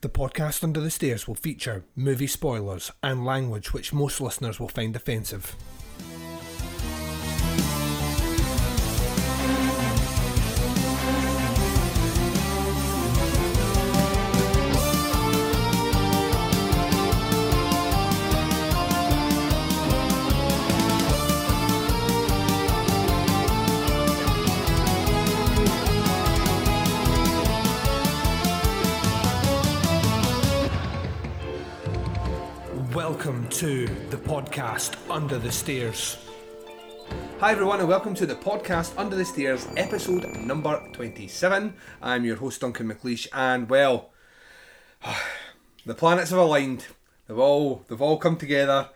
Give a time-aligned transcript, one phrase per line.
[0.00, 4.68] The podcast Under the Stairs will feature movie spoilers and language which most listeners will
[4.68, 5.56] find offensive.
[34.58, 36.18] Podcast Under the Stairs.
[37.38, 41.74] Hi, everyone, and welcome to the podcast Under the Stairs, episode number 27.
[42.02, 44.10] I'm your host, Duncan McLeish, and well,
[45.86, 46.86] the planets have aligned.
[47.28, 48.88] They've all, they've all come together.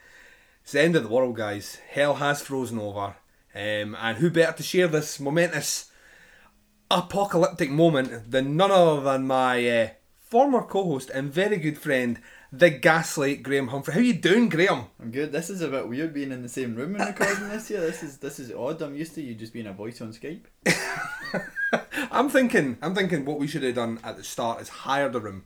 [0.65, 1.79] It's the end of the world, guys.
[1.91, 3.15] Hell has frozen over.
[3.55, 5.93] Um, and who better to share this momentous
[6.91, 12.19] apocalyptic moment than none other than my uh, former co-host and very good friend,
[12.53, 13.95] the Gaslight Graham Humphrey.
[13.95, 14.85] How you doing, Graham?
[15.01, 15.33] I'm good.
[15.33, 17.81] This is a bit weird being in the same room and recording this here.
[17.81, 18.83] This is this is odd.
[18.83, 20.43] I'm used to you just being a voice on Skype.
[22.13, 25.21] I'm thinking, I'm thinking, what we should have done at the start is hired a
[25.21, 25.45] room.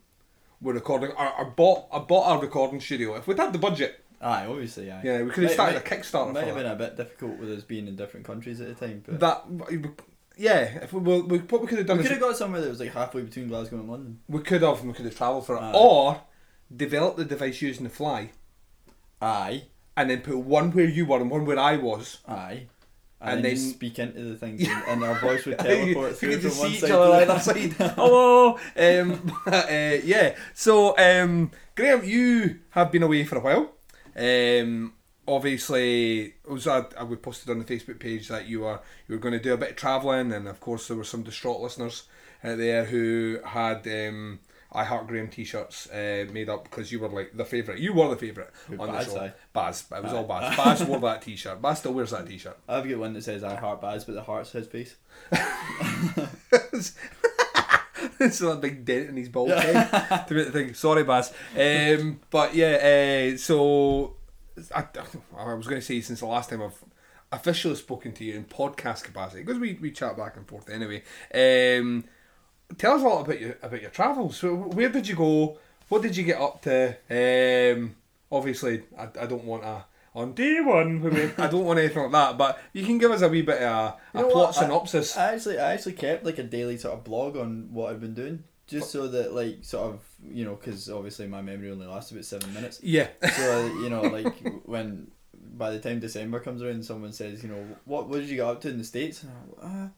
[0.60, 3.14] We're recording, or, or bought, I bought our recording studio.
[3.16, 5.02] If we'd had the budget, Aye, obviously, aye.
[5.04, 6.62] yeah, we could have started might- a Kickstarter Might have that.
[6.62, 9.44] been a bit difficult with us being in different countries at the time, but That,
[10.38, 12.36] yeah, if we, we, we what we could have done we is could have got
[12.36, 14.18] somewhere that was like halfway between Glasgow and London.
[14.28, 15.72] we could have, we could have travelled for it, Aye.
[15.74, 16.22] or
[16.74, 18.30] develop the device using the fly,
[19.20, 19.64] Aye,
[19.96, 22.18] and then put one where you were and one where I was.
[22.28, 22.66] aye.
[23.18, 26.38] And And, then, then- speak into the things, and, and our voice would teleport through
[26.40, 27.40] from one see each side other to the other.
[27.40, 27.72] side.
[27.96, 28.58] Hello.
[28.76, 30.36] Um, uh, yeah.
[30.54, 33.72] So, um, Graham, you have been away for a while.
[34.14, 34.92] Um,
[35.26, 39.20] obviously, it was uh, we posted on the Facebook page that you were you were
[39.20, 42.04] going to do a bit of travelling, and of course there were some distraught listeners
[42.44, 43.86] out there who had.
[43.88, 44.40] Um,
[44.76, 47.80] I Heart Graham t-shirts uh, made up because you were like the favourite.
[47.80, 49.20] You were the favourite Who, on Baz, the show.
[49.20, 49.32] aye?
[49.52, 49.84] Baz.
[49.90, 50.56] It was all Baz.
[50.56, 51.62] Baz wore that t-shirt.
[51.62, 52.58] Baz still wears that t-shirt.
[52.68, 54.96] I've got one that says "I heart Baz," but the heart's his face.
[58.20, 60.74] it's a big dent in his bald head to make the thing.
[60.74, 61.32] Sorry, Baz.
[61.56, 64.14] Um, but yeah, uh, so
[64.74, 64.84] I,
[65.38, 66.84] I was going to say since the last time I've
[67.32, 71.02] officially spoken to you in podcast capacity because we, we chat back and forth anyway.
[71.34, 72.04] Um,
[72.78, 74.36] tell us a lot about your about your travels.
[74.36, 75.58] So where did you go?
[75.88, 76.96] What did you get up to?
[77.10, 77.96] Um,
[78.30, 79.84] obviously, I, I don't want a
[80.14, 81.06] on day one.
[81.06, 82.38] I mean, I don't want anything like that.
[82.38, 84.54] But you can give us a wee bit of a, a plot what?
[84.54, 85.16] Synopsis.
[85.16, 88.14] I actually, I actually kept like a daily sort of blog on what I've been
[88.14, 92.10] doing, just so that like sort of you know, because obviously my memory only lasts
[92.10, 92.80] about seven minutes.
[92.82, 93.08] yeah.
[93.36, 95.10] So you know, like when
[95.56, 98.46] by the time December comes around, someone says, you know, what what did you get
[98.46, 99.22] up to in the states?
[99.22, 99.88] And I'm like, uh,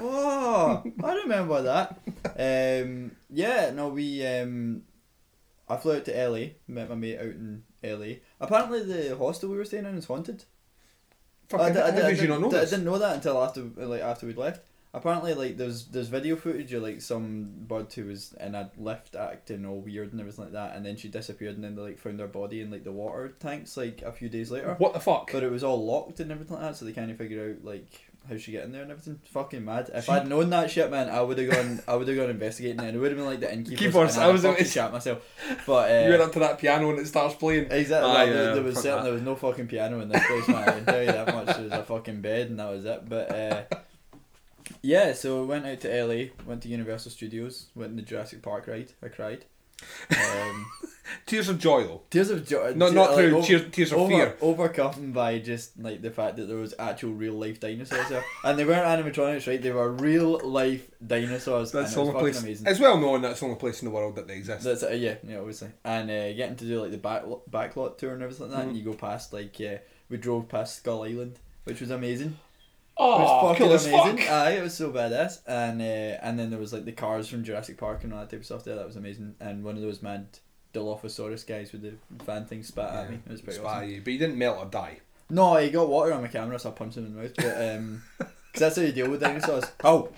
[0.00, 1.98] oh, I remember that.
[2.38, 4.82] Um, yeah, no, we um,
[5.68, 8.16] I flew out to LA, met my mate out in LA.
[8.40, 10.44] Apparently, the hostel we were staying in is haunted.
[11.48, 13.62] Fucking, di- how di- did you not know di- I didn't know that until after
[13.76, 14.66] like after we'd left.
[14.94, 19.14] Apparently, like there's there's video footage of like some bird who was in a lift
[19.14, 21.98] acting all weird and everything like that, and then she disappeared, and then they like
[21.98, 24.74] found her body in like the water tanks like a few days later.
[24.78, 25.30] What the fuck?
[25.30, 27.64] But it was all locked and everything like that, so they kind of figured out
[27.64, 29.20] like how she get in there and everything.
[29.32, 29.90] Fucking mad.
[29.94, 31.80] If She- I'd known that shit, man, I would have gone.
[31.88, 32.86] I would have gone investigating it.
[32.88, 33.78] and It would have been like the innkeepers.
[33.78, 35.22] Keepers, I was going to- shat myself.
[35.66, 37.68] But uh, you went up to that piano and it starts playing.
[37.70, 38.10] Exactly.
[38.10, 39.04] Aye, well, there, yeah, there was fuck certain, that.
[39.04, 40.68] there was no fucking piano in this place, man.
[40.68, 41.46] I can tell you that much.
[41.56, 43.08] There was a fucking bed and that was it.
[43.08, 43.62] But uh,
[44.82, 48.42] yeah, so we went out to LA, went to Universal Studios, went in the Jurassic
[48.42, 48.92] Park ride.
[49.02, 49.44] I cried.
[50.10, 50.66] Um,
[51.24, 52.02] Tears of joy though.
[52.10, 52.72] tears of joy.
[52.76, 54.36] Not not like, through over- tears, tears of over, fear.
[54.40, 58.58] Overcome by just like the fact that there was actual real life dinosaurs there, and
[58.58, 59.60] they weren't animatronics, right?
[59.60, 61.72] They were real life dinosaurs.
[61.72, 62.42] That's the only place.
[62.42, 62.66] amazing.
[62.68, 64.64] It's well known that's the only place in the world that they exist.
[64.64, 68.12] That's uh, yeah, yeah, obviously, and uh, getting to do like the back backlot tour
[68.14, 68.64] and everything like that.
[68.66, 68.68] Mhm.
[68.70, 72.36] And you go past like uh, we drove past Skull Island, which was amazing.
[72.98, 74.28] It oh, was cool fucking as amazing.
[74.28, 75.40] Aye, it was so badass.
[75.46, 75.84] And uh,
[76.22, 78.46] and then there was like the cars from Jurassic Park and all that type of
[78.46, 78.76] stuff there.
[78.76, 79.34] That was amazing.
[79.40, 80.38] And one of those mad
[80.72, 81.94] Dilophosaurus guys with the
[82.24, 83.18] fan thing spat at me.
[83.26, 83.90] It was pretty Spy awesome.
[83.90, 85.00] you, but he didn't melt or die.
[85.28, 87.32] No, he got water on my camera, so I punched him in the mouth.
[87.36, 89.64] But um, because that's how you deal with dinosaurs.
[89.84, 90.10] Oh,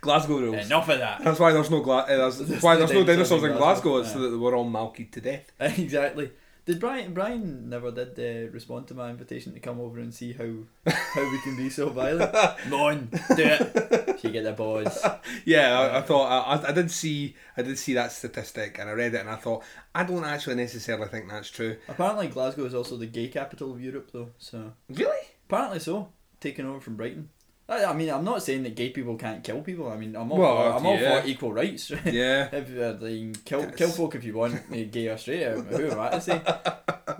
[0.00, 0.66] Glasgow rules.
[0.66, 1.22] enough of that.
[1.24, 3.90] That's why there's no gla- uh, that's There's why no there's no dinosaurs in Glasgow.
[3.92, 3.96] Glasgow.
[3.98, 4.24] It's so Yeah.
[4.24, 5.50] that they were all malkied to death.
[5.60, 6.30] exactly.
[6.66, 10.32] Did Brian Brian never did uh, respond to my invitation to come over and see
[10.32, 12.34] how how we can be so violent?
[12.68, 14.02] Mon, do it.
[14.20, 14.98] She get the boys.
[15.44, 16.26] Yeah, I, I thought
[16.64, 19.36] I, I did see I did see that statistic and I read it and I
[19.36, 19.62] thought
[19.94, 21.76] I don't actually necessarily think that's true.
[21.88, 25.24] Apparently Glasgow is also the gay capital of Europe though, so Really?
[25.48, 26.08] apparently so.
[26.40, 27.28] Taken over from Brighton.
[27.68, 29.90] I, I mean, I'm not saying that gay people can't kill people.
[29.90, 31.90] I mean, I'm all Well, for, I'm all for equal rights.
[32.04, 32.48] Yeah.
[32.52, 35.98] if uh, can kill kill folk if you want, eh, gay or straight, who am
[36.00, 36.40] I to say?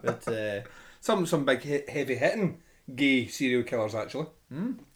[0.03, 0.61] But uh,
[1.01, 2.59] Some some big he- heavy hitting
[2.95, 4.27] gay serial killers actually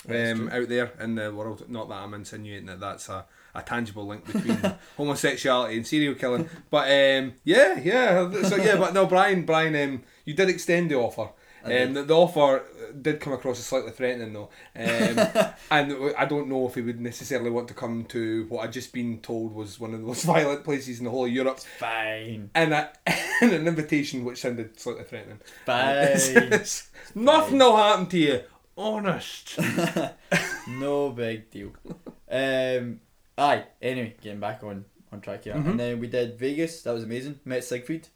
[0.07, 1.65] that's um, out there in the world.
[1.69, 4.61] Not that I'm insinuating that that's a, a tangible link between
[4.97, 8.31] homosexuality and serial killing, but um, yeah, yeah.
[8.45, 11.31] So yeah, but no, Brian, Brian, um, you did extend the offer.
[11.65, 12.63] Um, the, the offer
[13.03, 17.01] did come across as slightly threatening though, um, and I don't know if he would
[17.01, 20.25] necessarily want to come to what I'd just been told was one of the most
[20.35, 22.91] violent places in the whole of Europe, fine, and, a,
[23.43, 25.41] and an invitation which sounded slightly threatening.
[25.69, 28.41] It's- fine, nothing will happen to you.
[28.77, 29.59] Honest.
[30.69, 31.73] no big deal.
[32.31, 33.01] Um,
[33.37, 33.65] aye.
[33.83, 35.71] Anyway, getting back on on track here, Mhm.
[35.71, 36.83] and then we did Vegas.
[36.83, 37.41] That was amazing.
[37.45, 38.09] Met Siegfried.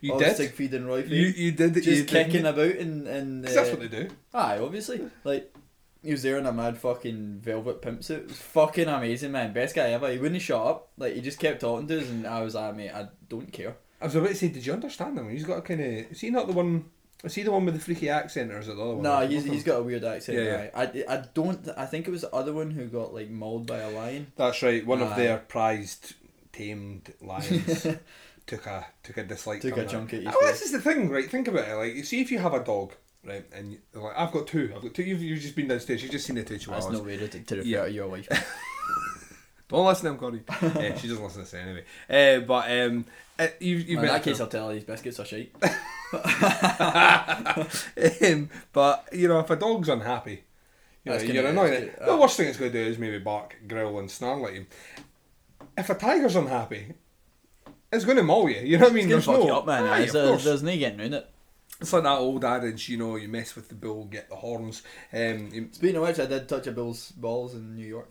[0.00, 0.36] You Of did.
[0.36, 0.98] Siegfried and Roy.
[1.04, 1.74] You you did.
[1.74, 2.08] just you did.
[2.08, 3.42] kicking about and in.
[3.44, 4.08] 'Cause that's uh, what they do.
[4.32, 5.08] Aye, obviously.
[5.24, 5.54] Like,
[6.02, 8.22] he was there in a mad fucking velvet pimp suit.
[8.22, 9.52] It was fucking amazing, man.
[9.52, 10.10] Best guy ever.
[10.12, 10.90] He wouldn't shut up.
[10.98, 13.76] Like, he just kept talking to us, and I was like, mate, I don't care.
[14.00, 15.30] I was about to say, did you understand him?
[15.30, 15.86] He's got a kind of.
[16.12, 16.84] Is he not the one?
[17.22, 19.02] Is he the one with the freaky accent, or is it the other one?
[19.02, 20.36] Nah, he's, he's got a weird accent.
[20.36, 21.66] Yeah, Yeah, I, I don't.
[21.74, 24.30] I think it was the other one who got like mauled by a lion.
[24.36, 24.84] That's right.
[24.86, 26.12] One of their prized
[26.52, 27.86] tamed lions
[28.46, 29.60] took a took a dislike.
[29.60, 31.30] Took to a chunk at his Oh, this is the thing, right?
[31.30, 31.74] Think about it.
[31.74, 32.92] Like, you see, if you have a dog,
[33.24, 34.72] right, and you, like, I've got two.
[34.74, 35.02] I've got two.
[35.02, 36.02] You've, you've just been downstairs.
[36.02, 37.84] You've just seen the two That's no way to, to refer Yeah.
[37.84, 38.28] to your wife.
[39.68, 40.42] Don't listen to him, Corey.
[40.62, 41.84] yeah, she doesn't listen to this anyway.
[42.08, 43.06] Uh, but um,
[43.38, 45.52] uh, you've, you've in met that case, I'll tell her these biscuits are shite.
[48.22, 50.44] um, but you know, if a dog's unhappy,
[51.04, 51.92] you know, you're annoyed.
[51.96, 54.54] that's the worst thing it's going to do is maybe bark, growl, and snarl at
[54.54, 54.66] you.
[55.76, 56.92] If a tiger's unhappy,
[57.94, 58.60] it's going to maul you.
[58.60, 59.10] You know what I mean?
[59.10, 59.84] It's gonna There's fuck no, you up, man.
[59.84, 61.30] Aye, There's, of there's, no getting around it.
[61.80, 64.82] It's like that old adage, you know, you mess with the bull, get the horns.
[65.12, 68.10] Um, you- Speaking of which, I did touch a bull's balls in New York.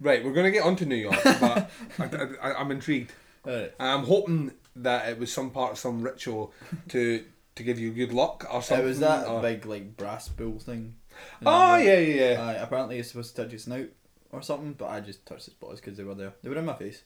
[0.00, 2.08] right, we're going to get onto New York, but I,
[2.42, 3.12] I, I'm intrigued.
[3.46, 3.72] Alright.
[3.78, 6.52] I'm hoping that it was some part of some ritual
[6.88, 7.24] to
[7.56, 8.86] to give you good luck or It something.
[8.86, 10.94] was that or- big like brass bull thing.
[11.40, 12.42] in Oh New yeah, yeah, yeah.
[12.42, 13.86] Aye, apparently you're supposed to touch his snout
[14.30, 16.34] or something, but I just touched his balls because they were there.
[16.42, 17.02] They were in my face.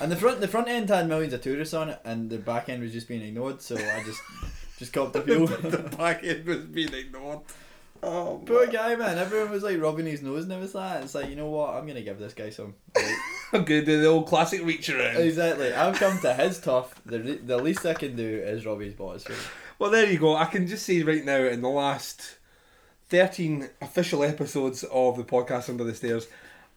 [0.00, 2.68] And the front the front end had millions of tourists on it, and the back
[2.68, 3.60] end was just being ignored.
[3.60, 4.20] So I just
[4.78, 5.46] just copped the feel.
[5.46, 7.40] the back end was being ignored.
[8.02, 9.16] Oh, Poor guy, man.
[9.18, 10.80] Everyone was like rubbing his nose and everything.
[10.80, 11.02] that.
[11.02, 11.74] It's like you know what?
[11.74, 12.74] I'm gonna give this guy some.
[12.94, 13.04] Like,
[13.54, 15.16] Okay, do the old classic reach around.
[15.18, 15.72] exactly.
[15.72, 16.94] I've come to his tough.
[17.06, 19.26] The re- the least I can do is rub his balls.
[19.78, 20.36] Well, there you go.
[20.36, 22.38] I can just say right now, in the last
[23.08, 26.26] 13 official episodes of the podcast Under the Stairs,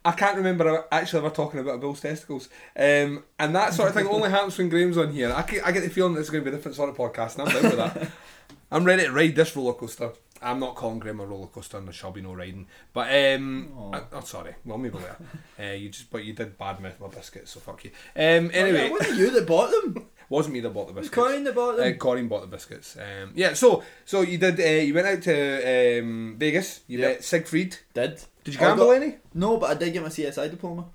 [0.05, 2.47] I can't remember actually ever talking about Bill's testicles.
[2.75, 5.31] Um, and that sort of thing only happens when Graham's on here.
[5.31, 7.37] I, I get the feeling this is going to be a different sort of podcast,
[7.37, 8.11] and I'm down with that.
[8.71, 10.11] I'm ready to ride this roller coaster.
[10.41, 12.67] I'm not calling Graham a roller coaster, and there shall be no riding.
[12.93, 13.91] But um.
[13.93, 14.55] I, oh, sorry.
[14.63, 15.17] Well, maybe later.
[15.59, 17.91] uh, you just, but you did badmouth my biscuits, so fuck you.
[18.15, 20.05] Um, anyway, it wasn't you that bought them.
[20.29, 21.13] wasn't me that bought the biscuits.
[21.13, 21.93] Corinne that bought Uh, them.
[21.97, 22.95] Corinne bought the biscuits.
[22.95, 24.59] Um, yeah, so so you did.
[24.61, 26.81] Uh, you went out to um, Vegas.
[26.87, 27.09] You Yep.
[27.15, 27.77] met Siegfried.
[27.93, 29.15] Did Did you gamble got- any?
[29.33, 30.85] no, but I did get my CSI diploma.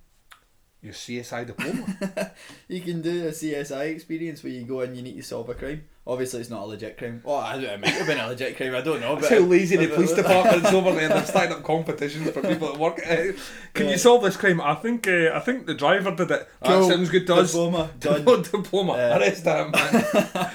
[0.83, 2.33] Your CSI diploma.
[2.69, 5.55] You can do a CSI experience where you go and you need to solve a
[5.55, 5.85] crime.
[6.07, 7.23] Obviously, it's not a legit crime.
[7.25, 8.75] Oh, I, it might have been a legit crime.
[8.75, 9.15] I don't know.
[9.15, 11.09] That's But how lazy the police department's over there.
[11.09, 12.99] They're starting up competitions for people that work.
[12.99, 13.33] Uh,
[13.73, 13.93] can Yeah.
[13.93, 14.61] you solve this crime?
[14.61, 15.09] I think.
[15.09, 16.47] Uh, I think the driver did it.
[16.63, 16.87] Cool.
[16.89, 17.53] That sounds good to us.
[17.53, 18.43] Diploma done.
[18.43, 18.93] diploma.
[18.97, 19.17] Yeah.
[19.19, 20.51] Arrest that man.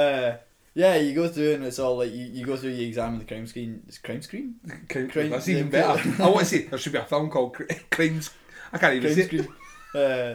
[0.00, 0.36] uh,
[0.78, 3.24] yeah, you go through and it's all like you, you go through, you examine the
[3.24, 3.82] crime screen.
[3.88, 4.54] It's crime screen.
[4.88, 6.00] Crime, Crime- that's even better.
[6.22, 8.30] I want to say there should be a film called Cri- Crimes.
[8.72, 9.36] I can't even Crime say.
[9.38, 9.42] it.
[9.44, 9.54] screen.
[9.94, 10.34] Uh,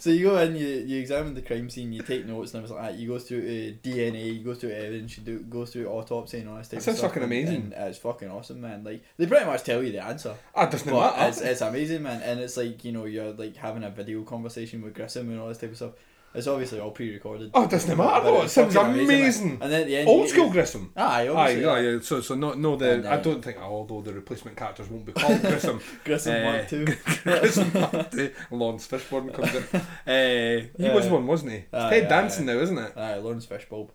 [0.00, 2.82] so you go in, you, you examine the crime scene, you take notes and everything
[2.82, 2.98] like that.
[2.98, 6.48] You go through uh, DNA, you go through evidence, you do go through autopsy and
[6.48, 7.72] all this type That of sounds fucking and- amazing.
[7.76, 8.82] And it's fucking awesome, man.
[8.82, 10.34] Like they pretty much tell you the answer.
[10.54, 11.28] Ah, doesn't But matter.
[11.28, 14.82] it's, it's amazing, man, and it's like you know you're like having a video conversation
[14.82, 15.92] with Grissom and all this type of stuff.
[16.34, 17.50] It's obviously all pre-recorded.
[17.54, 18.42] Oh, it doesn't matter, though.
[18.42, 18.98] It sounds man.
[18.98, 19.58] amazing.
[19.62, 20.92] And then at the end, Old school Grissom.
[20.94, 21.62] Aye, Aye, obviously.
[21.64, 21.90] yeah, yeah.
[21.94, 22.00] yeah.
[22.00, 22.76] So, so no, no.
[22.76, 25.80] The And, uh, I don't think, although the replacement characters won't be called Grissom.
[26.04, 26.84] Grissom Uh, Mark Two.
[27.24, 29.64] Grissom, the Laurence Fishburne comes in.
[30.06, 30.94] Uh, he Yeah.
[30.94, 31.58] was one, wasn't he?
[31.58, 32.52] It's Aye, Ted aye, Danson aye.
[32.54, 32.96] now, isn't it?
[32.96, 33.88] Aye, Lawrence Fishbulb.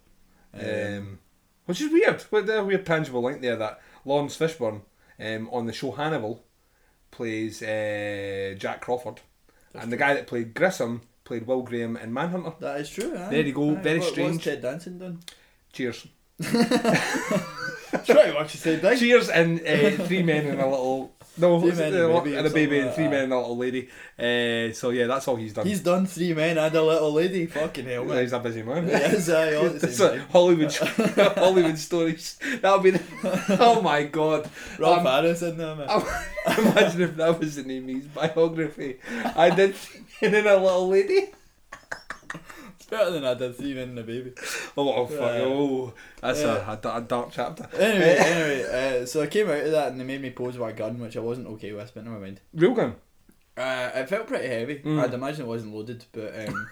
[0.53, 1.19] Um,
[1.65, 2.21] which is weird.
[2.23, 4.81] What a weird tangible link there that Laurence Fishburne
[5.19, 6.43] um, on the show Hannibal
[7.11, 9.21] plays uh, Jack Crawford,
[9.73, 12.53] and the guy that played Grissom played Will Graham in Manhunter.
[12.59, 13.15] that is true.
[13.17, 13.29] Aye.
[13.29, 13.81] There you go, Aye.
[13.81, 14.31] very what, strange.
[14.33, 15.19] What's Ted Danson done?
[15.71, 16.07] Cheers.
[16.39, 16.51] Much
[18.53, 18.97] the same.
[18.97, 22.45] Cheers and uh, three men in a little No, Three men and a baby and
[22.47, 23.89] a baby and three like men and a little lady.
[24.19, 25.65] Uh, so yeah, that's all he's done.
[25.65, 27.47] He's done three men and a little lady.
[27.47, 28.21] Fucking hell, man.
[28.21, 28.87] He's a busy man.
[28.87, 30.29] Yes, aye, all at the It's same like time.
[30.29, 30.73] Hollywood,
[31.37, 32.37] Hollywood stories.
[32.61, 32.91] That'll be.
[32.91, 34.47] The, oh my god!
[34.77, 35.87] Rolf Um, Harris in there, man.
[36.57, 38.99] Imagine if that was the name of his biography.
[39.35, 39.75] I did
[40.21, 41.31] and then a little lady.
[42.89, 44.33] Better than I did and a baby.
[44.77, 45.19] Oh, fuck!
[45.19, 45.45] Yeah.
[45.45, 46.77] Oh, that's Yeah.
[46.83, 47.67] a, a, a dark chapter.
[47.77, 50.69] Anyway, anyway, uh, so I came out of that and they made me pose with
[50.69, 52.41] a gun, which I wasn't okay with, but never mind.
[52.53, 52.95] Real gun.
[53.55, 54.79] Uh, it felt pretty heavy.
[54.79, 54.99] Mm.
[55.03, 56.67] I'd imagine it wasn't loaded, but um,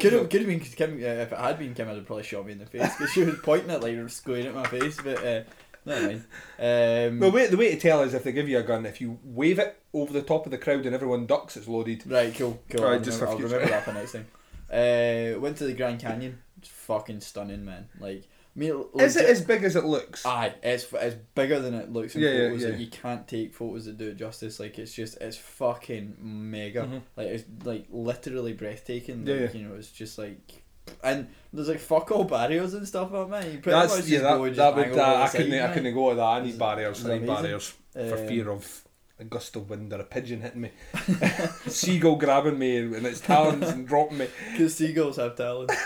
[0.00, 0.94] could have could have been Kim.
[0.96, 3.10] Uh, if it had been Kim, I'd have probably shot me in the face because
[3.12, 4.98] she was pointing it like squaring at my face.
[5.02, 5.42] But uh,
[5.86, 6.24] never mind.
[6.58, 9.00] Um, The way, the way to tell is if they give you a gun, if
[9.00, 12.02] you wave it over the top of the crowd and everyone ducks, it's loaded.
[12.06, 12.84] Right, cool, cool.
[12.84, 14.26] Right, I'll, just remember, I'll remember that for next time.
[14.70, 16.38] Uh, went to the Grand Canyon.
[16.58, 17.88] It's fucking stunning, man.
[18.00, 20.24] Like, I mean, Is it as big as it looks?
[20.24, 22.64] Aye, it's it's bigger than it looks in Yeah, yeah, photos.
[22.64, 24.58] Like you can't take photos that do it justice.
[24.58, 26.82] Like it's just it's fucking mega.
[26.84, 27.02] Mhm.
[27.16, 29.26] Like it's like literally breathtaking.
[29.26, 29.60] Yeah, Like, yeah.
[29.60, 30.62] you know, it's just like.
[31.02, 33.44] And there's like fuck all barriers and stuff like that.
[33.52, 34.18] You pretty much That's just yeah.
[34.20, 34.58] That, that would.
[34.58, 35.60] angle Uh, I couldn't.
[35.60, 36.22] I couldn't go to that.
[36.22, 37.04] I need barriers.
[37.04, 38.84] I need barriers for Um, fear of
[39.18, 40.70] a gust of wind or a pigeon hitting me,
[41.66, 44.28] seagull grabbing me and its talons and dropping me.
[44.52, 45.70] Because seagulls have talons.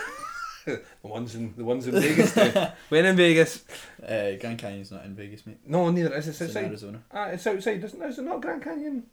[0.67, 2.35] The ones in the ones in Vegas.
[2.35, 2.53] do.
[2.91, 3.65] when in Vegas?
[4.07, 5.59] uh, Grand Canyon's not in Vegas, mate.
[5.67, 6.31] No, neither is it.
[6.31, 6.65] It's It's in outside.
[6.67, 7.03] Arizona.
[7.11, 7.83] Ah, it's outside.
[7.83, 9.05] Isn't is it not Grand Canyon?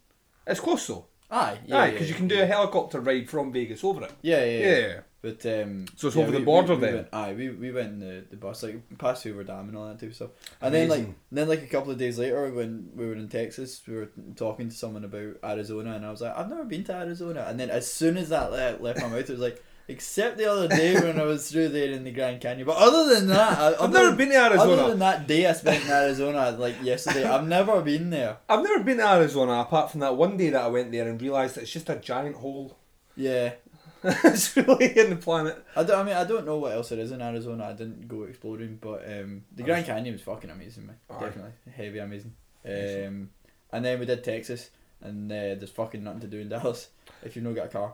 [0.45, 1.05] It's close though.
[1.31, 2.41] Aye, yeah, Aye, because yeah, you can do yeah.
[2.43, 4.11] a helicopter ride from Vegas over it.
[4.21, 4.99] Yeah, yeah, yeah.
[5.23, 5.31] Yeah.
[5.31, 6.93] But um, So it's yeah, over the border we, we then?
[6.95, 9.87] Went, aye, we we went in the, the bus like past Hoover Dam and all
[9.87, 10.29] that type of stuff.
[10.61, 11.15] And then like Amazing.
[11.31, 14.69] then like a couple of days later when we were in Texas, we were talking
[14.69, 17.45] to someone about Arizona, and I was like, I've never been to Arizona.
[17.49, 20.45] And then as soon as that le- left my mouth, it was like, except the
[20.51, 22.67] other day when I was through there in the Grand Canyon.
[22.67, 24.71] But other than that, I, I've never than- been to Arizona.
[24.73, 28.37] Other than that day I spent in Arizona, like yesterday, I've never been there.
[28.47, 31.19] I've never been to Arizona apart from that one day that I went there and
[31.21, 32.77] realised that it's just a giant hole.
[33.19, 33.53] Yeah,
[34.23, 35.63] it's really in the planet.
[35.75, 37.65] I, don't, I mean I don't know what else there is in Arizona.
[37.65, 40.97] I didn't go exploring, but um, the Grand Canyon was fucking amazing, man.
[41.09, 41.19] Aye.
[41.19, 42.33] Definitely heavy amazing.
[42.65, 43.29] Um,
[43.71, 44.69] and then we did Texas,
[45.01, 46.89] and uh, there's fucking nothing to do in Dallas
[47.23, 47.93] if you've not got a car.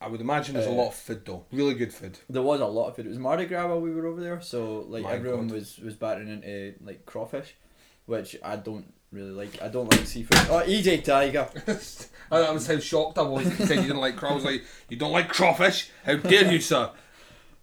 [0.00, 1.46] I would imagine there's a Uh, lot of food though.
[1.50, 2.18] Really good food.
[2.28, 3.06] There was a lot of food.
[3.06, 5.54] It was Mardi Gras while we were over there, so like My everyone God.
[5.56, 7.54] was was battering into like crawfish,
[8.04, 9.62] which I don't really like.
[9.62, 10.38] I don't like seafood.
[10.50, 11.48] Oh, EJ Tiger.
[11.66, 13.44] that was how shocked I was.
[13.44, 14.32] that You said you didn't like crawfish.
[14.32, 15.90] I was like, you don't like crawfish?
[16.04, 16.90] How dare you, sir?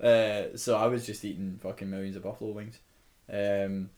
[0.02, 2.80] Uh, so I was just eating fucking millions of buffalo wings.
[3.32, 3.90] Um,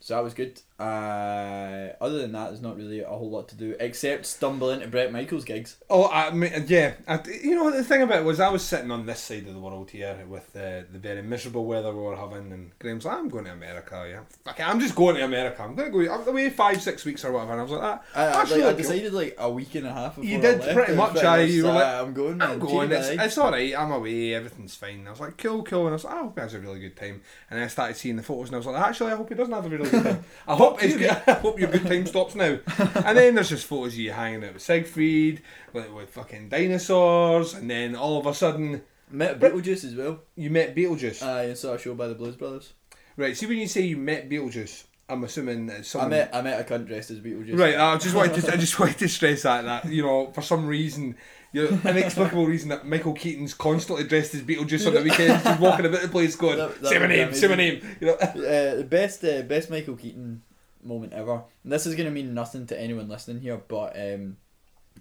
[0.00, 0.60] so that was good.
[0.76, 4.88] Uh, other than that, there's not really a whole lot to do except stumble into
[4.88, 5.76] Bret Michaels gigs.
[5.88, 6.94] Oh, I mean, yeah.
[7.06, 9.54] I, you know, the thing about it was I was sitting on this side of
[9.54, 13.18] the world here with uh, the very miserable weather we were having, and Graham's like,
[13.18, 14.20] I'm going to America, yeah.
[14.44, 15.62] Fuck it, I'm just going to America.
[15.62, 17.52] I'm going to go I'm away five, six weeks or whatever.
[17.52, 18.04] And I was like, that.
[18.16, 18.74] I, I, like, I cool.
[18.74, 21.42] decided like a week and a half before You I did left, pretty much, aye,
[21.42, 22.90] you were uh, like, I'm going, I'm going.
[22.90, 23.78] It's, bye." it's all right.
[23.78, 24.34] I'm away.
[24.34, 25.06] Everything's fine.
[25.06, 25.82] I was like, cool, cool.
[25.82, 27.22] And I was like, I hope he has a really good time.
[27.48, 29.36] And then I started seeing the photos, and I was like, actually, I hope he
[29.36, 30.24] doesn't have a really good time.
[30.64, 32.58] I hope his, I hope your good time stops now.
[33.04, 35.42] And then there's just photos of you hanging out with Siegfried,
[35.72, 40.20] with, with fucking dinosaurs, and then all of a sudden Met Beetlejuice as well.
[40.36, 41.22] you met Beetlejuice.
[41.22, 42.72] Aye, and saw a show by the Blues Brothers.
[43.16, 43.36] right.
[43.36, 46.12] See when you say you met Beetlejuice, I'm assuming it's someone.
[46.12, 47.58] I met I met a cunt dressed as Beetlejuice.
[47.58, 50.40] Right, I just wanted to, I just wanted to stress that that you know for
[50.40, 51.16] some reason,
[51.52, 55.60] you know, inexplicable reason that Michael Keaton's constantly dressed as Beetlejuice on the weekends, just
[55.60, 58.14] walking about the place going, That- that "Say my name, say my name," you know.
[58.20, 60.42] Uh, the best uh, best Michael Keaton
[60.84, 61.42] moment ever.
[61.62, 64.36] And this is gonna mean nothing to anyone listening here, but um,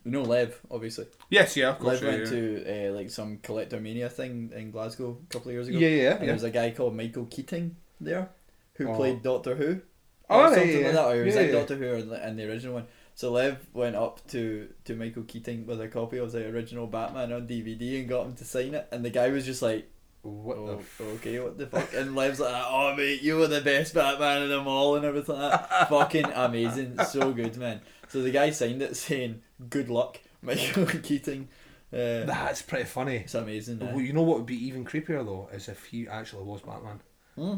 [0.03, 1.05] you know Lev obviously.
[1.29, 2.01] Yes, yeah, of course.
[2.01, 2.29] Lev Yeah, went yeah.
[2.31, 5.77] to uh, like some collector mania thing in Glasgow a couple of years ago.
[5.77, 6.25] yeah, yeah, And yeah.
[6.27, 8.29] there was a guy called Michael Keating there,
[8.75, 8.95] who Oh.
[8.95, 9.81] played Doctor Who.
[10.29, 11.51] Oh, or right, something yeah, like that, or he was yeah.
[11.51, 12.87] Doctor Who or in the, in the original one.
[13.15, 17.31] So Lev went up to, to Michael Keating with a copy of the original Batman
[17.31, 19.87] on DVD and got him to sign it, and the guy was just like,
[20.23, 20.73] What oh, the?
[20.77, 21.93] F- okay, what the fuck?
[21.93, 25.35] And Lev's like, oh mate, you were the best Batman of them all and everything
[25.35, 25.89] like that.
[25.89, 27.81] Fucking amazing, so good, man.
[28.07, 31.49] So the guy signed it saying, "Good luck, Michael Keating."
[31.91, 33.17] Uh, That's pretty funny.
[33.17, 33.79] it's amazing.
[33.79, 34.01] Well, eh?
[34.01, 37.01] you know what would be even creepier though is if he actually was Batman,
[37.35, 37.55] Hmm.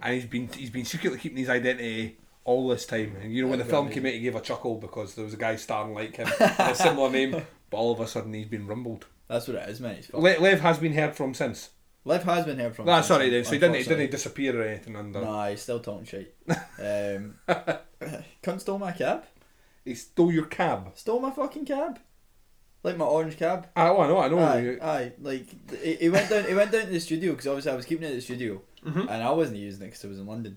[0.00, 3.16] and he's been he's been secretly keeping his identity all this time.
[3.20, 4.02] And you know when the That'd film amazing.
[4.02, 6.74] came out, he gave a chuckle because there was a guy starring like him, a
[6.74, 7.32] similar name,
[7.68, 9.06] but all of a sudden he's been rumbled.
[9.28, 10.08] That's what it is, mate.
[10.14, 11.68] Le- Lev has been heard from since.
[12.04, 12.86] Lev has been heard from.
[12.86, 13.44] Since, sorry then.
[13.44, 15.20] So he didn't, he didn't disappear or anything under.
[15.20, 16.34] Nah, he's still talking shit.
[16.78, 17.34] Um,
[18.42, 19.24] cunt stole my cab.
[19.84, 20.90] He stole your cab.
[20.96, 22.00] Stole my fucking cab.
[22.82, 23.68] Like my orange cab.
[23.76, 24.38] Ah, oh, I know, I know.
[24.40, 25.12] Aye, aye.
[25.20, 25.46] Like
[25.80, 26.44] he, he went down.
[26.44, 28.60] He went down to the studio because obviously I was keeping it at the studio,
[28.84, 29.02] Mhm.
[29.02, 30.56] and I wasn't using it because I was in London.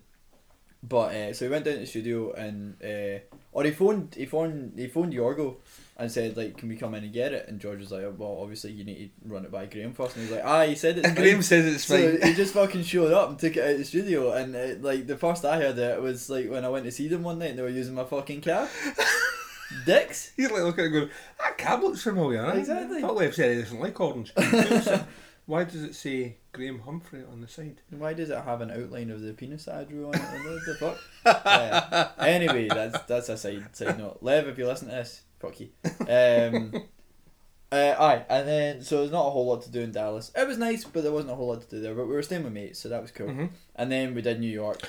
[0.81, 3.19] But uh, so he went down to the studio and uh,
[3.51, 5.57] or he phoned he phoned he phoned Yorgo
[5.97, 8.39] and said like can we come in and get it and George was like well
[8.41, 10.75] obviously you need to run it by Graham first and he was like ah he
[10.75, 12.27] said it's And fine." Graham says it's So fine.
[12.29, 15.07] he just fucking showed up and took it out of the studio, and uh, like
[15.07, 17.51] the first I heard it was like when I went to see them one night
[17.51, 18.67] and they were using my fucking cab.
[19.85, 20.31] Dicks.
[20.37, 21.09] He's like looking at it going,
[21.39, 22.49] that cab looks familiar.
[22.51, 23.01] Exactly.
[23.01, 24.31] Not like I've said he doesn't like orange.
[25.47, 27.81] Why does it say Graham Humphrey on the side?
[27.91, 30.21] Why does it have an outline of the penis that I drew on it?
[30.65, 30.97] The fuck?
[31.25, 34.19] Uh, anyway, that's that's a side side note.
[34.21, 35.69] Lev, if you listen to this, fuck you.
[36.07, 36.71] Um,
[37.71, 40.31] uh, aye, and then so there's not a whole lot to do in Dallas.
[40.35, 41.93] It was nice, but there wasn't a whole lot to do there.
[41.95, 43.27] But we were staying with mates, so that was cool.
[43.27, 43.49] Mhm.
[43.75, 44.81] And then we did New York,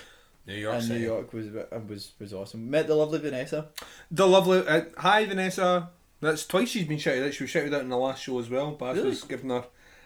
[0.46, 1.00] New York and City.
[1.00, 1.46] New York was
[1.88, 2.70] was was awesome.
[2.70, 3.68] Met the lovely Vanessa.
[4.10, 4.66] The lovely.
[4.66, 5.90] Uh, hi, Vanessa.
[6.20, 7.34] That's twice she's been shouted out.
[7.34, 8.72] She was shouted out in the last show as well.
[8.72, 9.10] Baz Really?
[9.10, 9.64] was giving her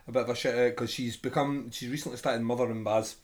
[0.09, 1.71] a bit of a shout out because she's become.
[1.71, 3.17] She's recently started mothering Baz.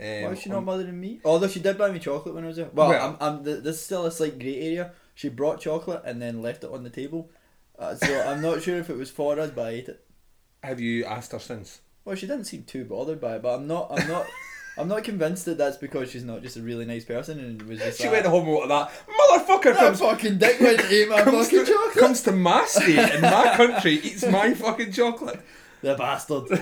[0.00, 1.20] Um, Why is she on- not mothering me?
[1.24, 2.68] Although she did buy me chocolate when I was there.
[2.72, 4.92] Well, Well- I'm, I'm, this is still a slight grey area.
[5.18, 7.28] She brought chocolate and then left it on the table.
[7.76, 10.04] Uh, so I'm not sure if it was for us, but I ate it.
[10.62, 11.80] Have you asked her since?
[12.04, 13.90] Well, she didn't seem too bothered by it, but I'm not.
[13.90, 14.26] I'm not.
[14.78, 17.80] I'm not convinced that that's because she's not just a really nice person and was
[17.80, 18.00] just.
[18.00, 21.66] She went home with that motherfucker That comes, fucking dick went ate my fucking to,
[21.66, 21.96] chocolate.
[21.96, 25.40] comes to my state in my country, eats my fucking chocolate.
[25.82, 26.52] The bastard.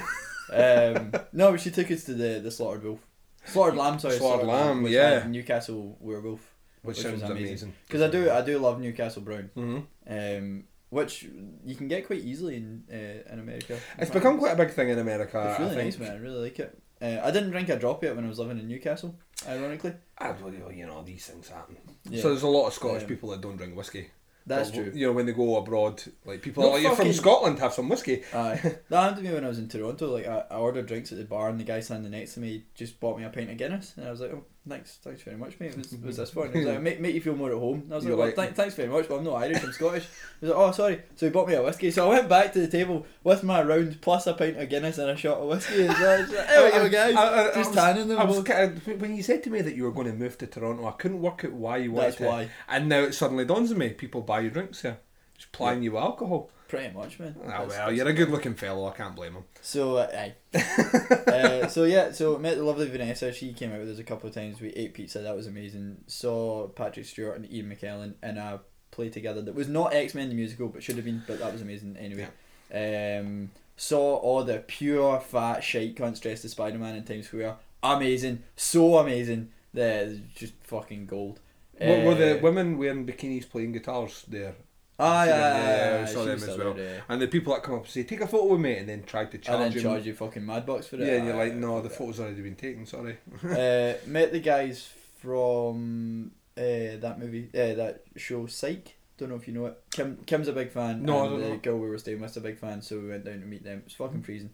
[0.51, 3.01] um, no, but she took us to the the slaughtered wolf,
[3.45, 3.99] slaughtered lamb.
[3.99, 5.27] Sorry, Slaughtered lamb, which yeah.
[5.27, 6.56] Newcastle werewolf.
[6.87, 7.47] Which, Which sounds amazing.
[7.47, 7.75] amazing.
[7.87, 9.51] Because I do, I do love Newcastle brown.
[9.55, 9.79] hmm
[10.09, 11.27] um, which
[11.65, 13.79] you can get quite easily in uh, in America.
[13.99, 15.45] It's become quite a big thing in America.
[15.51, 15.99] It's really I think.
[15.99, 16.17] nice, man.
[16.17, 16.79] I really like it.
[17.03, 19.19] Uh, I didn't drink a drop yet when I was living in Newcastle.
[19.47, 21.77] Ironically, I, well, you know, these things happen.
[22.09, 22.23] Yeah.
[22.23, 24.09] So there's a lot of Scottish Um, people that don't drink whiskey.
[24.47, 24.93] that's But, true.
[24.95, 27.75] You know, when they go abroad, like people No are like, you're from Scotland, have
[27.75, 28.23] some whiskey.
[28.33, 30.11] Aye, that happened to me when I was in Toronto.
[30.15, 32.65] Like I, I ordered drinks at the bar, and the guy standing next to me
[32.75, 35.37] just bought me a pint of Guinness, and I was like, "Oh, thanks, thanks very
[35.37, 35.77] much, mate.
[35.77, 37.89] Was was this for?" And he was like, "Make, make you feel more at home."
[37.91, 39.63] I was like, You're well, like- thank, "Thanks very much, but I'm not Irish.
[39.63, 40.05] I'm Scottish."
[40.41, 41.91] He was like, "Oh, sorry." So he bought me a whiskey.
[41.91, 44.99] So I went back to the table with my round plus a pint of Guinness
[44.99, 45.87] and a shot of whiskey.
[45.87, 48.19] And so I was like, "There we go, guys." I- I- I was- tanning them.
[48.19, 48.69] I was of, uh,
[48.99, 51.23] when you said to me that you were going to move to Toronto, I couldn't
[51.23, 52.25] work out why you wanted That's to.
[52.27, 52.49] why.
[52.69, 54.99] And now it suddenly dawns on me: people buy you drinks here,
[55.37, 56.51] just plying you with alcohol.
[56.69, 57.37] Pretty much, man.
[57.39, 58.89] Ah, That's- well, that's- you're a good-looking fellow.
[58.89, 59.45] I can't blame him.
[59.63, 60.35] So uh, aye.
[61.31, 63.33] uh, so yeah, so met the lovely Vanessa.
[63.33, 64.61] She came out with us a couple of times.
[64.61, 65.21] We ate pizza.
[65.21, 65.99] That was amazing.
[66.07, 70.29] Saw Patrick Stewart and Ian McKellen in a play together that was not X Men
[70.29, 71.23] the musical, but should have been.
[71.27, 72.29] But that was amazing anyway.
[72.75, 77.57] Um, saw all the pure fat shite cunts dressed as Spider Man in Times Square.
[77.83, 79.51] Amazing, so amazing.
[79.73, 81.39] The just fucking gold.
[81.81, 84.55] Were, were the Uh, women wearing bikinis playing guitars there?
[84.99, 86.73] Aye, Yeah, yeah, aye, I saw them as well.
[86.75, 87.01] there, yeah.
[87.09, 89.03] And the people that come up and say, "Take a photo with me," and then
[89.03, 89.81] try to charge And then you.
[89.83, 91.03] charge you fucking mad bucks for it.
[91.07, 93.19] Yeah, and you're like, "No, the photo's already been taken." Sorry.
[93.45, 94.89] uh, met the guys
[95.21, 96.61] from uh,
[97.01, 98.95] that movie, uh, that show Psych.
[99.19, 99.81] Don't know if you know it.
[99.91, 101.03] Kim Kim's a big fan.
[101.03, 101.57] No, I and don't the know.
[101.57, 103.65] girl we were staying with is a big fan, so we went down to meet
[103.65, 103.79] them.
[103.79, 104.51] It was fucking freezing.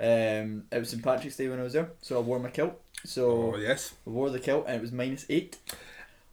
[0.00, 2.80] Um, it was St Patrick's Day when I was there, so I wore my kilt.
[3.04, 3.94] So oh yes.
[4.06, 5.56] I wore the kilt, and it was minus eight,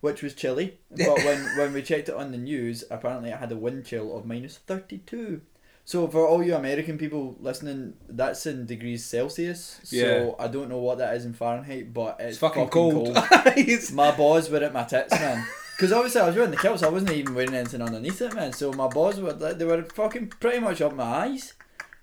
[0.06, 0.68] which was chilly.
[1.10, 4.08] But when when we checked it on the news, apparently it had a wind chill
[4.18, 5.41] of minus thirty two.
[5.88, 9.62] So for all you American people listening, that's in degrees Celsius.
[9.91, 10.04] Yeah.
[10.04, 13.15] So I don't know what that is in Fahrenheit, but it's, It's fucking, cold.
[13.74, 15.46] It's- my balls were at my tits, man.
[15.76, 18.34] Because obviously I was wearing the kilt, so I wasn't even wearing anything underneath it,
[18.34, 18.52] man.
[18.54, 21.54] So my balls were they were fucking pretty much up my eyes.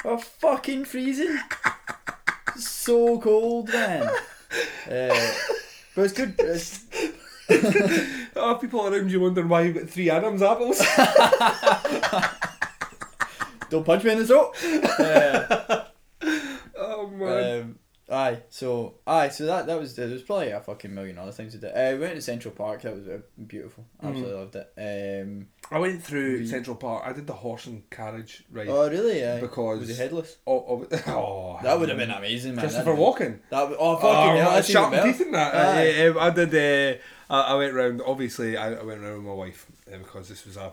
[0.05, 1.39] Were fucking freezing.
[2.57, 4.09] so cold, man.
[4.87, 5.09] Uh,
[5.97, 6.35] but it's good.
[6.39, 6.85] It's,
[8.37, 10.79] oh, people around you wondering why you've got three Adam's apples.
[13.71, 14.55] don't punch me in the throat.
[15.01, 15.85] Uh,
[16.77, 17.61] oh man.
[17.63, 17.79] um,
[18.11, 21.53] aye, so aye, so that that was there was probably a fucking million other things
[21.53, 21.69] to do.
[21.69, 22.83] Uh, we went to Central Park.
[22.83, 23.87] That was uh, beautiful.
[24.03, 24.73] Absolutely loved it.
[25.25, 27.05] Um, I went through we- Central Park.
[27.07, 28.69] I did the horse and carriage ride.
[28.69, 29.21] oh really?
[29.21, 29.41] Yeah.
[29.41, 30.37] Because- was he headless?
[30.47, 32.65] oh, oh, oh, That would have been amazing, man.
[32.65, 33.41] Christopher Walken.
[33.49, 35.55] That oh fucking oh, that's even sharp teeth in that.
[35.55, 36.09] Aye.
[36.09, 36.55] Uh, I did.
[36.55, 37.01] Uh,
[37.33, 38.03] I, I went round.
[38.05, 40.73] Obviously, I, I went round with my wife uh, because this was a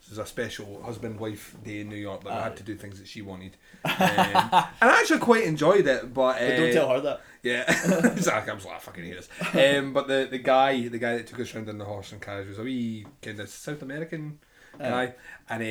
[0.00, 2.22] this was a special husband wife day in New York.
[2.24, 5.86] But I had to do things that she wanted, um, and I actually quite enjoyed
[5.86, 6.12] it.
[6.12, 7.20] But, uh, But don't tell her that.
[7.42, 7.62] Yeah,
[8.12, 8.50] exactly.
[8.50, 9.28] I was like, I fucking hate this.
[9.78, 12.20] Um, but the, the guy, the guy that took us round in the horse and
[12.20, 14.40] carriage was a wee kind of South American
[14.78, 15.14] guy,
[15.48, 15.62] and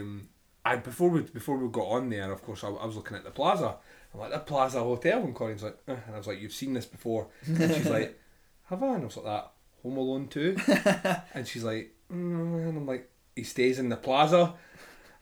[0.00, 0.28] um,
[0.64, 3.24] I before we before we got on there, of course, I, I was looking at
[3.24, 3.76] the plaza.
[4.14, 6.72] I'm like, the Plaza Hotel, and Corinne's like, uh, and I was like, you've seen
[6.72, 8.18] this before, and she's like,
[8.66, 8.94] have I?
[8.94, 9.50] And I was like, that
[9.86, 10.56] Home Alone two,
[11.34, 14.54] and she's like, mm, and I'm like, he stays in the plaza,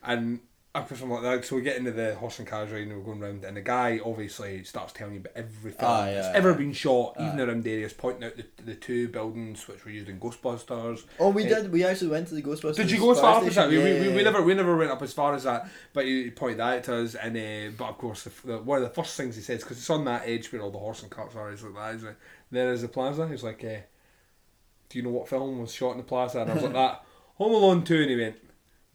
[0.02, 0.40] and
[0.76, 3.04] After something like that, so we get into the horse and carriage ride and we're
[3.04, 6.32] going round, and the guy obviously starts telling you about everything film Ah, that's yeah,
[6.34, 6.56] ever yeah.
[6.56, 7.44] been shot, even Ah.
[7.44, 11.04] around areas, pointing out the, the two buildings which were used in Ghostbusters.
[11.20, 11.70] Oh, we did.
[11.70, 12.74] We actually went to the Ghostbusters.
[12.74, 13.68] Did you go as far as that?
[13.68, 16.32] We, we, we, we never we never went up as far as that, but he
[16.32, 18.94] pointed that out to us, and uh, but of course the, the, one of the
[19.00, 21.36] first things he says because it's on that edge where all the horse and carts
[21.36, 21.94] are, he's like that.
[21.94, 22.18] He's like,
[22.50, 23.28] there is the plaza.
[23.28, 23.78] He's like, uh,
[24.88, 26.40] do you know what film was shot in the plaza?
[26.40, 27.04] And I was like that
[27.36, 28.36] Home Alone two, and he went.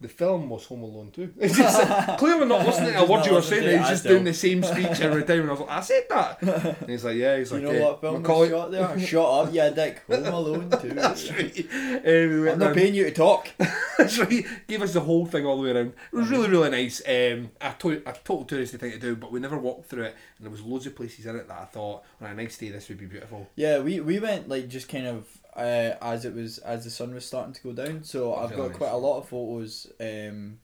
[0.02, 1.34] The film was Home Alone 2.
[1.40, 3.80] It's just, clearly not listening to a word you were saying.
[3.80, 5.40] He's just doing the same speech every time.
[5.40, 6.42] And I was like, I said that.
[6.80, 7.36] And he's like, yeah.
[7.36, 8.98] He's You like, you know what film Macaulay- was shot there?
[9.06, 10.02] Shut up, yeah, dick.
[10.08, 10.88] Home Alone too.
[10.94, 11.66] That's right.
[11.70, 13.50] Eh, we went I'm not paying you to talk.
[13.98, 14.42] That's right.
[14.66, 15.92] Gave us the whole thing all the way around.
[16.10, 17.02] It was really, really nice.
[17.06, 20.16] Um, a, to- a total touristy thing to do, but we never walked through it,
[20.38, 22.70] and there was loads of places in it that I thought on a nice day
[22.70, 23.50] this would be beautiful.
[23.54, 25.26] Yeah, we we went like just kind of
[25.56, 28.04] uh, as it was as the sun was starting to go down.
[28.04, 29.86] So I've got quite a lot of photos.
[30.00, 30.58] Um,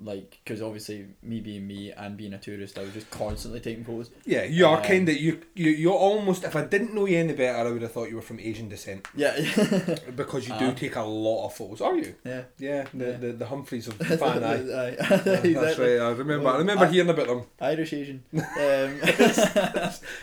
[0.00, 3.84] like because obviously me being me and being a tourist, I was just constantly taking
[3.84, 4.10] photos.
[4.24, 5.70] Yeah, you are Um, kind of you, you.
[5.70, 6.42] You're almost.
[6.44, 8.68] If I didn't know you any better, I would have thought you were from Asian
[8.68, 9.36] descent Yeah,
[10.16, 11.80] because you do Uh, take a lot of photos.
[11.80, 12.14] Are you?
[12.24, 12.42] yeah.
[12.58, 13.16] Yeah, the Yeah.
[13.18, 14.96] the, the Humphreys of Fan Eye.
[14.98, 15.98] That's right.
[16.00, 16.48] I remember.
[16.48, 17.42] I remember I- hearing about them.
[17.60, 18.24] Irish Asian.
[18.34, 19.00] Um,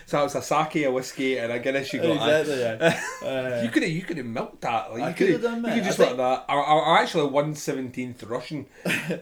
[0.06, 1.94] So it was a sake, a whiskey, and a Guinness.
[1.94, 2.12] You got.
[2.44, 2.60] exactly.
[2.60, 3.00] Yeah.
[3.24, 4.92] Uh, You could have you could have milked that.
[4.92, 5.74] Like, I you could have done, You mate.
[5.76, 6.46] could I just think- like that.
[6.50, 8.66] I, I, I'm actually one seventeenth Russian.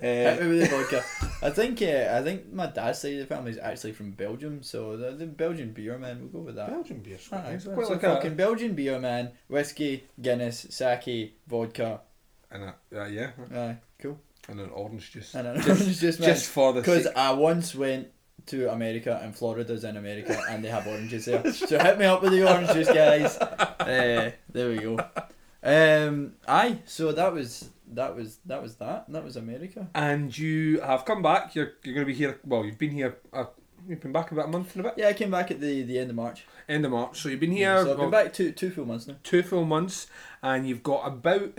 [0.07, 1.03] Uh, me with the vodka.
[1.41, 4.63] I think uh, I think my dad's side of the family is actually from Belgium,
[4.63, 6.19] so the, the Belgian beer man.
[6.19, 6.69] We'll go with that.
[6.69, 7.17] Belgian beer.
[7.31, 9.31] Aye, It's so quite it's a like a, fucking Belgian beer man.
[9.47, 12.01] Whiskey, Guinness, sake, vodka.
[12.51, 14.19] and a, uh, yeah, Aye, cool.
[14.49, 15.35] and an orange juice.
[15.35, 16.29] And an just, orange juice man.
[16.29, 17.07] just for the Because.
[17.15, 18.07] I once went
[18.47, 21.51] to America and Florida's in America and they have oranges there.
[21.51, 23.37] so hit me up with the orange juice, guys.
[23.87, 24.97] Uh, there we go.
[25.63, 26.79] Um, aye.
[26.85, 29.05] So that was that was that was that.
[29.11, 29.87] That was America.
[29.95, 31.55] And you have come back.
[31.55, 32.39] You're you're going to be here.
[32.45, 33.17] Well, you've been here.
[33.33, 33.45] Uh,
[33.87, 34.97] you've been back about a month and a bit.
[34.97, 36.45] Yeah, I came back at the, the end of March.
[36.67, 37.19] End of March.
[37.21, 39.15] So you've been here so I've well, been back two two full months now.
[39.23, 40.07] two full months,
[40.41, 41.57] and you've got about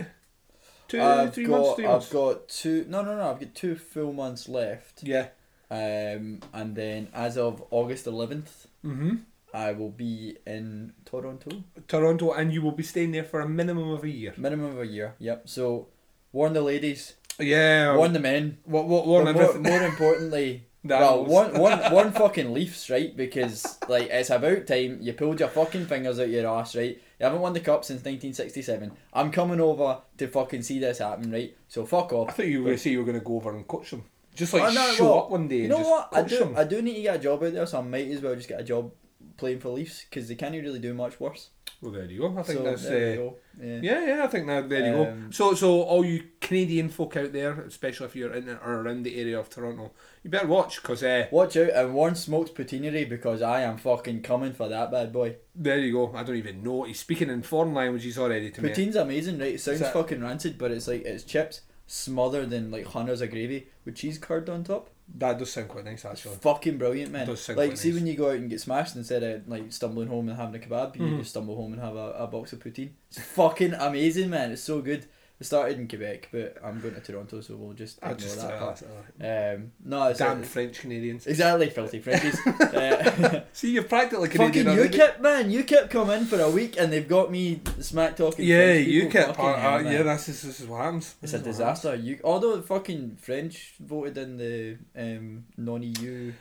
[0.87, 1.75] two, I've three got months.
[1.75, 2.13] Three I've months.
[2.13, 5.03] got two no no no I've got two full months left.
[5.03, 5.27] Yeah.
[5.71, 9.15] Um, and then as of August eleventh, Mm-hmm.
[9.53, 11.63] I will be in Toronto.
[11.87, 14.33] Toronto, and you will be staying there for a minimum of a year.
[14.37, 15.15] Minimum of a year.
[15.19, 15.49] Yep.
[15.49, 15.87] So
[16.31, 17.95] warn the ladies, Yeah.
[17.95, 18.57] warn the men.
[18.65, 18.87] What?
[18.87, 19.07] What?
[19.07, 19.63] Warn but more, everything.
[19.63, 23.13] more importantly, The well, one, one, one fucking Leafs, right?
[23.15, 26.95] Because like it's about time you pulled your fucking fingers out your ass, right?
[27.19, 28.89] You haven't won the cup since 1967.
[29.11, 31.53] I'm coming over to fucking see this happen, right?
[31.67, 32.29] So fuck off.
[32.29, 33.91] I thought you were going to say you were going to go over and coach
[33.91, 34.05] them.
[34.33, 36.09] Just like Oh, no, show well, up one day You and know just what?
[36.13, 36.39] I do.
[36.39, 36.53] them.
[36.55, 38.47] I do need to get a job out there, so I might as well just
[38.47, 38.89] get a job
[39.35, 41.49] playing for Leafs because they can't really do much worse.
[41.81, 42.37] Well, there you go.
[42.37, 42.83] I think so that's.
[42.83, 43.37] there Uh, go.
[43.61, 43.79] Yeah.
[43.81, 45.07] yeah, yeah, I think that there you go.
[45.11, 49.03] Um, So, so all you Canadian folk out there, especially if you're in or around
[49.03, 49.91] the area of Toronto,
[50.23, 54.23] you better watch because uh, Watch out and warn Smoke's Poutinerie because I am fucking
[54.23, 55.37] coming for that bad boy.
[55.55, 56.11] there you go.
[56.13, 58.69] I don't even know he's speaking in foreign languages already to me.
[58.69, 59.53] Poutine's amazing, right?
[59.55, 63.31] It sounds that- fucking rancid, but it's like it's chips smothered in like hundreds of
[63.31, 64.89] gravy with cheese curd on top.
[65.17, 66.35] That does sound quite nice It's actually.
[66.37, 67.27] fucking brilliant, man.
[67.27, 67.95] Does sound Like, see nice.
[67.95, 70.65] when you go out and get smashed instead of like stumbling home and having a
[70.65, 71.17] kebab, you Mhm.
[71.19, 72.91] just stumble home and have a, a box of poutine.
[73.09, 74.51] It's fucking amazing, man.
[74.51, 75.05] It's so good.
[75.39, 78.55] It started in Quebec, but I'm going to Toronto, so we'll just ignore just that
[78.55, 78.83] uh, part.
[78.83, 81.27] uh, Um, no, it's damn French Canadians.
[81.27, 82.37] exactly filthy Frenchies.
[82.47, 84.67] uh, See, you're practically fucking Canadian.
[84.77, 84.97] already.
[84.97, 85.49] UKIP, man.
[85.49, 88.45] UKIP come in for a week and they've got me smack talking.
[88.45, 88.87] Yeah, French.
[88.89, 89.25] UKIP.
[89.27, 91.15] Fucking Uh, yeah, that's this, this is what happens.
[91.21, 91.79] It's This a is what happens.
[91.83, 91.95] disaster.
[91.95, 96.33] You, although the fucking French voted in the um, non-EU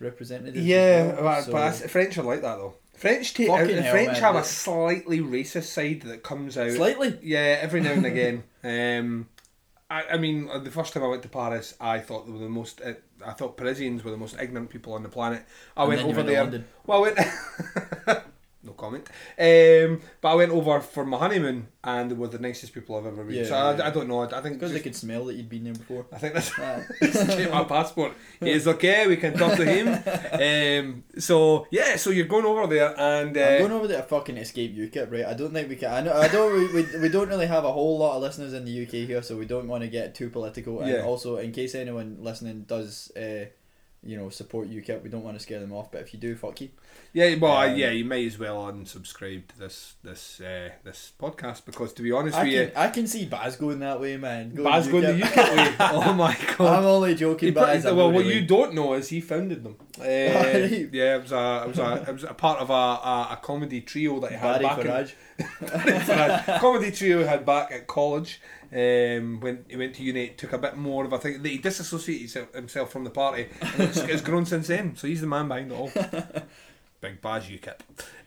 [0.00, 0.56] representative.
[0.60, 2.74] Yeah, well, so- but French are like that though.
[2.94, 6.70] French take Fucking the hell, French man, have a slightly racist side that comes out.
[6.72, 7.18] slightly.
[7.22, 8.44] Yeah, every now and again.
[8.62, 9.28] um,
[9.90, 12.38] I, I mean, uh, the first time I went to Paris, I thought they were
[12.38, 12.80] the most.
[12.80, 15.44] Uh, I thought Parisians were the most ignorant people on the planet.
[15.76, 16.42] I And went over went to there.
[16.42, 16.64] London.
[16.86, 17.00] Well, I
[18.06, 18.24] went.
[18.64, 19.08] no comment.
[19.38, 23.06] Um, but I went over for my honeymoon, and they were the nicest people I've
[23.06, 23.34] ever met.
[23.36, 23.86] Yeah, so I, yeah.
[23.86, 24.20] I don't know.
[24.20, 26.06] I, I think Because they could smell that you'd been there before.
[26.12, 26.80] I think that's Ah.
[27.36, 28.12] check my passport.
[28.40, 29.06] It's okay.
[29.06, 29.88] We can talk to him.
[30.32, 34.08] Um, so yeah, so you're going over there, and uh, I'm going over there to
[34.08, 35.26] fucking escape UKIP, right?
[35.26, 35.92] I don't think we can.
[35.92, 36.12] I know.
[36.14, 36.52] I don't.
[36.52, 39.22] We, we, we don't really have a whole lot of listeners in the UK here,
[39.22, 40.80] so we don't want to get too political.
[40.80, 41.02] And Yeah.
[41.04, 43.46] also, in case anyone listening does, uh,
[44.04, 45.90] you know, support UKIP, we don't want to scare them off.
[45.90, 46.68] But if you do, fuck you.
[47.12, 51.64] yeah, well, Um, yeah, you might as well unsubscribe to this this uh, this podcast
[51.64, 54.54] because to be honest I with you, I can see Baz going that way, man.
[54.54, 55.74] Going Baz going the UK way.
[55.80, 56.78] Oh my god.
[56.78, 57.82] I'm only joking, He Baz.
[57.84, 59.76] put- well, not what you don't know is he founded them.
[59.96, 63.28] Uh, yeah, it was a it was a it was a part of a, a,
[63.32, 65.12] a comedy trio that he had Barry back in, Farage.
[65.33, 65.33] a
[66.60, 68.40] comedy trio had back at college.
[68.72, 71.44] Um, when he went to uni, took a bit more of a thing.
[71.44, 74.96] He disassociated himself from the party, and it's, it's grown since then.
[74.96, 75.92] So he's the man behind it all.
[77.00, 77.80] Big Baz UKIP.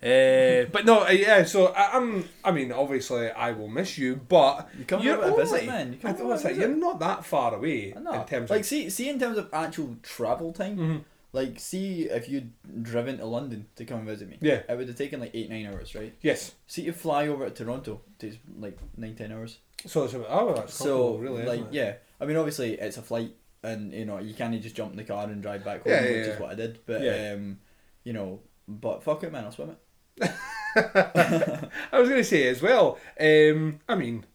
[0.03, 1.43] Uh, but no, uh, yeah.
[1.43, 2.29] So I, I'm.
[2.45, 5.93] I mean, obviously, I will miss you, but You come you're visit, man.
[5.93, 8.65] You come I, like, You're not that far away in terms like of.
[8.67, 10.77] see see in terms of actual travel time.
[10.77, 11.03] Mhm.
[11.39, 12.51] Like see if you'd
[12.83, 14.37] driven to London to come visit me.
[14.41, 14.61] Yeah.
[14.67, 16.13] It would have taken like eight nine hours, right?
[16.21, 16.53] Yes.
[16.67, 19.59] See you fly over to Toronto takes like nine ten hours.
[19.85, 21.45] So it's about, oh, that's So really.
[21.45, 23.31] like yeah, I mean obviously it's a flight
[23.63, 26.03] and you know you can't just jump in the car and drive back home, Yeah,
[26.03, 26.33] yeah, which yeah.
[26.33, 26.79] is what I did.
[26.85, 27.33] But Yeah.
[27.35, 27.59] um,
[28.03, 29.71] you know, but fuck it, man, I'll swim
[30.21, 30.31] it.
[30.75, 32.97] I was going to say as well.
[33.19, 34.25] Um, I mean,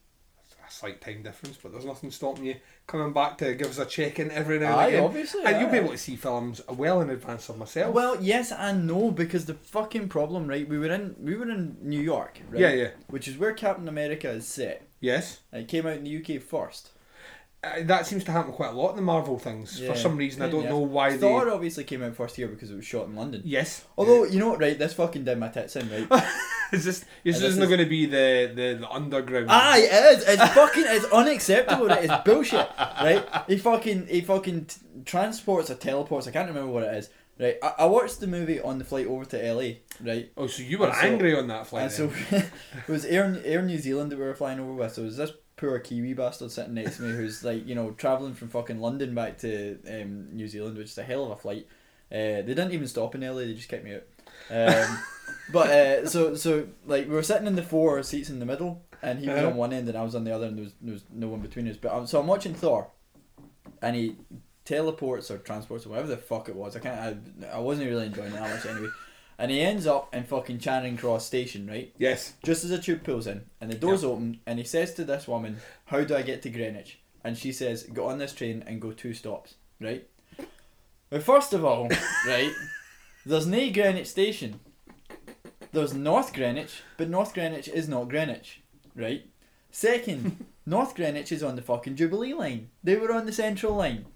[0.82, 2.56] slight time difference, but there's nothing stopping you
[2.88, 5.04] coming back to give us a check in every now and Aye, again.
[5.04, 5.44] obviously.
[5.44, 7.94] And you'll be able to see films well in advance of myself.
[7.94, 10.68] Well, yes and no because the fucking problem, right?
[10.68, 12.60] We were in we were in New York, right?
[12.60, 14.82] yeah, yeah, Which is where Captain America is set.
[15.00, 15.40] yes.
[15.52, 16.90] And it came out in the UK first.
[17.64, 19.80] Uh, that seems to happen quite a lot in the Marvel things.
[19.80, 19.92] Yeah.
[19.92, 20.70] For some reason, I don't Yeah.
[20.70, 21.50] know why Thor they.
[21.52, 23.40] obviously came out first here because it was shot in London.
[23.44, 23.84] Yes.
[23.96, 24.76] Although you know what, right?
[24.76, 26.24] This fucking did my tits in, right?
[26.72, 27.00] is this?
[27.22, 29.46] This this isn't is- going to be the, the, the underground.
[29.48, 30.24] Aye, it is.
[30.28, 30.84] It's fucking.
[30.88, 31.86] It's unacceptable.
[31.86, 32.04] Right?
[32.10, 32.68] It's bullshit.
[32.78, 33.24] Right?
[33.46, 34.08] He fucking.
[34.08, 36.26] He fucking t- transports or teleports.
[36.26, 37.10] I can't remember what it is.
[37.38, 37.58] Right?
[37.62, 39.74] I, I watched the movie on the flight over to LA.
[40.02, 40.32] Right?
[40.36, 41.84] Oh, so you were And so- angry on that flight?
[41.84, 44.92] and so it was Air Air New Zealand that we were flying over with.
[44.94, 45.30] So it was this
[45.62, 49.14] poor Kiwi bastard sitting next to me who's like you know traveling from fucking London
[49.14, 51.66] back to um, New Zealand, which is a hell of a flight.
[52.10, 53.40] Uh, they didn't even stop in LA.
[53.42, 54.02] They just kept me out.
[54.50, 54.98] Um,
[55.52, 58.82] but uh, so so like we were sitting in the four seats in the middle,
[59.02, 59.48] and he was Uh-huh.
[59.48, 61.28] on one end and I was on the other, and there was, there was no
[61.28, 61.76] one between us.
[61.76, 62.88] But I'm, so I'm watching Thor,
[63.80, 64.16] and he
[64.64, 66.76] teleports or transports or whatever the fuck it was.
[66.76, 67.22] I can't.
[67.44, 68.88] I, I wasn't really enjoying it that much anyway.
[69.42, 71.92] And he ends up in fucking Charing Cross Station, right?
[71.98, 72.34] yes.
[72.44, 75.26] Just as a tube pulls in and the doors open, and he says to this
[75.26, 78.80] woman, "How do I get to Greenwich?" And she says, "Get on this train and
[78.80, 80.06] go two stops." Right.
[81.10, 81.88] Well, first of all,
[82.28, 82.52] right,
[83.26, 84.60] there's no Greenwich station.
[85.72, 88.60] There's North Greenwich, but North Greenwich is not Greenwich,
[88.94, 89.26] right?
[89.72, 92.68] Second, North Greenwich is on the fucking Jubilee line.
[92.84, 94.06] They were on the Central line,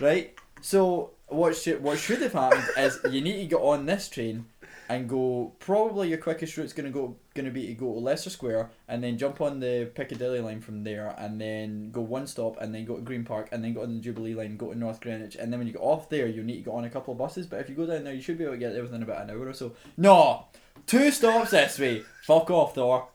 [0.00, 0.38] right?
[0.60, 4.46] So what should what should have happened is you need to get on this train
[4.88, 5.52] and go.
[5.58, 9.18] Probably your quickest route's gonna go gonna be to go to Leicester Square and then
[9.18, 12.96] jump on the Piccadilly line from there and then go one stop and then go
[12.96, 15.52] to Green Park and then go on the Jubilee line, go to North Greenwich and
[15.52, 17.46] then when you get off there you need to go on a couple of buses.
[17.46, 19.22] But if you go down there, you should be able to get there within about
[19.22, 19.72] an hour or so.
[19.96, 20.46] No,
[20.86, 22.02] two stops this way.
[22.22, 23.08] Fuck off, Thor.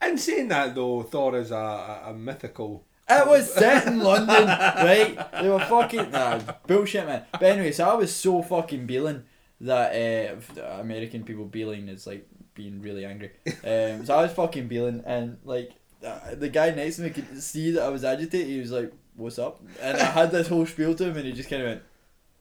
[0.00, 2.84] And saying that though, Thor is a, a, a mythical.
[3.10, 5.32] It was set in London, right?
[5.32, 7.24] They were fucking nah, bullshit, man.
[7.32, 9.24] But anyway, so I was so fucking beeling
[9.60, 13.30] that uh, American people beeling is like being really angry.
[13.46, 15.72] Um, so I was fucking beeling, and like
[16.04, 18.46] uh, the guy next to me could see that I was agitated.
[18.48, 21.32] He was like, "What's up?" And I had this whole spiel to him, and he
[21.32, 21.82] just kind of went.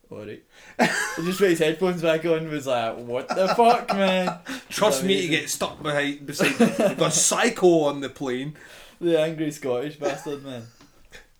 [0.10, 0.44] Alright.
[1.18, 4.40] he just put his headphones back on and was like, What the fuck, man?
[4.70, 6.54] Trust me to get stuck behind beside
[6.98, 8.56] the psycho on the plane,
[9.02, 10.64] The angry Scottish bastard, man.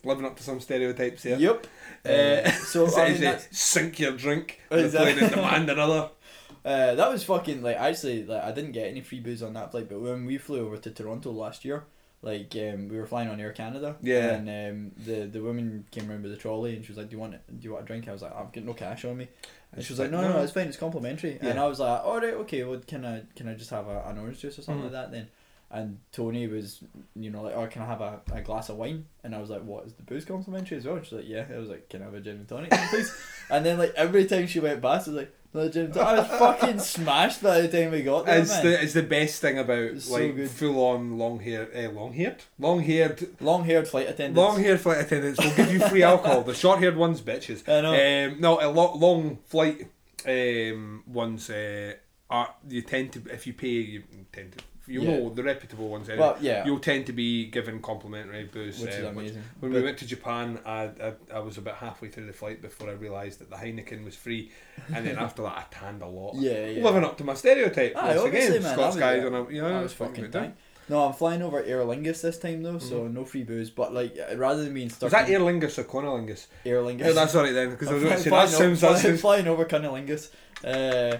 [0.04, 1.38] living up to some stereotypes here.
[1.38, 1.66] Yep.
[2.04, 4.60] Uh, so, I mean, that's- sink your drink.
[4.70, 5.24] Exactly.
[5.24, 6.10] and demand another.
[6.64, 9.70] Uh, that was fucking like actually like I didn't get any free booze on that
[9.70, 11.84] flight, but when we flew over to Toronto last year,
[12.20, 14.34] like um, we were flying on Air Canada, Yeah.
[14.34, 17.16] and um, the the woman came around with a trolley and she was like, "Do
[17.16, 17.32] you want?
[17.32, 19.28] Do you want a drink?" I was like, "I've got no cash on me,"
[19.72, 21.50] and she was like, "No, no, no it's fine, it's complimentary." Yeah.
[21.50, 24.02] And I was like, "All right, okay, well, can I can I just have a,
[24.06, 24.92] an orange juice or something Mhm.
[24.92, 25.28] like that then?"
[25.70, 26.82] And Tony was,
[27.14, 29.50] you know, like, "Oh, can I have a, a glass of wine?" And I was
[29.50, 31.90] like, "What is the booze complimentary as well?" And she's like, "Yeah." I was like,
[31.90, 33.14] "Can I have a gin and tonic, please?"
[33.50, 35.34] and then like every time she went past, I was like.
[35.54, 36.08] No, gin and tonic.
[36.08, 38.64] I was fucking smashed by the time we got there, It's man.
[38.66, 40.50] the it's the best thing about It's so like good.
[40.50, 44.36] full on long hair, uh, long haired, long haired, Long haired flight attendants.
[44.38, 46.42] long haired flight attendants will give you free alcohol.
[46.42, 47.66] The short haired ones, bitches.
[47.66, 47.94] I know.
[48.32, 49.88] Um, no, a lot long flight
[50.26, 51.94] um, ones uh,
[52.28, 55.10] are you tend to if you pay you tend to you Yeah.
[55.18, 56.26] know the reputable ones anyway.
[56.26, 58.80] well, yeah, You'll tend to be given complimentary booze.
[58.80, 59.42] which is uh, which- amazing.
[59.60, 62.62] When But- we went to Japan, I, I I was about halfway through the flight
[62.62, 64.50] before I realised that the Heineken was free,
[64.94, 66.34] and then after that I tanned a lot.
[66.36, 66.82] yeah, yeah.
[66.84, 69.26] Living up to my stereotype Aye, once again, man, Scots guys, there.
[69.28, 70.54] and I, you know, I was fucking fucking good time.
[70.90, 73.68] No, I'm flying over Aer Lingus this time though, so no free booze.
[73.68, 76.46] But like, rather than being stuck Was that Aer Lingus or Cunnilingus?
[76.64, 78.86] Aer Lingus, Yeah, that's alright then, because I was going to say that sounds that
[78.88, 79.20] flying, sounds.
[79.20, 80.30] flying over Cunnilingus.
[80.64, 81.18] Uh,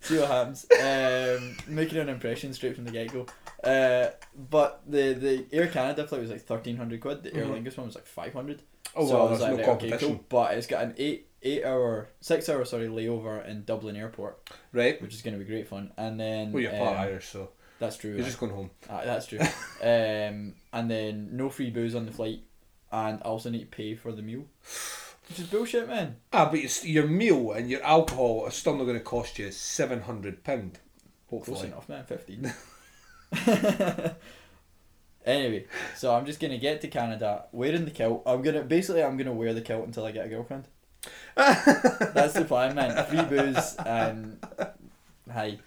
[0.00, 0.66] see what happens.
[0.72, 3.26] Um, making an impression straight from the get go.
[3.64, 4.10] Uh,
[4.50, 7.22] but the the Air Canada flight was like thirteen hundred quid.
[7.22, 7.64] The Aer Mhm.
[7.64, 8.62] Lingus one was like five hundred.
[8.94, 10.24] Oh so well, there's like, no right, okay, competition, cool.
[10.28, 15.00] But it's got an eight eight hour six hour sorry layover in Dublin Airport, right?
[15.02, 15.92] which is going to be great fun.
[15.96, 18.14] And then Well, you're part um, Irish, so That's true.
[18.14, 18.70] You're just going home.
[18.88, 19.38] Aye, that's true.
[19.82, 22.40] um, and then no free booze on the flight,
[22.90, 24.44] and I also need to pay for the meal,
[25.28, 26.16] which is bullshit, man.
[26.32, 29.50] Ah, but it's, your meal and your alcohol are still not going to cost you
[29.50, 30.78] seven hundred pound.
[31.28, 31.68] Close Hopefully.
[31.68, 32.04] enough, man.
[32.04, 32.52] Fifteen.
[35.26, 38.22] anyway, so I'm just gonna get to Canada wearing the kilt.
[38.24, 40.68] I'm gonna basically I'm gonna wear the kilt until I get a girlfriend.
[41.34, 43.04] That's the plan, man.
[43.06, 44.38] Free booze and
[45.30, 45.58] hi.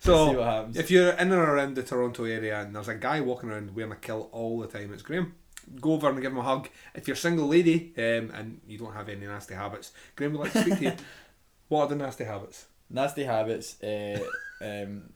[0.00, 0.76] So, see what happens.
[0.76, 3.92] If you're in and around the Toronto area and there's a guy walking around wearing
[3.92, 5.34] a kilt all the time, it's Graham.
[5.80, 6.68] Go over and give him a hug.
[6.94, 10.42] If you're a single lady um, and you don't have any nasty habits, Graham would
[10.42, 10.92] like to speak to you.
[11.68, 12.66] What are the nasty habits?
[12.88, 13.82] Nasty habits.
[13.82, 14.20] Uh,
[14.60, 15.10] um,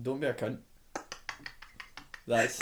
[0.00, 0.58] don't be a cunt.
[2.26, 2.60] That's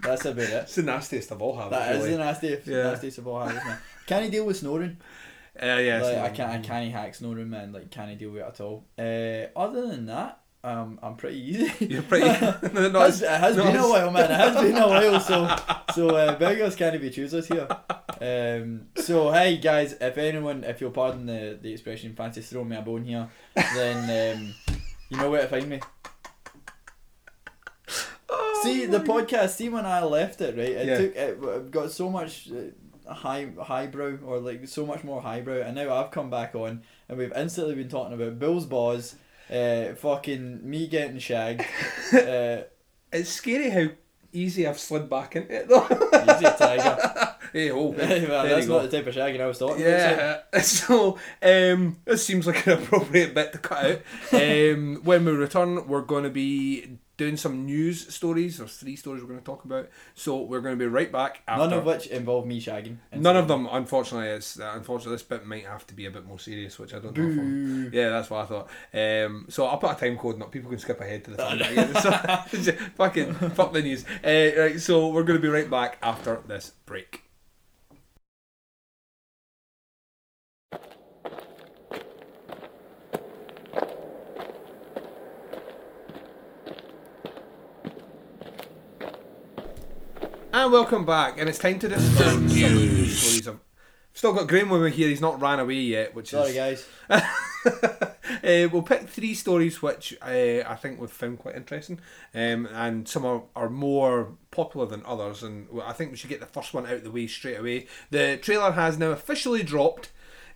[0.00, 0.50] that's about it.
[0.50, 1.76] It's the nastiest of all habits.
[1.78, 2.12] That is really.
[2.16, 2.82] the nastiest, Yeah.
[2.84, 3.78] nastiest of all habits, man.
[4.06, 4.96] Can he deal with snoring?
[5.60, 7.72] Uh, yeah, like, I can't, I can't hack snoring, man.
[7.72, 8.86] Like, can he deal with it at all?
[8.98, 11.86] Uh, other than that, um, I'm pretty easy.
[11.86, 12.26] You're pretty.
[12.74, 14.30] no, no, has, it has no, been a while, man.
[14.30, 15.20] It has been a while.
[15.20, 15.56] So,
[15.94, 17.68] so uh, beggars can't be choosers here.
[18.20, 22.76] Um, so, hey guys, if anyone, if you'll pardon the, the expression, fancies throwing me
[22.76, 24.54] a bone here, then um,
[25.08, 25.80] you know where to find me.
[28.28, 29.28] Oh See the God.
[29.28, 29.50] podcast.
[29.50, 30.68] See when I left it, right?
[30.68, 30.98] It Yeah.
[30.98, 35.74] took it got so much uh, high highbrow or like so much more highbrow, and
[35.76, 39.14] now I've come back on, and we've instantly been talking about Bill's balls,
[39.50, 41.62] uh, fucking me getting shagged,
[42.12, 42.62] uh,
[43.12, 43.88] It's scary how
[44.32, 45.86] easy I've slid back into it though.
[46.34, 47.34] easy tiger.
[47.52, 50.44] hey, oh, Well, that's not the type of shagging I was talking about.
[50.52, 54.00] Yeah, so um, this seems like an appropriate bit to cut out.
[54.32, 58.56] Um, when we return, we're going to be doing some news stories.
[58.56, 59.90] There's three stories we're going to talk about.
[60.14, 61.68] So we're going to be right back after.
[61.68, 62.96] none of which involve me shagging.
[63.14, 64.28] None of them, unfortunately.
[64.28, 67.00] It's uh, unfortunately this bit might have to be a bit more serious, which I
[67.00, 67.24] don't know.
[67.28, 68.70] If I'm- yeah, that's what I thought.
[68.94, 70.50] Um, so I'll put a time code up.
[70.50, 71.58] People can skip ahead to the time.
[72.62, 74.04] So, fucking fuck the news.
[74.24, 77.24] Uh, right, so we're going to be right back after this break.
[90.58, 93.46] And welcome back, and it's time to discuss some of the stories.
[93.46, 93.60] I've
[94.12, 95.08] still got Graham with me here.
[95.08, 96.88] He's not ran away yet, which Sorry, is guys.
[97.08, 97.22] uh,
[98.72, 102.00] we'll pick three stories which uh, I think we've found quite interesting,
[102.34, 105.44] um, and some are, are more popular than others.
[105.44, 107.86] And I think we should get the first one out of the way straight away.
[108.10, 110.10] The trailer has now officially dropped.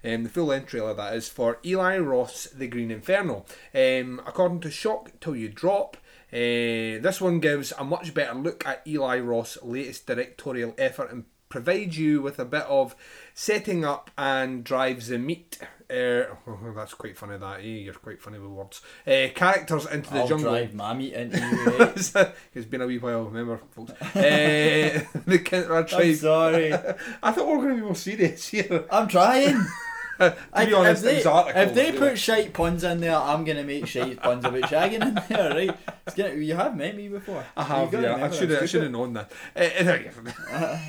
[0.05, 3.45] Um, the full length trailer that is for Eli Roth's The Green Inferno.
[3.73, 5.97] Um, according to Shock Till You Drop,
[6.33, 11.25] uh, this one gives a much better look at Eli Roth's latest directorial effort and
[11.51, 12.97] provides you with a bit of
[13.35, 15.59] setting up and drives the meat.
[15.90, 16.25] Uh,
[16.75, 17.37] that's quite funny.
[17.37, 17.64] That eh?
[17.64, 18.81] you're quite funny with words.
[19.07, 20.53] Uh, characters into the I'll jungle.
[20.53, 21.79] drive my meat into you.
[21.79, 22.33] Right?
[22.55, 23.92] it's been a wee while, remember, folks.
[24.14, 26.73] The I'm sorry.
[27.23, 28.87] I thought we were going to be more serious here.
[28.90, 29.62] I'm trying.
[30.31, 33.65] to I- be honest, if they, if they put shite puns in there, I'm gonna
[33.65, 35.77] make shite puns about shagging in there, right?
[36.17, 37.45] Gonna, you have met me before.
[37.57, 38.17] I have, yeah.
[38.25, 38.63] I should have.
[38.63, 39.31] I should have known that.
[39.57, 40.79] Uh,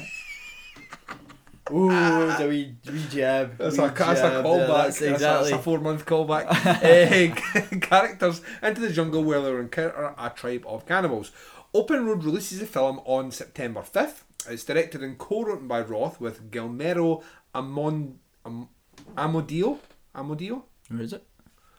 [1.71, 1.89] Ooh,
[2.29, 3.57] it's a wee, wee jab.
[3.57, 4.67] That's wee a, that's a callback.
[4.67, 5.49] That's, That's a- exactly.
[5.51, 6.45] that's a four month callback.
[6.49, 11.31] uh, characters into the jungle where they encounter a tribe of cannibals.
[11.73, 14.23] Open Road releases the film on September 5th.
[14.49, 17.23] It's directed and co written by Roth with Guillermo
[17.55, 18.67] Amon, Am,
[19.15, 19.77] Amodio.
[20.15, 20.63] Amodio?
[20.89, 21.23] Where is it?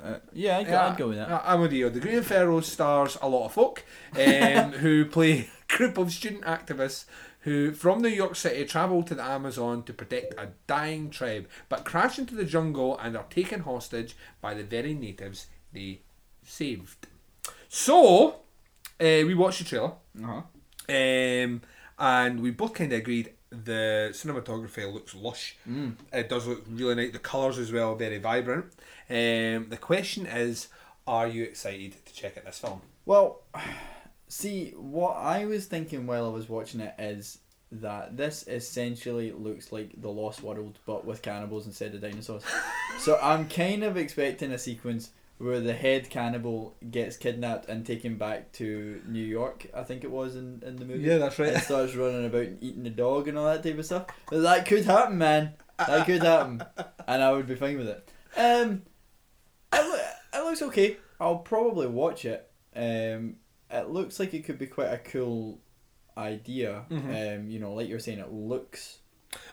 [0.03, 1.31] Uh, yeah, I'd go, Yeah, I'd go with that.
[1.31, 1.93] uh, Amodio.
[1.93, 3.85] The Green Inferno stars a lot of folk
[4.17, 7.07] um, who play a group of student activists
[7.41, 11.85] who, from New York City, travel to the Amazon to protect a dying tribe, but
[11.85, 16.01] crash into the jungle and are taken hostage by the very natives they
[16.43, 17.07] saved.
[17.69, 18.29] So,
[19.01, 19.93] uh, we watched the trailer.
[20.23, 20.43] Uh-huh.
[20.89, 21.63] Um,
[21.99, 25.57] and we both kind of agreed the cinematography looks lush.
[25.69, 25.95] Mm.
[26.13, 27.13] It does look really nice.
[27.13, 28.67] The colours as well, very vibrant.
[29.09, 30.69] Um, the question is,
[31.07, 32.81] are you excited to check out this film?
[33.07, 33.43] Well,
[34.29, 37.39] see, what I was thinking while I was watching it is
[37.71, 42.43] that this essentially looks like The Lost World, but with cannibals instead of dinosaurs.
[42.99, 48.17] so I'm kind of expecting a sequence where the head cannibal gets kidnapped and taken
[48.17, 51.03] back to New York, I think it was in, in the movie.
[51.05, 51.53] Yeah, that's right.
[51.55, 54.07] And starts running about and eating the dog and all that type of stuff.
[54.31, 55.55] That could happen, man.
[55.79, 56.63] That could happen.
[57.09, 58.09] and I would be fine with it.
[58.37, 58.83] Um,
[59.73, 60.99] it, loo- it looks okay.
[61.21, 62.49] I'll probably watch it.
[62.77, 63.37] Um,
[63.71, 65.61] it looks like it could be quite a cool
[66.17, 66.85] idea.
[66.91, 67.41] Mhm.
[67.41, 68.99] Um, you know, like you're saying, it looks.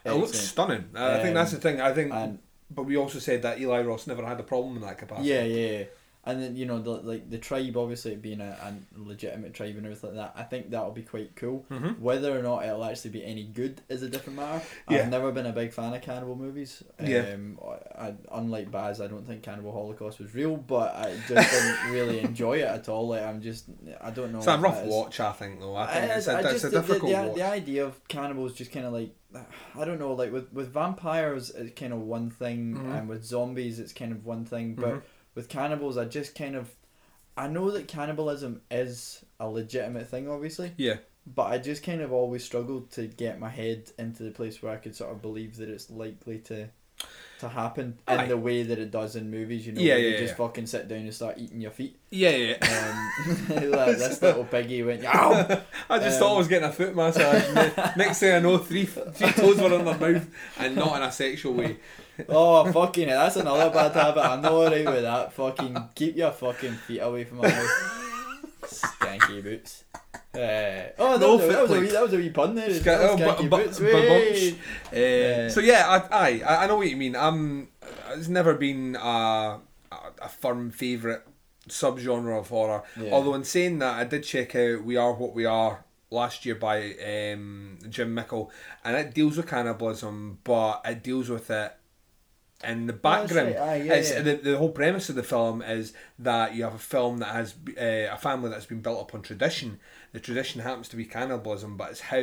[0.04, 0.46] It looks excellent.
[0.48, 0.84] stunning.
[0.94, 1.80] I think that's the thing.
[1.80, 2.38] I think, And
[2.74, 5.28] but we also said that Eli Roth never had a problem in that capacity.
[5.28, 5.84] yeah, yeah.
[6.24, 9.84] And then you know the like the tribe obviously being a, a legitimate tribe and
[9.86, 10.40] everything like that.
[10.40, 11.66] I think that'll be quite cool.
[11.70, 11.98] Mhm.
[11.98, 14.64] Whether or not it'll actually be any good is a different matter.
[14.88, 14.98] Yeah.
[14.98, 16.82] I've never been a big fan of cannibal movies.
[17.02, 17.32] Yeah.
[17.34, 17.58] Um,
[17.98, 22.20] I, unlike Baz, I don't think Cannibal Holocaust was real, but I just didn't really
[22.20, 23.08] enjoy it at all.
[23.08, 23.64] Like I'm just,
[24.00, 24.38] I don't know.
[24.38, 25.74] It's a rough watch, I think, though.
[25.76, 27.36] I think I- it's a, I it's just- a the- difficult the, the, watch.
[27.36, 29.14] the idea of cannibals just kind of like
[29.76, 32.98] I don't know, like with with vampires it's kind of one thing, Mhm.
[32.98, 35.02] and with zombies it's kind of one thing, but Mhm.
[35.34, 36.70] With cannibals I just kind of
[37.36, 40.96] I know that cannibalism is a legitimate thing, obviously, yeah.
[41.26, 44.70] but I just kind of always struggled to get my head into the place where
[44.72, 46.68] I could sort of believe that it's likely to
[47.40, 48.24] to happen Aye.
[48.24, 49.66] in the way that it does in movies.
[49.66, 50.46] You know, Yeah, where yeah, you just yeah.
[50.46, 51.96] fucking sit down and start eating your feet.
[52.10, 52.56] Yeah, yeah.
[52.60, 55.62] Um, like this little piggy went, ow!
[55.90, 57.96] I just Um, thought I was getting a foot massage.
[57.96, 60.26] next thing I know, three three toes were in my mouth,
[60.58, 61.78] and not in a sexual way.
[62.28, 64.20] Oh fucking hell, that's another bad habit.
[64.24, 65.32] I'm not alright with that.
[65.32, 67.98] Fucking keep your fucking feet away from my mouth.
[68.64, 69.84] Skanky boots.
[70.34, 72.54] Uh, oh, that, No was a, that, was a wee, that was a wee pun
[72.54, 72.72] there.
[72.72, 73.78] Ska- oh, Skanky bu- bu- boots.
[73.78, 75.46] bu- Way.
[75.46, 77.14] Uh, So yeah, I, I, I know what you mean.
[77.16, 77.68] I'm.
[78.14, 79.58] It's never been a a,
[80.22, 81.20] a firm favourite
[81.68, 82.82] subgenre of horror.
[82.98, 83.12] Yeah.
[83.12, 86.54] Although in saying that, I did check out "We Are What We Are" last year
[86.54, 86.92] by
[87.32, 88.50] um, Jim Mickle,
[88.84, 91.72] and it deals with cannibalism, but it deals with it
[92.64, 93.48] in the Oh, background.
[93.54, 93.56] right.
[93.58, 94.22] Aye, yeah, it's, yeah.
[94.22, 97.54] The, the whole premise of the film is that you have a film that has
[97.78, 99.80] uh, a family that's been built up on tradition.
[100.12, 102.20] The tradition happens to be cannibalism, but it's how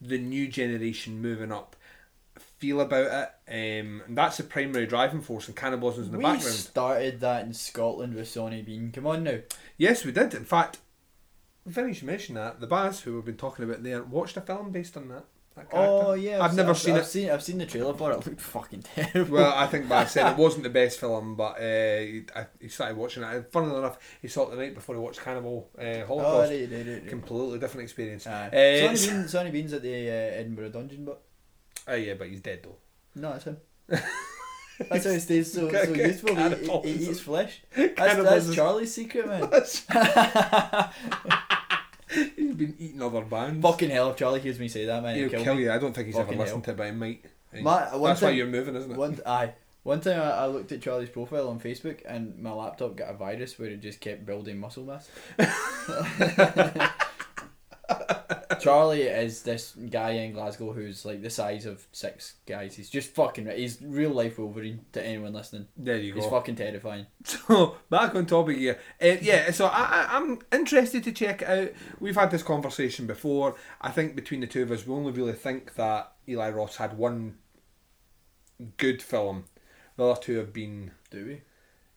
[0.00, 1.76] the new generation moving up
[2.58, 3.06] feel about
[3.48, 3.80] it.
[3.80, 6.54] Um, and that's the primary driving force, and cannibalism is in the we background.
[6.56, 8.92] started that in Scotland with Sawney Bean.
[8.92, 9.38] Come on now.
[9.76, 10.32] Yes, we did.
[10.34, 10.78] In fact,
[11.70, 12.60] funny you mention that.
[12.60, 15.24] The Baz, who we've been talking about there, watched a film based on that.
[15.54, 15.92] That character.
[15.92, 17.06] Oh yeah, I've never seen I've it.
[17.06, 18.18] Seen, I've seen the trailer for it.
[18.18, 19.34] It looked fucking terrible.
[19.34, 22.68] Well, I think I said it wasn't the best film, but uh, he, I, he
[22.68, 23.34] started watching it.
[23.34, 26.50] And funnily enough, he saw it the night before he watched Cannibal uh, oh, Holocaust.
[26.50, 27.08] right, right, right, right.
[27.08, 28.26] Completely different experience.
[28.26, 28.48] Aye.
[28.48, 31.22] Uh, Sonny, Bean, Sawney Bean's at the uh, Edinburgh Dungeon, but
[31.86, 32.76] Oh yeah, but he's dead though.
[33.14, 33.56] no, that's him.
[34.88, 36.34] That's how he stays so, so useful.
[36.34, 37.62] He, he, he eats flesh.
[37.76, 39.48] That's, that's Charlie's secret, man.
[42.36, 43.62] he's been eating other bands.
[43.62, 45.62] Fucking hell, if Charlie hears me say that, man, He'll he'll kill, me.
[45.64, 45.72] you.
[45.72, 47.24] I don't think he's Fucking ever listened to it, but he might.
[47.60, 48.96] My- That's why you're moving, isn't it?
[48.96, 49.52] One, aye.
[49.82, 53.14] One time I, I looked at Charlie's profile on Facebook and my laptop got a
[53.14, 55.08] virus where it just kept building muscle mass.
[58.60, 62.74] Charlie is this guy in Glasgow who's like the size of six guys.
[62.74, 63.46] He's just fucking.
[63.46, 65.66] He's real life Wolverine to anyone listening.
[65.76, 66.30] There you He's go.
[66.30, 67.06] fucking terrifying.
[67.24, 68.78] So back on topic here.
[69.02, 71.72] Uh, yeah, so I, I, I'm interested to check it out.
[72.00, 73.56] We've had this conversation before.
[73.80, 76.96] I think between the two of us, we only really think that Eli Roth had
[76.98, 77.36] one
[78.76, 79.44] good film.
[79.96, 80.92] The other two have been.
[81.10, 81.42] Do we?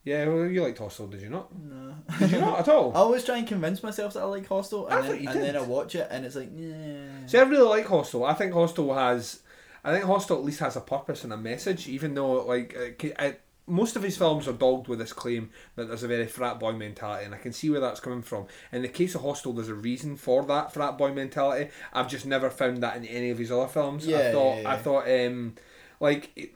[0.06, 1.50] Yeah, well, you liked Hostel, did you not?
[1.58, 1.96] No.
[2.20, 2.92] Did you not at all?
[2.96, 5.56] I always try and convince myself that I like Hostel, and, thought then, and then.
[5.58, 7.26] I watch it, and it's like, yeah.
[7.26, 8.24] See, I really like Hostel.
[8.24, 9.40] I think Hostel has,
[9.84, 12.90] I think Hostel at least has a purpose and a message, even though like uh,
[13.02, 13.36] ca- I,
[13.66, 16.74] most of his films are dogged with this claim that there's a very frat boy
[16.74, 18.46] mentality, and I can see where that's coming from.
[18.72, 21.72] In the case of Hostel, there's a reason for that frat boy mentality.
[21.94, 24.08] I've just never found that in any of his other films.
[24.08, 24.70] I Yeah, thought, yeah, yeah.
[24.72, 25.56] I thought, um,
[26.00, 26.30] like.
[26.36, 26.52] It,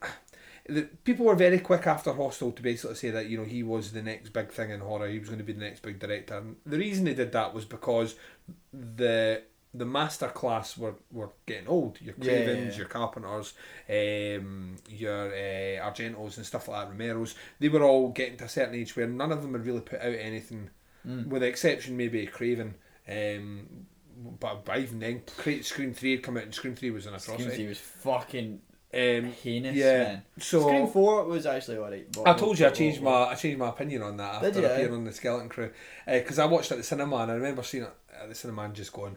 [0.69, 3.91] the people were very quick after Hostel to basically say that you know he was
[3.91, 5.07] the next big thing in horror.
[5.07, 6.37] He was going to be the next big director.
[6.37, 8.15] And the reason they did that was because
[8.73, 12.01] the the master class were, were getting old.
[12.01, 12.77] Your Yeah, yeah, Cravens, yeah.
[12.79, 13.53] your Carpenters,
[13.87, 17.35] um, your uh, Argentos and stuff like that, Romeros.
[17.59, 19.99] They were all getting to a certain age where none of them had really put
[20.01, 20.69] out anything,
[21.07, 21.27] Mm.
[21.27, 22.75] with the exception maybe of Craven.
[23.07, 23.67] Um,
[24.39, 25.21] but, but even then,
[25.61, 27.67] Scream Three had come out, and Scream Three was an Scream atrocity.
[27.67, 28.59] was fucking
[28.91, 30.21] Um, heinous, yeah, man.
[30.39, 32.07] so Scream Four was actually alright.
[32.25, 34.65] I told you I changed my I changed my opinion on that after Did you?
[34.67, 35.69] appearing on the Skeleton Crew
[36.07, 38.63] because I watched it at the cinema and I remember seeing it at the cinema
[38.63, 39.15] and just going,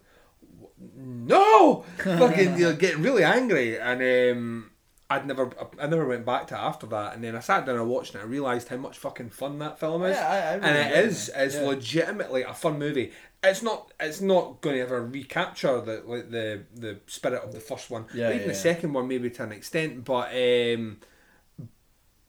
[0.97, 4.03] no, fucking you know, getting really angry and
[4.37, 4.71] um,
[5.09, 5.51] I'd never
[5.81, 8.15] I never went back to it after that and then I sat down and watched
[8.15, 10.67] it and I realised how much fucking fun that film is Yeah, I, I really
[10.69, 11.63] and it is it's Yeah.
[11.63, 13.13] legitimately a fun movie.
[13.45, 17.61] It's not it's not going to ever recapture the like the the spirit of the
[17.61, 18.07] first one.
[18.15, 18.59] Yeah, even yeah, the yeah.
[18.59, 20.99] second one maybe to an extent, but um,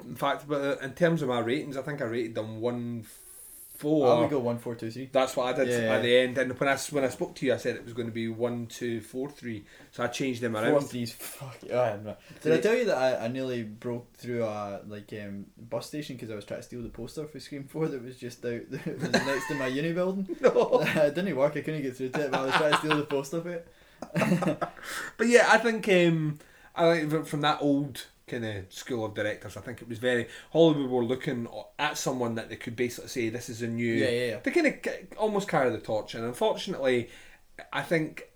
[0.04, 3.06] in fact, but in terms of my ratings, I think I rated them one
[3.84, 4.22] I four.
[4.22, 5.10] would go one, four, two, three.
[5.12, 5.96] That's what I did Yeah.
[5.96, 6.38] at the end.
[6.38, 8.28] And when I when I spoke to you, I said it was going to be
[8.28, 9.66] one, two, four, three.
[9.92, 10.82] So I changed them Four around.
[10.82, 11.58] threes, fuck.
[11.72, 12.16] Oh.
[12.42, 16.16] Did I tell you that I, I nearly broke through a like um bus station
[16.16, 18.62] because I was trying to steal the poster for Scream Four that was just out
[18.72, 20.28] was next to my uni building.
[20.42, 20.82] No.
[20.86, 21.58] it didn't work.
[21.58, 23.50] I couldn't get through to it, but I was trying to steal the poster for
[23.52, 23.68] it.
[25.18, 26.40] But yeah, I think um,
[26.76, 29.58] I from- from that old kind of school of directors.
[29.58, 31.48] I think it was very Hollywood were looking
[31.78, 33.94] at someone that they could basically say this is a new.
[33.94, 34.40] Yeah, yeah, yeah.
[34.44, 37.10] They kind of almost carry the torch, and unfortunately,
[37.72, 38.30] I think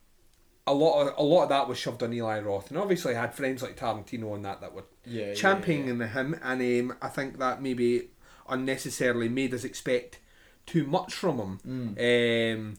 [0.65, 3.21] a lot of a lot of that was shoved on Eli Roth, and obviously I
[3.21, 7.07] had friends like Tarantino and that that were Yeah, yeah, championing him, and um, I
[7.07, 8.09] think that maybe
[8.49, 10.19] unnecessarily made us expect
[10.65, 11.59] too much from him.
[11.97, 12.55] Mm.
[12.55, 12.77] Um,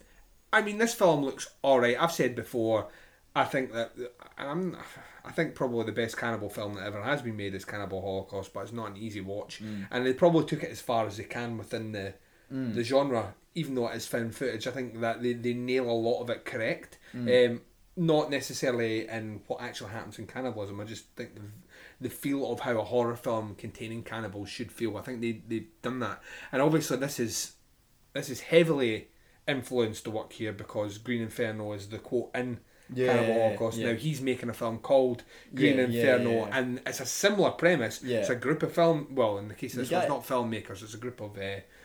[0.53, 1.97] I mean, this film looks all right.
[2.01, 2.89] I've said before,
[3.35, 3.93] I think that
[4.37, 4.77] I'm,
[5.29, 8.53] I think probably the best cannibal film that ever has been made is Cannibal Holocaust,
[8.53, 9.87] but it's not an easy watch, Mm.
[9.91, 12.15] and they probably took it as far as they can within the
[12.53, 12.75] Mm.
[12.75, 14.67] the genre, even though it is found footage.
[14.67, 16.99] I think that they, they nail a lot of it correct.
[17.15, 17.51] Mm.
[17.51, 17.61] Um,
[17.97, 20.81] not necessarily in what actually happens in cannibalism.
[20.81, 21.43] I just think the,
[22.01, 24.97] the feel of how a horror film containing cannibals should feel.
[24.97, 26.23] I think they they've done that,
[26.53, 27.57] and obviously this is
[28.15, 29.09] this is heavily
[29.47, 32.61] influenced the work here because Green Inferno is the quote in
[32.95, 33.79] Yeah, Cannibal yeah, Holocaust.
[33.79, 33.87] yeah.
[33.93, 35.23] Now he's making a film called
[35.55, 36.59] Green Yeah, Inferno, yeah.
[36.59, 38.03] and it's a similar premise.
[38.03, 39.09] It's a group of film.
[39.11, 40.83] Well, in the case of this, one, it's not filmmakers.
[40.83, 41.41] It's a group of uh,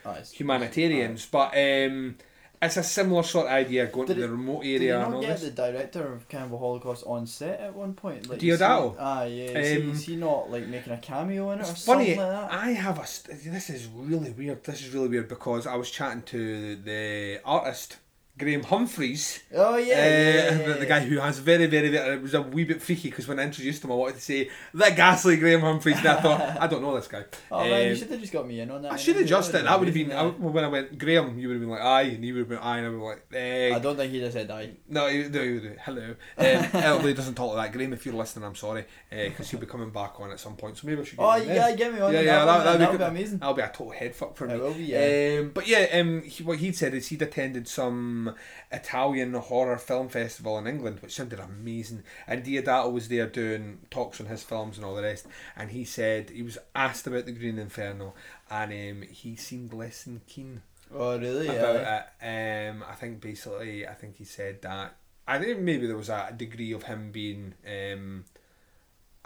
[0.06, 2.16] it's- humanitarians, but um,
[2.62, 5.06] it's a similar sort of idea going Did to it- the remote Did area you
[5.06, 5.42] and all get this.
[5.42, 8.30] the director of Cannibal Holocaust on set at one point?
[8.30, 8.96] Like, Deodato?
[8.98, 9.46] Ah, yeah.
[9.60, 12.16] Is, he, Um, is he not like making a cameo in it or funny.
[12.16, 12.54] something like that?
[12.54, 13.06] I have a.
[13.06, 14.64] St- this is really weird.
[14.64, 17.98] This is really weird because I was chatting to the artist
[18.36, 19.44] Graham Humphreys.
[19.54, 22.16] Oh yeah, uh, yeah, the, yeah, the guy who has very, very, very.
[22.16, 24.50] It was a wee bit freaky because when I introduced him, I wanted to say
[24.74, 27.26] the ghastly Graham Humphreys, and I thought I don't know this guy.
[27.52, 28.94] Oh man, you Um, should have just got me in on that.
[28.94, 29.64] I should have just it.
[29.66, 31.38] That would have been I, when I went Graham.
[31.38, 32.96] You would have been like aye, and he would have been aye, and I would
[33.18, 33.76] have been like eh.
[33.76, 34.72] I don't think he just said aye.
[34.90, 35.76] No, he, no, he would do.
[35.82, 36.16] Hello.
[36.38, 37.78] Um, he doesn't talk like that.
[37.78, 40.78] Graham, if you're listening, I'm sorry, because he'll be coming back on at some point.
[40.78, 41.20] So maybe I should.
[41.20, 42.14] Get Oh, him you gotta get me on.
[42.14, 43.38] Yeah, yeah, that, that, one, that'd, be, be amazing.
[43.38, 44.56] That'll be a total head fuck for me.
[44.56, 45.38] It will be, yeah.
[45.42, 48.23] Um, but yeah, um, he, what he'd said is he'd attended some
[48.72, 52.04] Italian horror film festival in England, which sounded amazing.
[52.28, 55.28] And Deodato was there doing talks on his films and all the rest.
[55.56, 58.14] And he said he was asked about the Green Inferno,
[58.50, 60.62] and um, he seemed less than keen
[60.96, 61.48] Oh really?
[61.48, 62.04] about Yeah.
[62.22, 62.70] it.
[62.70, 64.96] Um, I think basically, I think he said that.
[65.28, 68.26] I think maybe there was a degree of him being um,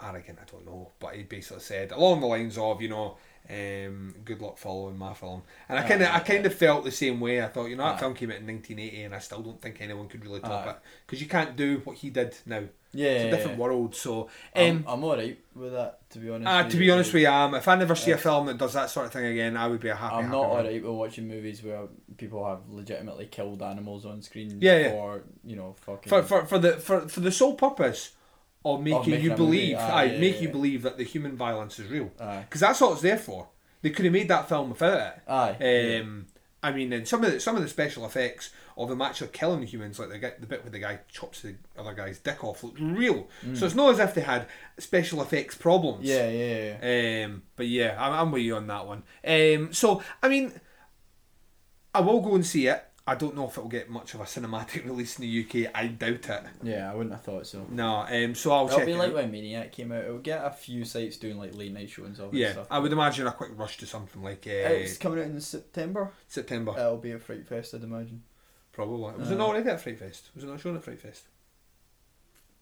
[0.00, 0.38] arrogant.
[0.40, 3.16] I don't know, but he basically said along the lines of, you know,
[3.50, 5.42] um, good luck following my film.
[5.68, 7.42] And I kind of, I kind of felt the same way.
[7.42, 8.00] I thought, you know, that Aye.
[8.00, 10.70] film came out in 1980, and I still don't think anyone could really top Aye.
[10.70, 10.76] it
[11.06, 12.64] because you can't do what he did now.
[12.92, 13.08] Yeah.
[13.08, 13.64] It's a different yeah.
[13.64, 13.94] world.
[13.94, 16.10] So, I'm, um, I'm alright with that.
[16.10, 16.48] To be honest.
[16.48, 18.72] uh, to be honest with you, um, if I never see a film that does
[18.72, 20.16] that sort of thing again, I would be a happy.
[20.16, 20.50] I'm happy not man.
[20.50, 21.82] alright with watching movies where
[22.16, 24.58] people have legitimately killed animals on screen.
[24.60, 24.90] Yeah, yeah.
[24.90, 26.08] For you know fucking.
[26.08, 28.12] for, for, for the for, for the sole purpose
[28.64, 30.52] of making, making you a movie, believe, aye, yeah, make yeah, you yeah.
[30.52, 33.48] believe that the human violence is real, because that's what it's there for.
[33.82, 35.22] They could have made that film without it.
[35.28, 35.98] Aye.
[36.00, 36.26] Um,
[36.60, 39.62] I mean, and some of the, some of the special effects of them actually killing
[39.62, 42.64] humans, like the guy, the bit where the guy chops the other guy's dick off,
[42.64, 43.28] looked real.
[43.54, 44.48] So it's not as if they had
[44.78, 46.04] special effects problems.
[46.04, 46.08] Mm.
[46.08, 47.24] yeah, yeah, yeah.
[47.24, 49.04] Um, but yeah, I'm, I'm with you on that one.
[49.24, 50.52] Um, so I mean,
[51.94, 52.84] I will go and see it.
[53.08, 55.70] I don't know if it will get much of a cinematic release in the UK.
[55.74, 56.42] I doubt it.
[56.62, 57.66] Yeah, I wouldn't have thought so.
[57.70, 59.14] No, um, so I'll It'll check be it like out.
[59.14, 60.04] when Maniac came out.
[60.04, 62.38] It'll get a few sites doing like late night showings of it.
[62.38, 62.66] Yeah, and stuff.
[62.70, 66.12] I would imagine a quick rush to something like uh, It's coming out in September.
[66.28, 68.22] September, It'll be a Fright Fest, I'd imagine.
[68.72, 69.14] probably.
[69.18, 70.30] Was it Uh, not already at Fright Fest?
[70.34, 71.24] Was it not shown at Fright Fest?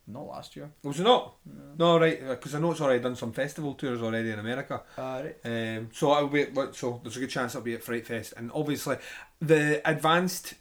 [0.08, 0.70] Not last year.
[0.84, 1.34] Was it not?
[1.76, 4.82] No, right, because I know it's already done some festival tours already in America.
[4.96, 5.36] Uh, right.
[5.44, 8.52] Um, so I'll be so there's a good chance I'll be at Fright Fest, and
[8.54, 8.98] obviously
[9.40, 10.54] the advanced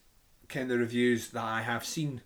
[0.47, 2.21] kind of reviews that I have seen,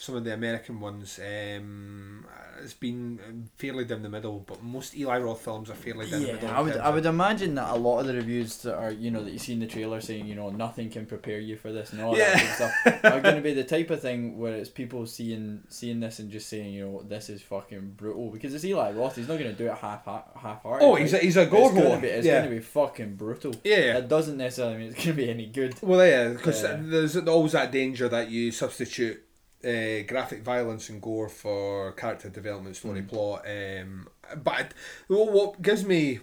[0.00, 2.26] some of the American ones, um,
[2.62, 4.40] it's been fairly down the middle.
[4.40, 6.48] But most Eli Roth films are fairly down the middle.
[6.48, 9.10] Yeah, I would I would imagine that a lot of the reviews that are you
[9.10, 11.70] know that you see in the trailer saying you know nothing can prepare you for
[11.72, 12.32] this and all Yeah.
[12.32, 12.54] that good
[12.94, 16.18] stuff are going to be the type of thing where it's people seeing seeing this
[16.18, 19.38] and just saying you know this is fucking brutal because it's Eli Roth he's not
[19.38, 20.84] going to do it half half hearted.
[20.84, 22.38] Oh, he's a, he's a gore it's be it's yeah.
[22.40, 23.54] gonna be fucking brutal.
[23.64, 23.94] yeah.
[23.94, 25.74] That doesn't necessarily mean it's gonna be any good.
[25.82, 26.78] Well, yeah, because Yeah.
[26.80, 29.22] there's always that danger that you substitute
[29.64, 33.08] uh, graphic violence and gore for character development, story Mm.
[33.08, 33.44] plot.
[33.46, 34.08] Um,
[34.42, 34.72] but
[35.08, 36.20] what what gives me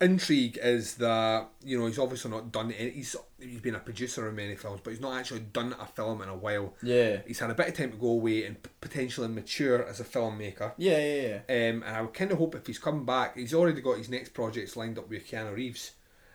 [0.00, 4.26] intrigue is that you know he's obviously not done any, he's he's been a producer
[4.26, 6.74] of many films, but he's not actually done a film in a while.
[6.82, 7.18] Yeah.
[7.26, 10.04] He's had a bit of time to go away and p- potentially mature as a
[10.04, 10.72] filmmaker.
[10.76, 11.70] Yeah, yeah, yeah.
[11.70, 14.08] Um, and I would kind of hope if he's come back, he's already got his
[14.10, 15.92] next projects lined up with Keanu Reeves,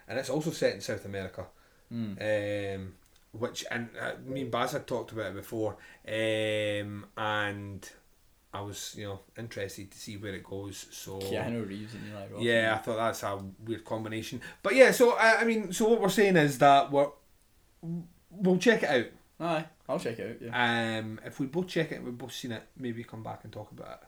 [0.07, 1.45] and it's also set in South America.
[1.93, 2.75] Mm.
[2.75, 2.93] Um,
[3.31, 5.77] which and uh, me and Baz had talked about it before,
[6.07, 7.89] um, and
[8.53, 10.87] I was you know interested to see where it goes.
[10.91, 12.41] So Keanu Reeves and Eli Roth.
[12.41, 14.41] yeah, I thought that's a weird combination.
[14.63, 17.09] But yeah, so I, I mean, so what we're saying is that we're
[18.31, 19.05] we'll check it out.
[19.41, 20.47] Aye, I'll check it out.
[20.47, 20.97] Yeah.
[20.99, 23.71] Um, if we both check it, we've both seen it, maybe come back and talk
[23.71, 24.07] about it.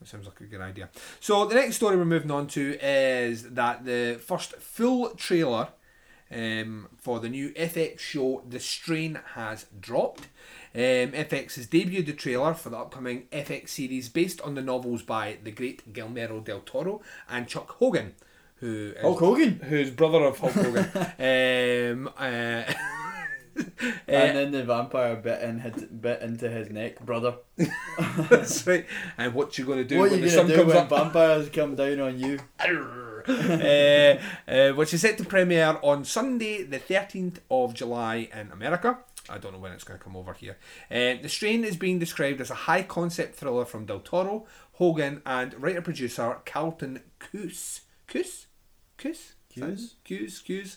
[0.00, 0.90] That sounds like a good idea.
[1.20, 5.68] So the next story we're moving on to is that the first full trailer
[6.30, 10.28] um, for the new FX show The Strain has dropped.
[10.74, 15.02] Um, FX has debuted the trailer for the upcoming FX series based on the novels
[15.02, 17.00] by the great Guillermo del Toro
[17.30, 18.14] and Chuck Hogan,
[18.56, 19.60] who is, Hulk Hogan.
[19.60, 20.84] who's brother of Hulk Hogan.
[22.06, 22.72] um, uh,
[24.06, 27.36] and then the vampire bit in hit, bit into his neck, brother.
[28.28, 28.84] That's right.
[29.16, 30.88] And what you gonna do what when you the sun do comes when up?
[30.90, 32.38] vampires come down on you?
[33.28, 34.18] Uh,
[34.50, 38.98] uh, which is set to premiere on Sunday, the 13th of July in America.
[39.28, 40.56] I don't know when it's going to come over here.
[40.90, 45.22] Uh, the Strain is being described as a high concept thriller from Del Toro, Hogan,
[45.26, 47.82] and writer producer Carlton Cuse.
[48.06, 48.46] Cuse?
[48.96, 49.34] Cuse?
[49.48, 49.94] Cuse?
[50.04, 50.40] Cuse?
[50.40, 50.76] Cuse?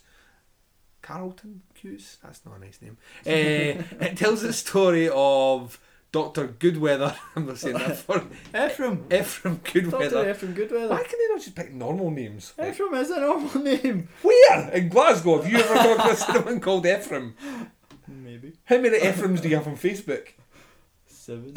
[1.01, 2.17] Carlton Cuse?
[2.23, 2.97] That's not a nice name.
[3.25, 5.79] It tells the story of
[6.11, 6.47] Dr.
[6.47, 7.15] Goodweather.
[7.35, 8.23] I'm not saying that for
[8.55, 9.05] Ephraim.
[9.11, 10.29] Ephraim Goodweather.
[10.31, 10.89] Ephraim Goodweather.
[10.89, 12.53] Why can they not just pick normal names?
[12.63, 14.09] Ephraim is a normal name.
[14.21, 17.35] where in Glasgow have you ever gone to someone called Ephraim?
[18.07, 20.29] Maybe How many Ephraims do you have on Facebook?
[21.05, 21.53] seven.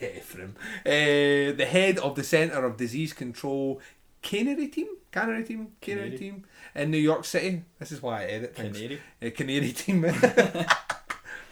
[0.00, 0.54] Ephraim,
[0.86, 3.80] uh, the head of the Centre of Disease Control
[4.22, 6.18] Canary Team, Canary Team, Canary, Canary.
[6.18, 6.44] Team
[6.74, 7.62] in New York City.
[7.78, 8.76] This is why I edit things.
[8.78, 9.00] Canary.
[9.22, 10.04] Uh, canary Team.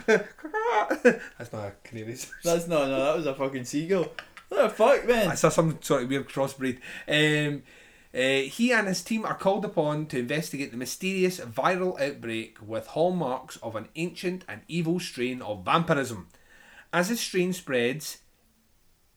[0.06, 2.16] That's not a canary.
[2.44, 3.04] That's not, no.
[3.04, 4.12] That was a fucking seagull.
[4.48, 5.28] What the fuck, man?
[5.28, 6.78] I saw some sort of weird crossbreed.
[7.08, 7.62] Um,
[8.14, 12.86] uh, he and his team are called upon to investigate the mysterious viral outbreak with
[12.88, 16.28] hallmarks of an ancient and evil strain of vampirism.
[16.92, 18.18] As the strain spreads,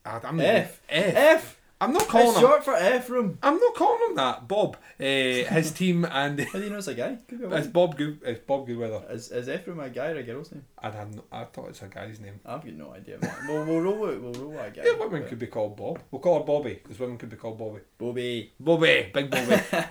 [0.04, 0.82] I'm F.
[0.90, 1.16] F.
[1.16, 1.59] F.
[1.82, 2.42] I'm not calling It's him.
[2.42, 3.38] short for Ephraim.
[3.42, 4.48] I'm not calling him that.
[4.50, 4.76] Bob.
[5.00, 7.18] Uh, his team and How do you know it's a guy?
[7.28, 7.72] Could be a it's woman.
[7.72, 8.20] Bob Good.
[8.26, 9.10] It's Bob Goodweather.
[9.12, 10.66] Is, is Ephraim a guy or a girl's name?
[10.78, 12.40] I have no, I thought it's a guy's name.
[12.46, 13.34] I've got no idea, man.
[13.48, 14.22] We'll, we'll roll it.
[14.22, 14.82] We'll roll it a guy.
[14.86, 16.00] Yeah, women could be called Bob.
[16.12, 17.80] We'll call her Bobby because women could be called Bobby.
[17.98, 18.52] Bobby.
[18.60, 19.54] Bobby, Big Bobby.
[19.72, 19.86] uh,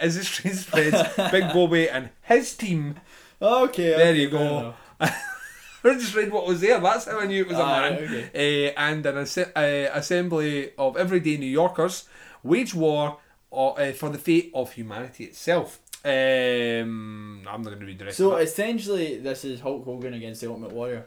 [0.00, 2.96] as the strain spreads, Big Bobby and his team.
[3.42, 3.88] Okay.
[3.96, 4.74] There okay, you go.
[5.00, 5.24] enough.
[5.84, 6.78] I just read what was there.
[6.80, 7.92] That's how I knew it was a Ah, man.
[8.02, 8.68] okay.
[8.68, 12.08] Uh, and an uh, assembly of everyday New Yorkers
[12.42, 13.18] wage war
[13.52, 15.80] uh, uh, for the fate of humanity itself.
[16.04, 20.40] Um, I'm not going to read the rest So essentially, this is Hulk Hogan against
[20.40, 21.06] the Ultimate Warrior.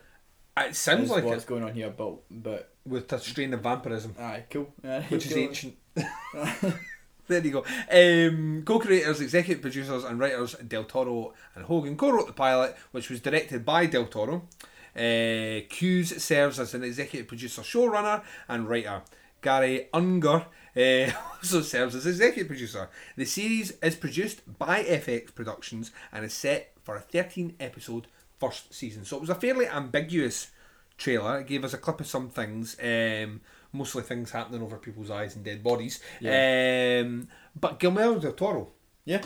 [0.57, 4.13] It sounds like what's it going on here, but but with a strain of vampirism,
[4.19, 4.71] aye, cool.
[5.09, 5.41] Which is cool.
[5.43, 5.75] ancient.
[7.27, 7.65] There you go.
[7.89, 13.21] Um, co-creators, executive producers, and writers Del Toro and Hogan co-wrote the pilot, which was
[13.21, 14.47] directed by Del Toro.
[14.95, 19.01] Uh, Cuse serves as an executive producer, showrunner, and writer.
[19.41, 20.45] Gary Ungar
[20.75, 22.89] uh, also serves as executive producer.
[23.15, 28.07] The series is produced by FX Productions and is set for a 13-episode
[28.39, 29.05] first season.
[29.05, 30.51] So it was a fairly ambiguous
[30.97, 31.39] trailer.
[31.39, 33.41] It gave us a clip of some things, um,
[33.73, 35.99] mostly things happening over people's eyes and dead bodies.
[36.21, 37.27] Um,
[37.59, 38.71] but Guillermo del Toro,
[39.05, 39.21] Yeah,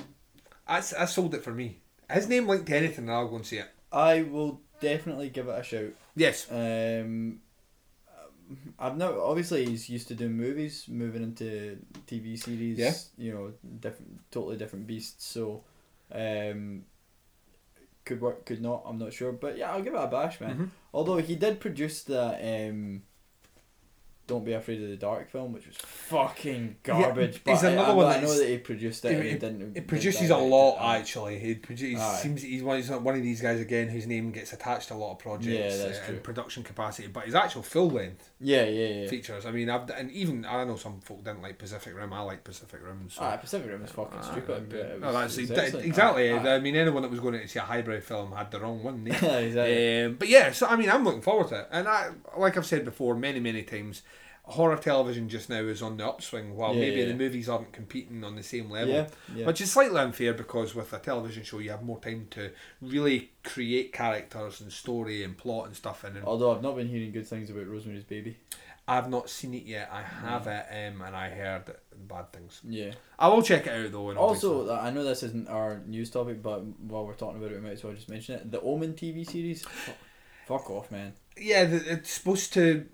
[0.68, 1.80] that's, that sold it for me.
[2.10, 3.70] His name linked to anything, and I'll go and see it.
[3.91, 5.91] I will definitely give it a shout.
[6.16, 6.48] Yes.
[6.50, 7.41] Um,
[8.80, 12.78] I've not obviously he's used to doing movies, moving into TV series.
[12.78, 12.93] Yeah.
[13.18, 15.26] you know, different, totally different beasts.
[15.26, 15.64] So,
[16.14, 16.86] um,
[18.06, 18.84] could work, could not.
[18.86, 20.58] I'm not sure, but yeah, I'll give it a bash, man.
[20.58, 20.70] Mhm.
[20.93, 23.04] Although he did produce the um,
[24.28, 27.41] "Don't Be Afraid of the Dark" film, which was fucking garbage.
[27.43, 29.13] there's but another I, one I know that he produced it.
[29.13, 29.73] and He- he didn't.
[29.73, 30.99] Didn't produces a lot, it.
[30.99, 31.39] Actually.
[31.39, 32.19] He produces, Aye.
[32.21, 34.95] seems he's one, he's one of these guys again whose name gets attached to a
[34.95, 36.15] lot of projects Yeah, that's uh, true.
[36.15, 37.07] in production capacity.
[37.07, 39.07] But his actual full length Yeah, yeah, yeah.
[39.07, 42.11] features, I mean, I've and even I know some folk didn't like Pacific Rim.
[42.13, 43.07] I like Pacific Rim.
[43.09, 43.21] So.
[43.23, 44.73] Ah, Pacific Rim is fucking Uh, stupid.
[44.73, 46.32] it no, that's was exactly.
[46.32, 48.84] Aye, I mean, anyone that was going to see a highbrow film had the wrong
[48.84, 49.07] one.
[49.07, 50.03] exactly.
[50.03, 52.65] Um, but yeah, so I mean, I'm looking forward to it, and I, like I've
[52.65, 54.01] said before, many many times,
[54.50, 57.08] horror television just now is on the upswing, while Yeah, maybe yeah.
[57.08, 59.08] the movies aren't competing on the same level.
[59.36, 59.45] Yeah.
[59.45, 63.32] Which is slightly unfair because with a television show you have more time to really
[63.43, 66.04] create characters and story and plot and stuff.
[66.04, 68.38] And Although I've not been hearing good things about Rosemary's Baby.
[68.89, 69.89] I've not seen it yet.
[69.91, 71.76] I have it, um, and I heard
[72.08, 72.62] bad things.
[72.64, 72.91] Yeah.
[73.20, 74.12] I will check it out though.
[74.12, 77.56] And Also, I know this isn't our news topic, but while we're talking about it,
[77.56, 78.50] we might as well just mention it.
[78.50, 79.66] The Omen TV series.
[80.45, 81.12] Fuck off, man.
[81.38, 82.86] yeah, it's supposed to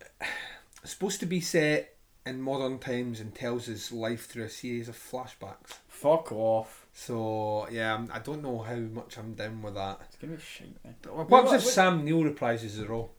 [0.83, 4.95] supposed to be set in modern times and tells his life through a series of
[4.95, 5.79] flashbacks.
[5.87, 6.85] Fuck off.
[6.93, 9.99] So yeah, I'm, I don't know how much I'm down with that.
[10.05, 10.95] It's gonna be shite, man.
[11.27, 13.13] What if Sam Neill reprises the role?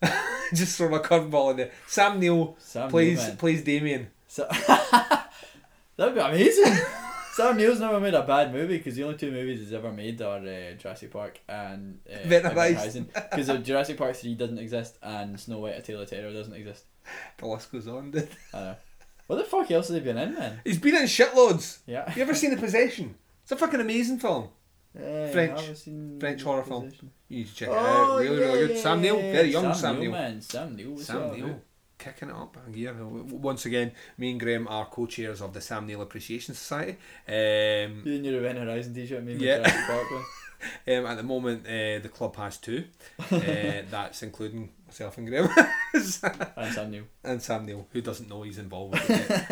[0.54, 1.72] Just throw a curveball in there.
[1.86, 4.10] Sam Neill Sam plays Neill, plays Damien.
[4.26, 4.48] So
[5.96, 6.76] that'd be amazing.
[7.38, 10.20] Sam Neill's never made a bad movie because the only two movies he's ever made
[10.20, 13.08] are uh, Jurassic Park and uh, Event Horizon.
[13.14, 16.84] Because Jurassic Park 3 doesn't exist and Snow White A Tale of Terror doesn't exist.
[17.36, 18.10] The list goes on.
[18.10, 18.28] Dude.
[18.52, 18.76] I know.
[19.28, 20.60] What the fuck else has he been in, man?
[20.64, 21.78] He's been in shitloads.
[21.86, 22.12] Yeah.
[22.16, 23.14] You ever seen The Possession?
[23.44, 24.48] It's a fucking amazing film.
[24.98, 25.60] Uh, French-
[26.18, 26.90] French horror film.
[27.28, 28.18] You need to check it Oh, out.
[28.20, 28.78] Really, yeah, really good.
[28.78, 30.40] Sam Neill, very young Sam, Sam, Neill, man.
[30.40, 30.98] Sam Neill.
[30.98, 31.60] Sam Neill?
[31.98, 32.94] Kicking it up a year.
[32.94, 36.92] Once again, me and Graham are co-chairs of the Sam Neill Appreciation Society.
[37.28, 39.56] Um, You and your Event Horizon t-shirt, maybe Yeah.
[39.58, 40.24] Jurassic Park one.
[40.98, 42.84] um, at the moment, uh, the club has two.
[43.30, 43.38] Uh,
[43.90, 45.48] that's including myself and Graham
[45.94, 46.04] And
[46.74, 47.04] Sam Neill.
[47.24, 48.96] and Sam Neill, who doesn't know he's involved.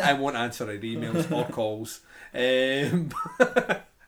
[0.02, 2.00] I won't answer our emails or calls.
[2.34, 3.10] Um,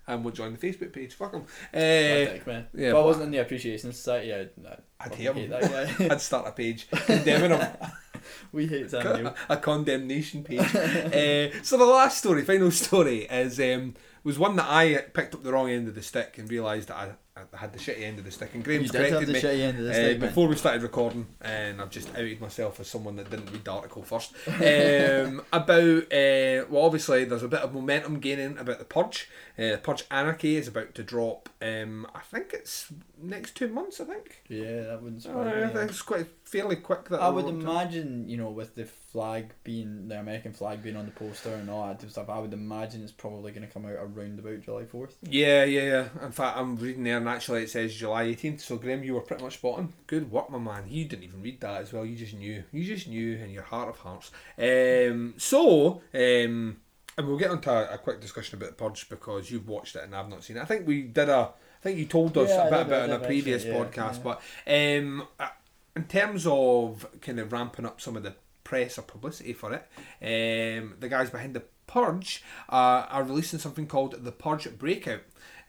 [0.06, 1.14] and won't join the Facebook page.
[1.14, 1.42] Fuck him.
[1.72, 2.66] Uh, dick, man.
[2.74, 5.50] yeah, if I wasn't in the Appreciation Society, I'd, I'd, I'd hate hate him.
[5.50, 6.06] that guy.
[6.14, 7.68] I'd start a page condemning him.
[8.52, 10.60] we hate Sam a condemnation page.
[10.60, 15.42] uh, so the last story, final story, is um, was one that I picked up
[15.42, 17.10] the wrong end of the stick and realised that I,
[17.52, 19.40] I had the shitty end of the stick, and Graham's corrected me.
[19.40, 22.88] shitty end of this uh, before we started recording, and I've just outed myself as
[22.88, 24.32] someone that didn't read the article first.
[24.46, 29.28] Um, about uh, well, obviously there's a bit of momentum gaining about the Purge.
[29.58, 31.48] Uh, the Purge Anarchy is about to drop.
[31.60, 34.00] Um, I think it's next two months.
[34.00, 34.42] I think.
[34.48, 35.72] Yeah, that wouldn't I me.
[35.72, 37.08] think it's quite fairly quick.
[37.08, 40.82] That I would roll to- imagine, you know, with the flag being the American flag
[40.82, 43.72] being on the poster and all that stuff, I would imagine it's probably going to
[43.72, 45.16] come out around about July fourth.
[45.22, 46.24] Yeah, yeah, yeah.
[46.24, 48.60] In fact, I'm reading there, and actually it says July 18th.
[48.60, 49.94] So, Graham, you were pretty much spot on.
[50.06, 50.84] Good work, my man.
[50.88, 52.04] You didn't even read that as well.
[52.04, 52.62] You just knew.
[52.70, 54.30] You just knew in your heart of hearts.
[54.58, 56.76] Um, so, um,
[57.16, 60.04] and we'll get onto a, a quick discussion about the Purge because you've watched it
[60.04, 60.62] and I've not seen it.
[60.62, 61.50] I think we did a.
[61.50, 64.16] I think you told us Yeah, a bit about it in a previous yeah, podcast,
[64.16, 64.22] yeah.
[64.24, 65.48] but um, uh,
[65.94, 68.34] in terms of kind of ramping up some of the
[68.68, 69.82] press or publicity for it,
[70.22, 75.22] um, the guys behind the Purge uh, are releasing something called the Purge Breakout.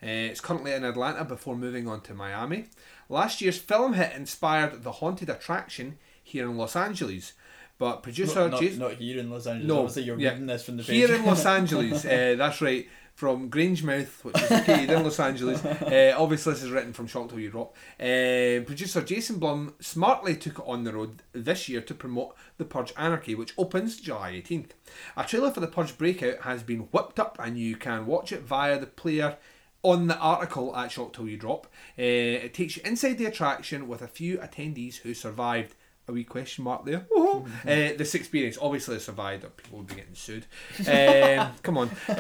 [0.04, 2.66] Uh, it's currently in Atlanta before moving on to Miami.
[3.08, 7.34] Last year's film hit inspired the haunted attraction here in Los Angeles,
[7.78, 9.68] but producer Not, not, Jason not here in Los Angeles.
[9.68, 10.32] No, Obviously, you're yeah.
[10.32, 10.96] reading this from the page.
[10.98, 12.86] here in Los Angeles, uh, that's right,
[13.20, 15.62] from Grangemouth, which is located in Los Angeles.
[15.90, 17.76] Uh, obviously, this is written from Shock Till You Drop.
[18.00, 22.66] Uh, producer Jason Blum smartly took it on the road this year to promote The
[22.66, 24.72] Purge Anarchy, which opens July 18th.
[25.18, 28.44] A trailer for The Purge Breakout has been whipped up, and you can watch it
[28.44, 29.38] via the player
[29.82, 31.66] on the article at Shock Till You Drop.
[31.98, 35.76] Uh, it takes you inside the attraction with a few attendees who survived.
[36.10, 37.06] A wee question mark there.
[37.16, 40.48] uh, this experience obviously survived, or people would be getting sued.
[40.80, 41.90] Um, come on.
[42.10, 42.16] Uh,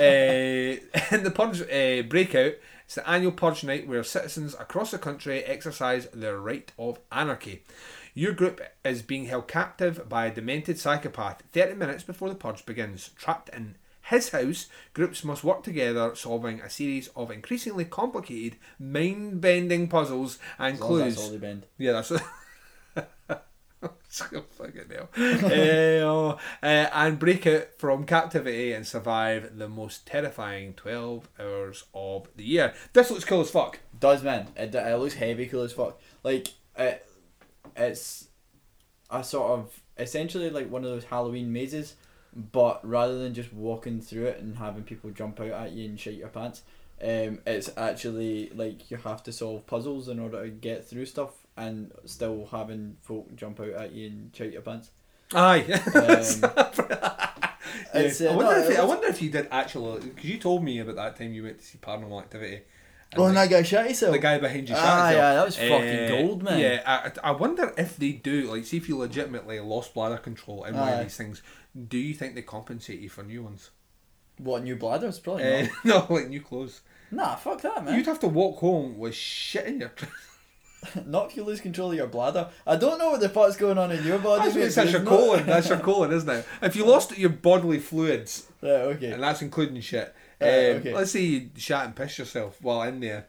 [1.17, 2.53] the Purge uh, Breakout,
[2.85, 7.63] it's the annual Purge night where citizens across the country exercise their right of anarchy.
[8.13, 12.67] Your group is being held captive by a demented psychopath 30 minutes before the Purge
[12.67, 13.09] begins.
[13.15, 19.41] Trapped in his house, groups must work together, solving a series of increasingly complicated, mind
[19.41, 21.15] bending puzzles and As long as clues.
[21.15, 21.65] That's all they bend.
[21.79, 22.11] Yeah, that's.
[24.11, 25.09] Fucking hell.
[25.15, 32.27] Oh, uh, and break out from captivity and survive the most terrifying 12 hours of
[32.35, 32.73] the year.
[32.93, 33.79] This looks cool as fuck.
[33.99, 34.47] Does man?
[34.55, 36.01] It, it looks heavy, cool as fuck.
[36.23, 37.07] Like it,
[37.75, 38.29] it's
[39.11, 41.95] a sort of essentially like one of those Halloween mazes,
[42.33, 45.99] but rather than just walking through it and having people jump out at you and
[45.99, 46.63] shit your pants,
[47.01, 51.38] um, it's actually like you have to solve puzzles in order to get through stuff
[51.59, 54.91] and still having folk jump out at you and shit your pants.
[55.35, 55.61] Aye.
[55.95, 56.51] Um,
[57.93, 58.01] Yeah.
[58.01, 60.37] It's, uh, I, wonder no, if it I wonder if you did actually because you
[60.37, 62.55] told me about that time you went to see Paranormal Activity.
[63.11, 64.11] and Oh, and that guy shot himself.
[64.13, 64.75] the guy behind you.
[64.75, 65.15] shot Ah, himself.
[65.21, 66.59] yeah, that was fucking Eh, gold, man.
[66.59, 66.81] Yeah,
[67.23, 70.75] I, I wonder if they do like see if you legitimately lost bladder control in
[70.75, 71.41] one of these things.
[71.87, 73.69] Do you think they compensate you for new ones?
[74.37, 75.19] What new bladders?
[75.19, 76.81] Probably Eh, no, like new clothes.
[77.11, 77.95] Nah, fuck that, man.
[77.95, 79.91] You'd have to walk home with shit in your.
[81.05, 82.49] Not if you lose control of your bladder.
[82.65, 84.49] I don't know what the fuck's going on in your body.
[84.49, 85.45] That's, that's your colon.
[85.45, 86.45] That's your colon, isn't it?
[86.61, 89.11] If you lost your bodily fluids, Right, okay.
[89.11, 90.13] and that's including shit.
[90.41, 90.93] Uh, um, okay.
[90.93, 93.27] Let's say you shat and pissed yourself while in there,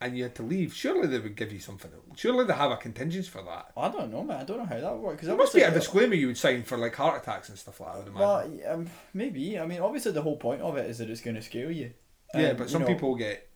[0.00, 0.74] and you had to leave.
[0.74, 1.90] Surely they would give you something.
[2.14, 3.72] Surely they have a contingency for that.
[3.76, 4.40] I don't know, man.
[4.40, 5.20] I don't know how that works.
[5.20, 7.80] Cause There must be a disclaimer you would sign for like heart attacks and stuff
[7.80, 8.12] like that.
[8.12, 8.14] Would.
[8.14, 9.58] Well, um, maybe.
[9.58, 11.92] I mean, obviously the whole point of it is that it's going to scare you.
[12.34, 13.48] yeah, And, but some know, people get.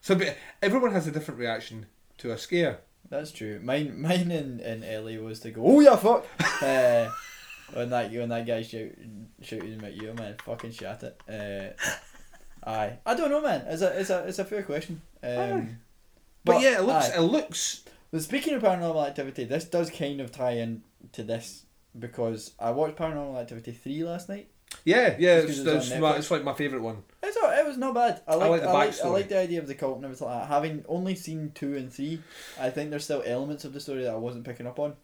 [0.00, 0.18] So,
[0.60, 1.86] everyone has a different reaction
[2.22, 2.80] to a scare.
[3.10, 3.60] That's true.
[3.62, 6.24] Mine, mine in, in LA was to go, oh yeah, fuck.
[6.62, 7.10] uh,
[7.74, 8.88] when that you when that guy shout,
[9.42, 11.20] shouted at you, man, fucking shut it.
[11.28, 13.64] Uh, aye, I don't know, man.
[13.68, 15.02] It's a it's a it's a fair question.
[15.22, 15.78] Um,
[16.44, 17.10] But, yeah, it looks.
[17.10, 17.16] aye.
[17.18, 17.84] It looks.
[18.10, 21.64] But speaking of paranormal activity, this does kind of tie in to this
[21.98, 24.48] because I watched Paranormal Activity three last night.
[24.84, 25.38] Yeah, yeah.
[25.38, 27.04] It's, it's it's, my, it's like my favorite one.
[27.22, 28.20] It's a, it was not bad.
[28.26, 30.26] I like, like the I like, I like the idea of the cult and everything
[30.26, 30.48] like that.
[30.48, 32.20] Having only seen two and three,
[32.60, 34.94] I think there's still elements of the story that I wasn't picking up on.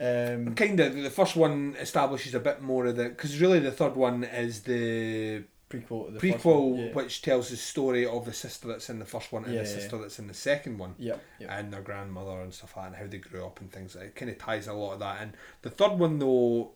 [0.00, 0.94] Um, Kind of.
[0.94, 4.62] The first one establishes a bit more of the because really the third one is
[4.62, 6.92] the prequel the prequel, one, yeah.
[6.92, 9.68] which tells the story of the sister that's in the first one and Yeah, the
[9.68, 9.74] yeah.
[9.74, 10.94] sister that's in the second one.
[10.98, 11.22] Yep.
[11.48, 13.96] and their grandmother and stuff like that, and how they grew up and things.
[13.96, 15.22] It kind of ties a lot of that.
[15.22, 16.72] And the third one though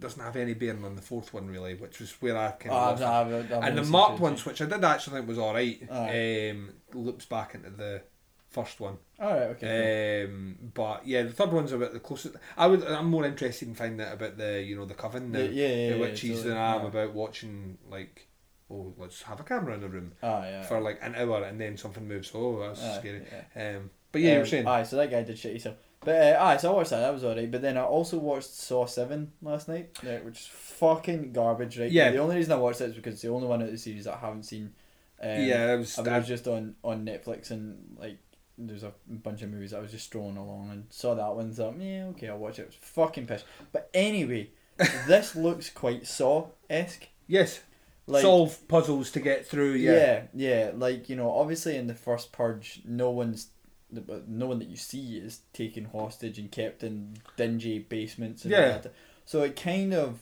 [0.00, 2.78] doesn't have any bearing on the fourth one really, which was where I kind Oh,
[2.78, 3.02] of.
[3.02, 5.80] I've, I've, I've and the marked ones, which I did actually think was all right,
[5.90, 8.02] um, loops back into the
[8.50, 8.98] first one.
[9.20, 10.24] All right, okay.
[10.24, 12.36] Um, but yeah, the third one's about the closest.
[12.56, 12.84] I would.
[12.84, 15.68] I'm more interested in finding out about the you know the coven, Yeah, the, yeah,
[15.68, 16.42] yeah, the yeah, totally.
[16.42, 16.88] than I am Aye.
[16.88, 18.28] about watching like,
[18.70, 20.62] oh, let's have a camera in the room ah, yeah.
[20.62, 22.30] for like an hour and then something moves.
[22.34, 23.22] Oh, that's Aye, scary.
[23.56, 23.76] yeah.
[23.76, 24.66] Um, but yeah, you were Um, saying.
[24.66, 25.76] Aye, so that guy did shit himself.
[26.06, 27.00] But uh, aye, so I watched that.
[27.00, 27.50] That was alright.
[27.50, 31.78] But then I also watched Saw Seven last night, uh, which is fucking garbage.
[31.78, 31.90] Right?
[31.90, 32.10] Yeah.
[32.12, 34.04] The only reason I watched it is because it's the only one of the series
[34.04, 34.72] that I haven't seen.
[35.20, 35.98] Um, yeah, it was.
[35.98, 38.18] I mean, it was just on on Netflix and like
[38.58, 41.52] there's a bunch of movies I was just strolling along and saw that one.
[41.52, 42.62] Thought, yeah, okay, I'll watch it.
[42.62, 43.44] It was fucking piss.
[43.72, 44.50] But anyway,
[45.06, 47.08] this looks quite Saw esque.
[47.26, 47.60] yes,
[48.06, 49.72] Like solve puzzles to get through.
[49.74, 53.48] Yeah, yeah, yeah, like you know, obviously in the first purge, no one's,
[53.90, 58.44] the- no one that you see is taken hostage and kept in dingy basements.
[58.44, 58.78] And Yeah.
[58.78, 58.92] that.
[59.24, 60.20] So it kind of,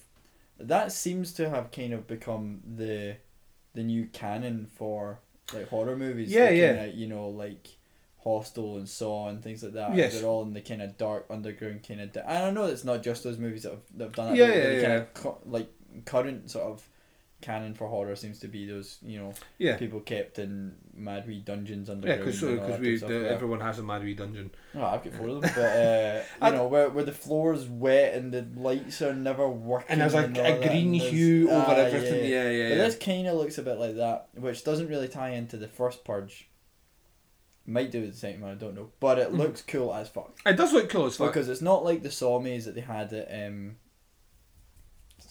[0.58, 3.16] that seems to have kind of become the,
[3.74, 5.20] the new canon for
[5.52, 6.30] like horror movies.
[6.30, 6.74] Yeah, yeah.
[6.76, 7.68] kinda, you know, like
[8.22, 9.94] Hostel and Saw and things like that.
[9.94, 10.14] Yes.
[10.14, 12.12] They're all in the kind of dark underground kind of.
[12.12, 14.38] Di- and I know it's not just those movies that have, that have done it.
[14.38, 15.04] Yeah, but yeah, yeah.
[15.12, 15.68] Kind of like
[16.06, 16.88] current sort of
[17.44, 21.40] canon for horror seems to be those you know yeah, people kept in mad wee
[21.40, 21.94] dungeons yeah.
[21.94, 22.20] underground.
[22.24, 23.28] Because because that we stuff, the, yeah.
[23.28, 24.50] everyone has a mad wee dungeon.
[24.74, 27.66] Oh, I've got four of them, but uh, I- you know where where the floor's
[27.66, 31.66] wet and the lights are never working, And there's a, all a green hue over
[31.72, 32.24] ah, everything.
[32.30, 32.84] Yeah, yeah, But yeah.
[32.84, 36.04] this kind of looks a bit like that, which doesn't really tie into the first
[36.04, 36.48] purge.
[37.66, 39.38] Might do it the same, one, I don't know, but it Mhm.
[39.38, 41.28] looks cool as fuck It does look cool as fuck.
[41.32, 43.76] because it's not like the saw maze that they had at um,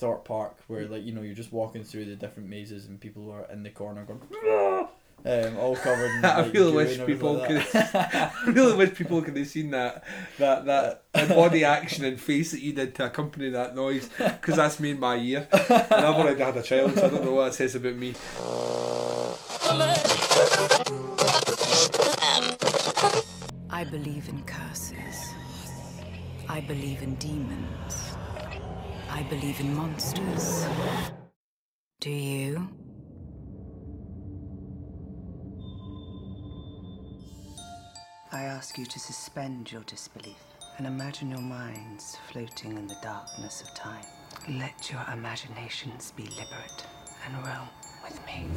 [0.03, 3.31] Thorpe Park, where like you know you're just walking through the different mazes and people
[3.31, 4.19] are in the corner going,
[5.25, 6.11] um, all covered.
[6.17, 8.33] In, I like, really wish people like that.
[8.45, 10.03] I really wish people could have seen that
[10.39, 14.81] that that body action and face that you did to accompany that noise because that's
[14.81, 15.47] made my year.
[15.53, 18.13] And I've already had a child, so I don't know what that says about me.
[23.69, 25.33] I believe in curses.
[26.49, 28.17] I believe in demons.
[29.13, 30.65] I believe in monsters.
[31.99, 32.67] Do you?
[38.31, 40.43] I ask you to suspend your disbelief
[40.79, 44.03] and imagine your minds floating in the darkness of time.
[44.49, 46.83] Let your imaginations be liberate
[47.23, 47.69] and roam
[48.03, 48.47] with me.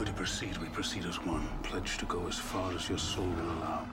[0.00, 1.46] We're to proceed, we proceed as one.
[1.62, 3.86] Pledge to go as far as your soul will allow.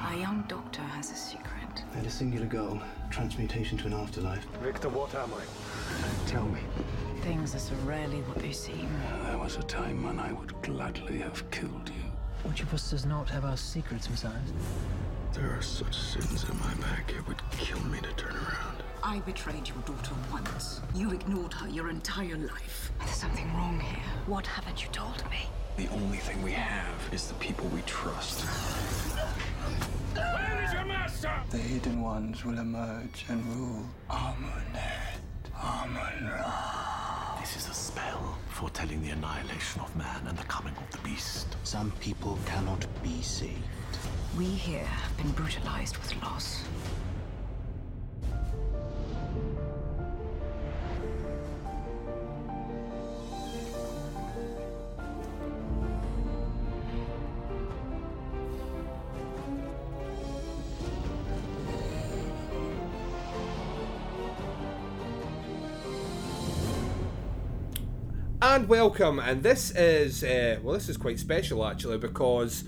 [0.00, 1.84] Our young doctor has a secret.
[1.92, 4.44] I had a singular goal transmutation to an afterlife.
[4.60, 6.28] Victor, what am I?
[6.28, 6.58] Tell me.
[7.20, 8.88] Things are so rarely what they seem.
[9.26, 12.10] There was a time when I would gladly have killed you.
[12.42, 14.32] Which of us does not have our secrets, Messiah?
[15.34, 18.81] There are such sins in my back, it would kill me to turn around.
[19.04, 20.80] I betrayed your daughter once.
[20.94, 22.92] You ignored her your entire life.
[23.00, 24.02] There's something wrong here.
[24.26, 25.48] What haven't you told me?
[25.76, 28.42] The only thing we have is the people we trust.
[30.14, 31.32] Where is your master?
[31.50, 33.84] The hidden ones will emerge and rule.
[34.08, 35.18] Amunet.
[35.60, 37.38] Amun-Ra.
[37.40, 41.56] This is a spell foretelling the annihilation of man and the coming of the beast.
[41.64, 43.58] Some people cannot be saved.
[44.38, 46.64] We here have been brutalized with loss.
[68.52, 72.64] And welcome, and this is uh, well, this is quite special actually because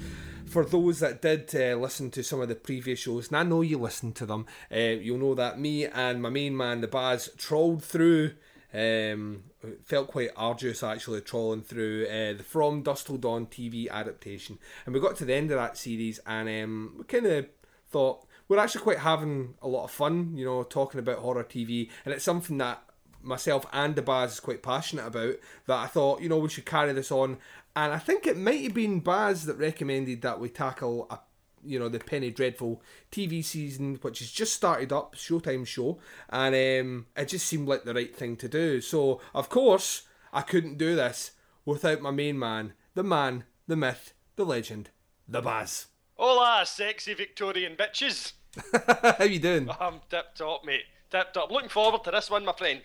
[0.47, 3.61] for those that did uh, listen to some of the previous shows, and I know
[3.61, 7.29] you listened to them, uh, you'll know that me and my main man, the Baz,
[7.37, 8.33] trawled through.
[8.73, 9.45] Um,
[9.85, 14.95] felt quite arduous actually trawling through uh, the From Dusk Till Dawn TV adaptation, and
[14.95, 17.47] we got to the end of that series, and um, we kind of
[17.91, 21.91] thought we're actually quite having a lot of fun, you know, talking about horror TV,
[22.07, 22.84] and it's something that
[23.25, 25.35] myself and the Baz is quite passionate about
[25.67, 27.39] that I thought, you know, we should carry this on.
[27.77, 31.19] And I think it might have been Baz that recommended that we tackle a
[31.67, 35.99] you know the Penny Dreadful TV season, which has just started up, Showtime show,
[36.29, 38.81] and um, it just seemed like the right thing to do.
[38.81, 40.03] So of course
[40.33, 41.33] I couldn't do this
[41.65, 44.91] without my main man, the man, the myth, the legend,
[45.29, 45.87] the Baz.
[46.17, 48.33] Hola, sexy Victorian bitches.
[49.19, 49.69] How you doing?
[49.81, 50.85] I'm tip top, mate.
[51.11, 51.51] Tip top.
[51.51, 52.83] Looking forward to this one, my friend.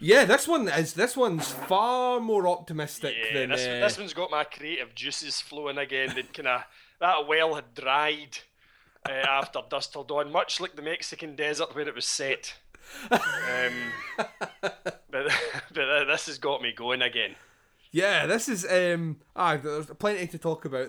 [0.00, 4.14] Yeah, this one is this one's far more optimistic Yeah, than this, uh, this one's
[4.14, 6.14] got my creative juices flowing again.
[6.14, 6.62] That kind of
[7.00, 8.38] that well had dried
[9.08, 12.54] uh, after dusk Till Dawn, much like the Mexican desert where it was set.
[13.10, 13.74] Um,
[15.10, 15.26] but
[15.74, 17.34] but this has got me going again.
[17.90, 20.88] Yeah, this is um ah there's plenty to talk about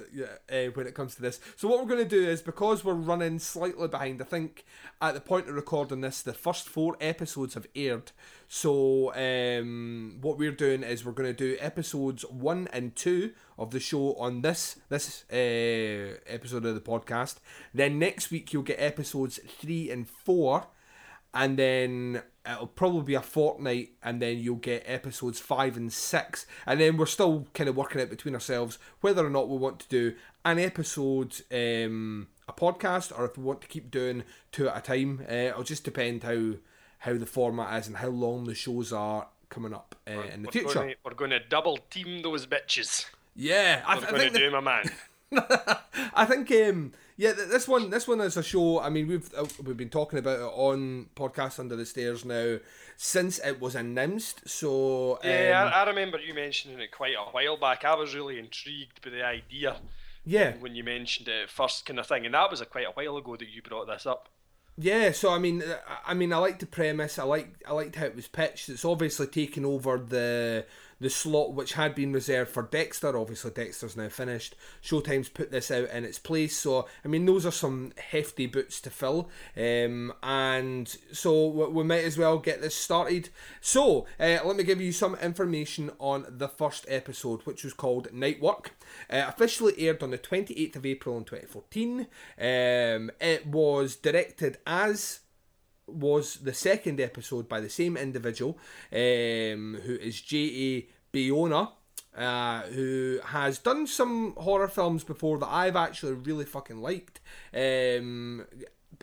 [0.52, 1.40] uh, when it comes to this.
[1.56, 4.66] So what we're going to do is because we're running slightly behind, I think
[5.02, 8.12] at the point of recording this, the first four episodes have aired.
[8.50, 13.72] So um what we're doing is we're going to do episodes one and two of
[13.72, 17.36] the show on this this uh, episode of the podcast.
[17.74, 20.68] Then next week you'll get episodes three and four
[21.34, 26.46] and then it'll probably be a fortnight, and then you'll get episodes five and six,
[26.66, 29.80] and then we're still kind of working out between ourselves whether or not we want
[29.80, 30.16] to do
[30.46, 34.82] an episode, um, a podcast, or if we want to keep doing two at a
[34.82, 35.26] time.
[35.30, 36.54] Uh, it'll just depend how
[37.04, 40.48] how the format is and how long the shows are coming up uh, in the
[40.48, 40.74] we're future.
[40.80, 43.06] Gonna, we're going to double team those bitches.
[43.36, 44.92] Yeah, I, I going think to the- do, my man.
[46.16, 49.46] I think um yeah this one this one is a show I mean we've uh,
[49.64, 52.60] we've been talking about it on podcast under the stairs now
[52.96, 57.30] since it was announced so um, Yeah, I, I remember you mentioning it quite a
[57.30, 57.84] while back.
[57.84, 59.76] I was really intrigued by the idea.
[60.26, 60.54] Yeah.
[60.60, 63.18] When you mentioned it first, kind of thing, and that was a quite a while
[63.18, 64.30] ago that you brought this up.
[64.78, 67.20] Yeah, so I mean, uh, I mean, I like the premise.
[67.20, 68.70] I like, I liked how it was pitched.
[68.70, 70.66] It's obviously taken over the
[71.00, 73.18] the slot which had been reserved for Dexter.
[73.18, 74.56] Obviously, Dexter's now finished.
[74.84, 76.58] Showtime's put this out in its place.
[76.58, 79.30] So I mean, those are some hefty boots to fill.
[79.56, 83.30] Um, and so we, might as well get this started.
[83.62, 88.12] So uh, let me give you some information on the first episode, which was called
[88.14, 88.76] Night Work.
[89.10, 92.08] Uh, officially aired on the 28th of April in 2014.
[92.40, 95.22] Um, it was directed as
[95.94, 98.58] was the second episode by the same individual,
[98.92, 100.88] um, who is J.A.
[101.14, 101.72] Bayona,
[102.18, 107.20] uh, who has done some horror films before that I've actually really fucking liked.
[107.54, 108.46] Um,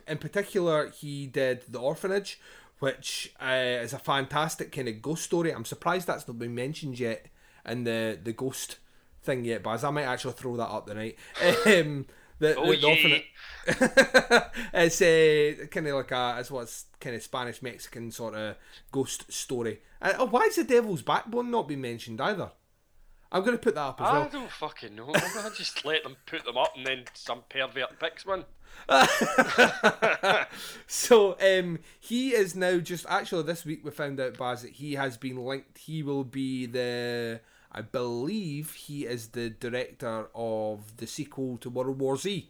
[0.07, 2.39] in particular, he did The Orphanage,
[2.79, 5.53] which uh, is a fantastic kind of ghost story.
[5.53, 7.27] I'm surprised that's not been mentioned yet
[7.65, 8.77] in the, the ghost
[9.23, 11.17] thing yet, but I might actually throw that up tonight.
[11.65, 12.05] Um,
[12.39, 12.87] the, Oh, yeah.
[12.87, 13.25] orphanage
[14.73, 18.55] it's uh, kind of like a it's what's kind of Spanish Mexican sort of
[18.91, 19.81] ghost story.
[20.01, 22.51] Uh, oh, why is the Devil's Backbone not been mentioned either?
[23.29, 24.21] I'm going to put that up as I well.
[24.23, 25.11] I don't fucking know.
[25.13, 28.45] I just let them put them up, and then some pervert picks one.
[30.87, 34.93] so um, he is now just actually this week we found out Baz that he
[34.95, 35.77] has been linked.
[35.77, 37.41] He will be the
[37.77, 42.49] I believe he is the director of the sequel to World War Z.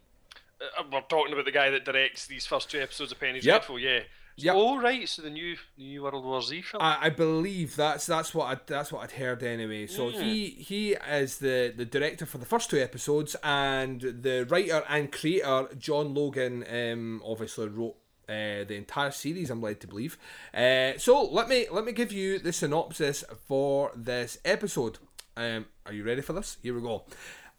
[0.61, 3.43] Uh, we're talking about the guy that directs these first two episodes of Penny Yep.
[3.43, 3.99] Dreadful, yeah.
[4.39, 4.53] Yep.
[4.55, 6.81] Oh right, so the new the new World War Z film.
[6.83, 9.87] I, I believe that's that's what I, that's what I'd heard anyway.
[9.87, 10.21] So Hmm.
[10.21, 15.11] he he is the the director for the first two episodes, and the writer and
[15.11, 17.95] creator John Logan um, obviously wrote
[18.29, 19.49] uh, the entire series.
[19.49, 20.17] I'm led to believe.
[20.53, 24.99] Uh, so let me let me give you the synopsis for this episode.
[25.37, 26.57] Um, are you ready for this?
[26.63, 27.05] Here we go.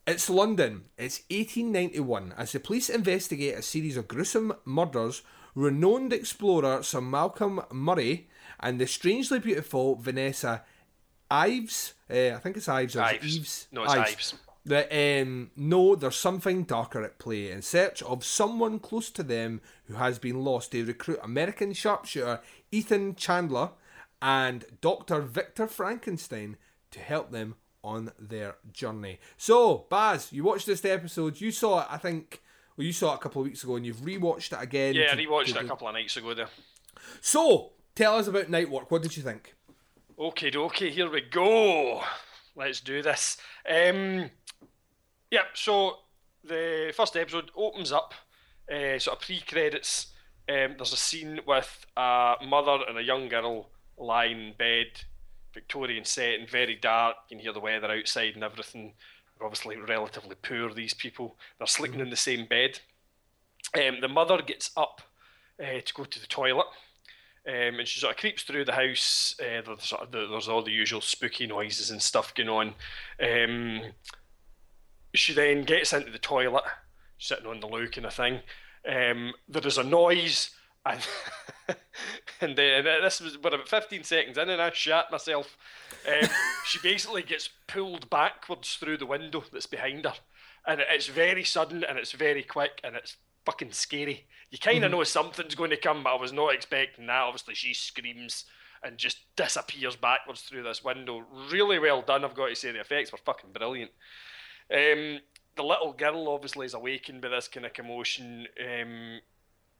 [0.04, 0.86] It's London.
[0.98, 2.34] It's 1891.
[2.36, 5.22] As the police investigate a series of gruesome murders,
[5.54, 10.64] renowned explorer Sir Malcolm Murray and the strangely beautiful Vanessa
[11.30, 13.36] Ives, uh, I think it's Ives or Ives.
[13.36, 13.68] Eves?
[13.70, 14.34] No, it's Ives.
[14.66, 17.52] That um, know there's something darker at play.
[17.52, 22.40] In search of someone close to them who has been lost, they recruit American sharpshooter
[22.72, 23.70] Ethan Chandler
[24.20, 25.20] and Dr.
[25.20, 26.56] Victor Frankenstein
[26.90, 27.54] to help them
[27.88, 29.18] on their journey.
[29.36, 31.40] So, Baz, you watched this episode.
[31.40, 32.40] You saw it, I think.
[32.76, 34.94] Well, you saw it a couple of weeks ago, and you've rewatched it again.
[34.94, 36.48] yeah, I to- rewatched to it a couple of nights ago there.
[37.20, 38.90] So, tell us about Night Work.
[38.90, 39.54] What did you think?
[40.18, 42.02] Okay, okay, here we go.
[42.56, 43.36] Let's do this.
[43.68, 44.30] Um,
[45.30, 45.96] yeah, so
[46.44, 48.14] the first episode opens up,
[48.72, 50.08] uh, sort of pre-credits.
[50.48, 54.86] Um, there's a scene with a mother and a young girl lying in bed,
[55.58, 57.16] Victorian setting, very dark.
[57.28, 58.92] You can hear the weather outside and everything.
[59.36, 60.72] They're obviously relatively poor.
[60.72, 61.36] These people.
[61.58, 62.78] They're sleeping in the same bed.
[63.74, 65.02] Um, the mother gets up
[65.60, 66.66] uh, to go to the toilet.
[67.44, 69.34] Um, and she sort of creeps through the house.
[69.40, 72.74] Uh, there's, sort of the, there's all the usual spooky noises and stuff going on.
[73.20, 73.82] Um,
[75.12, 76.64] she then gets into the toilet
[77.18, 78.40] sitting on the loo kind of thing.
[78.88, 80.50] Um, there is a noise,
[80.86, 81.06] and
[82.40, 85.56] and then and this was but about 15 seconds in, and I shat myself.
[86.06, 86.28] Um,
[86.66, 90.14] she basically gets pulled backwards through the window that's behind her,
[90.66, 94.26] and it's very sudden and it's very quick and it's fucking scary.
[94.50, 94.92] You kind of Mhm.
[94.92, 97.22] know something's going to come, but I was not expecting that.
[97.22, 98.44] Obviously, she screams
[98.82, 101.18] and just disappears backwards through this window.
[101.50, 102.70] Really well done, I've got to say.
[102.70, 103.90] The effects were fucking brilliant.
[104.72, 105.20] Um,
[105.56, 108.46] the little girl obviously is awakened by this kind of commotion.
[108.60, 109.20] Um,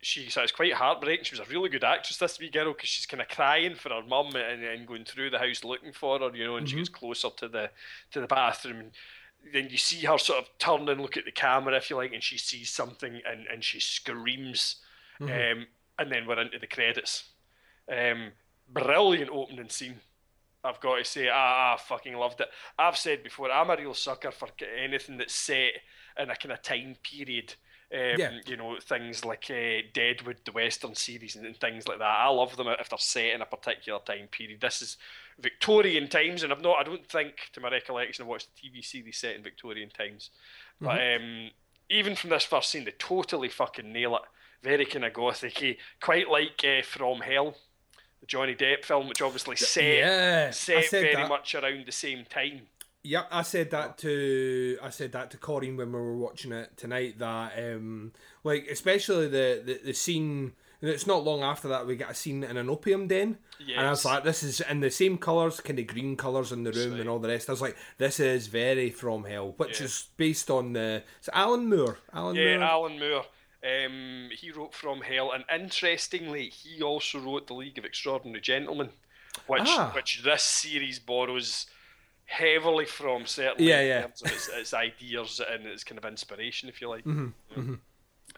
[0.01, 1.24] she so it's quite heartbreaking.
[1.24, 3.88] She was a really good actress, this wee girl, because she's kind of crying for
[3.90, 6.57] her mum and, and going through the house looking for her, you know.
[6.57, 6.78] And she Mhm.
[6.78, 7.70] gets closer to the
[8.12, 8.78] to the bathroom.
[8.80, 8.92] And
[9.53, 12.12] then you see her sort of turn and look at the camera, if you like,
[12.12, 14.76] and she sees something and, and she screams.
[15.20, 15.53] Mhm.
[15.53, 15.66] Um,
[15.99, 17.24] and then we're into the credits.
[17.90, 18.32] Um,
[18.68, 20.01] brilliant opening scene.
[20.62, 22.49] I've got to say, I, I fucking loved it.
[22.78, 25.72] I've said before, I'm a real sucker for anything that's set
[26.18, 27.55] in a kind of time period.
[27.93, 28.39] Um, Yeah.
[28.47, 32.05] You know, things like uh, Deadwood, the Western series, and, and things like that.
[32.05, 34.61] I love them if they're set in a particular time period.
[34.61, 34.97] This is
[35.39, 38.84] Victorian times, and I've not, I don't think, to my recollection, I watched the TV
[38.84, 40.30] series set in Victorian times.
[40.80, 41.51] But um,
[41.89, 44.22] even from this first scene, they totally fucking nail it.
[44.62, 47.57] Very kind of gothic quite like uh, From Hell,
[48.20, 51.28] the Johnny Depp film, which obviously set yeah, set very that.
[51.28, 52.62] much around the same time.
[53.09, 56.76] Yep, I said that to I said that to Corinne when we were watching it
[56.76, 57.18] tonight.
[57.18, 58.12] That um,
[58.44, 60.52] like especially the the, the scene.
[60.82, 63.38] and It's not long after that we get a scene in an opium den,
[63.76, 66.64] and I was like, "This is in the same colours, kind of green colours in
[66.64, 69.80] the room and all the rest." I was like, "This is very From Hell," which
[69.80, 69.86] Yeah.
[69.86, 71.96] is based on the it's Alan Moore.
[72.12, 72.68] Alan yeah, Moore.
[72.68, 73.26] Alan Moore.
[73.64, 78.90] Um, he wrote From Hell, and interestingly, he also wrote The League of Extraordinary Gentlemen,
[79.46, 79.92] which Ah.
[79.94, 81.66] which this series borrows
[82.29, 83.26] heavily from.
[83.26, 84.01] Certainly, Yeah, in yeah.
[84.03, 87.05] terms of its, its ideas and its kind of inspiration, if you like.
[87.05, 87.81] Mhm, mhm.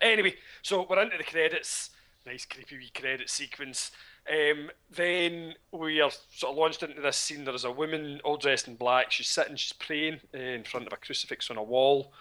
[0.00, 1.90] Anyway, so we're into the credits.
[2.24, 3.90] Nice creepy wee credit sequence.
[4.30, 7.44] Um, then we are sort of launched into this scene.
[7.44, 9.10] There is a woman all dressed in black.
[9.10, 12.12] She's sitting, she's praying uh, in front of a crucifix on a wall.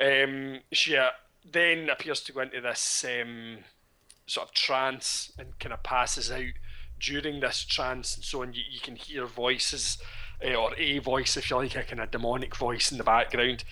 [0.00, 1.10] Um, she uh,
[1.44, 3.58] then appears to go into this um,
[4.26, 6.54] sort of trance and kind of passes out
[6.98, 8.54] during this trance and so on.
[8.54, 9.98] You, you can hear voices,
[10.42, 13.64] or a voice, if you like, a kind of demonic voice in the background.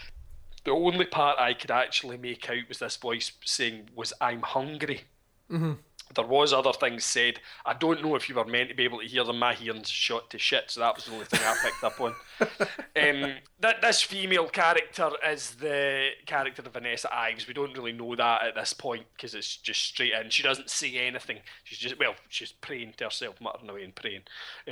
[0.65, 5.05] The only part I could actually make out was this voice saying, "Was I'm hungry."
[5.51, 5.79] Mhm.
[6.15, 7.41] There was other things said.
[7.65, 9.39] I don't know if you were meant to be able to hear them.
[9.39, 12.15] My hearing's shot to shit, so that was the only thing I picked up on.
[12.97, 17.47] Um, that this female character is the character of Vanessa Ives.
[17.47, 20.31] We don't really know that at this point because it's just straight in.
[20.31, 21.41] She doesn't say anything.
[21.65, 24.23] She's just well, she's praying to herself, muttering away and praying.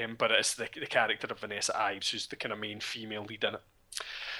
[0.03, 3.25] Um, but it's the the character of Vanessa Ives who's the kind of main female
[3.25, 3.61] lead in it.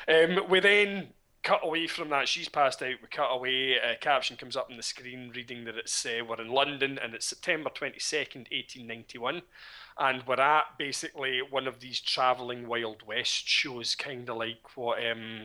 [0.09, 1.09] Um, we then
[1.45, 2.27] cut away from that.
[2.27, 2.97] She's passed out.
[3.01, 3.75] We cut away.
[3.77, 7.15] A caption comes up on the screen reading that it's uh, we're in London and
[7.15, 9.43] it's September twenty second, eighteen ninety one,
[9.99, 14.99] and we're at basically one of these travelling Wild West shows, kind of like what
[15.07, 15.43] um.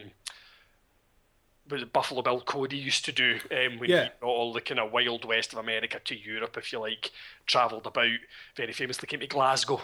[1.70, 4.06] Was Buffalo Bill Cody used to do um, when Yeah.
[4.06, 7.12] he brought all the kind of Wild West of America to Europe, if you like,
[7.46, 8.10] travelled about,
[8.56, 9.80] very famously came to Glasgow.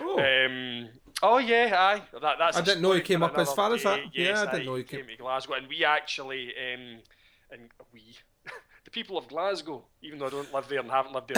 [0.00, 0.18] Oh.
[0.18, 0.88] Um,
[1.22, 2.02] oh yeah, aye.
[2.20, 3.96] That, that's I didn't know he came up as far as that.
[3.96, 4.10] day.
[4.24, 6.98] Yeah, I didn't know he came came- to Glasgow, and we actually, um,
[7.50, 8.16] and we,
[8.84, 11.32] the people of Glasgow, even though I don't live there and haven't lived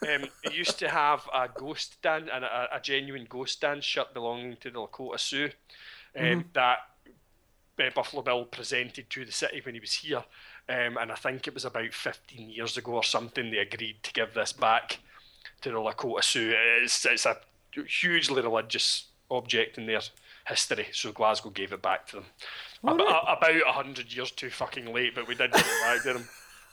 [0.00, 4.12] there, um, used to have a ghost dance and a, a genuine ghost dance shirt
[4.12, 5.50] belonging to the Lakota Sioux
[6.16, 6.44] um, Mhm.
[6.54, 6.78] that
[7.78, 10.24] uh, Buffalo Bill presented to the city when he was here,
[10.68, 13.50] um, and I think it was about 15 years ago or something.
[13.50, 14.98] They agreed to give this back
[15.62, 16.54] to the Lakota Sioux.
[16.82, 17.36] It's, it's a
[17.86, 20.00] hugely religious object in their
[20.46, 22.24] history, so Glasgow gave it back to them.
[22.82, 26.28] About a hundred years too fucking late, but we did give it back to them.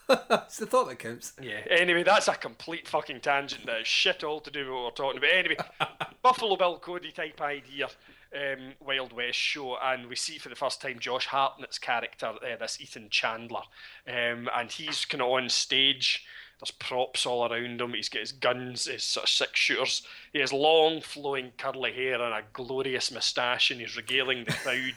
[0.09, 1.33] it's the thought that counts.
[1.41, 1.61] Yeah.
[1.69, 3.65] Anyway, that's a complete fucking tangent.
[3.65, 5.33] That is shit all to do with what we're talking about.
[5.33, 5.57] Anyway,
[6.21, 7.87] Buffalo Bill Cody type idea,
[8.35, 12.57] um, Wild West show, and we see for the first time Josh Hartnett's character, uh,
[12.59, 13.63] this Ethan Chandler,
[14.07, 16.25] um, and he's kind of on stage.
[16.63, 17.93] There's props all around him.
[17.93, 20.01] He's got his guns, his sort of six shooters.
[20.31, 24.93] He has long, flowing, curly hair and a glorious moustache, and he's regaling the crowd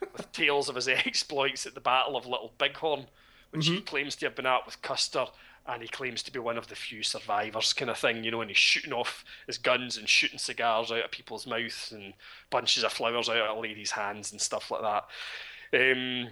[0.12, 3.06] with tales of his exploits at the Battle of Little Bighorn,
[3.50, 5.26] which he claims to have been at with Custer,
[5.66, 8.40] and he claims to be one of the few survivors, kind of thing, you know.
[8.40, 12.14] And he's shooting off his guns and shooting cigars out of people's mouths and
[12.48, 15.04] bunches of flowers out of ladies' hands and stuff like that.
[15.74, 16.28] Um,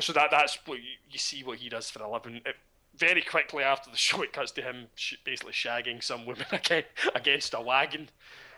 [0.00, 2.36] so that that's what you, you see what he does for a living.
[2.36, 2.56] It,
[3.00, 6.84] very quickly after the show, it cuts to him sh- basically shagging some woman again
[7.14, 8.10] against a wagon.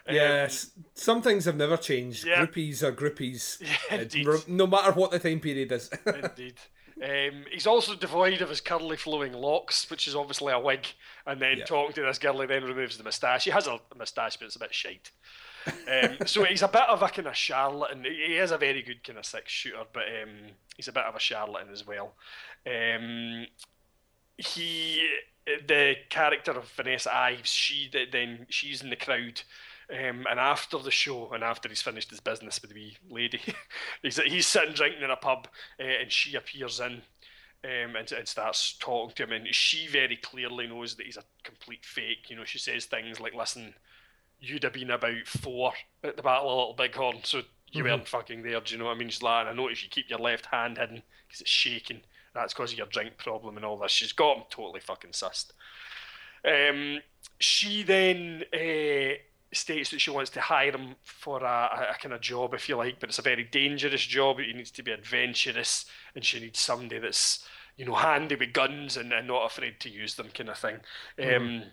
[0.07, 2.27] Um, Yes, some things have never changed.
[2.27, 2.45] Yeah.
[2.45, 5.89] Groupies are groupies, Yeah, uh, no matter what the time period is.
[6.05, 6.55] Indeed.
[7.03, 10.87] Um, he's also devoid of his curly flowing locks, which is obviously a wig.
[11.27, 11.65] And then Yeah.
[11.65, 13.45] talking to this girl, he then removes the moustache.
[13.45, 15.11] He has a moustache, but it's a bit shite.
[15.67, 18.05] Um, so he's a bit of a kind of charlatan.
[18.05, 21.15] He is a very good kind of six shooter, but um, he's a bit of
[21.15, 22.15] a charlatan as well.
[22.67, 23.47] Um,
[24.39, 25.07] he,
[25.67, 29.43] the character of Vanessa Ives, she then she's in the crowd.
[29.91, 33.41] Um, and after the show, and after he's finished his business with the wee lady,
[34.03, 35.49] he's he's sitting drinking in a pub,
[35.79, 37.03] uh, and she appears in,
[37.65, 41.25] um, and, and starts talking to him, and she very clearly knows that he's a
[41.43, 42.31] complete fake.
[42.31, 43.75] You know, she says things like, "Listen,
[44.41, 45.73] you'd have been about four
[46.03, 47.91] at the Battle of Little Bighorn, so you Mhm.
[47.91, 49.11] weren't fucking there." Do you know what I mean?
[49.11, 52.03] She's like, I notice you keep your left hand hidden because it's shaking.
[52.35, 55.53] That's because of your drink problem and all this." She's got him totally fucking sussed.
[56.45, 57.01] Um,
[57.39, 59.15] she then uh,
[59.53, 62.69] states that she wants to hire him for a, a, a kind of job, if
[62.69, 64.39] you like, but it's a very dangerous job.
[64.41, 65.85] He needs to be adventurous,
[66.15, 67.47] and she needs somebody that's
[67.77, 70.77] you know handy with guns and, and not afraid to use them, kind of thing.
[71.19, 71.71] Um, Mhm.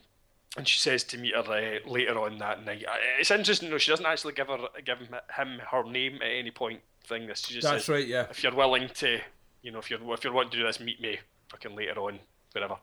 [0.58, 2.86] and she says to meet her uh, later on that night.
[3.20, 3.78] It's interesting, though.
[3.78, 6.82] She doesn't actually give her give him, him her name at any point.
[7.06, 8.28] Thing this, she just That's says, right, yeah.
[8.30, 9.20] If you're willing to,
[9.62, 11.20] you know, if you're if you're wanting to do this, meet me
[11.50, 12.20] fucking later on,
[12.54, 12.78] whatever.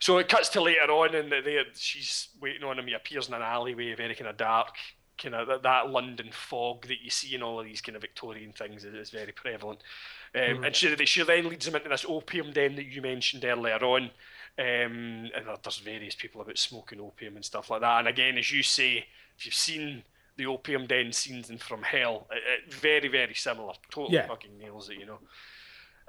[0.00, 2.86] So it cuts to later on, and they she's waiting on him.
[2.86, 4.74] He appears in an alleyway, very kind of dark,
[5.16, 8.02] kind of that, that London fog that you see in all of these kind of
[8.02, 9.80] Victorian things is, is very prevalent.
[10.34, 10.66] Um, Mhm.
[10.66, 14.10] And she she then leads him into this opium den that you mentioned earlier on.
[14.58, 17.98] Um, and there's various people about smoking opium and stuff like that.
[18.00, 19.06] And again, as you say,
[19.36, 20.04] if you've seen
[20.36, 23.74] the opium den scenes in From Hell, it, it, very very similar.
[23.90, 24.26] Totally Yeah.
[24.26, 25.20] fucking nails it, you know.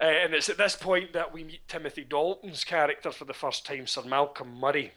[0.01, 3.65] Uh, and it's at this point that we meet Timothy Dalton's character for the first
[3.65, 4.91] time, Sir Malcolm Murray.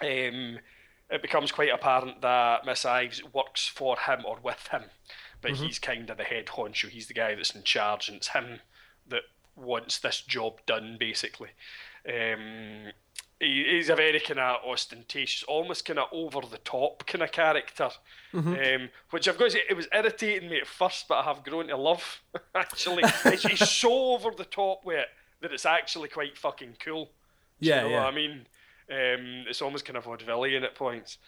[0.00, 0.58] Um,
[1.10, 4.84] it becomes quite apparent that Miss Ives works for him or with him,
[5.40, 5.66] but Mhm.
[5.66, 6.88] he's kind of the head honcho.
[6.88, 8.60] He's the guy that's in charge, and it's him
[9.06, 9.24] that
[9.56, 11.50] wants this job done, basically.
[12.08, 12.92] Um,
[13.44, 17.32] he, he's a very kind of ostentatious, almost kind of over the top kind of
[17.32, 17.90] character,
[18.32, 18.76] Mhm.
[18.82, 21.44] um, which I've got to say, it was irritating me at first, but I have
[21.44, 22.20] grown to love.
[22.54, 25.08] Actually, it's, he's so over the top with it
[25.40, 27.10] that it's actually quite fucking cool.
[27.60, 28.04] Yeah, you know yeah.
[28.04, 28.46] what I mean?
[28.90, 31.18] Um, it's almost kind of vaudevillian at points.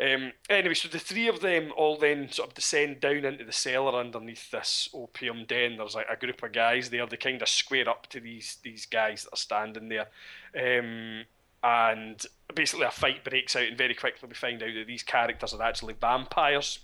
[0.00, 3.52] Um, anyway, so the three of them all then sort of descend down into the
[3.52, 5.76] cellar underneath this opium den.
[5.76, 7.04] There's like a group of guys there.
[7.06, 10.06] They kind of square up to these these guys that are standing there,
[10.56, 11.24] um,
[11.62, 12.24] and
[12.54, 13.68] basically a fight breaks out.
[13.68, 16.80] And very quickly we find out that these characters are actually vampires.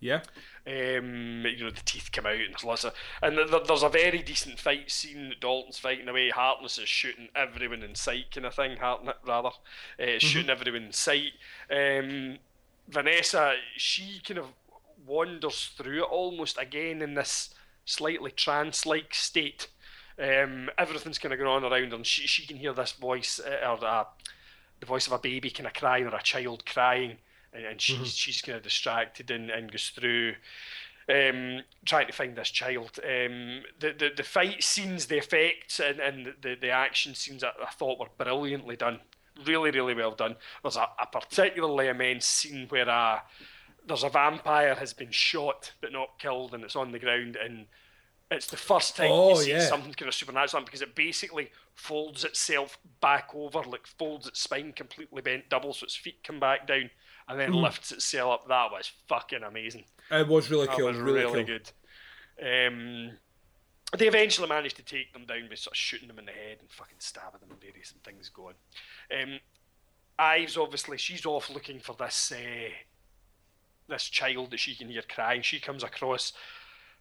[0.00, 0.22] Yeah.
[0.66, 2.92] Um, you know, the teeth come out and there's lots of,
[3.22, 5.28] and th- th- there's a very decent fight scene.
[5.28, 6.30] That Dalton's fighting away.
[6.30, 8.78] Hartness is shooting everyone in sight, kind of thing.
[8.78, 9.50] Hartnett rather,
[10.00, 11.32] uh, shooting everyone in sight.
[11.70, 12.38] Um,
[12.88, 14.46] Vanessa, she kind of
[15.06, 17.54] wanders through it almost again in this
[17.84, 19.68] slightly trance-like state.
[20.22, 23.40] Um, everything's kind of going on around her, and she she can hear this voice
[23.40, 24.04] uh, or uh,
[24.80, 27.16] the voice of a baby kind of crying or a child crying,
[27.52, 28.16] and, and she's Mhm.
[28.18, 30.34] she's kind of distracted and, and goes through
[31.08, 33.00] um, trying to find this child.
[33.02, 37.50] Um, the, the the fight scenes, the effects, and, and the, the action scenes I,
[37.60, 39.00] I thought were brilliantly done.
[39.44, 40.36] Really, really well done.
[40.62, 43.20] There's a, a particularly immense scene where uh,
[43.86, 47.66] there's a vampire has been shot but not killed, and it's on the ground, and
[48.32, 49.66] it's the first time Oh, you see yeah.
[49.68, 54.72] something kind of supernatural because it basically folds itself back over, like folds its spine
[54.72, 56.90] completely bent double, so its feet come back down,
[57.28, 57.62] and then Mhm.
[57.62, 58.48] lifts itself up.
[58.48, 59.84] That was fucking amazing.
[60.10, 60.86] It was really That cool.
[60.88, 61.58] was really, really cool.
[61.58, 61.72] good.
[62.40, 63.18] Um,
[63.96, 66.58] they eventually managed to take them down by sort of shooting them in the head
[66.60, 68.56] and fucking stabbing them and various things going.
[69.14, 69.40] Um,
[70.18, 72.70] Ives obviously she's off looking for this uh,
[73.88, 75.42] this child that she can hear crying.
[75.42, 76.32] She comes across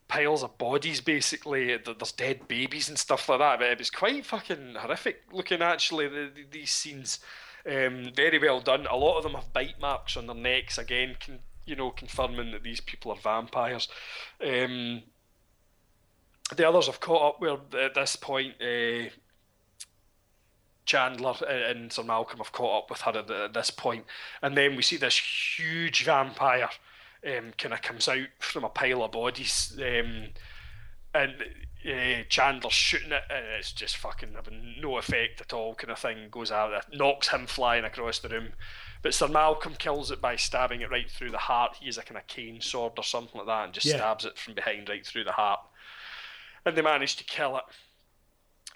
[0.08, 1.78] piles of bodies basically.
[1.78, 3.60] There's dead babies and stuff like that.
[3.60, 6.08] But it was quite fucking horrific looking actually.
[6.08, 7.20] The, the, these scenes,
[7.66, 8.88] um, very well done.
[8.88, 11.16] A lot of them have bite marks on their necks again.
[11.66, 13.88] You know confirming that these people are vampires.
[14.46, 15.04] Um,
[16.56, 18.56] the others have caught up with at this point.
[18.62, 19.10] Uh,
[20.84, 24.06] Chandler and Sir Malcolm have caught up with her at this point,
[24.42, 25.18] and then we see this
[25.58, 26.70] huge vampire
[27.26, 30.28] um, kind of comes out from a pile of bodies, um,
[31.14, 31.34] and
[31.86, 36.00] uh, Chandler's shooting it, and it's just fucking having no effect at all, kind of
[36.00, 36.28] thing.
[36.30, 38.50] Goes out, it knocks him flying across the room,
[39.02, 41.78] but Sir Malcolm kills it by stabbing it right through the heart.
[41.80, 43.98] He has a kind of cane sword or something like that, and just Yeah.
[43.98, 45.62] stabs it from behind right through the heart,
[46.66, 47.64] and they manage to kill it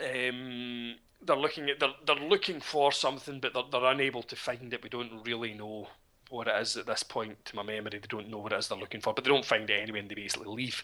[0.02, 4.74] um, they're looking at they're, they're looking for something, but they're, they're unable to find
[4.74, 4.84] it.
[4.84, 5.88] We don't really know
[6.36, 7.44] what it is at this point.
[7.46, 9.46] To my memory, they don't know what it is they're looking for, but they don't
[9.46, 10.84] find it anyway, and they basically leave.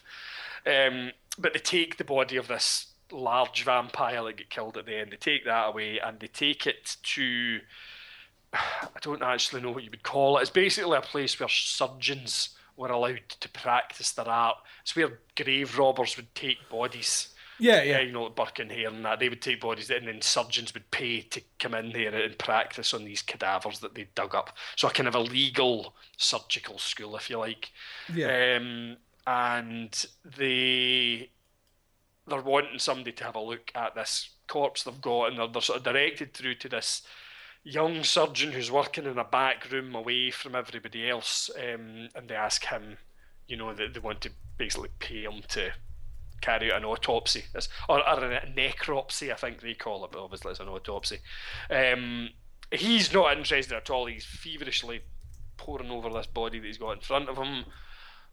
[0.66, 4.96] Um, but they take the body of this large vampire that get killed at the
[4.96, 5.12] end.
[5.12, 7.60] They take that away and they take it to.
[8.52, 10.42] I don't actually know what you would call it.
[10.42, 14.56] It's basically a place where surgeons were allowed to practice their art.
[14.82, 17.31] It's where grave robbers would take bodies.
[17.62, 18.00] Yeah, yeah.
[18.00, 19.20] you know, Burke and Hare and that.
[19.20, 22.92] They would take bodies and then surgeons would pay to come in there and practice
[22.92, 24.56] on these cadavers that they dug up.
[24.76, 27.70] So a kind of a legal surgical school, if you like.
[28.12, 28.56] Yeah.
[28.56, 28.96] Um,
[29.28, 30.06] and
[30.36, 31.30] they
[32.26, 35.62] they're wanting somebody to have a look at this corpse they've got, and they're, they're
[35.62, 37.02] sort of directed through to this
[37.62, 42.34] young surgeon who's working in a back room away from everybody else, um, and they
[42.34, 42.98] ask him,
[43.46, 45.72] you know, that they want to basically pay him to
[46.42, 50.22] carry out an autopsy, It's- or, or a necropsy, I think they call it, but
[50.22, 51.18] obviously it's an autopsy.
[51.70, 52.30] Um,
[52.70, 54.06] he's not interested at all.
[54.06, 55.00] He's feverishly
[55.56, 57.64] poring over this body that he's got in front of him,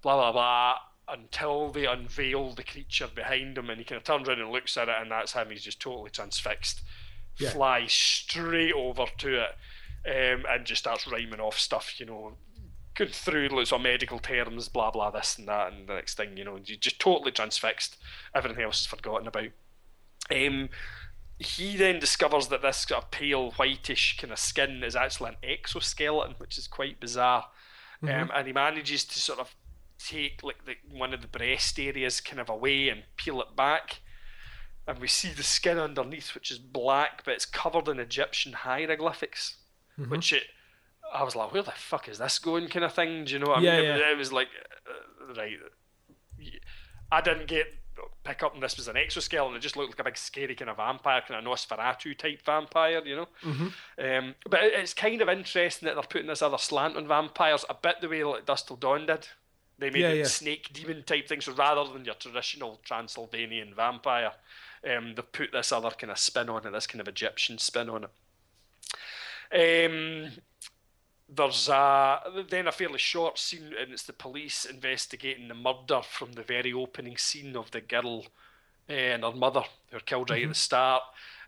[0.01, 0.75] blah blah blah,
[1.07, 4.75] until they unveil the creature behind him, and he kind of turns around and looks
[4.77, 5.49] at it, and that's him.
[5.49, 6.81] He's just totally transfixed,
[7.37, 7.49] Yeah.
[7.51, 9.55] flies straight over to it,
[10.05, 12.37] um, and just starts rhyming off stuff, you know.
[12.99, 16.35] Going through lots of medical terms, blah blah, this and that, and the next thing,
[16.35, 17.95] you know, you just totally transfixed.
[18.35, 19.51] Everything else is forgotten about.
[20.29, 20.67] Um,
[21.39, 25.37] he then discovers that this sort of pale whitish kind of skin is actually an
[25.41, 27.49] exoskeleton, which is quite bizarre.
[28.03, 28.29] Um, Mhm.
[28.33, 29.55] and he manages to sort of
[29.97, 34.01] take like the, one of the breast areas kind of away and peel it back.
[34.85, 39.55] And we see the skin underneath, which is black, but it's covered in Egyptian hieroglyphics.
[39.97, 40.09] Mhm.
[40.09, 40.47] Which it,
[41.13, 43.25] I was like, where the fuck is this going, kind of thing?
[43.25, 43.85] Do you know what I Yeah, mean?
[43.85, 43.95] yeah.
[43.95, 44.47] It, was- it was like,
[45.29, 45.57] uh, right.
[47.11, 47.73] I didn't get
[48.23, 49.55] pick up on this was an exoskeleton.
[49.57, 53.01] It just looked like a big scary kind of vampire, kind of Nosferatu type vampire,
[53.05, 53.27] you know.
[53.43, 53.73] Mhm.
[53.97, 57.65] Um, but it- it's kind of interesting that they're putting this other slant on vampires,
[57.69, 59.27] a bit the way like Dusk Till Dawn did.
[59.79, 60.23] They made Yeah, yeah.
[60.25, 64.33] snake demon type thing, so rather than your traditional Transylvanian vampire,
[64.89, 67.89] um, they've put this other kind of spin on it, this kind of Egyptian spin
[67.89, 68.11] on it.
[69.51, 70.31] Um,
[71.33, 72.19] there's a,
[72.49, 76.73] then a fairly short scene, and it's the police investigating the murder from the very
[76.73, 78.25] opening scene of the girl
[78.87, 81.03] eh, and her mother who are killed right at the start.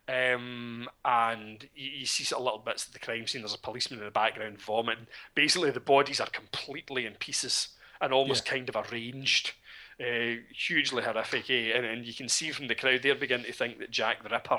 [0.07, 3.41] Um, and you, you see sort of little bits of the crime scene.
[3.41, 5.07] There's a policeman in the background vomiting.
[5.35, 9.53] Basically, the bodies are completely in pieces and almost kind of arranged.
[9.99, 11.71] Uh, hugely horrific, eh?
[11.75, 14.29] and, and you can see from the crowd they're beginning to think that Jack the
[14.29, 14.57] Ripper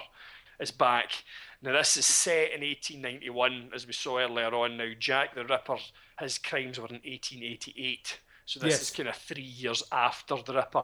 [0.61, 1.25] is back.
[1.63, 4.77] Now, this is set in 1891, as we saw earlier on.
[4.77, 5.77] Now, Jack the Ripper,
[6.19, 8.83] his crimes were in 1888, so this Yes.
[8.83, 10.83] is kind of three years after the Ripper.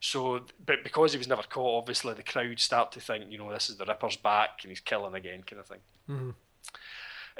[0.00, 3.52] So, but because he was never caught, obviously the crowd start to think, you know,
[3.52, 5.80] this is the Ripper's back and he's killing again, kind of thing.
[6.08, 6.34] Mhm.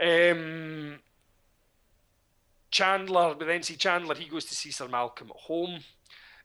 [0.01, 0.99] Um,
[2.71, 4.15] Chandler, we then see Chandler.
[4.15, 5.81] He goes to see Sir Malcolm at home.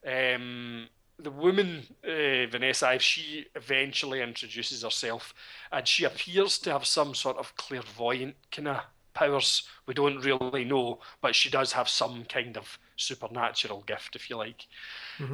[0.06, 0.90] Um,
[1.20, 5.34] the woman, uh, Vanessa Ives, she eventually introduces herself,
[5.72, 8.82] and she appears to have some sort of clairvoyant kind of
[9.14, 9.64] powers.
[9.86, 14.38] We don't really know, but she does have some kind of supernatural gift, if you
[14.38, 14.66] like.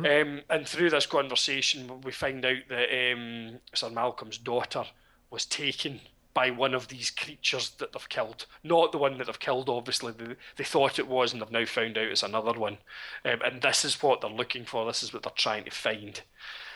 [0.06, 4.84] Um, and through this conversation, we find out that um, Sir Malcolm's daughter
[5.30, 6.02] was taken
[6.34, 8.46] by one of these creatures that they've killed.
[8.64, 10.14] Not the one that they've killed, obviously.
[10.14, 12.78] They, they thought it was, and they've now found out it's another one.
[13.26, 14.86] Um, and this is what they're looking for.
[14.86, 16.22] This is what they're trying to find.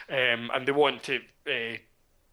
[0.08, 1.78] Um, and they want to uh,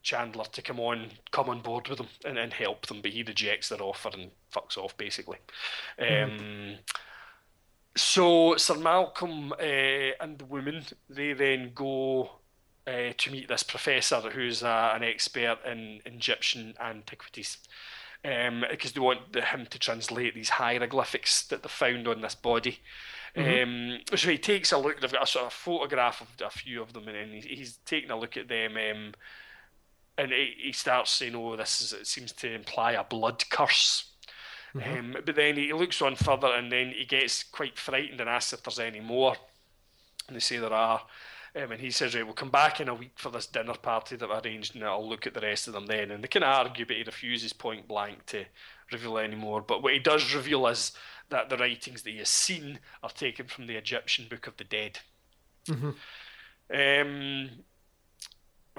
[0.03, 3.23] Chandler to come on, come on board with them and, and help them, but he
[3.23, 5.37] rejects their offer and fucks off, basically.
[5.99, 6.77] Um,
[7.95, 12.31] so Sir Malcolm uh, and the woman, they then go
[12.87, 17.57] uh, to meet this professor who's uh, an expert in Egyptian antiquities.
[18.23, 22.35] Um, because they want the, him to translate these hieroglyphics that they found on this
[22.35, 22.79] body.
[23.35, 24.99] Um, so he takes a look.
[24.99, 28.11] They've got a sort of photograph of a few of them, and he, he's taking
[28.11, 28.73] a look at them.
[28.77, 29.13] Um,
[30.17, 34.11] and he, he starts saying, "Oh, this is, it seems to imply a blood curse."
[34.73, 38.53] Um, but then he looks on further, and then he gets quite frightened and asks
[38.53, 39.35] if there's any more.
[40.27, 41.01] And they say there are.
[41.53, 44.15] Um, and he says, "Right, we'll come back in a week for this dinner party
[44.15, 46.43] that I arranged, and I'll look at the rest of them then." And they can
[46.43, 48.45] argue, but he refuses point blank to
[48.91, 49.61] reveal any more.
[49.61, 50.93] But what he does reveal is
[51.29, 54.63] that the writings that he has seen are taken from the Egyptian Book of the
[54.63, 54.99] Dead.
[56.73, 57.49] Um,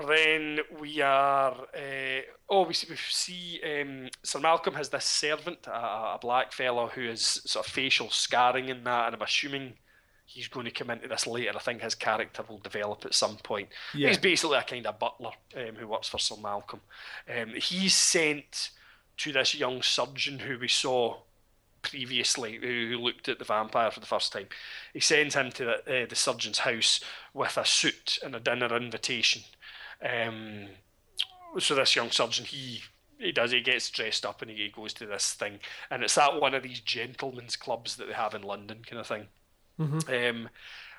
[0.09, 1.53] then we are.
[1.75, 6.53] Uh, oh, we see, we see um, Sir Malcolm has this servant, a, a black
[6.53, 9.75] fellow who has sort of facial scarring in that, and I'm assuming
[10.33, 11.53] he's going to come into this later.
[11.55, 13.69] I think his character will develop at some point.
[13.95, 14.09] Yeah.
[14.09, 16.81] He's basically a kind of butler um, who works for Sir Malcolm.
[17.29, 18.71] Um, he's sent
[19.19, 21.19] to this young surgeon who we saw
[21.83, 24.47] previously who, looked at the vampire for the first time.
[24.95, 27.01] He sends him to the, uh, the surgeon's house
[27.35, 29.43] with a suit and a dinner invitation.
[30.03, 30.69] Um,
[31.59, 32.83] so this young surgeon, he
[33.19, 35.59] he does he gets dressed up and he goes to this thing,
[35.91, 39.07] and it's at one of these gentlemen's clubs that they have in London, kind of
[39.07, 39.27] thing.
[39.79, 40.09] Mhm.
[40.09, 40.49] Um,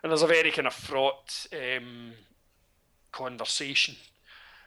[0.02, 2.14] and there's a very kind of fraught um,
[3.12, 3.96] conversation.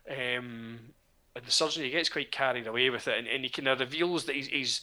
[0.08, 0.94] Um,
[1.34, 3.80] and the surgeon he gets quite carried away with it, and, and he kind of
[3.80, 4.80] reveals that he's, he's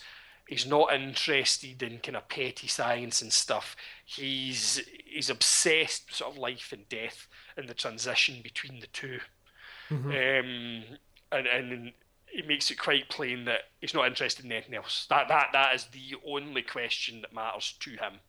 [0.48, 3.76] he's not interested in kind of petty science and stuff.
[4.06, 7.28] He's he's obsessed with sort of life and death
[7.58, 9.20] and the transition between the 2
[9.90, 10.84] Um,
[11.32, 11.94] and and
[12.28, 15.08] he makes it quite plain that he's not interested in anything else.
[15.10, 18.20] That that that is the only question that matters to him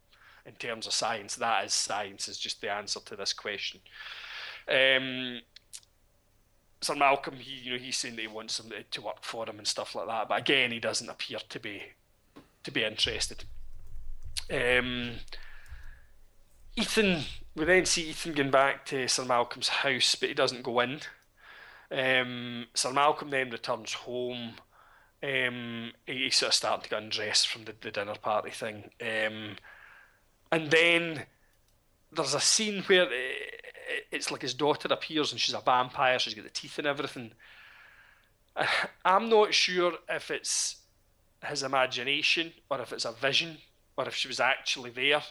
[0.46, 1.36] in terms of science.
[1.36, 3.80] That is science is just the answer to this question.
[4.68, 5.40] Um,
[6.80, 9.58] Sir Malcolm, he you know he's saying that he wants somebody to work for him
[9.58, 11.82] and stuff like that, but again he doesn't appear to be
[12.62, 13.44] to be interested.
[14.52, 15.12] Um,
[16.76, 17.22] Ethan,
[17.54, 21.00] we then see Ethan going back to Sir Malcolm's house, but he doesn't go in.
[21.90, 24.54] Um, Sir Malcolm then returns home.
[25.22, 28.90] Um, he- he's sort of starting to get undressed from the, the dinner party thing.
[29.00, 29.56] Um,
[30.54, 31.26] and then
[32.12, 33.14] there's a scene where i-
[33.92, 36.86] i- it's like his daughter appears and she's a vampire, she's got the teeth and
[36.86, 37.32] everything.
[39.04, 40.76] I'm not sure if it's
[41.46, 43.58] his imagination or if it's a vision
[43.96, 45.22] or if she was actually there.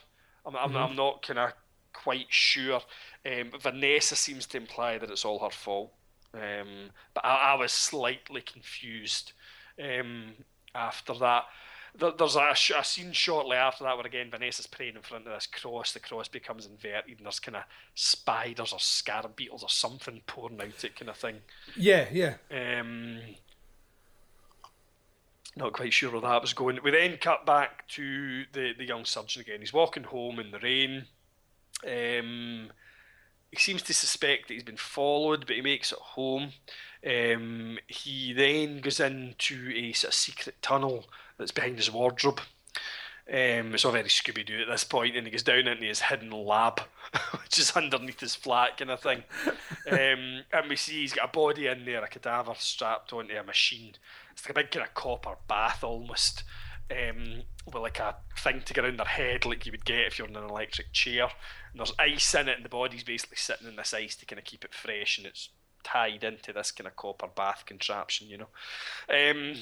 [0.45, 0.89] I'm, I'm, Mhm.
[0.89, 1.53] I'm not kind of
[1.93, 2.81] quite sure.
[3.25, 5.93] Um, Vanessa seems to imply that it's all her fault.
[6.33, 9.33] Um, but I, I was slightly confused
[9.81, 10.33] um,
[10.75, 11.45] after that.
[11.95, 15.34] There, there's a, a scene shortly after that where again Vanessa's praying in front of
[15.34, 15.91] this cross.
[15.91, 17.64] The cross becomes inverted and there's kind of
[17.94, 21.38] spiders or scarab beetles or something pouring out it kind of thing.
[21.76, 22.36] Yeah, yeah.
[22.52, 23.20] Um,
[25.56, 26.80] not quite sure where that was going.
[26.84, 29.60] We then cut back to the, the young surgeon again.
[29.60, 31.06] He's walking home in the rain.
[31.86, 32.72] Um,
[33.52, 36.53] he seems to suspect that he's been followed, but he makes it home.
[37.06, 41.06] Um, he then goes into a sort of secret tunnel
[41.44, 42.40] that's behind his wardrobe.
[43.28, 45.99] Um, it's all very Scooby Doo at this point, and he goes down into his
[45.99, 46.80] hidden lab,
[47.41, 49.24] which is underneath his flat, kind of thing.
[49.91, 53.44] Um, and we see he's got a body in there, a cadaver strapped onto a
[53.44, 53.95] machine.
[54.32, 56.44] It's like a big kind of copper bath almost,
[56.90, 60.18] um, with like a thing to get around their head, like you would get if
[60.18, 61.24] you're in an electric chair.
[61.72, 64.40] And there's ice in it, and the body's basically sitting in this ice to kind
[64.40, 65.49] of keep it fresh, and it's
[65.84, 68.48] tied into this kind of copper bath contraption, you know.
[69.10, 69.56] Um,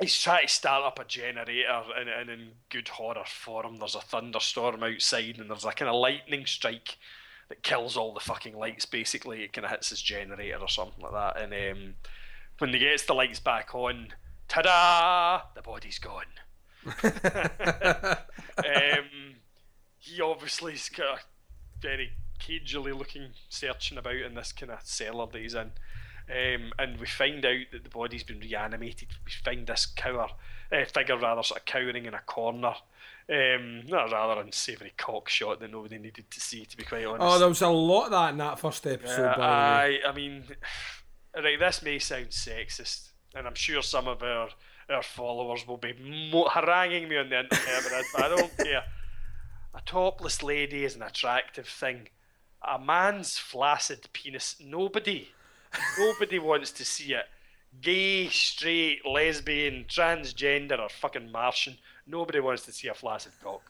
[0.00, 3.94] he's trying to start up a generator and, and in good horror for him there's
[3.94, 6.96] a thunderstorm outside and there's a kind of lightning strike
[7.48, 9.42] that kills all the fucking lights basically.
[9.42, 11.42] It kind of hits his generator or something like that.
[11.42, 11.94] And um,
[12.58, 14.08] when he gets the lights back on
[14.48, 16.24] ta-da the body's gone.
[18.58, 19.36] Um,
[19.98, 21.20] he obviously has got a
[21.80, 25.72] very cagily looking searching about in this kind of cellar that he's in
[26.32, 29.08] um, and we find out that the body's been reanimated.
[29.24, 30.28] We find this cower,
[30.72, 32.74] uh, figure rather, sort of cowering in a corner.
[33.28, 37.04] Um, not a rather unsavoury cock shot that nobody needed to see, to be quite
[37.04, 37.22] honest.
[37.22, 39.32] Oh, there was a lot of that in that first episode.
[39.32, 39.44] Uh, by.
[39.44, 40.44] I, I mean,
[41.36, 44.48] right, this may sound sexist, and I'm sure some of our
[44.90, 45.94] our followers will be
[46.32, 48.84] mo- haranguing me on the internet but I don't care.
[49.74, 52.08] A topless lady is an attractive thing.
[52.68, 55.28] A man's flaccid penis, nobody,
[55.98, 57.24] nobody wants to see it.
[57.80, 63.62] Gay, straight, lesbian, transgender, or fucking Martian, nobody wants to see a flaccid cock.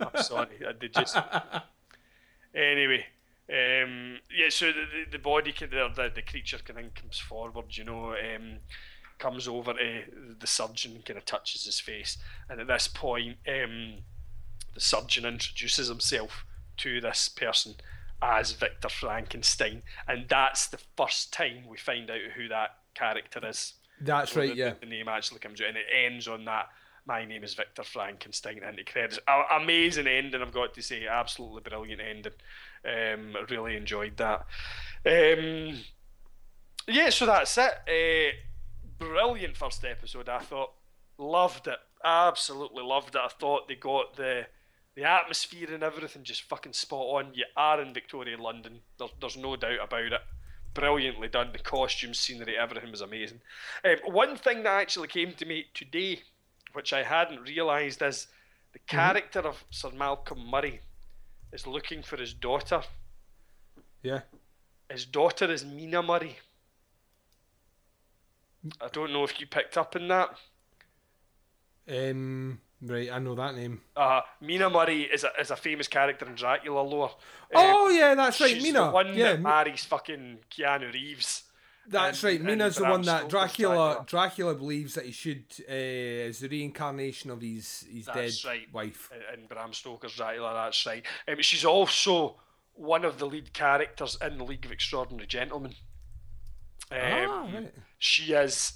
[0.00, 0.48] I'm sorry,
[0.80, 1.16] they just
[2.54, 3.06] anyway,
[3.48, 4.48] um, yeah.
[4.48, 8.56] So the, the, body, can, the, the creature kind of comes forward, you know, um,
[9.18, 10.02] comes over to
[10.38, 12.18] the surgeon, kind of touches his face,
[12.48, 13.96] and at this point, um,
[14.74, 16.44] the surgeon introduces himself
[16.78, 17.74] to this person
[18.22, 23.74] as Victor Frankenstein, and that's the first time we find out who that character is.
[24.00, 24.74] That's right, the, yeah.
[24.80, 26.68] The name actually comes out, and it ends on that.
[27.06, 29.18] My name is Victor Frankenstein, and it credits.
[29.28, 31.06] A- amazing ending, I've got to say.
[31.06, 32.32] Absolutely brilliant ending.
[32.84, 34.46] Um, really enjoyed that.
[35.06, 35.80] Um,
[36.88, 37.74] yeah, so that's it.
[37.88, 38.32] Uh,
[38.98, 40.72] brilliant first episode, I thought.
[41.18, 41.78] Loved it.
[42.02, 43.20] Absolutely loved it.
[43.22, 44.46] I thought they got the
[44.94, 47.34] the atmosphere and everything just fucking spot on.
[47.34, 48.80] You are in Victorian London.
[48.98, 50.20] There's, there's no doubt about it.
[50.72, 51.50] Brilliantly done.
[51.52, 53.40] The costumes, scenery, everything was amazing.
[53.84, 56.22] Um, one thing that actually came to me today,
[56.72, 58.26] which I hadn't realised, is
[58.72, 60.80] the character of Sir Malcolm Murray
[61.52, 62.82] is looking for his daughter.
[64.02, 64.20] Yeah.
[64.90, 66.38] His daughter is Mina Murray.
[68.80, 70.38] I don't know if you picked up on that.
[71.88, 73.80] Um, Right, I know that name.
[73.96, 77.12] Uh, Mina Murray is a, is a famous character in Dracula lore.
[77.54, 78.84] Oh yeah, that's right, she's Mina.
[78.86, 81.44] the one yeah, that marries fucking Keanu Reeves.
[81.86, 82.40] That's and- right.
[82.42, 85.72] Mina's the one that Stoker's Dracula Dracula believes that he should uh,
[86.28, 88.72] is the reincarnation of his his That's dead right.
[88.72, 89.10] wife.
[89.32, 90.52] in- in Bram Stoker's Dracula.
[90.54, 91.04] That's right.
[91.28, 92.36] Um, she's also
[92.74, 95.74] one of the lead characters in the League of Extraordinary Gentlemen.
[96.90, 97.72] Um, Ah, right.
[97.98, 98.74] She is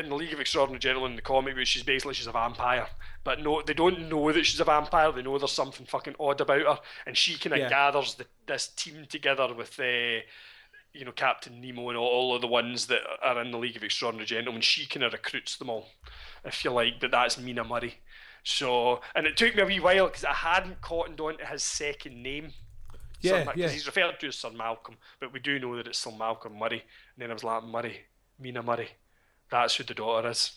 [0.00, 1.66] in the League of Extraordinary Gentlemen in the comic book.
[1.66, 2.86] She's basically she's a vampire,
[3.24, 5.12] but no, they don't know that she's a vampire.
[5.12, 7.68] They know there's something fucking odd about her, and she kind of Yeah.
[7.68, 9.78] gathers the, this team together with.
[9.78, 10.20] Uh,
[10.92, 13.76] you know, Captain Nemo and all, all of the ones that are in the League
[13.76, 15.90] of Extraordinary Gentlemen, she kind of recruits them all,
[16.42, 17.00] if you like.
[17.00, 17.96] But that's Mina Murray.
[18.42, 21.62] So, and it took me a wee while because I hadn't cottoned on to his
[21.62, 22.52] second name.
[23.20, 23.68] Yeah, because yeah.
[23.68, 26.82] he's referred to as Sir Malcolm, but we do know that it's Sir Malcolm Murray.
[27.14, 28.00] And then I was like, Murray,
[28.38, 28.88] Mina Murray.
[29.50, 30.52] That's who the daughter is.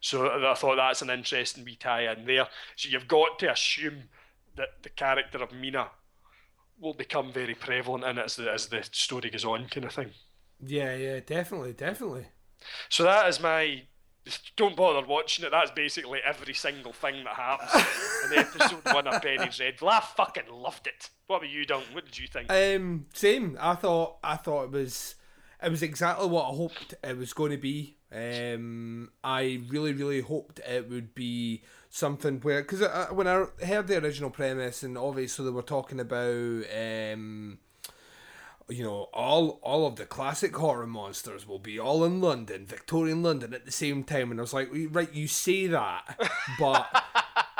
[0.00, 2.48] So I thought that's an interesting wee tie in there.
[2.76, 4.08] So you've got to assume
[4.56, 5.88] that the character of Mina
[6.78, 9.92] will become very prevalent in it as the, as the story goes on, kind of
[9.92, 10.10] thing.
[10.64, 12.26] Yeah, yeah, definitely, definitely.
[12.88, 13.82] So that is my.
[14.56, 15.50] Don't bother watching it.
[15.50, 17.84] That's basically every single thing that happens
[18.24, 19.88] in the episode one of Penny Dreadful.
[19.88, 21.10] I fucking loved it.
[21.26, 21.94] What about you, Duncan?
[21.94, 22.50] What did you think?
[22.50, 23.58] Um, same.
[23.60, 25.16] I thought I thought it was
[25.62, 27.98] it was exactly what I hoped it was going to be.
[28.14, 32.82] Um, I really, really hoped it would be something where because
[33.12, 37.58] when I heard the original premise and obviously they were talking about um,
[38.68, 43.22] you know all all of the classic horror monsters will be all in London, Victorian
[43.22, 46.86] London at the same time, and I was like, right, you say that, but.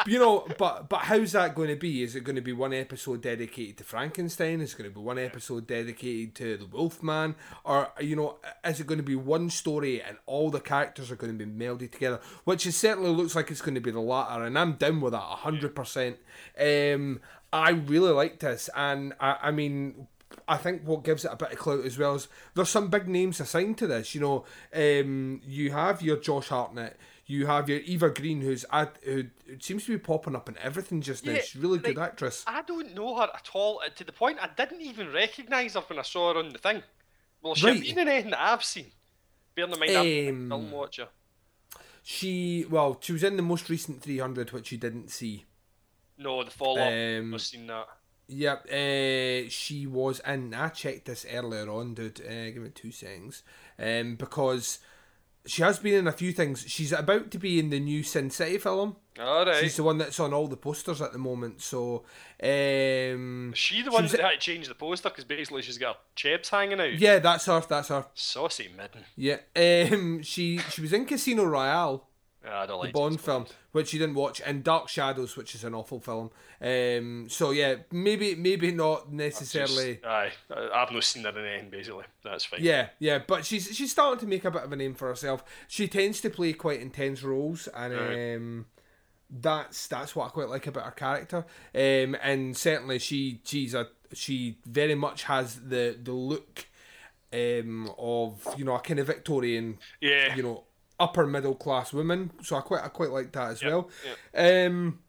[0.06, 2.02] You know, but but how's that going to be?
[2.02, 4.60] Is it going to be one episode dedicated to Frankenstein?
[4.60, 7.34] Is it going to be one episode dedicated to the Wolfman?
[7.64, 11.16] Or you know, is it going to be one story and all the characters are
[11.16, 12.20] going to be melded together?
[12.44, 15.12] Which is certainly looks like it's going to be the latter, and I'm down with
[15.12, 16.16] that hundred percent.
[16.58, 17.20] Um,
[17.52, 20.08] I really like this, and I, I mean,
[20.46, 23.08] I think what gives it a bit of clout as well is there's some big
[23.08, 24.14] names assigned to this.
[24.14, 24.44] You know,
[24.74, 26.96] um, you have your Josh Hartnett,
[27.26, 29.24] you have your Eva Green, who's ad, who
[29.60, 31.32] seems to be popping up in everything just now.
[31.32, 32.44] Yeah, She's a really good actress.
[32.46, 35.98] I don't know her at all, to the point I didn't even recognise her when
[35.98, 36.82] I saw her on the thing.
[37.42, 37.82] Well, she Right.
[37.82, 38.92] been in anything that I've seen.
[39.54, 41.08] Bearing in mind, I'm a Um, film watcher.
[42.02, 45.44] She well, she was in the most recent 300, which you didn't see.
[46.18, 46.92] No, the follow up.
[46.92, 47.86] um, I've seen that.
[48.26, 50.54] Yep, uh, she was in.
[50.54, 52.20] I checked this earlier on, dude.
[52.20, 53.42] Uh, give me two seconds.
[53.78, 54.78] Um, because
[55.46, 56.64] she has been in a few things.
[56.68, 58.96] She's about to be in the new Sin City film.
[59.18, 59.56] Alright.
[59.62, 61.62] She's the one that's on all the posters at the moment.
[61.62, 62.04] So,
[62.42, 65.78] um, Is she the one was- that had to change the poster because basically she's
[65.78, 66.94] got her chebs hanging out?
[66.94, 67.62] Yeah, that's her.
[67.68, 68.06] That's her.
[68.14, 69.04] Saucy midden.
[69.16, 69.38] Yeah.
[69.94, 72.06] Um, she she was in Casino Royale.
[72.46, 75.54] Ah, I don't the like Bond film, which you didn't watch, and Dark Shadows, which
[75.54, 76.30] is an awful film.
[76.60, 79.94] Um, so yeah, maybe maybe not necessarily.
[79.94, 82.04] Just- aye, I've not seen her in anything basically.
[82.22, 82.60] That's fine.
[82.62, 85.42] Yeah, yeah, but she's she's starting to make a bit of a name for herself.
[85.68, 88.34] She tends to play quite intense roles, and Right.
[88.36, 88.66] um,
[89.30, 91.46] that's that's what I quite like about her character.
[91.74, 96.66] Um, and certainly she she's a she very much has the the look
[97.32, 100.36] um of you know a kind of Victorian Yeah.
[100.36, 100.64] you know
[101.00, 102.30] upper middle class woman.
[102.42, 103.90] So I quite I quite like that as Yep, well.
[104.34, 105.00] Um.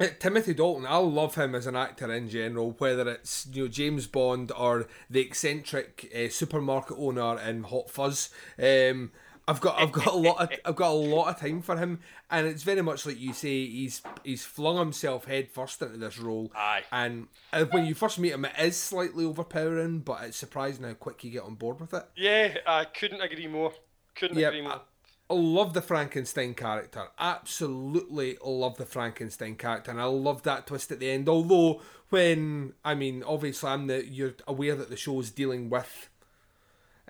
[0.00, 3.68] uh, Timothy Dalton, I love him as an actor in general, whether it's you know
[3.68, 8.30] James Bond or the eccentric uh, supermarket owner in Hot Fuzz.
[8.58, 9.12] Um,
[9.46, 12.00] I've got I've got a lot of I've got a lot of time for him,
[12.30, 13.66] and it's very much like you say.
[13.66, 16.84] He's he's flung himself head first into this role, Aye.
[16.92, 20.94] and uh, when you first meet him, it is slightly overpowering, but it's surprising how
[20.94, 22.04] quick you get on board with it.
[22.14, 23.72] Yeah, I couldn't agree more.
[24.14, 24.82] Couldn't Yeah, agree more.
[25.30, 27.04] I love the Frankenstein character.
[27.18, 31.28] Absolutely love the Frankenstein character, and I love that twist at the end.
[31.28, 31.80] Although,
[32.10, 36.10] when I mean, obviously, I'm the you're aware that the show is dealing with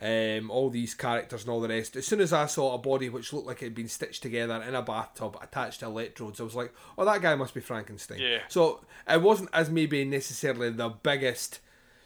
[0.01, 1.97] um, all these characters and all the rest.
[1.97, 4.63] As soon as I saw a body which looked like it had been stitched together
[4.67, 8.21] in a bathtub attached to electrodes, I was like, "Oh, that guy must be Frankenstein."
[8.21, 8.43] Yeah.
[8.49, 11.61] So it wasn't as maybe necessarily the biggest.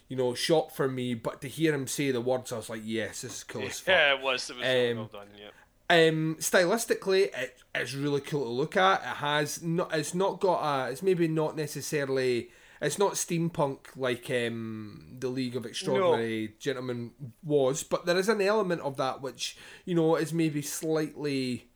[0.08, 2.82] You know, shock for me, but to hear him say the words, I was like,
[2.84, 4.48] "Yes, this is cool as fuck." Yeah, it was.
[4.50, 5.26] It was Um, well done.
[5.36, 5.48] Yeah.
[5.88, 9.02] Um, stylistically, it, it's really cool to look at.
[9.02, 9.94] It has not.
[9.94, 10.90] It's not got a.
[10.90, 12.50] It's maybe not necessarily.
[12.80, 18.42] It's not steampunk like um, the League of Extraordinary Gentlemen was, but there is an
[18.42, 21.70] element of that which you know is maybe slightly.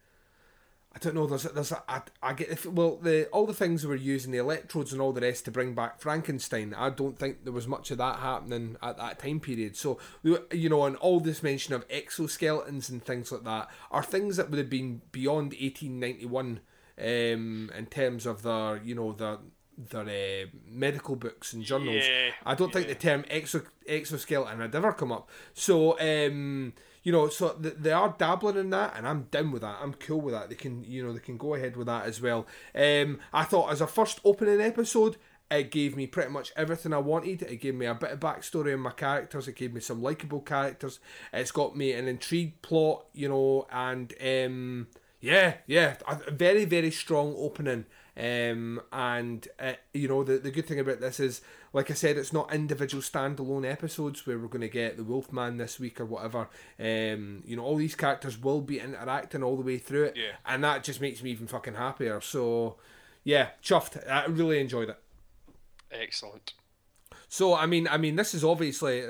[0.93, 1.27] I don't know.
[1.27, 3.95] There's a, there's a, I, I get if well the all the things we were
[3.95, 6.75] using the electrodes and all the rest to bring back Frankenstein.
[6.75, 9.77] I don't think there was much of that happening at that time period.
[9.77, 14.37] So you know, and all this mention of exoskeletons and things like that are things
[14.37, 16.61] that would have been beyond 1891
[16.99, 19.39] um, in terms of their you know their
[19.79, 20.03] their
[20.45, 22.05] uh, medical books and journals.
[22.07, 25.31] Yeah, I don't think the term exo- exoskeleton had ever come up.
[25.55, 29.63] So um, you know, so th- they are dabbling in that, and I'm down with
[29.63, 29.79] that.
[29.83, 30.49] I'm cool with that.
[30.49, 32.47] They can you know they can go ahead with that as well.
[32.75, 35.17] Um, I thought as a first opening episode.
[35.53, 37.43] It gave me pretty much everything I wanted.
[37.43, 39.49] It gave me a bit of backstory on my characters.
[39.49, 41.01] It gave me some likable characters.
[41.33, 44.87] It's got me an intrigue plot, you know, and um,
[45.21, 47.87] yeah, yeah, a very very strong opening.
[48.17, 51.41] Um, and uh, you know the the good thing about this is,
[51.73, 55.57] like I said, it's not individual standalone episodes where we're going to get the Wolfman
[55.57, 56.49] this week or whatever.
[56.79, 60.33] Um, you know, all these characters will be interacting all the way through it, Yeah.
[60.47, 62.21] and that just makes me even fucking happier.
[62.21, 62.77] So,
[63.23, 64.09] yeah, chuffed.
[64.11, 64.99] I really enjoyed it.
[65.93, 66.55] Excellent.
[67.29, 69.03] So I mean, I mean, this is obviously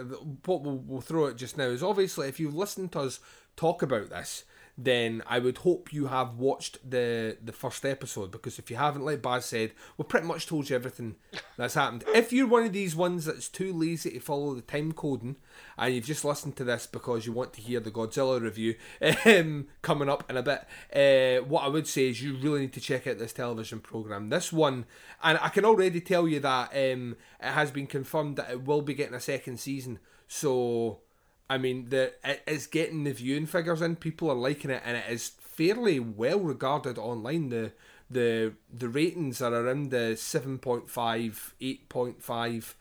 [0.44, 3.20] what we'll, we'll throw it just now is obviously if you've listened to us
[3.56, 4.44] talk about this,
[4.82, 9.04] then I would hope you have watched the the first episode because if you haven't,
[9.04, 11.16] like Baz said, we pretty much told you everything
[11.58, 12.04] that's happened.
[12.14, 15.36] If you're one of these ones that's too lazy to follow the time coding
[15.76, 18.76] and you've just listened to this because you want to hear the Godzilla review
[19.26, 22.72] um, coming up in a bit, uh, what I would say is you really need
[22.72, 24.30] to check out this television program.
[24.30, 24.86] This one,
[25.22, 28.82] and I can already tell you that um, it has been confirmed that it will
[28.82, 29.98] be getting a second season.
[30.26, 31.00] So
[31.50, 33.96] I mean, the it is getting the viewing figures in.
[33.96, 37.48] People are liking it, and it is fairly well regarded online.
[37.48, 37.72] The
[38.08, 42.74] the the ratings are around the 7.5, 8.5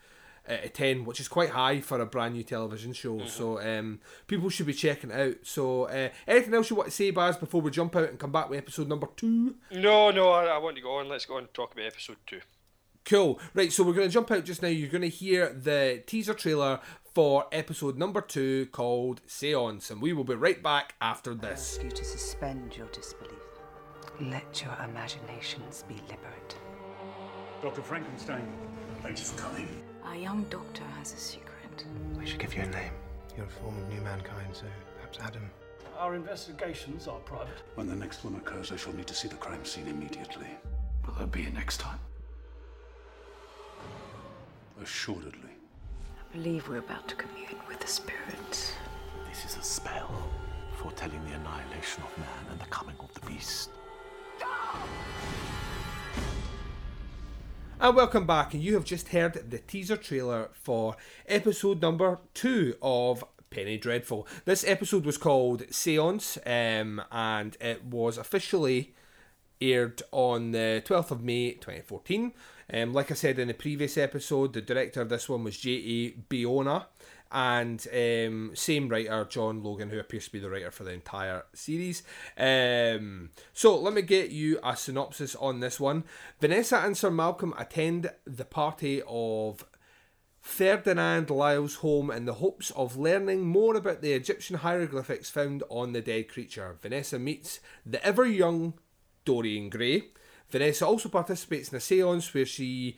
[0.48, 3.26] out of 10, which is quite high for a brand new television show.
[3.26, 3.98] So um,
[4.28, 5.36] people should be checking it out.
[5.42, 8.32] So uh, anything else you want to say, Baz, before we jump out and come
[8.32, 9.56] back with episode number two?
[9.72, 11.08] No, no, I, I want to go on.
[11.08, 12.40] Let's go on and talk about episode two.
[13.04, 13.40] Cool.
[13.54, 14.68] Right, so we're going to jump out just now.
[14.68, 16.80] You're going to hear the teaser trailer
[17.14, 21.76] for episode number two called Seance, and we will be right back after this.
[21.76, 23.38] ask you to suspend your disbelief.
[24.20, 26.56] Let your imaginations be liberate.
[27.62, 27.82] Dr.
[27.82, 28.46] Frankenstein.
[29.02, 29.68] Thank you for coming.
[30.04, 31.84] Our young doctor has a secret.
[32.18, 32.92] We should give you a name.
[33.36, 34.66] You're a form of new mankind, so
[34.96, 35.50] perhaps Adam.
[35.98, 37.62] Our investigations are private.
[37.74, 40.46] When the next one occurs, I shall need to see the crime scene immediately.
[41.06, 41.98] Will there be a next time?
[44.82, 45.49] Assuredly.
[46.30, 48.74] I believe we're about to commune with the spirits.
[49.28, 50.30] This is a spell
[50.76, 53.70] foretelling the annihilation of man and the coming of the beast.
[57.80, 60.96] And welcome back, and you have just heard the teaser trailer for
[61.26, 64.28] episode number two of Penny Dreadful.
[64.44, 68.94] This episode was called Seance, um, and it was officially
[69.60, 72.32] aired on the 12th of May 2014.
[72.72, 76.12] Um, like I said in the previous episode, the director of this one was J.A.
[76.28, 76.86] Bayona,
[77.32, 81.44] and um, same writer, John Logan, who appears to be the writer for the entire
[81.54, 82.02] series.
[82.36, 86.04] Um, so let me get you a synopsis on this one.
[86.40, 89.64] Vanessa and Sir Malcolm attend the party of
[90.40, 95.92] Ferdinand Lyle's home in the hopes of learning more about the Egyptian hieroglyphics found on
[95.92, 96.76] the dead creature.
[96.80, 98.74] Vanessa meets the ever young
[99.24, 100.04] Dorian Gray.
[100.50, 102.96] Vanessa also participates in a seance where she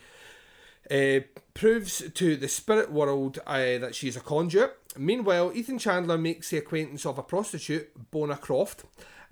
[0.91, 1.21] uh,
[1.55, 4.77] proves to the spirit world uh, that she is a conduit.
[4.97, 8.85] Meanwhile, Ethan Chandler makes the acquaintance of a prostitute, Bona Croft.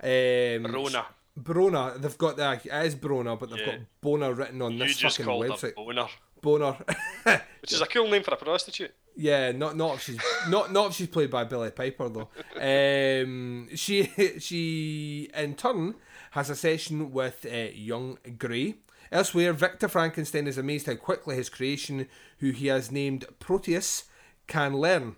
[0.03, 1.05] Um, Brona.
[1.39, 2.01] Brona.
[2.01, 2.65] They've got that.
[2.65, 3.65] It is Brona, but they've Yeah.
[3.77, 5.75] got Bona written on You this fucking website.
[5.75, 6.07] boner,
[6.41, 6.77] Boner.
[7.61, 8.91] which is a cool name for a prostitute.
[9.15, 12.29] Yeah, not not if she's not not if she's played by Billie Piper though.
[12.55, 14.05] Um, she
[14.39, 15.95] she in turn
[16.31, 18.75] has a session with uh, young Gray.
[19.11, 22.07] Elsewhere, Victor Frankenstein is amazed how quickly his creation,
[22.39, 24.05] who he has named Proteus,
[24.47, 25.17] can learn.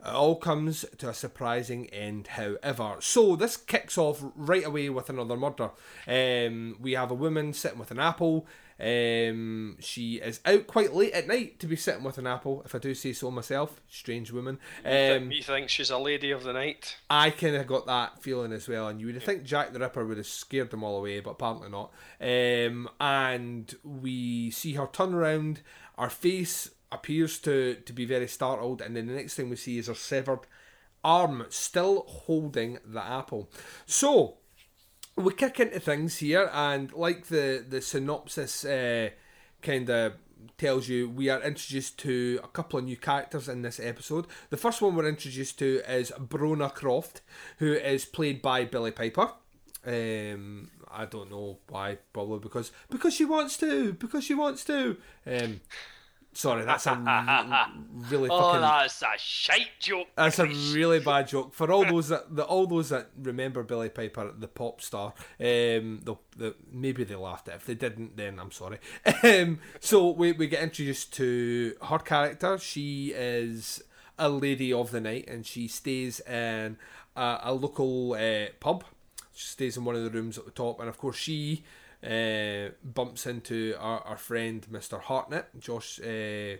[0.00, 2.96] It all comes to a surprising end, however.
[3.00, 5.70] So this kicks off right away with another murder.
[6.08, 8.46] Um, we have a woman sitting with an apple.
[8.82, 12.74] Um, she is out quite late at night to be sitting with an apple, if
[12.74, 13.80] I do say so myself.
[13.88, 14.58] Strange woman.
[14.84, 16.96] Um, he thinks she's a lady of the night.
[17.08, 20.04] I kind of got that feeling as well, and you would think Jack the Ripper
[20.04, 21.92] would have scared them all away, but apparently not.
[22.20, 25.60] Um, and we see her turn around.
[25.96, 29.78] her face appears to to be very startled, and then the next thing we see
[29.78, 30.40] is her severed
[31.04, 33.48] arm still holding the apple.
[33.86, 34.38] So
[35.16, 39.10] we kick into things here, and like the the synopsis uh,
[39.60, 40.14] kind of
[40.58, 44.26] tells you, we are introduced to a couple of new characters in this episode.
[44.50, 47.20] The first one we're introduced to is Brona Croft,
[47.58, 49.32] who is played by Billie Piper.
[49.84, 54.96] Um, I don't know why, probably because because she wants to, because she wants to.
[55.26, 55.60] Um,
[56.34, 57.64] Sorry, that's a re-
[58.10, 60.08] really oh, that's a shite joke.
[60.16, 63.90] That's a really bad joke for all those that the, all those that remember Billie
[63.90, 65.12] Piper, the pop star.
[65.38, 67.54] Um, the, the maybe they laughed at.
[67.54, 67.56] It.
[67.58, 68.78] If they didn't, then I'm sorry.
[69.24, 72.58] Um, so we we get introduced to her character.
[72.58, 73.82] She is
[74.18, 76.76] a lady of the night, and she stays in
[77.14, 78.84] a, a local uh, pub.
[79.34, 81.64] She stays in one of the rooms at the top, and of course she
[82.04, 85.00] uh, bumps into our, our friend Mr.
[85.00, 86.00] Hartnett, Josh.
[86.00, 86.56] Uh,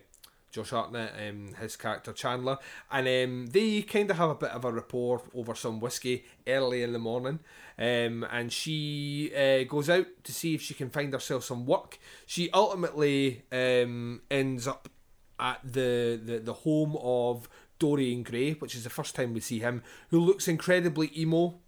[0.53, 2.59] Josh Hartnett, um, his character Chandler,
[2.91, 6.83] and um, they kind of have a bit of a rapport over some whiskey early
[6.83, 7.39] in the morning.
[7.75, 11.97] Um, and she uh, goes out to see if she can find herself some work.
[12.27, 14.89] She ultimately um, ends up
[15.39, 17.49] at the, the, the home of
[17.79, 21.59] Dorian Gray, which is the first time we see him, who looks incredibly emo.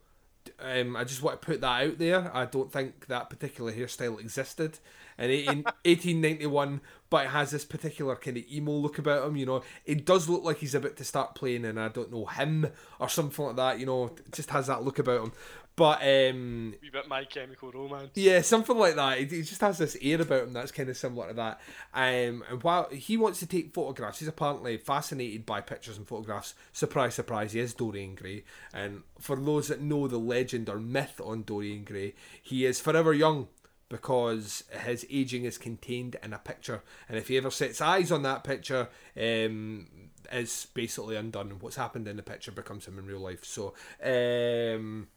[0.59, 2.31] Um, I just want to put that out there.
[2.35, 4.79] I don't think that particular hairstyle existed
[5.17, 9.35] in 18, 1891, but it has this particular kind of emo look about him.
[9.37, 12.25] You know, it does look like he's about to start playing, and I don't know
[12.25, 12.67] him
[12.99, 13.79] or something like that.
[13.79, 15.31] You know, just has that look about him.
[15.77, 18.11] But um, Wee bit My Chemical Romance.
[18.15, 19.17] yeah, something like that.
[19.17, 21.59] He just has this air about him that's kind of similar to that.
[21.93, 26.53] Um, and while he wants to take photographs, he's apparently fascinated by pictures and photographs.
[26.71, 28.45] Surprise, surprise, he is Dorian Gray.
[28.73, 33.13] And for those that know the legend or myth on Dorian Gray, he is forever
[33.13, 33.49] young
[33.89, 36.81] because his aging is contained in a picture.
[37.07, 38.89] And if he ever sets eyes on that picture,
[39.19, 39.87] um,
[40.31, 41.51] is basically undone.
[41.59, 43.45] What's happened in the picture becomes him in real life.
[43.45, 45.07] So, um,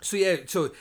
[0.00, 0.72] so yeah, so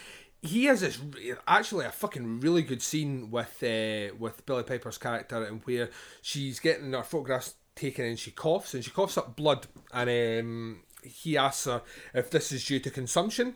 [0.41, 0.99] he has this
[1.47, 5.89] actually a fucking really good scene with uh, with Billie Piper's character and where
[6.21, 10.83] she's getting her photographs taken and she coughs and she coughs up blood and um,
[11.03, 11.81] he asks her
[12.13, 13.55] if this is due to consumption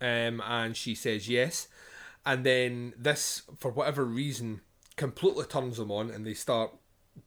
[0.00, 1.68] um, and she says yes
[2.26, 4.60] and then this for whatever reason
[4.96, 6.70] completely turns them on and they start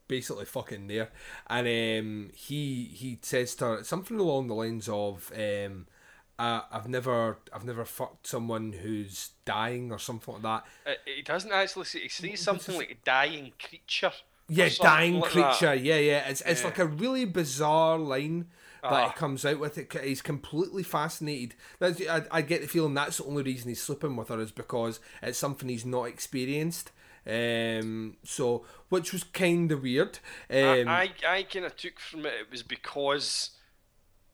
[0.07, 1.09] basically fucking there
[1.49, 5.87] and um, he he says to her something along the lines of um,
[6.39, 10.65] uh, I've never I've never fucked someone who's dying or something like that.
[10.85, 12.01] Uh, he doesn't actually say.
[12.01, 14.11] He says something like a dying creature.
[14.47, 15.75] Yeah, dying like creature.
[15.75, 15.81] that.
[15.81, 16.29] Yeah, yeah.
[16.29, 16.67] It's it's Yeah.
[16.67, 18.49] like a really bizarre line
[18.81, 19.77] that it comes out with.
[19.77, 21.55] It he's completely fascinated.
[21.79, 24.51] That's, I, I get the feeling that's the only reason he's sleeping with her is
[24.51, 26.91] because it's something he's not experienced.
[27.25, 30.19] Um, so which was kind of weird.
[30.49, 33.51] Um, I, I, I kind of took from it it was because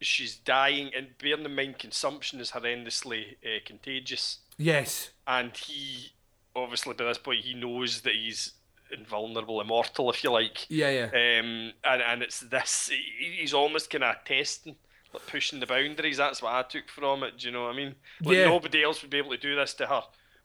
[0.04, 4.40] she's dying, and bearing in mind consumption is horrendously uh, contagious.
[4.58, 5.12] yes.
[5.26, 6.12] And he,
[6.56, 8.54] obviously, by this point, he knows that he's
[8.98, 10.66] invulnerable, immortal, if you like.
[10.70, 11.06] Yeah, yeah.
[11.40, 12.92] Um, and and it's this.
[13.20, 14.76] He's almost kind of testing,
[15.14, 16.18] like pushing the boundaries.
[16.18, 17.38] That's what I took from it.
[17.40, 17.96] Do you know what I mean?
[18.22, 18.46] Like Yeah.
[18.46, 20.04] nobody else would be able to do this to her.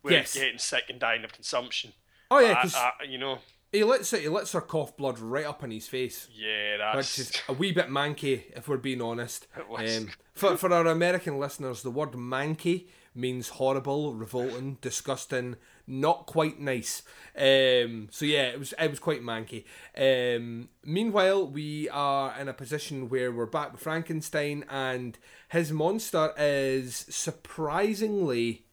[0.09, 0.35] Yes.
[0.35, 1.93] getting sick and dying of consumption.
[2.31, 3.41] Oh yeah, I- 'cause I- you know.
[3.73, 6.29] he lets it, he lets her cough blood right up in his face.
[6.33, 9.47] Yeah, that's which is a wee bit manky, if we're being honest.
[9.77, 15.57] Um, for for our American listeners, the word manky means horrible, revolting, disgusting,
[15.89, 17.02] not quite nice.
[17.36, 19.65] Um, so yeah, it was it was quite manky.
[19.97, 26.32] Um, meanwhile, we are in a position where we're back with Frankenstein, and his monster
[26.36, 28.66] is surprisingly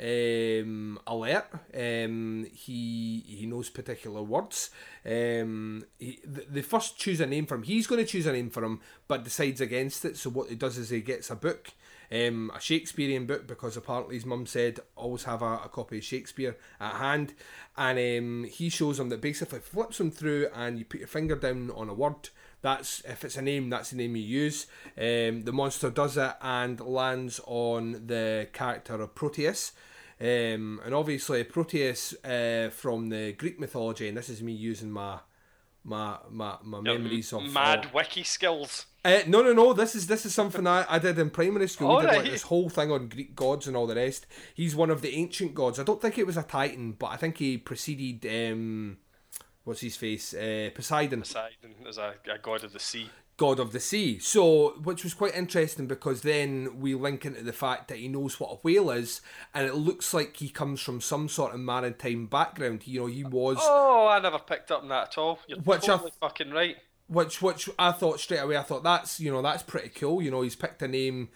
[0.00, 1.46] um, alert.
[1.74, 4.70] Um, he he knows particular words.
[5.04, 7.62] Um, he, th- they first choose a name for him.
[7.62, 10.16] He's going to choose a name for him, but decides against it.
[10.16, 11.72] So what he does is he gets a book,
[12.12, 16.04] um, a Shakespearean book, because apparently his mum said always have a, a copy of
[16.04, 17.34] Shakespeare at hand,
[17.76, 21.36] and um, he shows him that basically flips him through, and you put your finger
[21.36, 22.28] down on a word.
[22.60, 24.66] That's if it's a name, that's the name you use.
[24.96, 29.72] Um, the monster does it and lands on the character of Proteus.
[30.20, 35.18] Um, and obviously Proteus uh, from the Greek mythology, and this is me using my
[35.84, 38.86] my my, my Your memories of mad of- wiki skills.
[39.04, 39.72] uh, no, no, no.
[39.72, 41.96] This is this is something I, I did in primary school.
[41.96, 44.26] we did like this whole thing on Greek gods and all the rest.
[44.54, 45.78] He's one of the ancient gods.
[45.78, 48.98] I don't think it was a Titan, but I think he preceded um,
[49.64, 53.10] what's his face, uh, Poseidon Poseidon is a, a god of the sea.
[53.44, 54.18] God of the sea.
[54.20, 58.38] So, which was quite interesting because then we link into the fact that he knows
[58.38, 59.20] what a whale is,
[59.54, 62.86] and it looks like he comes from some sort of maritime background.
[62.86, 65.38] You know, he was, Oh, I never picked up on that at all.
[65.48, 66.76] You're Which I- totally fucking right.
[67.08, 68.56] which which I thought straight away.
[68.56, 70.22] I thought that's you know that's pretty cool.
[70.22, 71.28] You know, he's picked a name,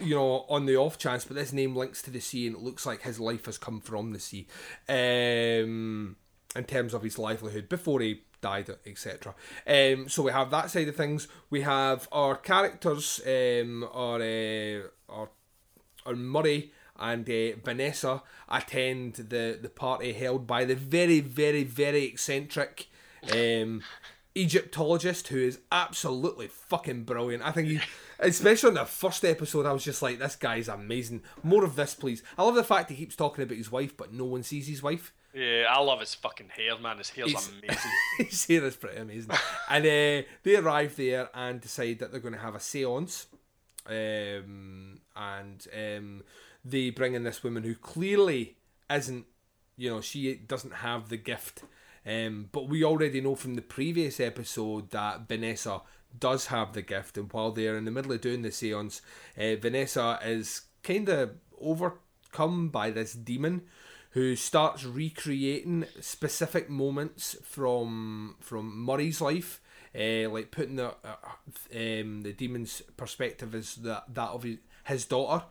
[0.00, 2.62] you know, on the off chance, but this name links to the sea, and it
[2.62, 4.46] looks like his life has come from the sea.
[4.88, 6.16] Um,
[6.54, 9.34] in terms of his livelihood before he died, etc.
[9.66, 11.28] Um, so we have that side of things.
[11.50, 15.28] We have our characters, um, our, uh, our,
[16.04, 22.04] our Murray and uh, Vanessa attend the, the party held by the very, very, very
[22.04, 22.88] eccentric
[23.32, 23.82] um,
[24.34, 27.42] Egyptologist who is absolutely fucking brilliant.
[27.42, 27.80] I think he,
[28.18, 31.22] especially in the first episode, I was just like, this guy's amazing.
[31.42, 32.22] More of this, please.
[32.36, 34.82] I love the fact he keeps talking about his wife, but no one sees his
[34.82, 35.12] wife.
[35.38, 36.96] Yeah, I love his fucking hair, man.
[36.98, 37.90] His hair's He's- amazing.
[38.18, 39.30] his hair is pretty amazing.
[39.68, 43.26] and uh, they arrive there and decide that they're going to have a seance.
[43.86, 46.22] Um, and um,
[46.64, 48.56] they bring in this woman who clearly
[48.90, 49.26] isn't,
[49.76, 51.62] you know, she doesn't have the gift.
[52.06, 55.82] Um, but we already know from the previous episode that Vanessa
[56.18, 57.18] does have the gift.
[57.18, 59.02] And while they're in the middle of doing the seance,
[59.36, 63.62] uh, Vanessa is kind of overcome by this demon
[64.16, 69.60] who starts recreating specific moments from from Murray's life,
[69.94, 71.16] uh, like putting the uh,
[71.74, 74.46] um, the demon's perspective as that that of
[74.84, 75.44] his, daughter,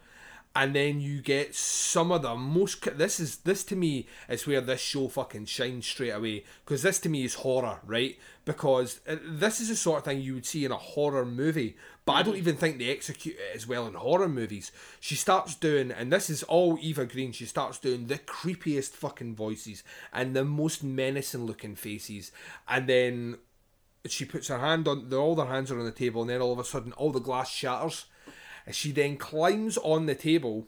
[0.56, 2.98] and then you get some of the most.
[2.98, 6.98] This is this to me is where this show fucking shines straight away because this
[7.02, 8.18] to me is horror, right?
[8.46, 11.78] Because uh, this is the sort of thing you would see in a horror movie,
[12.06, 14.72] but I don't even think they execute it as well in horror movies.
[15.00, 17.32] She starts doing, and this is all Eva Green.
[17.32, 19.84] She starts doing the creepiest fucking voices
[20.14, 22.32] and the most menacing looking faces,
[22.70, 23.38] and then
[24.08, 26.40] she puts her hand on the, all their hands are on the table and then
[26.42, 28.06] all of a sudden all the glass shatters
[28.68, 30.68] and she then climbs on the table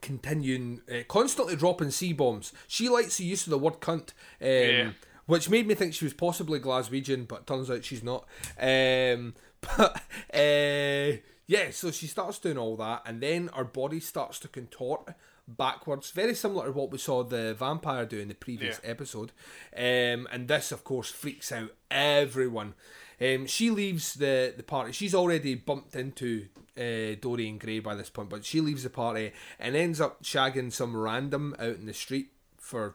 [0.00, 4.10] continuing uh, constantly dropping c bombs she likes the use of the word cunt
[4.40, 4.90] um, Yeah.
[5.26, 8.24] which made me think she was possibly glaswegian but turns out she's not
[8.58, 9.34] um,
[9.76, 10.02] but
[10.34, 11.16] uh,
[11.46, 15.14] yeah so she starts doing all that and then her body starts to contort
[15.46, 19.32] backwards very similar to what we saw the vampire do in the previous episode
[19.76, 22.74] um, and this of course freaks out everyone
[23.20, 24.92] um, she leaves the, the party.
[24.92, 26.46] She's already bumped into
[26.76, 30.72] uh, Dorian Gray by this point, but she leaves the party and ends up shagging
[30.72, 32.94] some random out in the street for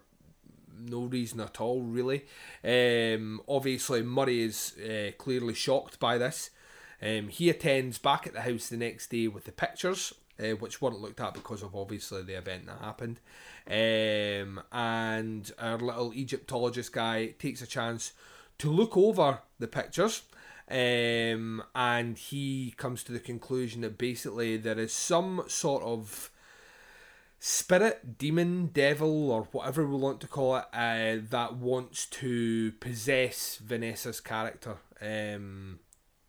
[0.78, 2.26] no reason at all, really.
[2.64, 6.50] Um, obviously, Murray is uh, clearly shocked by this.
[7.06, 10.82] Um, he attends back at the house the next day with the pictures, uh, which
[10.82, 13.20] weren't looked at because of obviously the event that happened.
[13.68, 18.14] Um, and our little Egyptologist guy takes a chance
[18.58, 20.24] to look over the pictures.
[20.68, 26.32] Um, and he comes to the conclusion that basically there is some sort of
[27.40, 33.58] spirit, demon, devil, or whatever we want to call it, uh, that wants to possess
[33.58, 34.78] Vanessa's character.
[35.00, 35.80] Um,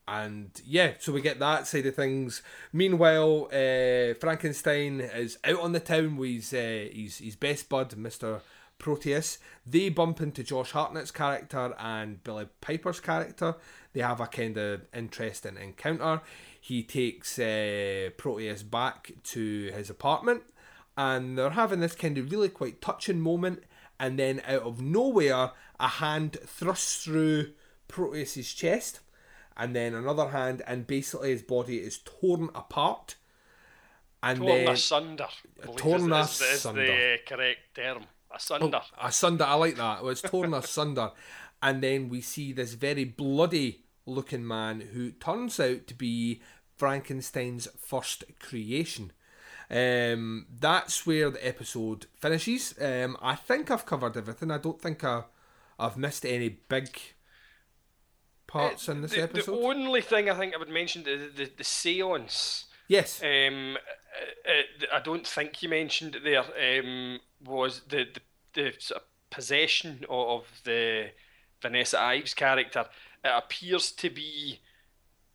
[0.08, 2.42] and yeah, so we get that side of things.
[2.72, 7.96] Meanwhile, uh, Frankenstein is out on the town with his, uh, his, his best bud,
[7.96, 8.40] Mister
[8.78, 9.38] Proteus.
[9.66, 13.56] They bump into Josh Hartnett's character and Billie Piper's character.
[13.94, 16.20] They have a kind of interesting encounter.
[16.60, 20.42] He takes uh, Proteus back to his apartment
[20.96, 23.62] and they're having this kind of really quite touching moment.
[23.98, 27.52] And then out of nowhere, a hand thrusts through
[27.88, 29.00] Proteus's chest,
[29.56, 33.16] and then another hand, and basically his body is torn apart.
[34.22, 35.28] And torn then asunder.
[35.76, 36.86] Torn is, is, is asunder.
[36.86, 38.04] the uh, correct term.
[38.34, 38.80] Asunder.
[38.82, 39.44] Oh, asunder.
[39.44, 40.02] I like that.
[40.02, 41.12] Well, it's torn asunder,
[41.62, 46.40] and then we see this very bloody looking man who turns out to be
[46.76, 49.12] Frankenstein's first creation.
[49.68, 52.74] Um, that's where the episode finishes.
[52.80, 54.50] Um, I think I've covered everything.
[54.50, 55.24] I don't think I,
[55.78, 56.88] I've missed any big
[58.46, 59.52] parts in this the, episode.
[59.52, 62.64] The only thing I think I would mention the the, the seance.
[62.88, 63.20] Yes.
[63.22, 66.44] Um, uh, uh, I don't think you mentioned it there.
[66.80, 68.20] Um, was the the,
[68.54, 71.10] the sort of possession of, of the
[71.60, 72.86] Vanessa Ives character?
[73.24, 74.60] It appears to be.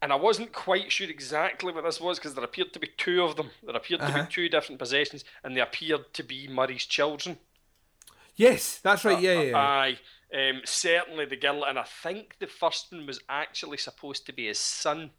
[0.04, 3.22] And I wasn't quite sure exactly what this was because there appeared to be two
[3.22, 3.52] of them.
[3.62, 4.24] There appeared to Uh-huh.
[4.24, 7.38] be two different possessions, and they appeared to be Murray's children.
[8.36, 9.22] Yes, that's right.
[9.22, 9.50] Yeah, yeah.
[9.52, 9.58] yeah.
[9.58, 10.00] Aye,
[10.34, 14.48] um, certainly the girl, and I think the first one was actually supposed to be
[14.48, 15.12] his son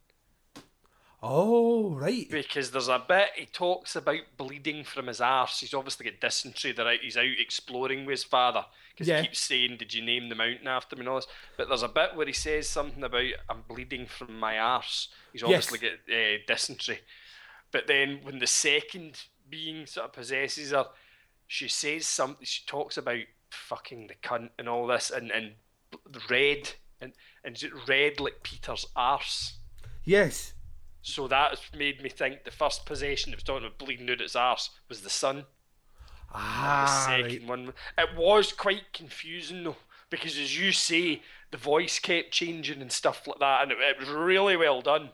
[1.22, 2.28] oh, right.
[2.30, 5.60] because there's a bit he talks about bleeding from his arse.
[5.60, 6.74] He's obviously got dysentery.
[6.78, 9.20] Out, he's out exploring with his father because Yeah.
[9.20, 11.26] he keeps saying, "Did you name the mountain after me?" and all this.
[11.56, 15.43] But there's a bit where he says something about "I'm bleeding from my arse." He's
[15.43, 15.66] Yes.
[15.72, 17.01] obviously got uh, dysentery.
[17.70, 20.89] But then when the second being sort of possesses her,
[21.47, 22.44] she says something.
[22.44, 25.52] She talks about fucking the cunt and all this, and and
[26.28, 27.12] red and
[27.44, 29.58] and is it red like Peter's arse.
[30.04, 30.54] Yes.
[31.02, 34.36] So that made me think the first possession that was talking about bleeding out its
[34.36, 35.44] arse was the son.
[36.32, 37.30] Ah, the right.
[37.30, 39.76] second one, it was quite confusing though,
[40.08, 43.98] because as you say, the voice kept changing and stuff like that, and it, it
[43.98, 45.10] was really well done.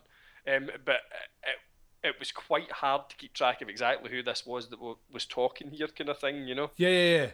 [0.47, 1.01] Um, but
[1.43, 4.79] it, it was quite hard to keep track of exactly who this was that
[5.13, 6.71] was talking here, kind of thing, you know.
[6.77, 7.31] Yeah, yeah, yeah.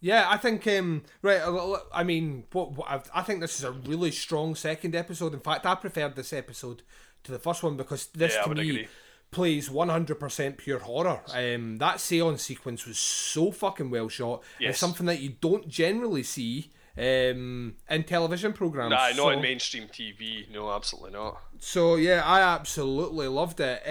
[0.00, 1.40] Yeah, I think um, right.
[1.40, 5.34] uh, I mean, what, what I think this is a really strong second episode.
[5.34, 6.82] In fact, I preferred this episode
[7.24, 8.88] to the first one because this Yeah, to me agree.
[9.30, 11.20] plays one hundred percent pure horror.
[11.34, 14.42] Um, that seance sequence was so fucking well shot.
[14.58, 14.70] Yes.
[14.70, 18.90] It's something that you don't generally see um, in television programs.
[18.92, 20.50] Nah, not So- in mainstream TV.
[20.50, 21.40] No, absolutely not.
[21.58, 23.82] so yeah, I absolutely loved it.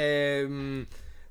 [0.45, 0.88] Um,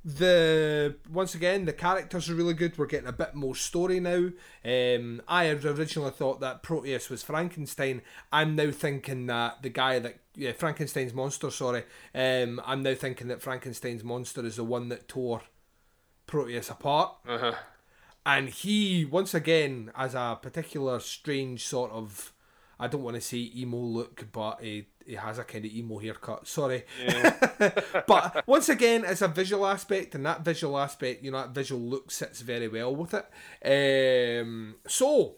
[0.08, 2.78] the once again, the characters are really good.
[2.78, 4.30] We're getting a bit more story now.
[4.64, 8.00] Um, I had originally thought that Proteus was Frankenstein.
[8.32, 11.50] I'm now thinking that the guy that yeah, Frankenstein's monster.
[11.50, 15.42] Sorry, um, I'm now thinking that Frankenstein's monster is the one that tore
[16.26, 17.14] Proteus apart.
[17.28, 17.52] Uh-huh.
[18.24, 22.32] And he, once again, as a particular strange sort of,
[22.80, 25.98] I don't want to say emo look, but he, he has a kind of emo
[25.98, 26.46] haircut.
[26.46, 26.84] Sorry.
[28.06, 31.80] but once again, it's a visual aspect, and that visual aspect, you know, that visual
[31.80, 34.42] look sits very well with it.
[34.44, 35.36] Um, so,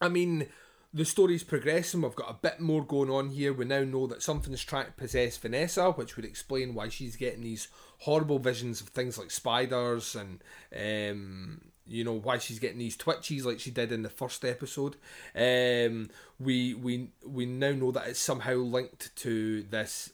[0.00, 0.46] I mean,
[0.94, 2.02] the story's progressing.
[2.02, 3.52] We've got a bit more going on here.
[3.52, 7.42] We now know that something's trying to possess Vanessa, which would explain why she's getting
[7.42, 7.66] these
[7.98, 10.42] horrible visions of things like spiders and,
[10.72, 14.96] um, you know, why she's getting these twitches like she did in the first episode.
[15.34, 20.10] Um, we we we now know that it's somehow linked to this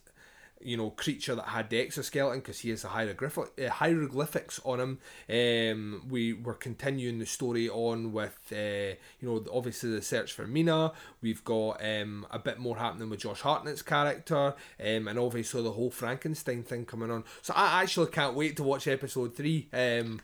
[0.64, 4.80] you know, creature that had the exoskeleton because he has the hieroglyphic, uh, hieroglyphics on
[4.80, 4.98] him.
[5.28, 10.46] Um, we were continuing the story on with, uh, you know, obviously the search for
[10.46, 10.92] Mina.
[11.20, 15.72] We've got um, a bit more happening with Josh Hartnett's character, um, and obviously the
[15.72, 17.24] whole Frankenstein thing coming on.
[17.42, 19.68] So I actually can't wait to watch episode three.
[19.72, 20.20] Um,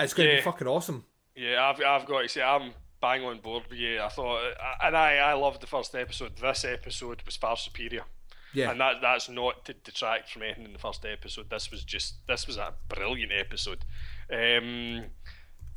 [0.00, 1.04] it's going to be fucking awesome.
[1.34, 4.00] Yeah, I've, I've got to say, I'm bang on board with you.
[4.00, 4.40] I thought,
[4.82, 6.36] and I, I loved the first episode.
[6.36, 8.04] This episode was far superior.
[8.52, 8.72] Yeah.
[8.72, 11.50] And that that's not to detract from anything in the first episode.
[11.50, 13.84] This was just this was a brilliant episode.
[14.32, 15.04] Um,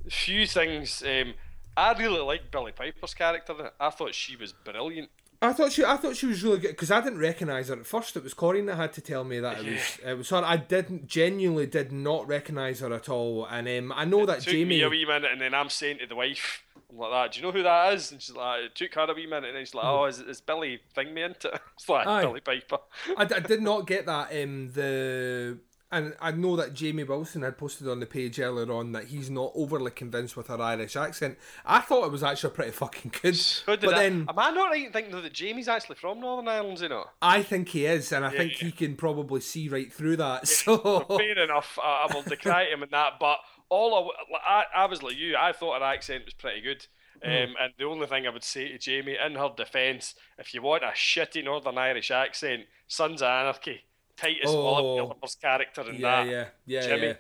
[0.10, 1.04] few things.
[1.04, 1.36] Um,
[1.78, 3.72] I really liked Billie Piper's character.
[3.80, 5.10] I thought she was brilliant.
[5.44, 7.86] I thought she, I thought she was really good because I didn't recognise her at
[7.86, 8.16] first.
[8.16, 10.38] It was Corinne that had to tell me that it was, it was her.
[10.38, 14.54] I didn't genuinely did not recognise her at all, and um, I know that took
[14.54, 14.78] Jamie.
[14.78, 17.32] me a wee minute, and then I'm saying to the wife, I'm like that.
[17.34, 18.12] Do you know who that is?
[18.12, 20.20] And she's like, it took her a wee minute, and then she's like, oh, is,
[20.20, 21.62] is Billy thing me into it?
[21.76, 22.22] It's like Aye.
[22.24, 22.78] Billie Piper.
[23.18, 24.32] I, I did not get that.
[24.32, 25.58] Um, the
[25.94, 29.30] and I know that Jamie Wilson had posted on the page earlier on that he's
[29.30, 31.38] not overly convinced with her Irish accent.
[31.66, 33.36] I thought it was actually pretty fucking good.
[33.66, 36.20] So but I, then am I not right in thinking though that Jamie's actually from
[36.20, 36.80] Northern Ireland?
[36.82, 37.06] You know.
[37.22, 40.48] I think he is, and I Yeah, think he can probably see right through that.
[40.48, 40.78] So
[41.18, 41.78] Fair enough.
[41.82, 43.14] I, I will decry him in that.
[43.20, 43.40] But
[43.70, 44.38] all I,
[44.76, 45.36] I, I was like you.
[45.38, 46.86] I thought her accent was pretty good.
[47.24, 47.54] Um, Mm.
[47.62, 50.84] and the only thing I would say to Jamie, in her defence, if you want
[50.84, 53.86] a shitty Northern Irish accent, Sons of Anarchy,
[54.18, 55.00] Titus Oh.
[55.00, 56.32] Oliver's character in Yeah, that.
[56.32, 57.14] yeah, yeah, Jimmy, yeah.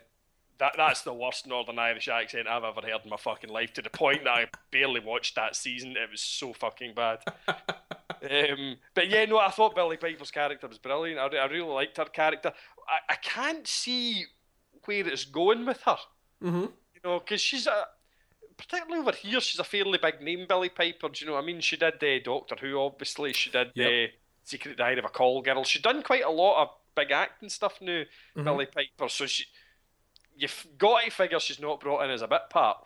[0.59, 3.73] That, that's the worst Northern Irish accent I've ever heard in my fucking life.
[3.73, 5.91] To the point that I barely watched that season.
[5.97, 7.19] It was so fucking bad.
[7.47, 11.19] um, but yeah, no, I thought Billie Piper's character was brilliant.
[11.19, 12.53] I, I really liked her character.
[12.87, 14.25] I, I can't see
[14.85, 15.97] where it's going with her.
[16.43, 16.61] Mm-hmm.
[16.61, 17.85] You know, because she's a
[18.55, 21.09] particularly over here, she's a fairly big name, Billie Piper.
[21.09, 21.33] Do you know?
[21.33, 23.33] what I mean, she did uh, Doctor Who, obviously.
[23.33, 23.89] She did Yep.
[23.89, 24.11] uh,
[24.43, 25.63] Secret Diary of a Call Girl.
[25.63, 28.03] She's done quite a lot of big acting stuff now,
[28.35, 28.43] Mhm.
[28.43, 29.09] Billie Piper.
[29.09, 29.45] So she,
[30.35, 32.77] you've got to figure she's not brought in as a bit part.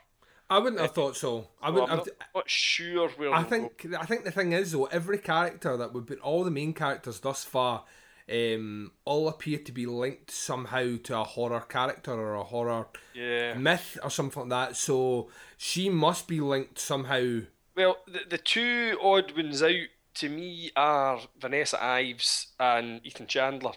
[0.49, 1.49] I wouldn't have thought so.
[1.61, 2.07] I wouldn't I'm have.
[2.07, 3.33] not, not sure where.
[3.33, 6.51] I think I think the thing is though, every character that would be all the
[6.51, 7.83] main characters thus far,
[8.31, 13.55] um, all appear to be linked somehow to a horror character or a horror Yeah.
[13.55, 14.75] myth or something like that.
[14.77, 17.41] So she must be linked somehow.
[17.75, 23.73] Well, the, the two odd ones out to me are Vanessa Ives and Ethan Chandler.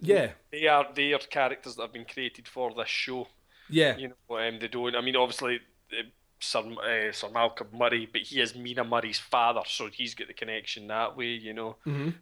[0.00, 0.32] Yeah.
[0.50, 3.28] They are they are characters that have been created for this show.
[3.68, 3.96] Yeah.
[3.96, 4.96] You know, um, they don't.
[4.96, 5.60] I mean, obviously,
[5.92, 6.02] uh,
[6.40, 10.34] Sir uh, Sir Malcolm Murray, but he is Mina Murray's father, so he's got the
[10.34, 11.26] connection that way.
[11.26, 11.76] You know.
[11.86, 12.14] Mhm.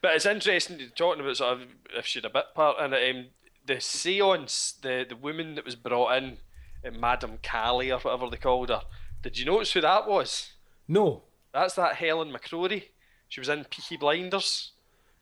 [0.00, 2.92] But it's interesting to talking about sort of if she had a bit part in
[2.92, 3.14] it.
[3.16, 3.26] Um,
[3.64, 6.38] the seance, the the woman that was brought in,
[6.84, 8.82] uh, Madame Kali or whatever they called her.
[9.22, 10.52] Did you notice who that was?
[10.88, 11.22] No.
[11.52, 12.88] That's that Helen McCrory.
[13.28, 14.72] She was in Peaky Blinders.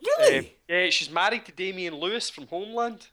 [0.04, 0.38] Really?
[0.38, 3.08] Um, yeah, she's married to Damian Lewis from Homeland.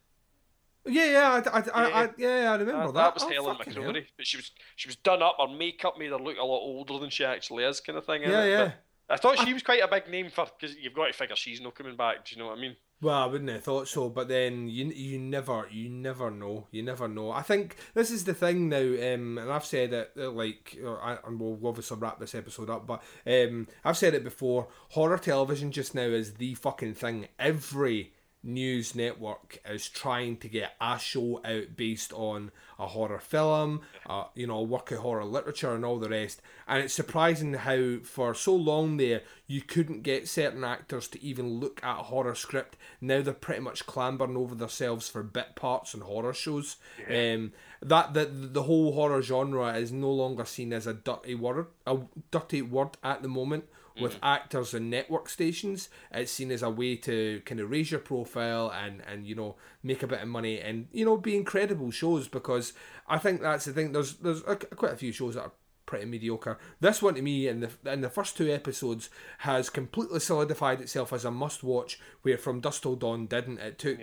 [0.85, 2.93] Yeah, yeah, I, I, I, I, yeah, I remember Uh, that.
[2.93, 4.03] that was Oh, Helen McCrory, hell.
[4.15, 5.35] but she was she was done up.
[5.37, 8.21] Her makeup made her look a lot older than she actually is, kind of thing.
[8.21, 8.71] Yeah, yeah.
[9.09, 11.59] I thought she was quite a big name for because you've got to figure she's
[11.59, 12.25] not coming back.
[12.25, 12.75] Do you know what I mean?
[12.99, 16.81] Well, I wouldn't have thought so, but then you you never you never know you
[16.81, 17.29] never know.
[17.29, 20.95] I think this is the thing now, um, and I've said it uh, like, uh,
[20.95, 24.67] I, and we'll obviously wrap this episode up, but um, I've said it before.
[24.89, 27.27] Horror television just now is the fucking thing.
[27.37, 28.13] Every
[28.47, 34.25] news network is trying to get a show out based on a horror film, uh,
[34.35, 36.41] you know, a work of horror literature and all the rest.
[36.67, 41.59] And it's surprising how for so long there you couldn't get certain actors to even
[41.59, 42.77] look at a horror script.
[43.01, 46.77] Now they're pretty much clambering over themselves for bit parts in horror shows.
[47.07, 51.67] Um, that the the whole horror genre is no longer seen as a dirty word,
[51.85, 51.97] a
[52.31, 53.65] dirty word at the moment
[54.01, 54.25] with mm-hmm.
[54.25, 55.89] actors and network stations.
[56.11, 59.55] It's seen as a way to kind of raise your profile and and you know
[59.83, 62.73] make a bit of money and you know be incredible shows because
[63.07, 63.91] I think that's the thing.
[63.91, 65.51] There's there's a, quite a few shows that are
[65.85, 66.59] pretty mediocre.
[66.79, 69.09] This one to me in the in the first two episodes
[69.39, 71.99] has completely solidified itself as a must watch.
[72.21, 73.59] Where From Dusk Till Dawn didn't.
[73.59, 73.99] It took.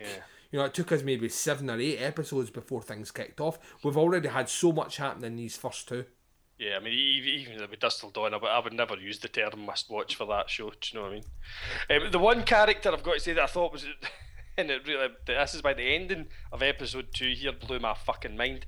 [0.50, 3.58] You know, it took us maybe seven or eight episodes before things kicked off.
[3.82, 6.04] We've already had so much happen in these first two.
[6.64, 9.28] Yeah, I mean, even with Dusk Till Dawn, I would- I would never use the
[9.28, 10.70] term must watch for that show.
[10.70, 11.14] Do you know what I
[11.96, 12.04] mean?
[12.04, 13.84] Um, the one character I've got to say that I thought was,
[14.56, 18.36] and it really, this is by the ending of episode two here, blew my fucking
[18.36, 18.64] mind.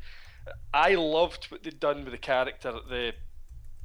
[0.74, 3.14] I loved what they'd done with the character, the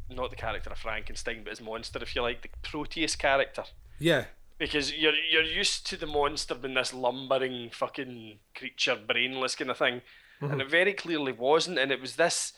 [0.09, 3.63] not the character of Frankenstein, but his monster, if you like, the Proteus character.
[3.97, 4.25] Yeah.
[4.57, 9.77] Because you're you're used to the monster being this lumbering fucking creature, brainless kind of
[9.77, 10.01] thing,
[10.41, 10.61] and Mhm.
[10.61, 11.79] it very clearly wasn't.
[11.79, 12.53] And it was this,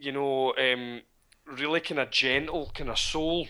[0.00, 1.02] you know, um,
[1.46, 3.48] really kind of gentle kind of soul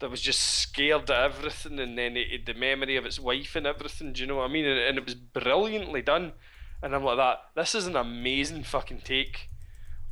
[0.00, 3.56] that was just scared at everything, and then it, it- the memory of its wife
[3.56, 4.12] and everything.
[4.12, 4.64] Do you know what I mean?
[4.64, 6.32] And, and it was brilliantly done.
[6.82, 7.40] And I'm like that.
[7.56, 9.48] This is an amazing fucking take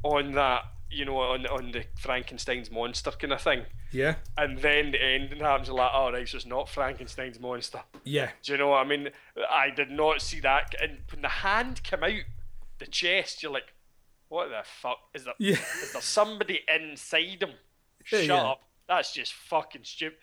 [0.03, 0.63] on that.
[0.91, 3.65] You know, on on the Frankenstein's monster kind of thing.
[3.93, 4.17] Yeah.
[4.39, 7.81] And then the ending happens, you're like, oh, right, so it's not Frankenstein's monster.
[8.05, 8.31] Yeah.
[8.45, 9.09] Do you know what I mean?
[9.51, 10.75] I did not see that.
[10.81, 12.21] And when the hand came out,
[12.79, 13.75] the chest, you're like,
[14.29, 14.99] what the fuck?
[15.15, 15.57] Is there, Yeah.
[15.83, 17.53] is there somebody inside him?
[18.05, 18.43] Shut yeah.
[18.43, 18.63] up.
[18.89, 20.19] That's just fucking stupid.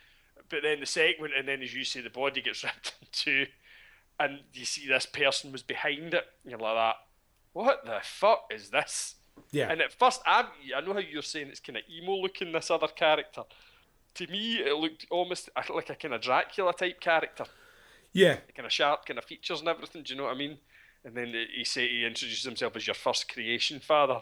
[0.50, 3.46] But then the segment, and then as you say, the body gets ripped in two,
[4.20, 6.26] and you see this person was behind it.
[6.44, 6.96] And you're like that.
[7.54, 9.16] What the fuck is this?
[9.52, 9.72] Yeah.
[9.72, 12.72] And at first, I, I know how you're saying it's kind of emo looking, this
[12.72, 13.44] other character.
[14.16, 17.46] To me, it looked almost uh, like a kind of Dracula type character.
[18.12, 18.38] Yeah.
[18.56, 20.04] Kind of sharp, kind of features and everything.
[20.04, 20.58] Do you know what I mean?
[21.06, 24.22] And then he say he introduces himself as your first creation father.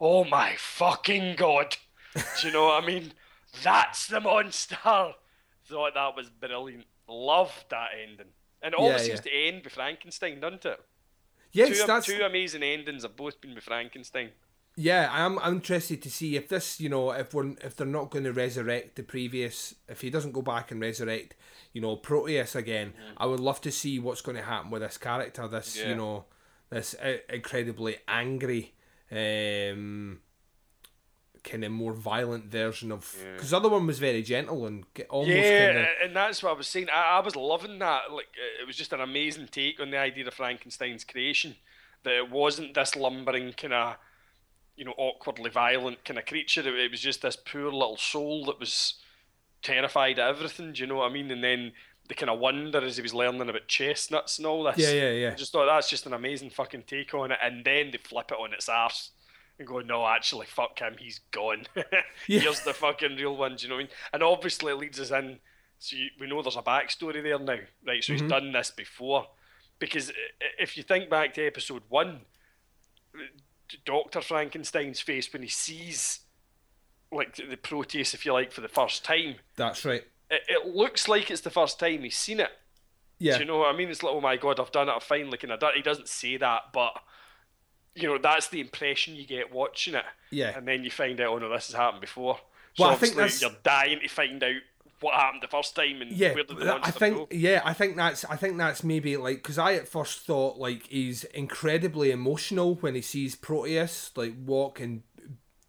[0.00, 1.76] Oh my fucking god!
[2.14, 3.12] Do you know what I mean?
[3.62, 4.76] That's the monster.
[4.84, 6.84] Thought that was brilliant.
[7.08, 8.26] Loved that ending.
[8.62, 9.06] And it Yeah, always yeah.
[9.08, 10.80] seems to end with Frankenstein, doesn't it?
[11.52, 14.30] Yes, two, that's two amazing endings have both been with Frankenstein.
[14.80, 18.10] Yeah, I'm I'm interested to see if this, you know, if we're if they're not
[18.10, 21.34] going to resurrect the previous, if he doesn't go back and resurrect,
[21.72, 22.92] you know, Proteus again.
[23.16, 25.48] I would love to see what's going to happen with this character.
[25.48, 25.88] This, Yeah.
[25.88, 26.26] you know,
[26.70, 26.94] this
[27.28, 28.74] incredibly angry,
[29.10, 30.20] um,
[31.42, 35.30] kind of more violent version of because the other one was very gentle and almost
[35.36, 36.88] yeah, kind of and that's what I was saying.
[36.94, 38.12] I, I was loving that.
[38.12, 41.56] Like, uh, it was just an amazing take on the idea of Frankenstein's creation.
[42.04, 43.96] That it wasn't this lumbering kind of,
[44.78, 46.60] you know, awkwardly violent kind of creature.
[46.60, 48.94] It, it was just this poor little soul that was
[49.62, 50.72] terrified at everything.
[50.72, 51.30] Do you know what I mean?
[51.30, 51.72] And then
[52.08, 54.78] the kind of wonder as he was learning about chestnuts and all this.
[54.78, 55.30] Yeah, yeah, yeah.
[55.32, 57.38] I just thought that's just an amazing fucking take on it.
[57.42, 59.10] And then they flip it on its arse
[59.58, 61.66] and go, no, actually, fuck him, he's gone.
[62.28, 62.40] Yeah.
[62.40, 63.92] Here's the fucking real one, do you know what I mean?
[64.12, 65.40] And obviously, it leads us in.
[65.80, 68.02] So you, we know there's a backstory there now, right?
[68.04, 68.20] So Mhm.
[68.20, 69.26] he's done this before.
[69.80, 70.12] Because
[70.58, 72.20] if you think back to episode one,
[73.84, 74.20] Dr.
[74.20, 76.20] Frankenstein's face when he sees,
[77.12, 80.04] like, the Proteus, if you like, for the first time, that's right.
[80.30, 82.50] it, it looks like it's the first time he's seen it.
[83.18, 83.34] Yeah.
[83.34, 83.88] Do you know what I mean?
[83.88, 85.76] It's like, oh my god, I've done it, I've finally kind of done it.
[85.78, 86.92] He doesn't say that, but
[87.94, 90.04] you know, that's the impression you get watching it.
[90.30, 90.56] Yeah.
[90.56, 92.38] And then you find out, oh no, this has happened before.
[92.74, 94.52] So Well, I think that's- you're dying to find out
[95.00, 97.28] what happened the first time and yeah, where did the I think go.
[97.30, 100.86] yeah, I think that's I think that's maybe like because I at first thought like
[100.88, 105.02] he's incredibly emotional when he sees Proteus like walk and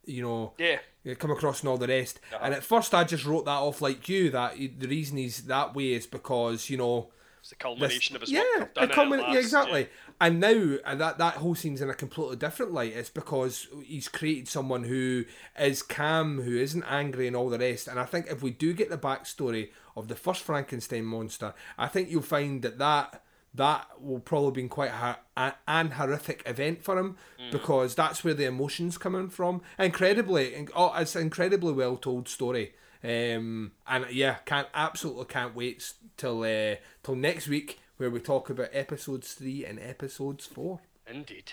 [0.06, 0.80] you know Yeah.
[1.20, 2.20] come across and all the rest.
[2.34, 2.40] Uh-huh.
[2.44, 5.76] And at first I just wrote that off like you that the reason he's that
[5.76, 7.12] way is because you know
[7.42, 8.62] It's the culmination of his yeah, work.
[8.62, 9.90] I've done it it culmin- yeah, exactly.
[10.22, 12.94] And now that that whole scene's in a completely different light.
[12.94, 15.24] It's because he's created someone who
[15.58, 17.88] is calm, who isn't angry, and all the rest.
[17.88, 21.88] And I think if we do get the backstory of the first Frankenstein monster, I
[21.88, 23.24] think you'll find that that
[23.56, 27.52] that will probably be quite a, a, an horrific event for him Mm.
[27.52, 29.62] because that's where the emotions coming from.
[29.80, 32.74] Incredibly, in- oh, it's an incredibly well told story.
[33.04, 38.50] Um, and yeah, can't absolutely can't wait till uh, till next week where we talk
[38.50, 40.80] about episodes three and episodes four.
[41.06, 41.52] Indeed.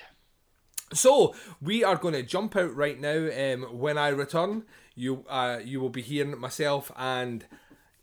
[0.92, 3.28] So we are going to jump out right now.
[3.36, 4.62] Um, when I return,
[4.94, 7.44] you uh, you will be hearing myself and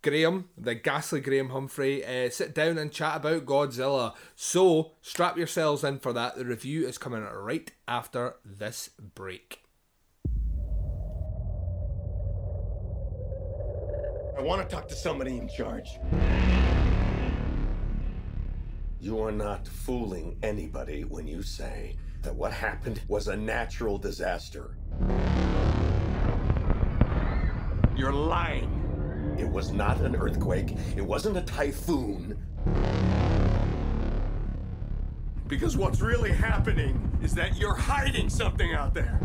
[0.02, 4.14] Graham, the ghastly Graham Humphrey, uh, sit down and chat about Godzilla.
[4.36, 6.36] So strap yourselves in for that.
[6.36, 9.61] The review is coming right after this break.
[14.38, 15.88] I want to talk to somebody in charge.
[19.03, 24.77] You are not fooling anybody when you say that what happened was a natural disaster.
[27.97, 29.35] You're lying.
[29.38, 30.77] It was not an earthquake.
[30.95, 32.38] It wasn't a typhoon.
[35.49, 39.19] Because what's really happening is that you're hiding something out there.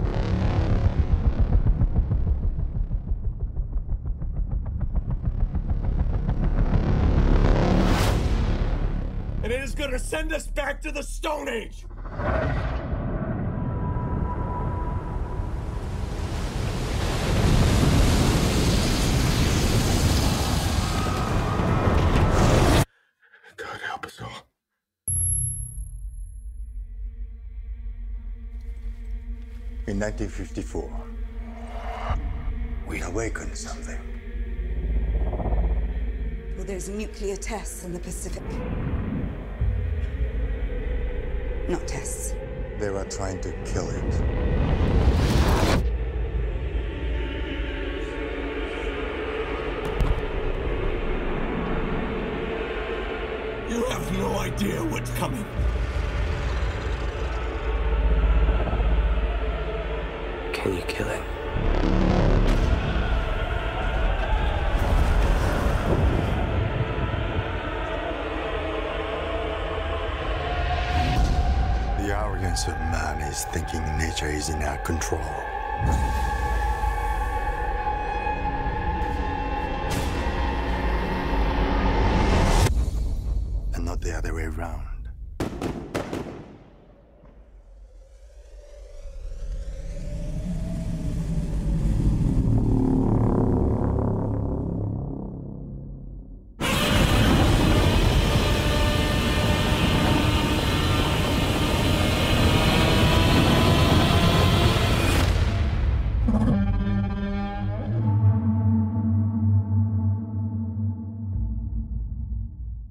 [9.79, 11.87] And going to send us back to the Stone Age.
[23.57, 24.49] God help us all.
[29.87, 30.91] In 1954,
[32.89, 34.01] we awakened something.
[36.57, 38.43] Well, there's nuclear tests in the Pacific.
[41.69, 42.35] Not tests.
[42.79, 44.03] They were trying to kill it.
[53.69, 55.45] You have no idea what's coming.
[60.55, 61.38] Can you kill it?
[72.67, 75.23] Of man is thinking nature is in our control.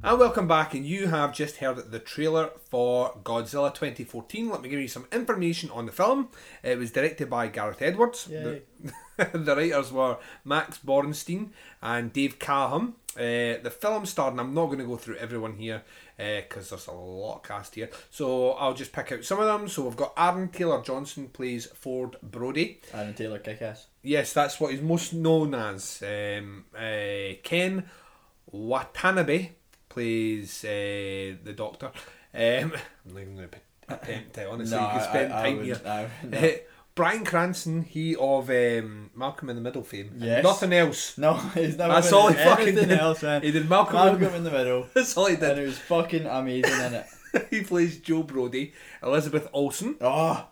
[0.08, 4.50] And welcome back, and you have just heard the trailer for Godzilla 2014.
[4.50, 6.30] Let me give you some information on the film.
[6.64, 8.24] It was directed by Gareth Edwards.
[8.24, 8.62] The,
[9.38, 11.50] the writers were Max Borenstein
[11.82, 12.96] and Dave Callaham.
[13.18, 15.84] Uh, the film starred, and I'm not going to go through everyone here
[16.16, 17.90] because there's a lot of cast here.
[18.10, 19.68] So I'll just pick out some of them.
[19.68, 22.80] So we've got Aaron Taylor Johnson plays Ford Brody.
[22.94, 23.88] Aaron Taylor Kickass.
[24.04, 26.02] Yes, that's what he's most known as.
[26.02, 27.84] Um, uh, Ken
[28.50, 29.50] Watanabe
[29.98, 31.88] plays uh, the Doctor.
[31.88, 31.92] Um,
[33.04, 34.78] I'm not even going to attempt to honestly.
[34.78, 35.82] No, you spend I- I time would- here.
[35.86, 36.36] I.
[36.36, 36.52] Uh,
[36.94, 40.14] Bryan Cranston, he of um, Malcolm in the Middle fame.
[40.18, 40.44] Yes.
[40.44, 41.16] Nothing else.
[41.16, 42.92] No, he's never That's all he fucking did.
[42.92, 43.44] else, man.
[43.44, 44.88] He did Malcolm, Malcolm in the Middle.
[44.96, 45.44] That's all he did.
[45.52, 47.06] And it was fucking amazing in it.
[47.52, 48.74] he plays Joe Brody.
[49.04, 49.96] Elizabeth Olsen.
[50.02, 50.48] Oh.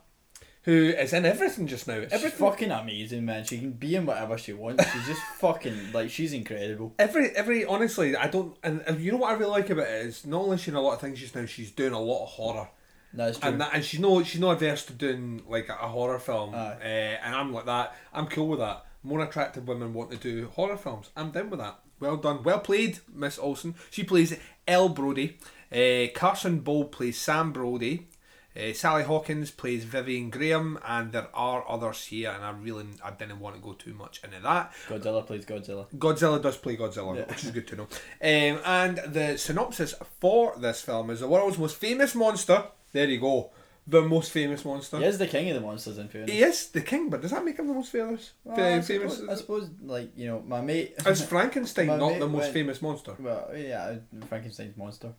[0.65, 2.01] Who is in everything just now.
[2.09, 3.45] She's fucking amazing, man.
[3.45, 4.83] She can be in whatever she wants.
[4.91, 6.95] She's just fucking like she's incredible.
[6.97, 10.07] Every every honestly, I don't and, and you know what I really like about it
[10.07, 11.99] is not only is she in a lot of things just now, she's doing a
[11.99, 12.69] lot of horror.
[13.13, 13.51] That's true.
[13.51, 16.55] And that, and she's no she's not averse to doing like a, a horror film.
[16.55, 17.95] Uh, and I'm like that.
[18.11, 18.85] I'm cool with that.
[19.03, 21.11] More attractive women want to do horror films.
[21.15, 21.79] I'm down with that.
[21.99, 22.41] Well done.
[22.41, 23.75] Well played, Miss Olsen.
[23.91, 24.35] She plays
[24.67, 25.37] Elle Brody.
[25.71, 28.07] Uh, Carson Bolde plays Sam Brody.
[28.57, 33.11] Uh, Sally Hawkins plays Vivian Graham, and there are others here, and I really I
[33.11, 34.71] didn't want to go too much into that.
[34.87, 35.87] Godzilla plays Godzilla.
[35.97, 37.25] Godzilla does play Godzilla, Yeah.
[37.25, 37.83] which is good to know.
[38.21, 42.63] Um, and the synopsis for this film is the world's most famous monster.
[42.93, 43.51] There you go,
[43.85, 44.99] the most famous monster.
[44.99, 46.31] He is the king of the monsters in fairness.
[46.31, 48.31] He is the king, but does that make him the most famous?
[48.45, 49.17] Well, I, famous?
[49.17, 50.93] suppose, I suppose, like you know, my mate.
[51.05, 53.15] Is Frankenstein not the most went- famous monster?
[53.19, 53.95] Well, yeah,
[54.29, 55.13] Frankenstein's monster.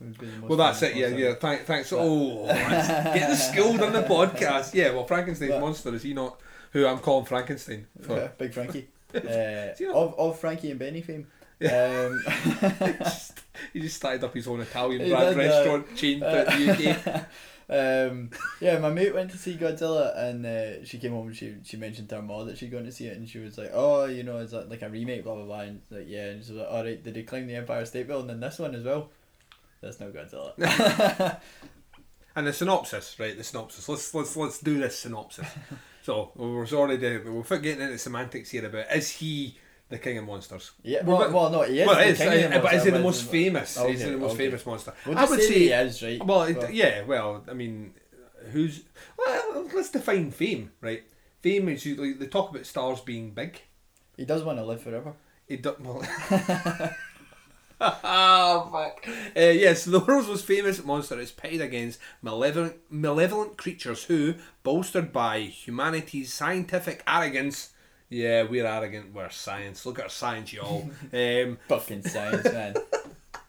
[0.00, 0.96] Would be the most Well, that's it.
[0.96, 1.18] Yeah, monster.
[1.28, 1.34] yeah.
[1.34, 1.90] Thank, thanks.
[1.90, 4.74] But- Oh, getting schooled on the podcast.
[4.74, 4.92] Yeah.
[4.92, 6.40] Well, Frankenstein's But- monster is he not?
[6.72, 8.16] Who I'm calling Frankenstein for?
[8.16, 8.88] Yeah, Big Frankie.
[9.14, 9.20] uh,
[9.74, 11.26] See, you know- of, of Frankie and Benny fame.
[11.62, 12.22] Um,
[13.72, 17.16] He just started up his own Italian brand uh, restaurant chain throughout the UK.
[18.10, 21.56] um, yeah, my mate went to see Godzilla, and uh, she came home and she
[21.64, 23.70] she mentioned to her mom that she'd gone to see it, and she was like,
[23.74, 25.60] "Oh, you know, is that like a remake?" Blah blah blah.
[25.60, 28.06] And like, yeah, and she was like, "All right, did they climb the Empire State
[28.08, 29.10] Building in this one as well?"
[29.80, 31.40] That's no Godzilla.
[32.36, 33.36] And the synopsis, right?
[33.36, 33.88] The synopsis.
[33.88, 35.48] Let's let's let's do this synopsis.
[36.02, 39.56] so we're already we're getting into semantics here about is he
[39.88, 40.70] the king of monsters.
[40.82, 43.76] Yeah, well- well, no, he is Well, is, uh, but is he the most famous?
[43.76, 44.46] is he the most okay.
[44.46, 44.94] famous monster?
[45.04, 46.24] We'll I would say say he is, right?
[46.24, 47.02] Well, But- yeah.
[47.02, 47.94] Well, I mean,
[48.52, 48.82] who's
[49.18, 49.68] well?
[49.74, 51.02] Let's define fame, right?
[51.40, 53.60] Fame is usually they talk about stars being big.
[54.16, 55.14] He does want to live forever.
[55.48, 55.80] He does.
[55.80, 56.00] Well,
[57.80, 59.08] oh fuck!
[59.36, 65.12] Uh, yes, the world's most famous monster is pitted against malevolent, malevolent creatures who, bolstered
[65.12, 67.70] by humanity's scientific arrogance,
[68.10, 69.14] yeah, we're arrogant.
[69.14, 69.86] We're science.
[69.86, 70.90] Look at our science, y'all.
[71.12, 72.74] Um, Fucking science, man.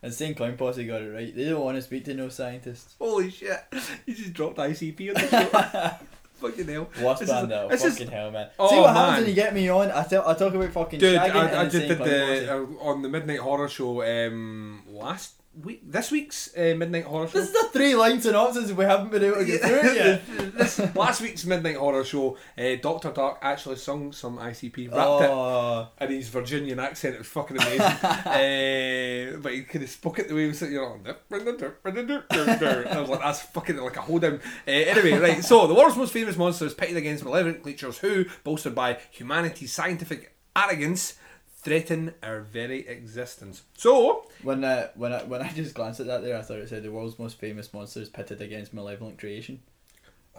[0.04, 1.36] Insane Clown Posse got it right.
[1.36, 2.96] They don't want to speak to no scientists.
[3.00, 3.60] Holy shit!
[4.06, 5.28] You just dropped ICP on the
[6.00, 6.06] show.
[6.42, 6.90] Fucking hell.
[7.02, 8.50] Wasp This is- band though, this is- fucking hell, man.
[8.60, 9.92] Oh, See what happens when you get me on?
[9.92, 13.02] I tell, I talk about fucking Dude, shagging I, I just did the uh, on
[13.02, 15.82] the Midnight Horror Show um, last week.
[15.92, 17.40] This week's uh, Midnight Horror Show.
[17.40, 18.72] This is a three line synopsis.
[18.72, 20.54] We haven't been able to get through it yet.
[20.58, 25.88] this last week's Midnight Horror Show, uh, Doctor Dark actually sung some ICP, rapped Oh.
[26.00, 27.16] it in his Virginian accent.
[27.16, 27.82] It was fucking amazing.
[27.82, 31.00] uh, but he kind of spoke it the way he was you know,
[31.32, 34.40] I was like, that's fucking like a hold down.
[34.68, 35.44] Uh, anyway, right.
[35.44, 39.74] So the world's most famous monster is pitted against malevolent creatures who, bolstered by humanity's
[39.74, 41.16] scientific arrogance,
[41.62, 43.64] threaten our very existence.
[43.78, 46.70] So When uh, when I when I just glanced at that there, I thought it
[46.70, 49.62] said the world's most famous monsters pitted against malevolent creation.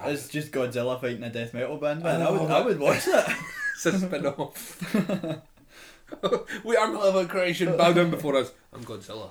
[0.04, 2.22] It's just Godzilla fighting a death metal band, man.
[2.22, 3.28] I, would I would watch that.
[3.74, 4.94] it's a spin off.
[6.64, 7.76] we are malevolent creation.
[7.76, 8.52] Bow down before us.
[8.72, 9.30] I'm Godzilla.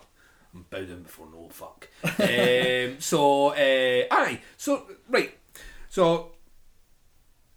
[0.54, 1.88] I'm bow down before no fuck.
[2.04, 4.42] um, so, uh, aye.
[4.58, 5.38] So, right.
[5.90, 6.32] So,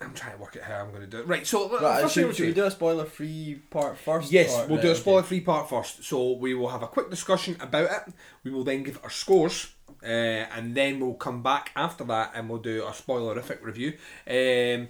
[0.05, 1.27] I'm trying to work it out how I'm going to do it.
[1.27, 1.47] Right.
[1.47, 4.31] So, Right, first thing should, should we do- a spoiler free part first?
[4.33, 6.05] Yes, we'll right, do a spoiler free part first.
[6.05, 8.15] So we will have a quick discussion about it.
[8.43, 9.73] We will then give our scores,
[10.03, 13.95] uh, and then we'll come back after that and we'll do a spoilerific review.
[14.29, 14.89] Um,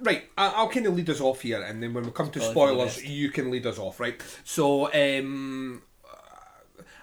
[0.00, 2.40] right, I- I'll kind of lead us off here, and then when we come to
[2.40, 4.20] Spoiler spoilers, you can lead us off, right?
[4.44, 5.82] So, um,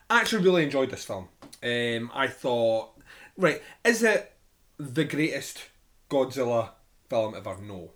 [0.09, 1.29] I actually really enjoyed this film.
[1.63, 2.89] Um, I thought,
[3.37, 4.33] right, is it
[4.77, 5.69] the greatest
[6.09, 6.71] Godzilla
[7.11, 7.57] film ever?
[7.61, 7.91] No.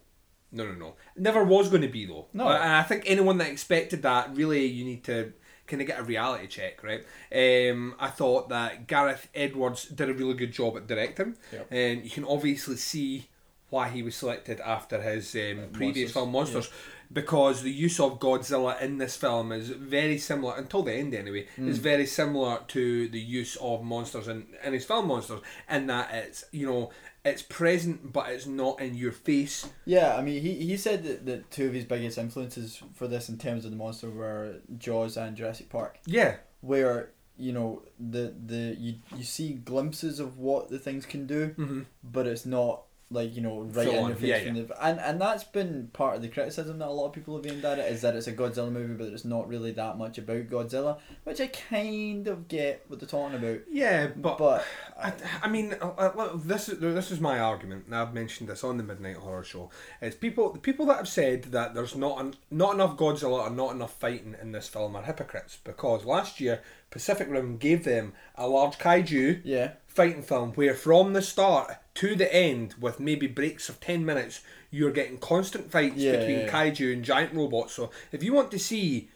[0.51, 0.87] No, no, no.
[1.15, 2.27] It never was going to be, though.
[2.33, 2.47] No.
[2.47, 5.33] And I think anyone that expected that, really, you need to
[5.67, 7.03] kind of get a reality check, right?
[7.33, 11.35] Um, I thought that Gareth Edwards did a really good job at directing.
[11.51, 11.67] Yep.
[11.71, 13.27] And you can obviously see
[13.69, 16.69] why he was selected after his um, previous film, Monsters
[17.11, 21.47] because the use of Godzilla in this film is very similar until the end anyway
[21.57, 21.81] is Mm.
[21.81, 26.45] very similar to the use of monsters in, in his film monsters in that it's
[26.51, 26.91] you know
[27.23, 31.25] it's present but it's not in your face Yeah, I mean, he, he said that,
[31.25, 35.17] that two of his biggest influences for this in terms of the monster were Jaws
[35.17, 35.97] and Jurassic Park.
[36.05, 36.35] Yeah.
[36.61, 41.49] Where, you know, the, the you, you see glimpses of what the things can do,
[41.57, 41.85] Mhm.
[42.03, 44.29] but it's not like, you know, right Full in on, your face.
[44.29, 47.13] yeah, from The, and, and that's been part of the criticism that a lot of
[47.13, 49.71] people have aimed at it, is that it's a Godzilla movie, but it's not really
[49.73, 53.59] that much about Godzilla, which I kind of get what they're talking about.
[53.71, 54.65] Yeah, but, but
[54.99, 55.13] I,
[55.43, 58.77] I mean, uh, uh, this is this is my argument, and I've mentioned this on
[58.77, 59.69] the Midnight Horror Show.
[60.01, 63.49] Is people the people that have said that there's not an, not enough Godzilla or
[63.49, 68.13] not enough fighting in this film are hypocrites because last year Pacific Rim gave them
[68.35, 69.73] a large kaiju yeah.
[69.95, 74.41] Fighting film where from the start to the end with maybe breaks of 10 minutes
[74.69, 77.73] you're getting constant fights Yeah, between yeah, kaiju and giant robots.
[77.73, 79.09] So if you want to see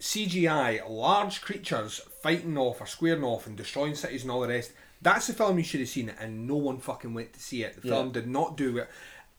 [0.00, 4.72] CGI large creatures fighting off or squaring off and destroying cities and all the rest
[5.00, 7.80] that's the film you should have seen and no one fucking went to see it.
[7.82, 7.94] The Yeah.
[7.94, 8.88] film did not do it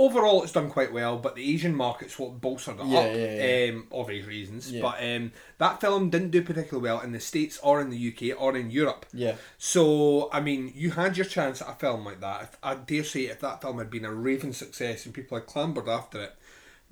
[0.03, 3.45] overall it's done quite well but the Asian market's what bolstered it Yeah, up yeah,
[3.45, 3.71] yeah.
[3.73, 4.81] Um, obvious reasons Yeah.
[4.81, 8.39] but um, that film didn't do particularly well in the States or in the UK
[8.41, 9.35] or in Europe Yeah.
[9.57, 12.41] so, I mean, you had your chance at a film like that.
[12.43, 15.47] If, I dare say, if that film had been a raving success and people had
[15.47, 16.33] clambered after it,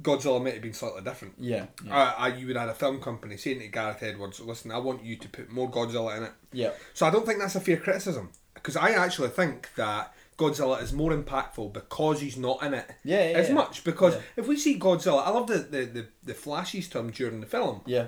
[0.01, 1.35] Godzilla might have been slightly different.
[1.37, 4.79] Yeah, uh, you would have had a film company saying to Gareth Edwards, listen, I
[4.79, 6.31] want you to put more Godzilla in it.
[6.51, 6.71] Yeah.
[6.93, 8.31] So I don't think that's a fair criticism.
[8.55, 13.29] Because I actually think that Godzilla is more impactful because he's not in it Yeah,
[13.31, 13.53] yeah, as yeah.
[13.55, 13.83] much.
[13.83, 14.21] Because Yeah.
[14.37, 17.45] if we see Godzilla, I love the, the, the, the flashes to him during the
[17.45, 18.07] film Yeah.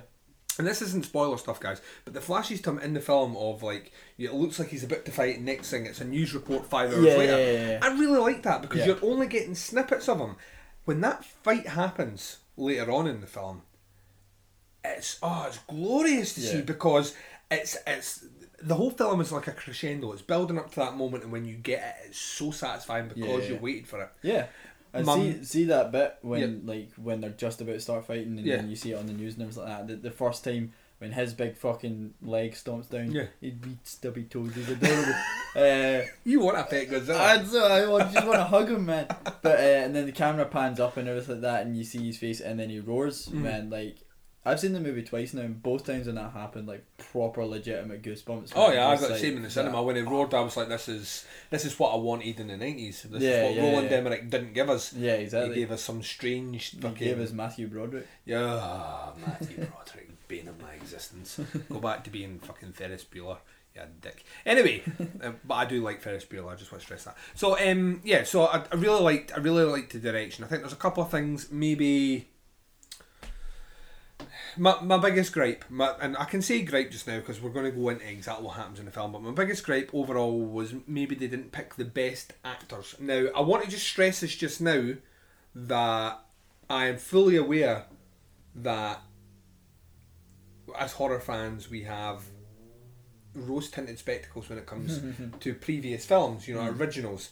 [0.58, 3.62] and this isn't spoiler stuff, guys, but the flashes to him in the film of
[3.62, 5.36] like it looks like he's about to fight.
[5.38, 7.80] and Next thing, it's a news report five hours later.
[7.82, 10.36] I really like that because you're only getting snippets of him.
[10.86, 13.62] When that fight happens later on in the film,
[14.84, 17.16] it's oh, it's glorious to see because
[17.54, 18.26] it's it's
[18.62, 20.12] the whole film is like a crescendo.
[20.14, 23.44] It's building up to that moment, and when you get it, it's so satisfying because
[23.46, 24.10] Yeah, you waited for it.
[24.22, 24.46] Yeah.
[24.94, 28.38] And Mum- see see that bit when like when they're just about to start fighting
[28.38, 28.58] and Yeah.
[28.58, 29.88] then you see it on the news and everything like that.
[29.88, 33.26] The, the first time when his big fucking leg stomps down, Yeah.
[33.42, 34.54] he'd be stubby toes.
[34.56, 35.14] He's adorable.
[35.56, 37.20] uh, You want a pet Godzilla?
[37.20, 39.08] I'd, so I just want to hug him, man.
[39.42, 42.06] But uh, and then the camera pans up and everything like that, and you see
[42.06, 43.34] his face, and then he roars, Mm.
[43.34, 43.70] man.
[43.72, 43.98] Like
[44.46, 48.02] I've seen the movie twice now, and both times when that happened, like proper legitimate
[48.02, 48.52] goosebumps.
[48.56, 50.34] Oh yeah, I got the same in the cinema when it roared.
[50.34, 53.04] I was like, "This is this is what I wanted in the nineties.
[53.04, 53.98] This Yeah, is what yeah, Roland yeah.
[53.98, 54.92] Emmerich didn't give us.
[54.94, 55.56] Yeah, exactly.
[55.56, 58.08] He gave us some strange He gave us Matthew Broderick.
[58.26, 61.40] Yeah, ah, Matthew Broderick, bane of my existence.
[61.70, 63.38] Go back to being fucking Ferris Bueller.
[63.76, 64.26] Yeah, dick.
[64.46, 64.84] Anyway,
[65.24, 66.52] uh, but I do like Ferris Bueller.
[66.52, 67.18] I just want to stress that.
[67.34, 68.24] So, um, yeah.
[68.24, 69.32] So I, I really liked.
[69.36, 70.44] I really liked the direction.
[70.44, 71.50] I think there's a couple of things.
[71.50, 72.28] Maybe
[74.58, 77.66] my, my biggest gripe, my, and I can say gripe just now because we're going
[77.66, 80.74] to go into exactly what happens in the film, but my biggest gripe overall was
[80.88, 82.96] maybe they didn't pick the best actors.
[83.00, 84.94] Now, I want to just stress this just now
[85.56, 86.20] that
[86.70, 87.86] I am fully aware
[88.56, 89.02] that
[90.78, 92.24] as horror fans we have
[93.36, 95.02] rose tinted spectacles when it comes
[95.40, 96.80] to previous films, you know, Mm.
[96.80, 97.30] originals.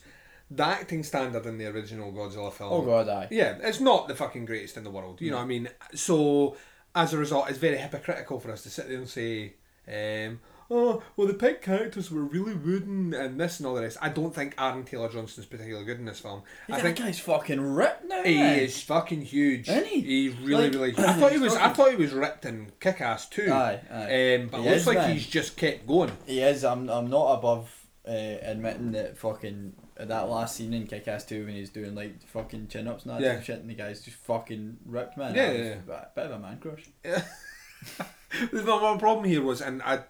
[0.50, 2.72] The acting standard in the original Godzilla film.
[2.72, 3.28] Oh, God, aye.
[3.30, 5.22] Yeah, it's not the fucking greatest in the world.
[5.22, 5.70] You know what I mean?
[5.94, 6.56] So
[6.94, 9.54] as a result, it's very hypocritical for us to sit there and say,
[9.88, 10.40] um,
[10.70, 14.08] "Oh, well, the pig characters were really wooden and this and all the rest." I
[14.10, 16.42] don't think Aaron Taylor Johnson's particularly good in this film.
[16.68, 18.22] I that think guy's fucking ripped now.
[18.22, 18.58] he man.
[18.58, 19.68] is fucking huge.
[19.68, 20.00] Isn't he?
[20.00, 20.98] He really, Like, really.
[21.08, 21.54] I thought he was.
[21.56, 23.50] I thought he was ripped and kick ass too.
[23.52, 24.34] Aye, aye.
[24.34, 25.12] Um, but He it looks is, like man.
[25.14, 26.12] he's just kept going.
[26.26, 26.64] He is.
[26.64, 26.88] I'm.
[26.90, 27.74] I'm not above
[28.06, 29.72] uh, admitting that fucking
[30.08, 33.20] that last scene in Kick-Ass 2 when he's doing like fucking chin ups and that
[33.20, 33.40] Yeah.
[33.40, 35.34] shit, and the guy's just fucking ripped, man.
[35.34, 36.84] Yeah, yeah, a bit of a man crush.
[37.04, 37.22] Yeah.
[38.50, 40.00] The one problem here was, and I,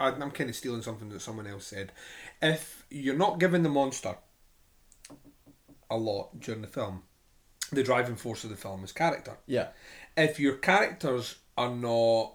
[0.00, 1.92] I I'm kind of stealing something that someone else said.
[2.40, 4.16] If you're not giving the monster
[5.88, 7.02] a lot during the film,
[7.70, 9.36] the driving force of the film is character.
[9.46, 9.68] Yeah.
[10.16, 12.34] If your characters are not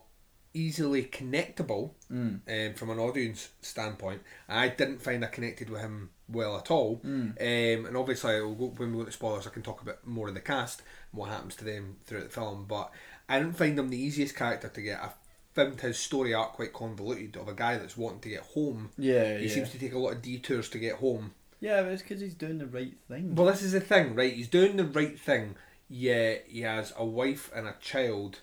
[0.54, 2.40] easily connectable Mm.
[2.70, 7.02] um, from an audience standpoint, I didn't find I connected with him well at all.
[7.06, 7.32] Mm.
[7.40, 10.00] Um, and obviously, we'll go, when we go to spoilers, I can talk a bit
[10.06, 10.82] more of the cast
[11.12, 12.66] and what happens to them throughout the film.
[12.68, 12.92] But
[13.30, 15.00] I didn't find him the easiest character to get.
[15.00, 15.10] I
[15.54, 18.92] found his story arc quite convoluted of a guy that's wanting to get home.
[18.98, 19.54] Yeah, he yeah.
[19.54, 21.34] seems to take a lot of detours to get home.
[21.60, 23.36] Yeah, but it's because he's doing the right thing.
[23.36, 24.34] Well, this is the thing, right?
[24.34, 25.56] He's doing the right thing,
[25.90, 28.42] Yeah, he has a wife and a child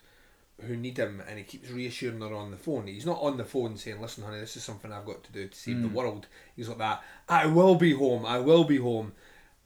[0.61, 2.87] who need him, and he keeps reassuring her on the phone.
[2.87, 5.49] He's not on the phone saying, "Listen, honey, this is something I've got to do
[5.49, 5.93] to save the Mm.
[5.93, 6.27] world."
[6.57, 7.03] He's like that.
[7.29, 8.25] I will be home.
[8.25, 9.13] I will be home.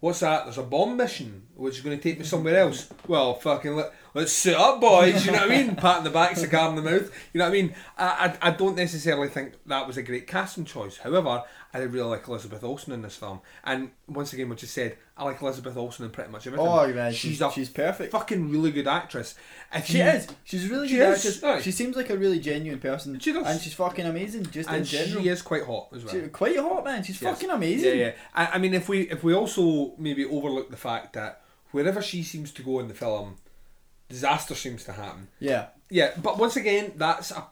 [0.00, 0.44] What's that?
[0.44, 2.88] There's a bomb mission which is going to take me somewhere else.
[3.08, 5.26] Well, fucking let, let's sit up, boys.
[5.26, 5.74] You know what I mean?
[5.74, 7.10] Pat in the back, cigar in the mouth.
[7.32, 7.74] You know what I mean?
[7.98, 10.98] I, I, I don't necessarily think that was a great casting choice.
[10.98, 11.42] However,
[11.78, 13.40] I did really like Elizabeth Olsen in this film.
[13.64, 16.66] And once again, what you said, I like Elizabeth Olsen in pretty much everything.
[16.66, 18.12] Oh, man, she's, she's- a she's perfect.
[18.12, 19.34] fucking really good actress.
[19.72, 20.28] If She you- is.
[20.44, 21.42] She's a really She good is, actress.
[21.44, 21.60] aye.
[21.62, 23.18] She seems like a really genuine person.
[23.20, 23.46] She does.
[23.46, 25.22] And she's fucking amazing, just in general.
[25.22, 26.14] she is quite hot as well.
[26.14, 27.02] She- quite hot, man.
[27.02, 27.34] She's Yes.
[27.34, 27.98] fucking amazing.
[27.98, 28.12] Yeah, yeah.
[28.34, 32.22] I, I mean, if we if we also maybe overlook the fact that wherever she
[32.22, 33.36] seems to go in the film,
[34.08, 35.28] disaster seems to happen.
[35.38, 35.66] Yeah.
[35.90, 37.46] Yeah, but once again, that's a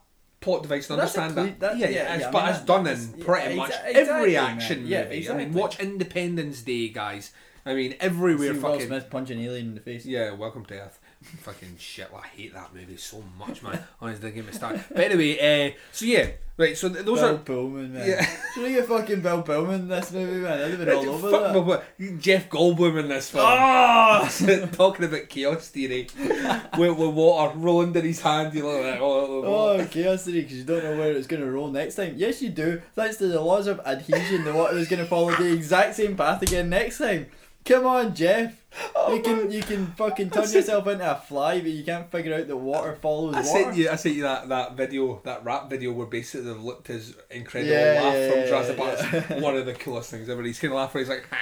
[0.46, 0.88] plot device.
[0.88, 1.72] And That's understand ple- that.
[1.72, 3.56] that- yeah, yeah, yeah, it's, yeah, I but mean, it's that- done in pretty exa-
[3.56, 4.44] much exactly, every man.
[4.56, 5.28] action Yeah, movie.
[5.30, 7.32] I mean, watch Independence Day, guys.
[7.66, 8.86] I mean, everywhere See Will fucking.
[8.86, 10.06] Smith punch an alien in the face.
[10.06, 10.98] Yeah, Welcome to Earth.
[11.26, 12.08] Fucking shit.
[12.16, 13.78] I hate that movie so much, man.
[14.00, 14.84] Honestly, get me started.
[14.88, 16.76] But anyway, uh, so yeah, right.
[16.76, 18.08] So th- those Bill are Pullman, man.
[18.08, 18.26] Yeah.
[18.54, 20.60] Should get fucking Bill Pullman in this movie, man?
[20.60, 21.82] I'd have been all over Fuck that.
[21.98, 22.16] my.
[22.18, 23.44] Jeff Goldblum in this film.
[23.46, 24.28] Ah!
[24.72, 26.08] Talking about chaos theory
[26.78, 28.54] with, with water rolling down his hand.
[28.54, 31.42] You look like, oh, oh, Oh, chaos theory, because you don't know where it's going
[31.42, 32.14] to roll next time.
[32.16, 32.80] Yes, you do.
[32.94, 36.16] Thanks to the laws of adhesion, the water is going to follow the exact same
[36.16, 37.26] path again next time.
[37.64, 38.62] Come on, Jeff.
[39.10, 42.48] You can you can fucking turn yourself into a fly, but you can't figure out
[42.48, 43.48] that water follows I water.
[43.48, 43.90] sent you.
[43.90, 47.72] I sent you that, that video, that rap video where basically they've looked his incredible
[47.72, 49.30] Yeah, laugh yeah, from Jurassic Park.
[49.30, 49.40] yeah.
[49.40, 50.42] One of the coolest things ever.
[50.42, 51.00] He's kind of laughing.
[51.00, 51.26] He's like,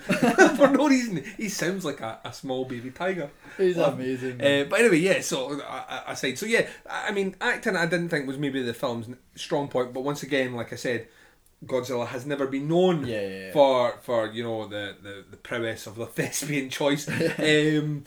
[0.56, 1.22] for no reason.
[1.36, 3.30] He sounds like a, a small baby tiger.
[3.58, 4.40] He's Um, amazing.
[4.40, 5.20] Uh, but anyway, yeah.
[5.20, 8.62] So I, I aside, so yeah, I I mean, acting I didn't think was maybe
[8.62, 11.08] the film's strong point, but once again, like I said.
[11.66, 13.52] Godzilla has never been known Yeah, yeah, yeah.
[13.52, 17.06] for for you know the, the, the prowess of the thespian choice.
[17.38, 18.04] um,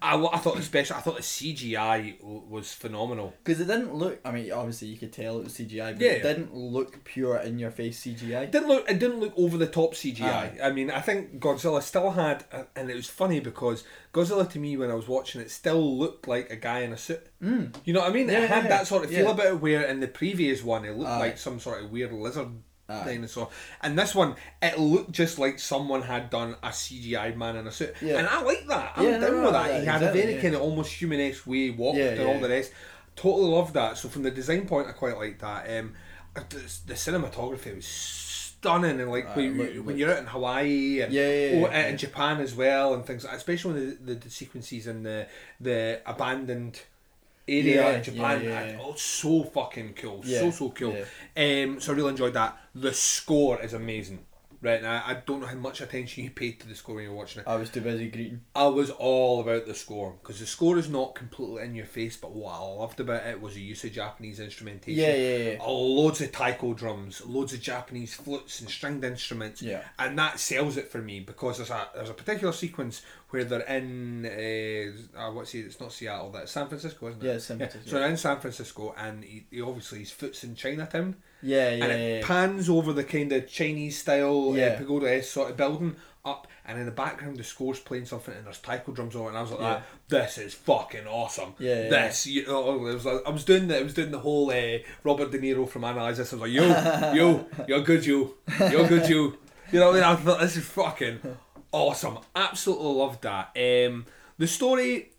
[0.00, 3.34] I, I thought the special, I thought the CGI was phenomenal.
[3.42, 4.20] Because it didn't look.
[4.24, 7.58] I mean, obviously you could tell it was CGI, but it didn't look pure in
[7.58, 8.44] your face CGI.
[8.44, 10.62] It didn't look it didn't look over the top CGI.
[10.62, 12.44] I mean, I think Godzilla still had,
[12.76, 13.82] and it was funny because
[14.12, 16.96] Godzilla to me when I was watching it still looked like a guy in a
[16.96, 17.26] suit.
[17.42, 17.74] Mm.
[17.84, 18.30] You know what I mean?
[18.30, 19.60] It had that sort of feel about it.
[19.60, 21.18] Where in the previous one it looked Aye.
[21.18, 22.48] like some sort of weird lizard
[22.88, 23.04] Aye.
[23.04, 23.50] dinosaur,
[23.82, 27.70] and this one it looked just like someone had done a CGI man in a
[27.72, 27.94] suit.
[28.00, 28.18] Yeah.
[28.18, 28.92] And I like that.
[28.96, 29.66] I'm Yeah, down no, with that.
[29.66, 30.42] no, he had exactly, a very yeah.
[30.42, 32.72] kind of almost human-esque way he walked Yeah, and all the rest.
[33.14, 33.98] totally loved that.
[33.98, 35.68] So from the design point, I quite like that.
[35.78, 35.94] Um,
[36.36, 40.26] uh, the, cinematography was stunning, and like Uh, when, look- when look- you're out in
[40.26, 41.96] Hawaii, and, Yeah, yeah, oh, yeah, and yeah.
[41.96, 45.26] Japan as well, and things, like especially when the, the, the sequences in the
[45.60, 46.80] the abandoned
[47.48, 48.44] area Yeah, in Japan.
[48.44, 48.78] yeah, yeah.
[48.80, 50.96] Oh, so fucking cool, so so cool.
[51.36, 52.58] Um, so I really enjoyed that.
[52.74, 54.24] The score is amazing.
[54.60, 57.10] Right now, I don't know how much attention you paid to the score when you
[57.10, 57.48] were watching it.
[57.48, 58.40] I was too busy greeting.
[58.56, 62.16] I was all about the score because the score is not completely in your face,
[62.16, 65.00] but what I loved about it was the use of Japanese instrumentation.
[65.00, 65.58] Yeah, yeah, yeah.
[65.60, 69.62] Oh, loads of taiko drums, loads of Japanese flutes and stringed instruments.
[69.62, 69.82] Yeah.
[69.96, 73.60] and that sells it for me because there's a there's a particular sequence where they're
[73.60, 75.66] in uh, uh what's it?
[75.66, 77.26] It's not Seattle, that's San Francisco, isn't it?
[77.26, 77.90] Yeah, San Francisco.
[77.90, 81.16] So they're in San Francisco, and he, he obviously his foot's in Chinatown.
[81.42, 84.66] Yeah, yeah, And it yeah, pans over the kind of Chinese style Yeah.
[84.68, 88.44] uh, pagoda sort of building up, and in the background the score's playing something, and
[88.44, 89.80] there's taiko drums on, it, and I was like, Yeah.
[90.08, 93.44] that, "This is fucking awesome." Yeah, yeah, this, you know, it was like, I was
[93.44, 96.32] doing the, I was doing the whole uh, Robert De Niro from Analyze This.
[96.32, 98.34] I was like, "Yo, yo, you're good, you,
[98.70, 99.38] you're good, you."
[99.70, 101.20] You know, what I mean, I thought this is fucking
[101.72, 102.18] awesome.
[102.34, 103.50] Absolutely loved that.
[103.56, 104.06] Um,
[104.38, 105.12] the story,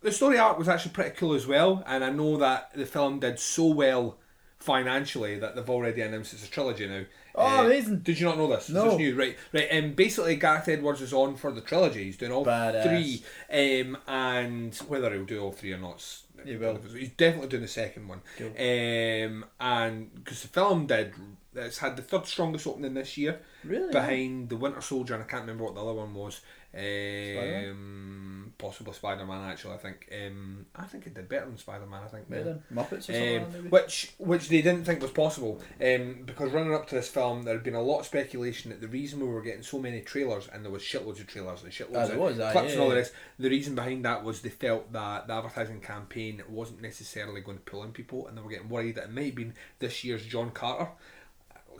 [0.00, 3.20] the story arc was actually pretty cool as well, and I know that the film
[3.20, 4.18] did so well
[4.62, 7.02] financially that they've already announced it's a trilogy now.
[7.34, 8.00] Oh, amazing.
[8.00, 8.68] Did you not know this?
[8.68, 8.84] No.
[8.84, 9.36] This is new, right?
[9.52, 9.68] Right.
[9.72, 12.04] Um, basically, Gareth Edwards is on for the trilogy.
[12.04, 12.82] He's doing all Badass.
[12.82, 13.22] three.
[13.50, 16.04] Um, and whether he'll do all three or not,
[16.44, 16.78] He will.
[16.94, 18.20] He's definitely doing the second one.
[18.36, 18.48] Cool.
[18.48, 21.14] Um, and because the film did,
[21.54, 23.40] it's had the third strongest opening this year.
[23.64, 23.92] Really?
[23.92, 26.40] Behind the Winter Soldier, and I can't remember what the other one was.
[26.72, 27.70] Spider-Man?
[27.70, 29.50] Um, possibly Spider Man.
[29.50, 30.08] Actually, I think.
[30.26, 32.02] Um, I think it did better than Spider Man.
[32.04, 32.30] I think.
[32.30, 32.74] Better yeah.
[32.74, 35.60] than Muppets or something Um, which which they didn't think was possible.
[35.84, 38.80] Um, because running up to this film, there had been a lot of speculation that
[38.80, 41.72] the reason we were getting so many trailers and there was shitloads of trailers and
[41.72, 43.12] shitloads Ah, of was, clips yeah, and all the rest.
[43.38, 47.64] The reason behind that was they felt that the advertising campaign wasn't necessarily going to
[47.64, 50.24] pull in people, and they were getting worried that it might have been this year's
[50.24, 50.88] John Carter.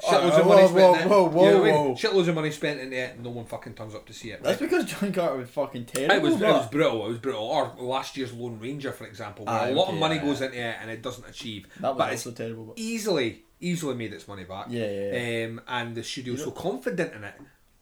[0.03, 1.95] Shitloads of money spent whoa, whoa, You know what I whoa, whoa.
[1.95, 4.43] Shitloads of money spent in it, and no one fucking turns up to see it.
[4.43, 6.16] That's because John Carter was fucking terrible.
[6.16, 7.07] It was, it was brutal.
[7.07, 7.43] It was brutal.
[7.45, 10.57] Or last year's Lone Ranger, for example, where Aye, a lot of money goes into
[10.57, 11.66] it and it doesn't achieve.
[11.81, 12.65] That was but also it's terrible.
[12.66, 12.79] But...
[12.79, 14.66] easily, easily made its money back.
[14.70, 17.35] Yeah, yeah, Um, and the studio's You so confident in it,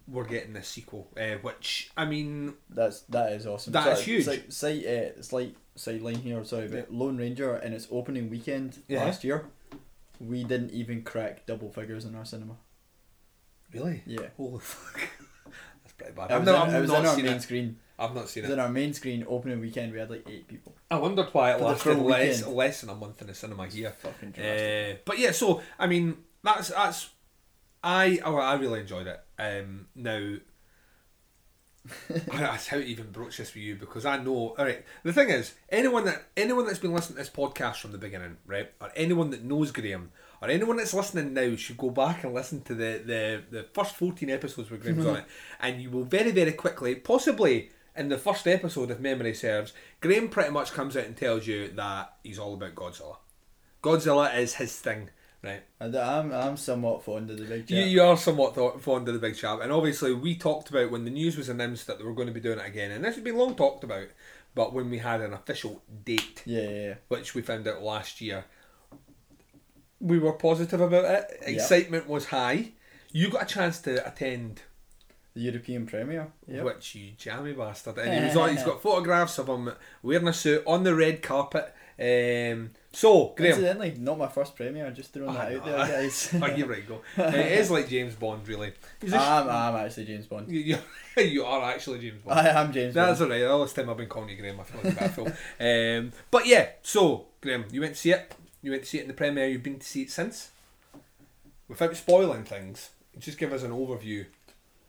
[0.06, 3.72] we're getting this sequel, uh, which I mean, That's that is awesome.
[3.72, 4.24] That So, is huge.
[4.24, 6.44] Slight, slight, uh, slight sideline here.
[6.44, 9.04] Sorry, but Lone Ranger in its opening weekend Yeah.
[9.04, 9.46] last year,
[10.20, 12.56] we didn't even crack double figures in our cinema.
[13.72, 14.28] really, Yeah.
[14.36, 15.00] holy fuck,
[15.82, 16.30] that's pretty bad.
[16.30, 17.42] It was, not, in, it was not in our main it.
[17.42, 17.78] screen.
[17.98, 18.48] I've not seen It it.
[18.50, 19.92] was in our main screen opening weekend.
[19.92, 20.74] We had like eight people.
[20.90, 22.56] I wondered why it lasted less, weekend.
[22.56, 23.90] less than a month in the cinema here.
[23.90, 27.10] Fucking Uh, but yeah, so I mean, that's that's
[27.84, 29.20] I oh, I really enjoyed it.
[29.38, 30.36] Um, now.
[32.10, 34.54] I, that's how to even broach this with you because I know.
[34.58, 37.92] All right, the thing is, anyone that anyone that's been listening to this podcast from
[37.92, 40.12] the beginning, right, or anyone that knows Graham,
[40.42, 43.96] or anyone that's listening now, should go back and listen to the the, the first
[43.96, 45.18] fourteen episodes with Graham's on mhm.
[45.20, 45.24] it,
[45.60, 50.28] and you will very very quickly, possibly in the first episode, if memory serves, Graham
[50.28, 53.16] pretty much comes out and tells you that he's all about Godzilla.
[53.82, 55.10] Godzilla is his thing,
[55.42, 55.62] right?
[55.78, 57.70] And I'm I'm somewhat fond of the big.
[57.70, 60.90] You, you are somewhat thought, fond of the big chap, and obviously we talked about
[60.90, 63.04] when the news was announced that they were going to be doing it again, and
[63.04, 64.08] this has been long talked about.
[64.54, 66.94] But when we had an official date, Yeah, yeah, yeah.
[67.08, 68.44] which we found out last year,
[70.00, 71.38] we were positive about it.
[71.42, 72.72] Excitement was high.
[73.12, 74.62] You got a chance to attend,
[75.34, 76.32] The European premiere.
[76.48, 76.64] Yep.
[76.64, 79.72] which you jammy bastard, and he was on, he's got photographs of him
[80.02, 81.72] wearing a suit on the red carpet.
[81.98, 84.90] Um, so Graham, Incidentally, not my first premiere.
[84.90, 86.34] Just throwing that out there, guys.
[86.40, 87.00] oh, you're right, go.
[87.16, 88.72] it is like James Bond, really.
[89.06, 90.50] Sh- I'm, I'm actually James Bond.
[90.50, 90.78] You, you,
[91.22, 92.40] you are actually James Bond.
[92.40, 93.32] I am James That's Bond.
[93.32, 93.46] alright.
[93.48, 94.58] All this time I've been calling you Graham.
[94.60, 95.98] I feel like a bad.
[96.00, 98.34] Um, but yeah, so Graham, you went to see it.
[98.62, 99.48] You went to see it in the premiere.
[99.48, 100.50] You've been to see it since.
[101.68, 104.26] Without spoiling things, just give us an overview.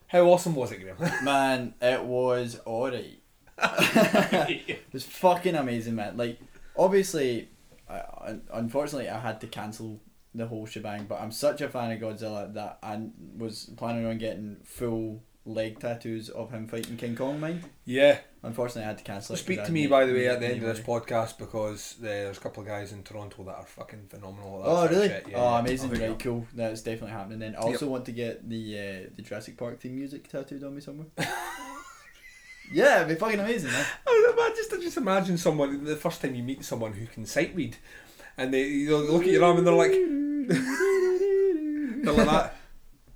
[0.07, 0.97] How awesome was it, Graham?
[1.23, 3.19] Man, it was alright.
[3.63, 6.17] it was fucking amazing, man.
[6.17, 6.39] Like,
[6.75, 7.49] obviously,
[7.91, 9.99] I, unfortunately, I had to cancel
[10.33, 11.05] the whole shebang.
[11.05, 13.01] But I'm such a fan of Godzilla that I
[13.37, 17.39] was planning on getting full leg tattoos of him fighting King Kong.
[17.39, 17.63] Mine.
[17.85, 18.19] yeah.
[18.43, 19.33] Unfortunately, I had to cancel.
[19.33, 21.95] it 'cause Speak to me, by the way, at the end of this podcast because
[22.01, 24.63] there's a couple of guys in Toronto that are fucking phenomenal.
[24.63, 25.07] That Oh really?
[25.09, 25.89] Yeah, oh, amazing!
[25.91, 26.47] I'll hook you right, cool.
[26.55, 27.37] That's definitely happening.
[27.39, 30.73] Then I also want to get the uh, the Jurassic Park theme music tattooed on
[30.73, 31.07] me somewhere.
[32.71, 33.85] yeah, it'd be fucking amazing, man.
[34.07, 37.55] I just, I just imagine someone the first time you meet someone who can sight
[37.55, 37.77] read,
[38.37, 39.91] and they you know, look at your arm and they're like,
[42.03, 42.55] they're like that.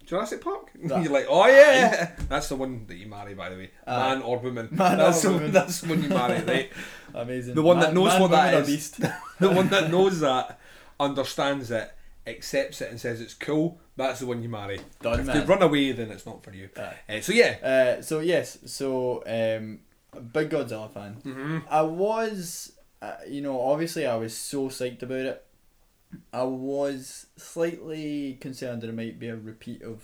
[0.05, 0.69] Jurassic Park.
[0.83, 4.13] That- You're like, oh yeah, that's the one that you marry, by the way, Aye.
[4.13, 4.69] man or woman.
[4.71, 5.51] Man that's or the, woman.
[5.51, 6.71] That's the one you marry, right?
[7.13, 7.55] Amazing.
[7.55, 8.99] The one that knows man, what that beast.
[9.39, 10.59] the one that knows that,
[10.99, 11.91] understands it,
[12.27, 13.79] accepts it, and says it's cool.
[13.97, 14.79] That's the one you marry.
[15.01, 15.39] Done, if man.
[15.39, 16.69] they run away, then it's not for you.
[16.75, 16.91] Uh,
[17.21, 17.57] so yeah,
[17.97, 19.79] Uh, so yes, so um,
[20.33, 21.17] big Godzilla fan.
[21.23, 21.63] Mhm.
[21.69, 25.45] I was, uh, you know, obviously I was so psyched about it.
[26.33, 30.03] I was slightly concerned that it might be a repeat of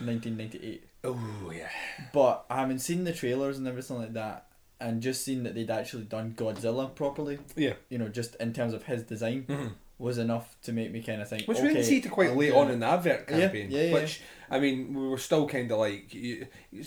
[0.00, 0.84] 1998.
[1.04, 1.68] Oh yeah.
[2.12, 4.46] But having seen the trailers and everything like that,
[4.80, 7.74] and just seen that they'd actually done Godzilla properly, Yeah.
[7.88, 9.72] you know, just in terms of his design, Mhm.
[9.98, 11.46] Was enough to make me kind of think.
[11.48, 13.70] Which okay, we didn't see to quite late on in the advert campaign.
[13.70, 13.86] yeah, yeah.
[13.88, 13.94] yeah.
[13.94, 14.20] Which
[14.50, 16.14] I mean, we were still kind of like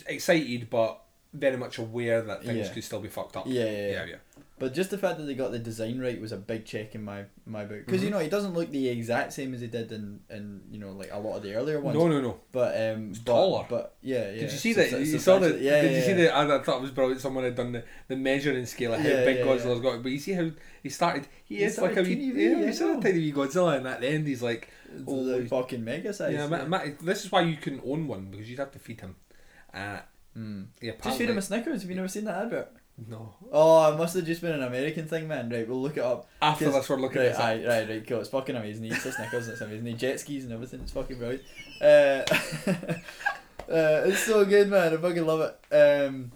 [0.08, 1.02] excited, but
[1.34, 2.74] very much aware that things Yeah.
[2.74, 3.46] could still be fucked up.
[3.48, 4.06] Yeah, yeah, yeah.
[4.06, 4.16] yeah.
[4.60, 7.04] But just the fact that they got the design right was a big check in
[7.04, 8.12] my my book because you Mhm.
[8.12, 11.10] know he doesn't look the exact same as he did in, in you know like
[11.12, 11.98] a lot of the earlier ones.
[11.98, 12.40] No, no, no.
[12.52, 13.66] But um, but, taller.
[13.70, 14.42] But yeah, yeah.
[14.42, 14.90] Did you see So- that?
[14.92, 15.62] so- you so saw that?
[15.62, 16.44] Yeah, did yeah, you see yeah.
[16.46, 16.56] the?
[16.60, 17.22] I thought it was brilliant.
[17.22, 20.04] Someone had done the, the measuring scale of how Yeah, big yeah, Godzilla's got.
[20.04, 20.52] But you see how
[20.84, 21.28] he started.
[21.46, 24.08] He, is like a wee, yeah, yeah, he's a tiny wee Godzilla, and at the
[24.08, 26.34] end he's like, It's like fucking mega size.
[26.34, 29.02] yeah, ma- ma- this is why you couldn't own one because you'd have to feed
[29.02, 29.16] him.
[29.74, 30.00] Uh,
[30.38, 30.68] Mm.
[30.80, 31.82] yeah, Just feed him a Snickers.
[31.82, 32.72] Have you never seen that advert?
[33.08, 33.34] No.
[33.52, 35.50] Oh, it must have just been an American thing, man.
[35.50, 36.28] Right, we'll look it up.
[36.42, 37.40] After this, we're looking right, up.
[37.40, 38.20] aye, right, right, cool.
[38.20, 38.84] It's fucking amazing.
[38.84, 39.48] He eats the Snickers.
[39.48, 39.86] It's amazing.
[39.86, 40.82] He jet skis and everything.
[40.82, 41.44] It's fucking brilliant.
[41.82, 42.24] Uh,
[43.70, 44.94] uh, it's so good, man.
[44.94, 45.76] I fucking love it.
[45.76, 46.32] Um,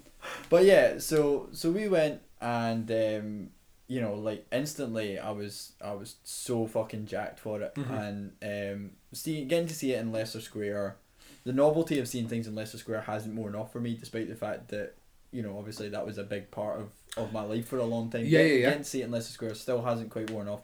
[0.49, 3.49] but yeah, so so we went and um,
[3.87, 7.99] you know, like instantly, I was I was so fucking jacked for it, Mhm.
[8.41, 10.97] and um, see getting to see it in Leicester Square.
[11.45, 14.35] The novelty of seeing things in Leicester Square hasn't worn off for me, despite the
[14.35, 14.95] fact that
[15.33, 18.09] you know, obviously that was a big part of, of my life for a long
[18.09, 18.25] time.
[18.25, 18.59] Yeah, yeah, yeah.
[18.69, 20.61] Getting to see it in Leicester Square still hasn't quite worn off.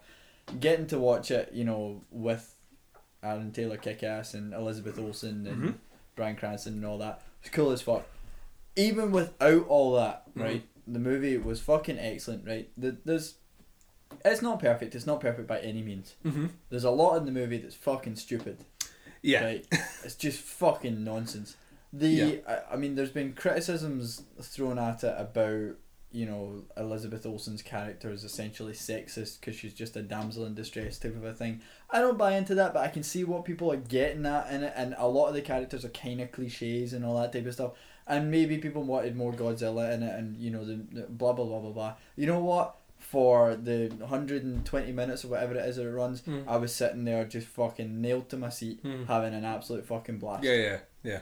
[0.59, 2.55] Getting to watch it, you know, with
[3.23, 5.75] Aaron Taylor Kickass and Elizabeth Olsen and Mhm.
[6.15, 8.05] Bryan Cranston and all that was cool as fuck.
[8.75, 10.41] Even without all that, Mhm.
[10.41, 12.69] right, the movie was fucking excellent, right?
[12.77, 13.35] The, there's,
[14.23, 14.95] it's not perfect.
[14.95, 16.15] It's not perfect by any means.
[16.25, 16.49] Mhm.
[16.69, 18.63] There's a lot in the movie that's fucking stupid.
[19.21, 19.43] Yeah.
[19.43, 19.67] Right?
[20.03, 21.55] it's just fucking nonsense.
[21.91, 22.32] The Yeah.
[22.48, 25.76] I, I mean, there's been criticisms thrown at it about
[26.11, 30.98] you know Elizabeth Olsen's character is essentially sexist because she's just a damsel in distress
[30.98, 31.61] type of a thing.
[31.91, 34.64] I don't buy into that, but I can see what people are getting at in
[34.64, 37.45] it, and a lot of the characters are kind of cliches and all that type
[37.45, 37.74] of stuff.
[38.07, 41.45] And maybe people wanted more Godzilla in it, and you know the, the blah blah
[41.45, 41.94] blah blah blah.
[42.16, 42.76] You know what?
[42.98, 46.44] For the 120 minutes or whatever it is that it runs, Mm.
[46.48, 49.07] I was sitting there just fucking nailed to my seat, Mm.
[49.07, 50.44] having an absolute fucking blast.
[50.44, 51.20] Yeah, yeah, yeah.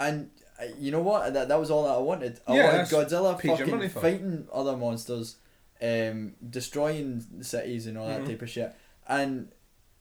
[0.00, 1.32] And uh, you know what?
[1.34, 2.40] That that was all that I wanted.
[2.46, 4.00] I Yeah, wanted that's Godzilla fucking money for.
[4.00, 5.36] fighting other monsters,
[5.82, 8.26] um, destroying cities and all that Mhm.
[8.26, 8.74] type of shit,
[9.08, 9.48] and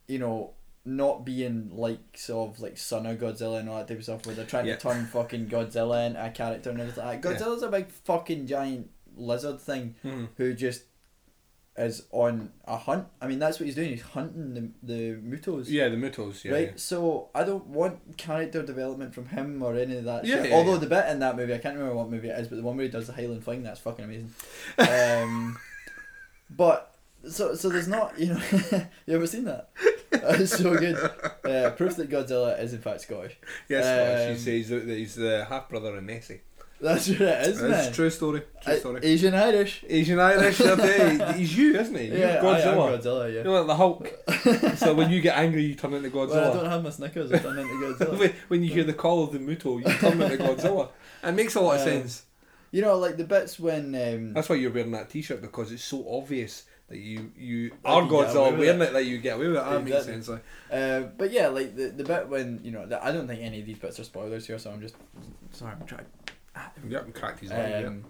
[0.07, 0.51] you know
[0.87, 4.25] not being like sort of like Son of Godzilla and all that type of stuff
[4.25, 4.75] where they're trying Yeah.
[4.75, 7.03] to turn fucking Godzilla into a character and everything.
[7.03, 7.39] Like that.
[7.39, 10.27] Godzilla's a big fucking giant lizard thing Mhm.
[10.37, 10.83] who just
[11.77, 13.05] is on a hunt.
[13.21, 13.89] I mean that's what he's doing.
[13.89, 15.65] He's hunting the the Mutos.
[15.69, 16.43] Yeah, the Mutos.
[16.43, 16.73] Yeah, right, yeah.
[16.75, 20.49] so I don't want character development from him or any of that Yeah, shit.
[20.51, 22.55] yeah, Although the bit in that movie, I can't remember what movie it is, but
[22.55, 24.33] the one where he does the Highland Fling, that's fucking amazing.
[24.79, 25.57] Um,
[26.49, 26.95] but
[27.29, 28.41] so so there's not you know
[29.05, 29.69] you ever seen that?
[30.27, 30.95] It's so good.
[31.43, 33.35] Uh, proof that Godzilla is in fact Scottish.
[33.67, 36.41] Yes, Um, she says that he's the half brother of Nessie.
[36.81, 37.91] That's what it is, It's man.
[37.91, 38.41] a true story.
[38.61, 38.99] True story.
[39.03, 39.83] Asian Irish.
[39.87, 40.75] Asian Irish, you.
[41.35, 42.07] he's you, isn't he?
[42.07, 42.99] You're Yeah, I am Godzilla.
[42.99, 43.43] Godzilla, yeah.
[43.43, 44.75] You're like the Hulk.
[44.77, 46.29] so when you get angry, you turn into Godzilla.
[46.31, 47.31] Well, I don't have my Snickers.
[47.31, 48.33] I turn into Godzilla.
[48.49, 50.89] when, you hear the call of the Muto, you turn into Godzilla.
[51.23, 52.23] It makes a lot of sense.
[52.71, 55.83] You know, like the bits when um, That's why you're wearing that T-shirt because it's
[55.83, 58.89] so obvious that you you That are you get away Godzilla wearing it.
[58.89, 58.93] it.
[58.93, 59.65] that you get away with it.
[59.65, 60.27] That makes sense.
[60.27, 60.43] Like.
[60.69, 63.61] Uh, but yeah, like the, the bit when you know, the, I don't think any
[63.61, 64.95] of these bits are spoilers here, so I'm just
[65.51, 65.73] sorry.
[65.79, 66.05] I'm trying.
[66.87, 67.81] Yep, cracked his leg.
[67.81, 67.87] yeah.
[67.87, 68.05] Um,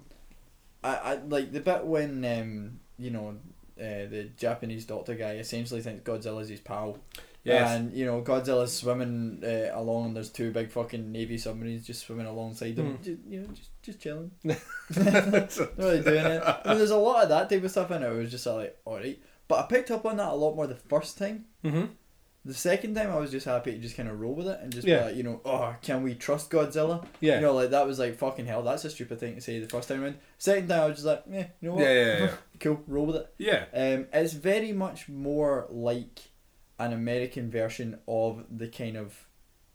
[0.84, 3.38] I, I like the bit when um, you know
[3.80, 6.98] uh, the Japanese doctor guy essentially thinks Godzilla's his pal.
[7.44, 7.70] Yes.
[7.72, 12.06] And you know Godzilla's swimming uh, along, and there's two big fucking navy submarines just
[12.06, 12.96] swimming alongside him.
[12.96, 13.04] Hmm.
[13.04, 14.32] Just, you know, just just chilling.
[14.44, 16.44] Not really doing it.
[16.44, 18.08] I mean, there's a lot of that type of stuff in it.
[18.12, 19.20] It was just like, alright.
[19.48, 21.46] But I picked up on that a lot more the first time.
[21.64, 21.90] Mhm.
[22.46, 24.72] The second time, I was just happy to just kind of roll with it and
[24.72, 25.00] just Yeah.
[25.00, 27.04] be like, you know, oh, can we trust Godzilla?
[27.20, 27.36] Yeah.
[27.36, 28.62] You know, like that was like fucking hell.
[28.62, 30.18] That's a stupid thing to say the first time around.
[30.38, 31.84] Second time, I was just like, yeah, you know what?
[31.84, 32.32] Yeah, yeah, yeah.
[32.60, 33.34] cool, roll with it.
[33.40, 33.66] Yeah.
[33.74, 36.20] Um, it's very much more like
[36.78, 39.28] an American version of the kind of,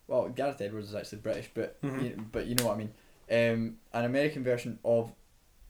[0.07, 2.03] well, Gareth Edwards is actually British, but Mhm.
[2.05, 2.93] you, but you know what I mean.
[3.31, 5.13] Um, an American version of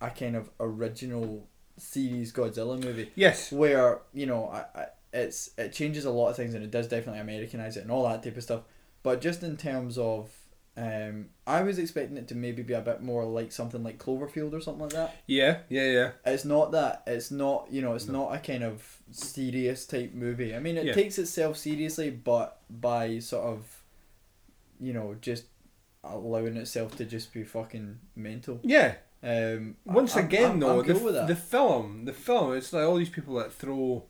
[0.03, 1.47] a kind of original
[1.79, 3.11] series Godzilla movie.
[3.15, 3.51] Yes.
[3.53, 6.86] Where you know, I, I, it's it changes a lot of things and it does
[6.89, 8.62] definitely Americanize it and all that type of stuff.
[9.02, 10.30] but just in terms of,
[10.76, 14.52] um, I was expecting it to maybe be a bit more like something like Cloverfield
[14.52, 15.16] or something like that.
[15.26, 16.10] Yeah, yeah, yeah.
[16.24, 17.02] It's not that.
[17.06, 17.94] It's not you know.
[17.94, 20.55] It's not a kind of serious type movie.
[20.55, 20.92] I mean, it Yeah.
[20.92, 23.82] takes itself seriously, but by sort of,
[24.80, 25.44] you know, just
[26.05, 28.60] allowing itself to just be fucking mental.
[28.62, 28.94] Yeah.
[29.22, 29.76] Um.
[29.84, 32.97] Once I'm- again, I'm- though, I'm the, cool the film, the film, it's like all
[32.97, 34.05] these people that throw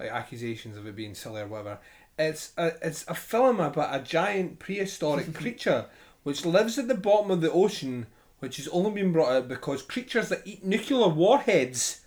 [0.00, 1.78] like accusations of it being silly or whatever.
[2.18, 5.86] It's a it's a film about a giant prehistoric creature
[6.22, 8.06] which lives at the bottom of the ocean,
[8.40, 12.00] which has only been brought out because creatures that eat nuclear warheads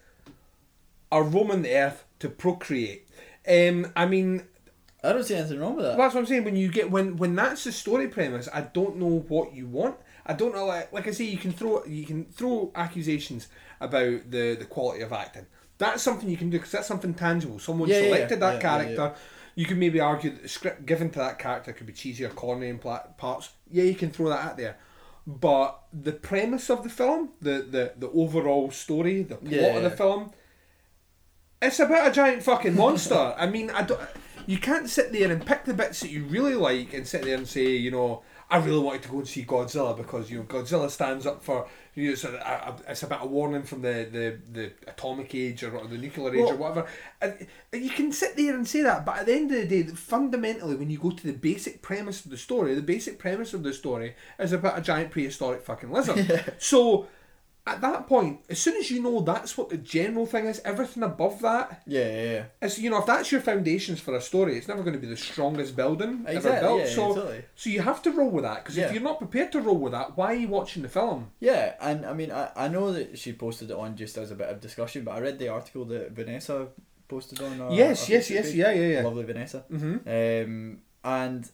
[1.11, 3.07] are roaming the earth to procreate.
[3.47, 4.43] Um, I mean,
[5.03, 5.97] I don't see anything wrong with that.
[5.97, 6.43] that's what I'm saying.
[6.43, 9.95] When you get when when that's the story premise, I don't know what you want.
[10.25, 10.65] I don't know.
[10.65, 13.47] Like, like I say, you can throw you can throw accusations
[13.81, 15.47] about the the quality of acting.
[15.77, 17.59] That's something you can do because that's something tangible.
[17.59, 18.51] Someone Yeah, selected yeah.
[18.51, 19.15] that character.
[19.55, 22.29] You can maybe argue that the script given to that character could be cheesy or
[22.29, 23.49] corny in parts.
[23.69, 24.77] Yeah, you can throw that out there.
[25.25, 29.91] But the premise of the film, the the, the overall story, the plot of the
[29.91, 30.31] film,
[31.61, 33.33] it's about a giant fucking monster.
[33.37, 33.99] I mean, I don't.
[34.45, 37.37] You can't sit there and pick the bits that you really like and sit there
[37.37, 40.43] and say, you know, I really wanted to go and see Godzilla because you know
[40.43, 44.07] Godzilla stands up for you know it's a, a, it's about a warning from the,
[44.11, 46.85] the, the atomic age or, the nuclear age or whatever.
[47.19, 49.83] And, and you can sit there and say that, but at the end of the
[49.83, 53.55] day, fundamentally, when you go to the basic premise of the story, the basic premise
[53.55, 56.53] of the story is about a giant prehistoric fucking lizard.
[56.59, 57.07] So.
[57.65, 61.01] At that point, as soon as you know that's what the general thing is, everything
[61.01, 62.69] above that Yeah, yeah, yeah.
[62.75, 65.15] you know if that's your foundations for a story, it's never going to be the
[65.15, 66.81] strongest building ever built.
[66.81, 67.45] yeah, so totally.
[67.55, 68.87] so you have to roll with that because Yeah.
[68.87, 71.31] if you're not prepared to roll with that, why are you watching the film?
[71.39, 74.35] Yeah, and I mean, I, I know that she posted it on just as a
[74.35, 76.67] bit of discussion, but I read the article that Vanessa
[77.07, 77.61] posted on.
[77.61, 78.55] Our, Yes, our yes, yes, page.
[78.55, 79.01] yeah, yeah, yeah.
[79.03, 79.63] Lovely Vanessa.
[79.71, 80.45] Mhm.
[80.45, 81.49] Um, and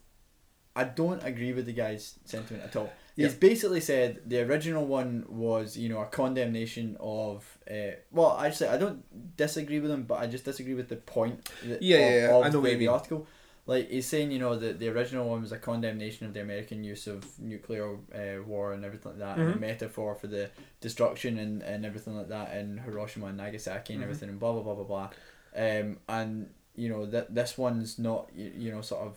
[0.76, 2.92] I don't agree with the guy's sentiment at all.
[3.20, 3.40] He's Yep.
[3.50, 7.36] basically said the original one was, you know, a condemnation of.
[7.70, 9.00] Uh, well, actually, I don't
[9.36, 11.38] disagree with him, but I just disagree with the point.
[11.70, 13.28] That, Yeah, of, yeah, yeah, of I know the, the article.
[13.66, 16.84] Like he's saying, you know, that the original one was a condemnation of the American
[16.84, 17.88] use of nuclear
[18.20, 19.58] uh, war and everything like that, and Mhm.
[19.58, 20.50] a metaphor for the
[20.82, 24.06] destruction and, and everything like that in Hiroshima and Nagasaki and Mhm.
[24.08, 25.10] everything, and blah blah blah blah blah.
[25.56, 29.14] Um, and you know that this one's not, you, you know, sort of.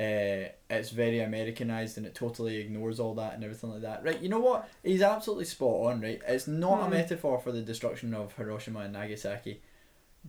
[0.00, 4.02] Uh, it's very Americanized and it totally ignores all that and everything like that.
[4.02, 4.66] Right, you know what?
[4.82, 6.20] He's absolutely spot on, right?
[6.26, 6.90] It's not a Hmm.
[6.92, 9.60] metaphor for the destruction of Hiroshima and Nagasaki,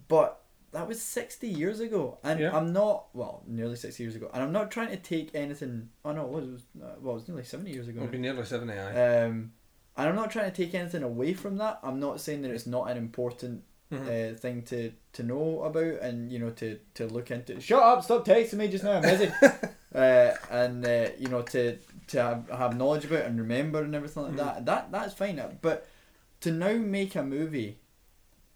[0.09, 0.43] but
[0.73, 2.17] that was 60 years ago.
[2.23, 2.55] And Yeah.
[2.57, 4.29] I'm not, well, nearly 60 years ago.
[4.33, 7.11] And I'm not trying to take anything, oh no, it was, it was, uh, well,
[7.13, 8.01] it was nearly 70 years ago.
[8.01, 8.73] It'll be nearly seventy.
[8.73, 9.23] Aye.
[9.25, 9.53] Um,
[9.97, 11.79] and I'm not trying to take anything away from that.
[11.83, 14.33] I'm not saying that it's not an important Mhm.
[14.33, 17.59] uh, thing to, to know about and you know to, to look into.
[17.61, 18.03] Shut up!
[18.03, 18.93] Stop texting me just now.
[18.97, 19.31] I'm busy.
[19.95, 24.23] uh, and uh, you know to to have, have knowledge about and remember and everything
[24.23, 24.37] like Mhm.
[24.37, 24.65] that.
[24.65, 25.41] That that's fine.
[25.61, 25.87] But
[26.41, 27.77] to now make a movie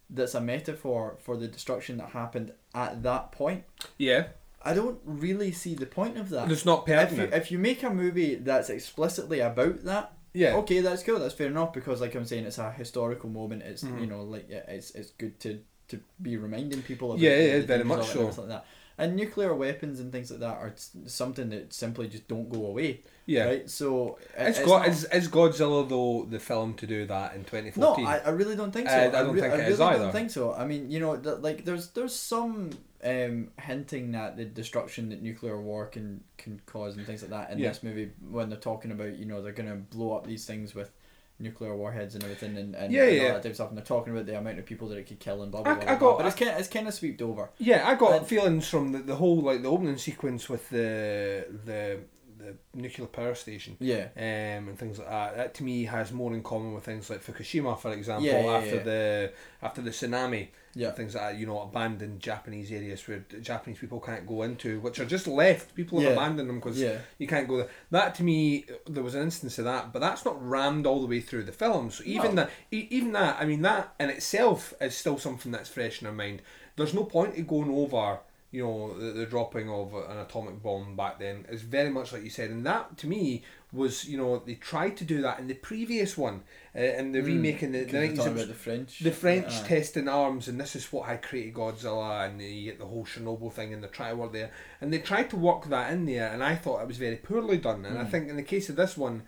[0.09, 3.63] that's a metaphor for the destruction that happened at that point.
[3.97, 4.27] yeah,
[4.63, 6.51] I don't really see the point of that.
[6.51, 10.55] It's not If you, if you make a movie that's explicitly about that, Yeah.
[10.57, 11.19] okay, that's cool.
[11.19, 13.63] That's fair enough because, like I'm saying, it's a historical moment.
[13.63, 14.01] It's Mhm.
[14.01, 17.65] you know, like it's it's good to to be reminding people of Yeah, it, yeah,
[17.65, 18.25] very much so.
[18.25, 18.65] like that.
[18.97, 20.73] And nuclear weapons and things like that are
[21.05, 23.01] something that simply just don't go away.
[23.25, 23.45] Yeah.
[23.45, 23.69] Right.
[23.69, 27.43] So Is, it's God, not- is, is Godzilla though the film to do that in
[27.43, 27.95] twenty no.
[27.95, 28.95] I, I really don't think so.
[28.95, 30.03] Uh, I don't re- think I really is either.
[30.03, 30.53] don't think so.
[30.53, 32.69] I mean, you know, th- like there's there's some
[33.03, 37.51] um, hinting at the destruction that nuclear war can can cause and things like that
[37.51, 37.69] in Yeah.
[37.69, 40.91] this movie when they're talking about you know they're gonna blow up these things with
[41.37, 43.21] nuclear warheads and everything and, and, Yeah, and yeah.
[43.23, 45.05] all that type of stuff and they're talking about the amount of people that it
[45.07, 45.91] could kill and blah blah I- blah.
[45.91, 47.49] I got- but it's kind of, it's kind of swept over.
[47.57, 51.45] Yeah, I got And- feelings from the, the whole like the opening sequence with the
[51.65, 51.99] the
[52.45, 53.77] the nuclear power station.
[53.79, 54.07] Yeah.
[54.17, 55.37] Um, and things like that.
[55.37, 58.51] That to me has more in common with things like Fukushima, for example, Yeah, yeah,
[58.57, 58.83] after yeah.
[58.83, 60.47] the after the tsunami.
[60.77, 60.91] Yeah.
[60.91, 64.99] Things like that, you know, abandoned Japanese areas where Japanese people can't go into, which
[64.99, 65.73] are just left.
[65.73, 66.97] People have abandoned them because Yeah.
[67.17, 67.69] you can't go there.
[67.91, 71.07] That to me, there was an instance of that, but that's not rammed all the
[71.07, 71.91] way through the film.
[71.91, 72.43] So even No.
[72.43, 76.13] that, even that, I mean, that in itself is still something that's fresh in our
[76.13, 76.41] mind.
[76.75, 78.19] There's no point in going over,
[78.55, 81.45] you know, the, the dropping of an atomic bomb back then.
[81.49, 83.43] It's very much like you said, and that to me
[83.73, 86.43] was, you know, they tried to do that in the previous one,
[86.75, 88.15] uh, in the Mm, remake in the, the 'cause they're 90s.
[88.17, 88.99] talking it was about the French.
[88.99, 89.67] The French Aye.
[89.67, 93.51] testing arms, and this is what had created Godzilla, and you get the whole Chernobyl
[93.51, 96.41] thing, and the try work there, and they tried to work that in there, and
[96.41, 97.85] I thought it was very poorly done.
[97.85, 98.11] And I Mm.
[98.11, 99.23] think in the case of this one,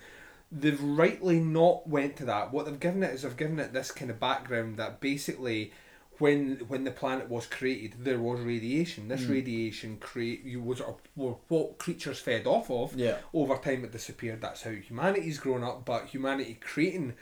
[0.49, 2.53] they've rightly not went to that.
[2.53, 5.73] What they've given it is they've given it this kind of background that basically
[6.19, 9.07] when when the planet was created, there was radiation.
[9.07, 9.29] This Mm.
[9.29, 10.81] radiation create you was
[11.15, 12.95] were what creatures fed off of.
[12.95, 13.17] Yeah.
[13.33, 14.41] Over time, it disappeared.
[14.41, 15.85] That's how humanity's grown up.
[15.85, 17.13] But humanity creating.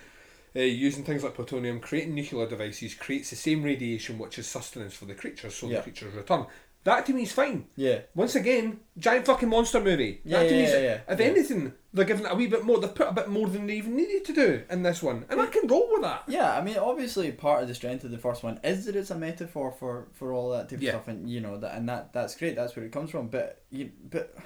[0.57, 4.93] Uh, using things like plutonium, creating nuclear devices creates the same radiation which is sustenance
[4.93, 5.75] for the creatures, so Yeah.
[5.79, 6.45] the creatures return.
[6.85, 7.65] That to me is fine.
[7.75, 7.99] Yeah.
[8.13, 10.21] Once again, giant fucking monster movie.
[10.23, 11.13] Yeah, that to me yeah, is, yeah, yeah.
[11.13, 12.79] If anything, they're giving it a wee bit more.
[12.79, 15.41] They've put a bit more than they even needed to do in this one, and
[15.41, 16.23] I can roll with that.
[16.27, 19.09] Yeah, I mean, obviously, part of the strength of the first one is that it's
[19.11, 22.13] a metaphor for for all that type of stuff, and you know that, and that
[22.13, 22.55] that's great.
[22.55, 23.27] That's where it comes from.
[23.29, 24.41] But you, but I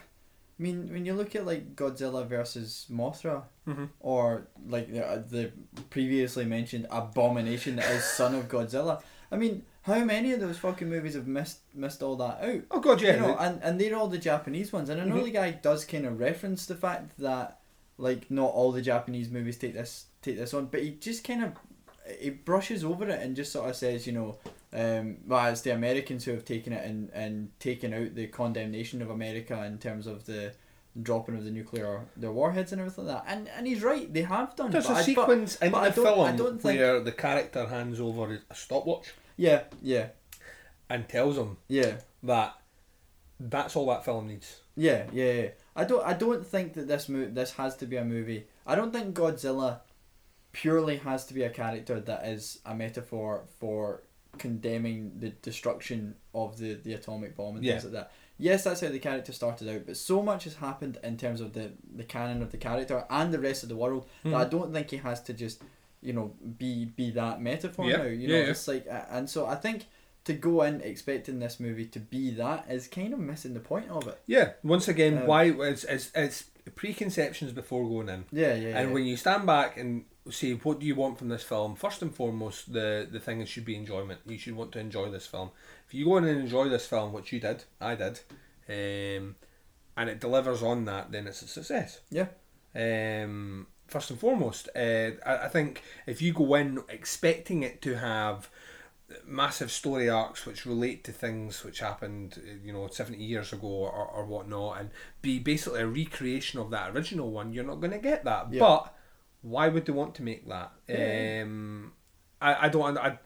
[0.63, 3.89] mean, when you look at like Godzilla versus Mothra, Mhm.
[3.99, 5.51] or like the, uh, the
[5.89, 9.01] previously mentioned abomination that is son of Godzilla,
[9.31, 12.61] I mean, how many of those fucking movies have missed missed all that out?
[12.71, 13.15] Oh god, yeah.
[13.15, 15.25] You know, and and they're all the Japanese ones, and I know Mhm.
[15.25, 17.59] the guy does kind of reference the fact that
[17.97, 21.43] like not all the Japanese movies take this take this on, but he just kind
[21.43, 21.53] of
[22.19, 24.37] he brushes over it and just sort of says, you know,
[24.73, 29.01] um, well, it's the Americans who have taken it and and taken out the condemnation
[29.01, 30.53] of America in terms of the
[31.03, 33.31] dropping of the nuclear the warheads and everything like that.
[33.31, 34.71] And and he's right, they have done.
[34.71, 36.79] There's but a I- but- sequence in but the I film I don't think.
[36.79, 40.07] where the character hands over a stopwatch Yeah, yeah,
[40.89, 41.97] and tells him yeah.
[42.23, 42.55] that
[43.39, 44.59] that's all that film needs.
[44.75, 45.47] Yeah, yeah, yeah.
[45.75, 46.05] I don't.
[46.05, 48.47] I don't think that this mo- this has to be a movie.
[48.67, 49.79] I don't think Godzilla
[50.51, 54.03] purely has to be a character that is a metaphor for
[54.37, 57.73] condemning the destruction of the, the atomic bomb and Yeah.
[57.73, 58.11] things like that.
[58.37, 61.53] Yes, that's how the character started out, but so much has happened in terms of
[61.53, 64.49] the, the canon of the character and the rest of the world that I Mhm.
[64.51, 65.61] don't think he has to just,
[66.01, 68.03] you know, be be that metaphor Yeah, now.
[68.03, 69.85] You know, yeah, it's like, and so I think
[70.25, 73.89] to go in expecting this movie to be that is kind of missing the point
[73.89, 74.21] of it.
[74.27, 74.51] Yeah.
[74.63, 76.45] Once again, Um, why it's, it's it's
[76.75, 78.25] preconceptions before going in.
[78.31, 78.77] Yeah, yeah.
[78.77, 78.93] And yeah.
[78.93, 81.75] when you stand back and say, what do you want from this film?
[81.75, 84.19] First and foremost, the the thing is should be enjoyment.
[84.25, 85.49] You should want to enjoy this film.
[85.87, 88.19] If you go in and enjoy this film, which you did, I did,
[88.69, 89.35] um,
[89.97, 92.01] and it delivers on that, then it's a success.
[92.11, 92.27] Yeah.
[92.75, 97.97] Um, first and foremost, uh, I, I think if you go in expecting it to
[97.97, 98.49] have
[99.25, 103.67] massive story arcs which relate to things which happened, uh, you know, 70 years ago
[103.67, 104.89] or, or whatnot, and
[105.21, 108.51] be basically a recreation of that original one, you're not going to get that.
[108.51, 108.59] Yeah.
[108.59, 108.95] But
[109.41, 110.71] why would they want to make that?
[110.87, 111.41] Yeah.
[111.43, 111.93] Um,
[112.41, 112.97] I, I don't.
[112.97, 113.19] I,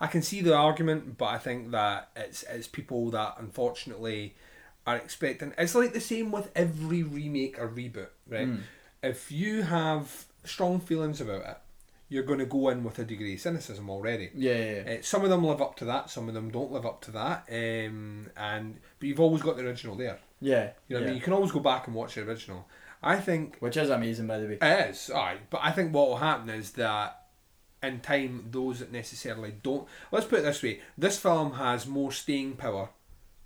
[0.00, 4.34] I can see the argument, but I think that it's it's people that unfortunately
[4.86, 5.54] are expecting.
[5.56, 8.48] It's like the same with every remake or reboot, right?
[8.48, 8.60] Mm.
[9.02, 11.56] If you have strong feelings about it,
[12.08, 14.30] you're going to go in with a degree of cynicism already.
[14.34, 14.92] Yeah, yeah, yeah.
[14.98, 16.10] Uh, some of them live up to that.
[16.10, 17.44] Some of them don't live up to that.
[17.50, 20.18] Um, and but you've always got the original there.
[20.40, 21.16] Yeah, You know what I mean?
[21.16, 22.66] You can always go back and watch the original.
[23.02, 24.58] I think Which is amazing, by the way.
[24.60, 25.38] it is, aye.
[25.50, 27.16] But I think what will happen is that
[27.82, 29.86] in time, those that necessarily don't.
[30.12, 32.90] Let's put it this way: this film has more staying power.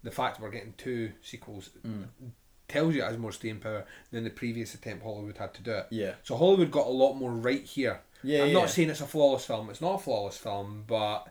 [0.02, 2.07] The fact we're getting two sequels Mm.
[2.75, 5.70] Tells you it has more staying power than the previous attempt Hollywood had to do
[5.70, 5.86] it.
[5.91, 6.15] Yeah.
[6.25, 8.01] So Hollywood got a lot more right here.
[8.25, 8.55] Yeah, I'm yeah.
[8.55, 9.70] not saying it's a flawless film.
[9.70, 11.28] It's not a flawless film, but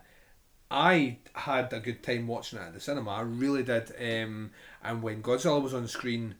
[0.70, 3.10] I had a good time watching it at the cinema.
[3.10, 3.92] I really did.
[4.00, 6.36] Um, and when Godzilla was on screen,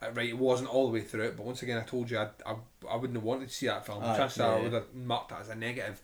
[0.00, 1.36] uh, right, it wasn't all the way through it.
[1.36, 2.54] But once again, I told you I, I,
[2.88, 4.02] I wouldn't have wanted to see that film.
[4.02, 6.00] Chances yeah, I would have marked that as a negative.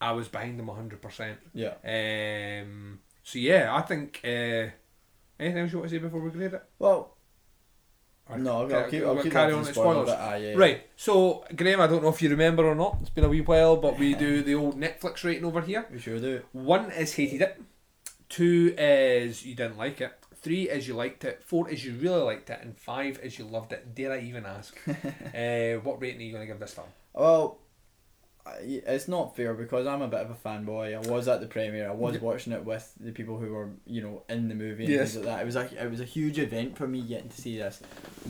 [0.00, 1.38] I was behind them hundred percent.
[1.52, 1.74] Yeah.
[1.84, 2.98] Um.
[3.22, 4.20] So yeah, I think.
[4.24, 4.70] Uh,
[5.38, 6.62] anything else you want to say before we grade it?
[6.78, 7.13] Well,
[8.36, 10.08] No, I'll keep- I'll keep carry on to spoilers.
[10.08, 10.54] bit, aye, yeah.
[10.56, 10.86] Right.
[10.96, 12.98] So Graham, I don't know if you remember or not.
[13.02, 15.86] It's been a wee while, but we do the old Netflix rating over here.
[15.90, 16.42] we sure do.
[16.52, 17.62] One is hated it.
[18.28, 20.12] Two is you didn't like it.
[20.36, 21.42] Three is you liked it.
[21.44, 22.58] Four is you really liked it.
[22.62, 23.94] And five is you loved it.
[23.94, 24.76] Dare I even ask?
[24.88, 26.88] uh, what rating are you going to give this film?
[27.14, 27.58] Well,
[28.60, 30.94] it's not fair because I'm a bit of a fanboy.
[30.94, 31.88] I was at the premiere.
[31.88, 34.92] I was watching it with the people who were, you know, in the movie and
[34.92, 35.12] Yes.
[35.14, 35.42] things like that.
[35.42, 37.80] It was a it was a huge event for me getting to see this.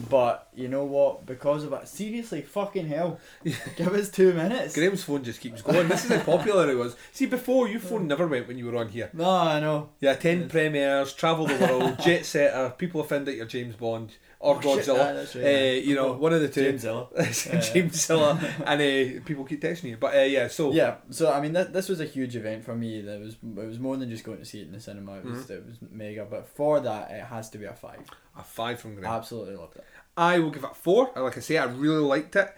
[0.09, 1.25] But you know what?
[1.25, 4.73] Because of it, seriously, fucking hell, give us two minutes.
[4.73, 5.87] Graham's phone just keeps going.
[5.89, 6.95] This is how popular it was.
[7.11, 9.09] See, before your phone never went when you were on here.
[9.13, 9.89] No, I know.
[9.99, 12.73] Yeah, attend premieres, travel the world, jet setter.
[12.77, 14.13] People offend that you're James Bond
[14.45, 14.99] or Oh, shit, Godzilla.
[15.09, 16.71] aye, that's right, uh, you know, one of the two.
[16.73, 17.13] Jamesilla.
[17.17, 18.31] Jamesilla.
[18.65, 19.97] and uh, people keep texting you.
[19.97, 22.75] But uh, yeah, so Yeah, so I mean, th- this was a huge event for
[22.75, 23.01] me.
[23.01, 25.17] That was it was more than just going to see it in the cinema.
[25.17, 25.49] It was Mhm.
[25.51, 26.25] it was mega.
[26.29, 28.01] But for that, it has to be a five.
[28.37, 29.11] a five from Graham.
[29.13, 29.83] Absolutely loved it.
[30.17, 31.11] I will give it a four.
[31.15, 32.49] Like I say, I really liked it.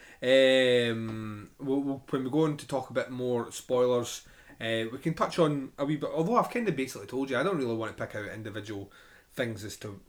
[0.92, 4.22] Um, we'll, we'll, when we go on to talk a bit more spoilers,
[4.62, 6.10] uh, we can touch on a wee bit.
[6.14, 8.92] Although I've kind of basically told you, I don't really want to pick out individual
[9.34, 10.00] things as to.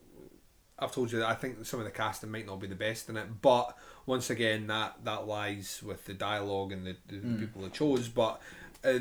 [0.79, 3.09] I've told you that I think some of the casting might not be the best
[3.09, 3.77] in it, but
[4.07, 7.41] once again, that that lies with the dialogue and the, the Mm.
[7.41, 8.09] people they chose.
[8.09, 8.41] But
[8.85, 9.01] uh,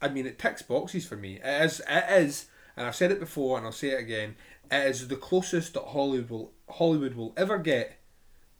[0.00, 1.36] I mean, it ticks boxes for me.
[1.44, 4.36] It is, it is, and I've said it before, and I'll say it again.
[4.70, 7.98] It is the closest that Hollywood will Hollywood will ever get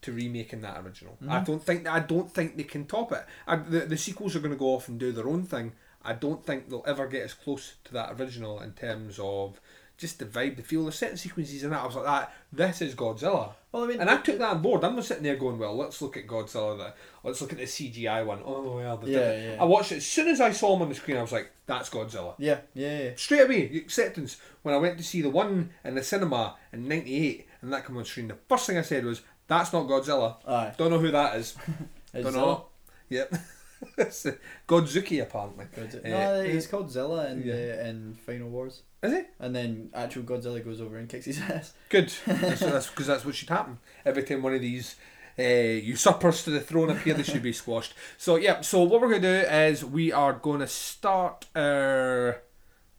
[0.02, 1.16] to remaking that original.
[1.28, 1.46] I Mhm.
[1.46, 3.24] don't think I don't think they can top it.
[3.46, 5.72] I, the the sequels are going to go off and do their own thing.
[6.04, 9.60] I don't think they'll ever get as close to that original in terms of
[9.96, 10.84] just the vibe, the feel.
[10.84, 11.82] the certain sequences in that.
[11.82, 13.52] I was like, that this is Godzilla.
[13.70, 14.84] Well, I mean, and I took that on board.
[14.84, 16.76] I'm not sitting there going, well, let's look at Godzilla.
[16.76, 18.40] The, let's look at the CGI one.
[18.44, 19.56] Oh well, the Yeah, yeah.
[19.60, 21.16] I watched it as soon as I saw him on the screen.
[21.16, 22.34] I was like, that's Godzilla.
[22.38, 23.10] Yeah, yeah, yeah.
[23.16, 24.36] Straight away, acceptance.
[24.62, 27.96] When I went to see the one in the cinema in '98, and that came
[27.96, 30.74] on screen, the first thing I said was, "That's not Godzilla." Aye.
[30.76, 31.54] Don't know who that is.
[32.12, 32.66] Don't know.
[33.08, 33.34] Yep.
[33.98, 34.32] It's, uh,
[34.68, 35.66] Godzooky apparently.
[35.76, 38.82] Uh, no, he's called Zilla in the in Final Wars.
[39.02, 39.22] Is he?
[39.40, 41.74] And then actual Godzilla goes over and kicks his ass.
[41.88, 42.12] Good.
[42.26, 44.94] That's that's because that's what should happen every time one of these
[45.38, 47.14] uh, usurpers to the throne appear.
[47.14, 47.94] They should be squashed.
[48.18, 48.60] So yeah.
[48.60, 52.42] So what we're going to do is we are going to start our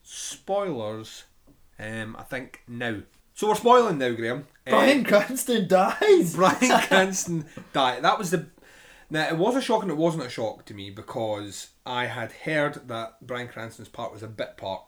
[0.03, 1.23] spoilers.
[1.79, 2.97] Um, I think now.
[3.35, 4.47] So we're spoiling now, Graham.
[4.65, 6.35] Bryan Uh, Cranston dies.
[6.35, 8.03] Bryan Cranston died.
[8.03, 8.45] That was the.
[9.13, 12.31] Now it was a shock and it wasn't a shock to me because I had
[12.31, 14.81] heard that Bryan Cranston's part was a bit part.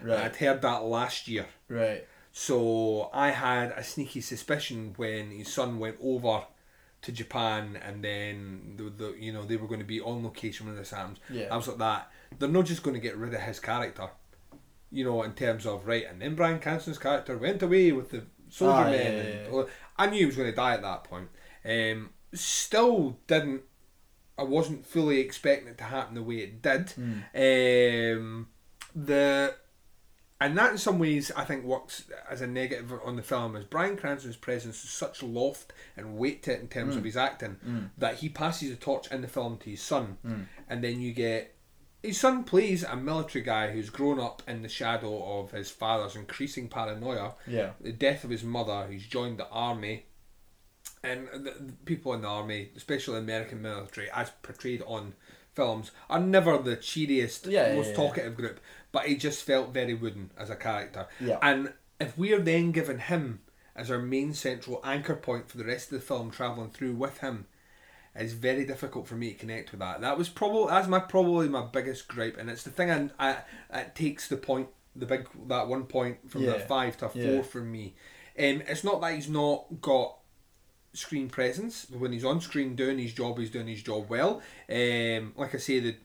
[0.00, 0.18] Right.
[0.24, 1.46] I'd heard that last year.
[1.68, 2.06] Right.
[2.32, 6.44] So I had a sneaky suspicion when his son went over
[7.02, 10.66] to Japan and then the, the you know they were going to be on location
[10.66, 11.18] when this happens.
[11.28, 11.48] Yeah.
[11.50, 12.10] I was like that.
[12.38, 14.08] They're not just going to get rid of his character.
[14.92, 18.22] You know, in terms of right, and then Bryan Cranston's character went away with the
[18.48, 18.92] soldier Ah, men.
[19.16, 19.64] yeah, yeah, yeah.
[19.96, 21.28] I knew he was going to die at that point.
[21.64, 23.62] Um, still didn't.
[24.38, 26.90] I wasn't fully expecting it to happen the way it did.
[26.90, 27.12] Hmm.
[27.34, 28.48] Um,
[28.94, 29.54] the
[30.40, 33.64] and that in some ways I think works as a negative on the film is
[33.64, 37.06] Bryan Cranston's presence is such loft and weight to it in terms of Mm.
[37.06, 37.90] his acting Mm.
[37.98, 40.46] that he passes the torch in the film to his son Mm.
[40.68, 41.54] and then you get
[42.02, 46.16] his son plays a military guy who's grown up in the shadow of his father's
[46.16, 47.74] increasing paranoia Yeah.
[47.80, 50.06] the death of his mother who's joined the army
[51.04, 55.14] and people in the army, especially American military, as portrayed on
[55.54, 57.96] films, are never the cheeriest, Yeah, yeah, most yeah.
[57.96, 58.60] talkative group.
[58.92, 61.06] But he just felt very wooden as a character.
[61.20, 61.38] Yeah.
[61.42, 63.40] And if we are then given him
[63.74, 67.18] as our main central anchor point for the rest of the film, traveling through with
[67.18, 67.46] him,
[68.14, 70.02] it's very difficult for me to connect with that.
[70.02, 73.36] That was probably that's my probably my biggest gripe, and it's the thing I,
[73.70, 76.52] I it takes the point, the big that one point from Yeah.
[76.52, 77.42] the five to a four Yeah.
[77.42, 77.94] for me.
[78.38, 80.18] Um, it's not that he's not got
[80.94, 81.86] screen presence.
[81.90, 84.42] When he's on screen doing his job he's doing his job well.
[84.70, 85.96] Um, like I say the,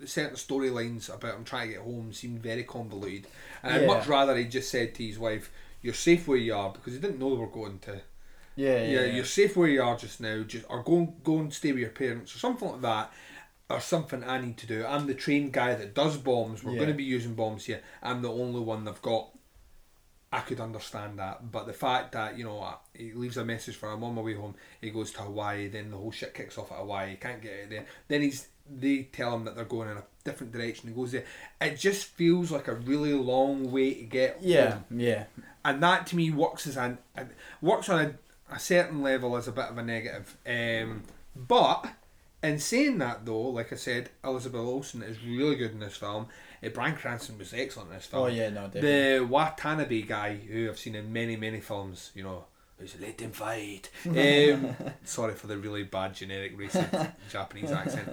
[0.00, 3.26] the certain storylines about him trying to get home seemed very convoluted.
[3.62, 5.50] And I'd much rather he just said to his wife
[5.82, 8.00] you're safe where you are because he didn't know they were going to
[8.56, 9.04] Yeah, yeah, yeah.
[9.16, 10.42] you're safe where you are just now.
[10.42, 13.12] Just or go and go and stay with your parents or something like that
[13.68, 14.86] or something I need to do.
[14.86, 16.62] I'm the trained guy that does bombs.
[16.62, 16.78] We're Yeah.
[16.78, 17.82] going to be using bombs here.
[18.02, 19.28] I'm the only one they've got
[20.32, 23.88] I could understand that, but the fact that you know he leaves a message for
[23.88, 26.72] I'm on my way home, he goes to Hawaii, then the whole shit kicks off
[26.72, 27.10] at Hawaii.
[27.10, 27.86] He can't get out there.
[28.08, 30.88] Then he's they tell him that they're going in a different direction.
[30.88, 31.24] He goes there.
[31.60, 34.38] It just feels like a really long way to get.
[34.40, 34.84] Yeah, home.
[35.00, 35.24] yeah.
[35.64, 37.26] And that to me works as an a,
[37.60, 40.36] works on a, a certain level as a bit of a negative.
[40.46, 41.04] Um,
[41.36, 41.86] but
[42.42, 46.26] in saying that though, like I said, Elizabeth Olsen is really good in this film.
[46.64, 48.22] Uh, Bryan Cranston was excellent in this film.
[48.24, 49.18] Oh, yeah, no, definitely.
[49.18, 49.26] The.
[49.26, 52.44] Watanabe guy who I've seen in many many films, you know,
[52.78, 53.90] who's let him fight.
[54.06, 58.08] Um, sorry for the really bad generic racist Japanese accent.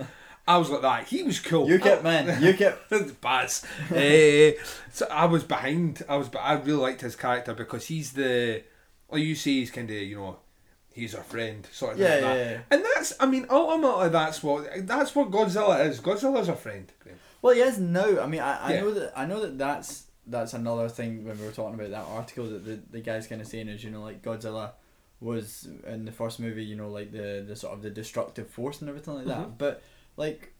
[0.46, 1.08] I was like that.
[1.08, 1.70] He was cool.
[1.70, 2.44] You kept, man.
[2.44, 3.22] You kept.
[3.22, 3.64] Baz.
[3.94, 4.54] Eh,
[4.92, 6.04] so I was behind.
[6.10, 6.30] I was.
[6.38, 8.62] I really liked his character because he's the.
[9.10, 10.38] Like you see, he's kind of you know,
[10.92, 12.52] he's our friend sort of Yeah, thing like yeah, that.
[12.52, 12.60] yeah.
[12.72, 13.14] And that's.
[13.22, 16.02] I mean, ultimately, that's what that's what Godzilla is.
[16.02, 16.92] Godzilla's a friend.
[17.00, 17.20] Graham.
[17.44, 18.20] Well, yes, no.
[18.20, 18.82] I mean, I, I Yeah.
[18.82, 22.06] know that I know that that's that's another thing when we were talking about that
[22.08, 24.72] article that the, the guy's kind of saying is you know like Godzilla
[25.20, 28.80] was in the first movie you know like the the sort of the destructive force
[28.82, 29.58] and everything like that Mhm.
[29.58, 29.82] but
[30.18, 30.54] like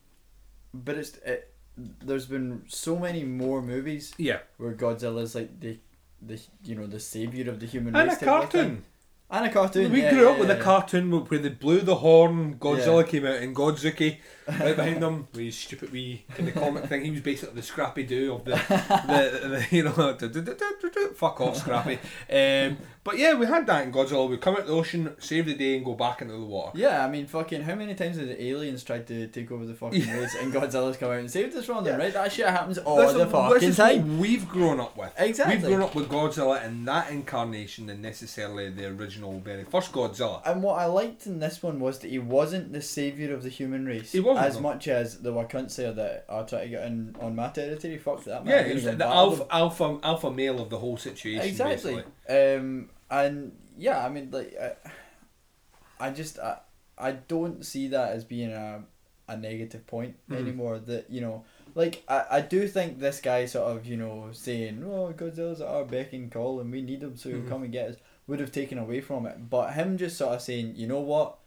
[0.74, 4.38] but it's it, there's been so many more movies Yeah.
[4.58, 5.78] where Godzilla's like the
[6.20, 8.28] the you know the savior of the human And race a of thing.
[8.28, 8.84] cartoon.
[9.30, 10.56] and a cartoon We yeah, grew up yeah, with yeah.
[10.56, 12.56] a cartoon where they blew the horn.
[12.58, 16.84] Godzilla came out in Godzooky right behind him with his stupid wee kind of comic
[16.86, 17.04] thing.
[17.04, 21.08] He was basically the Scrappy Doo of the, the, the you know do- do- do-
[21.16, 21.98] fuck off Scrappy.
[22.30, 24.28] Um, but yeah, we had that in Godzilla.
[24.28, 26.72] We come out the ocean, save the day, and go back into the water.
[26.78, 29.74] Yeah, I mean, fucking, how many times have the aliens tried to take over the
[29.74, 32.12] fucking race and Godzilla's come out and saved us from them, right?
[32.14, 34.18] That shit happens all This the fucking is time.
[34.18, 35.12] we've grown up with.
[35.18, 35.56] Exactly.
[35.56, 39.38] We've grown up with Godzilla in that incarnation than necessarily the original.
[39.40, 40.40] very first Godzilla.
[40.46, 43.50] And what I liked in this one was that he wasn't the savior of the
[43.50, 44.12] human race.
[44.12, 47.48] He wasn't, as much as the Wakanse that are trying to get in on my
[47.48, 47.98] territory.
[47.98, 48.44] Fuck that.
[48.44, 48.52] Man.
[48.54, 49.46] Yeah, I'm he was gonna the go battle them.
[49.50, 51.48] alpha, alpha, alpha male of the whole situation.
[51.48, 56.58] exactly um and yeah i mean like i, I just I,
[56.98, 58.82] I don't see that as being a,
[59.28, 60.36] a negative point Mhm.
[60.38, 64.28] anymore that you know like I, I do think this guy sort of you know
[64.32, 67.48] saying oh godzilla's at our beck and call and we need him so he'll Mhm.
[67.48, 67.96] come and get us
[68.26, 71.38] would have taken away from it but him just sort of saying you know what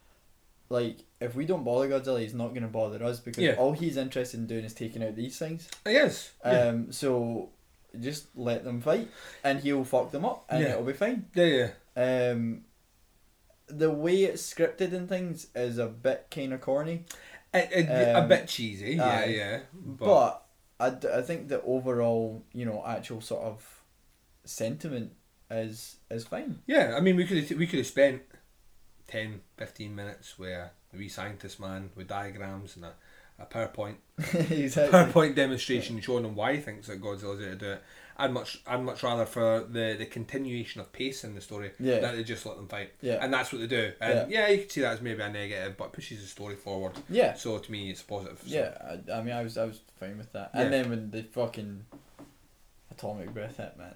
[0.69, 3.53] like if we don't bother godzilla he's not going to bother us because Yeah.
[3.55, 6.11] all he's interested in doing is taking out these things Yes.
[6.13, 6.31] is.
[6.45, 6.51] yeah.
[6.67, 7.49] um, so
[7.99, 9.09] just let them fight,
[9.43, 10.71] and he'll fuck them up, and Yeah.
[10.73, 11.25] it'll be fine.
[11.33, 12.31] yeah, yeah.
[12.31, 12.65] Um,
[13.67, 17.05] the way it's scripted and things is a bit kind of corny,
[17.53, 19.25] it, a Um, bit cheesy, yeah, aye.
[19.25, 19.59] yeah.
[19.73, 20.43] but,
[20.79, 23.83] I, d- I think the overall you know actual sort of
[24.45, 25.13] sentiment
[25.49, 26.59] is is fine.
[26.67, 28.21] Yeah, I mean, we could we could have spent
[29.07, 32.93] 10, 15 minutes where the wee scientist man with diagrams and a,
[33.39, 33.95] a PowerPoint
[34.51, 34.99] exactly.
[34.99, 37.83] PowerPoint demonstration showing him why he thinks that Godzilla's out to do it.
[38.19, 41.99] I'd much I'd much rather for the, the continuation of pace in the story Yeah.
[41.99, 42.93] that they just let them fight.
[42.99, 43.19] Yeah.
[43.21, 43.91] And that's what they do.
[44.01, 44.47] And yeah.
[44.47, 46.93] you can see that as maybe a negative, but it pushes the story forward.
[47.09, 47.35] Yeah.
[47.35, 48.41] So to me it's positive.
[48.43, 48.55] So.
[48.55, 50.49] Yeah, I, I mean, I was I was fine with that.
[50.55, 50.61] Yeah.
[50.61, 51.85] And then when the fucking
[52.91, 53.93] atomic breath hit, man.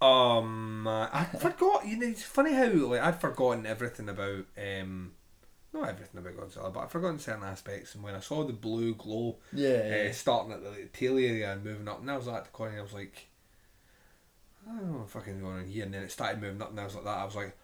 [0.00, 1.86] Um, I forgot.
[1.86, 5.12] You know, it's funny how like I'd forgotten everything about um,
[5.72, 7.94] not everything about Godzilla, but I'd forgotten certain aspects.
[7.94, 11.52] And when I saw the blue glow, Yeah, uh, starting at the like, tail area
[11.52, 13.28] and moving up, and I was like the corner, I was like,
[14.66, 15.84] I don't know what fucking going on here.
[15.84, 17.18] And then it started moving up, and I was like that.
[17.18, 17.56] I was like.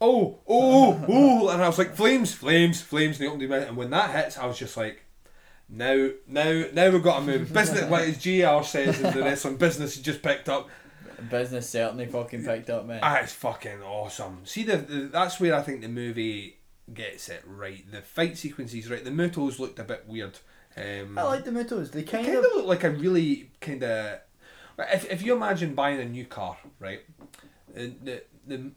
[0.00, 3.68] Oh, oh, oh, and I was like, flames, flames, flames, and they opened the mouth,
[3.68, 5.04] and when that hits, I was just like,
[5.68, 7.52] now, now, now we've got to move.
[7.52, 10.68] Business, like as JR says in the wrestling business, just picked up.
[11.30, 13.00] Business certainly fucking picked up, man.
[13.02, 14.40] Ah, it's fucking awesome.
[14.44, 16.58] See, the, the that's where I think the movie
[16.92, 17.90] gets it right.
[17.90, 19.04] The fight sequences, right?
[19.04, 20.38] The Mutos looked a bit weird.
[20.76, 21.90] Um, I like the Mutos.
[21.90, 24.20] They they kind, kind of of look like a really kind of.
[24.78, 27.02] If, if you imagine buying a new car, right,
[27.74, 28.72] and the the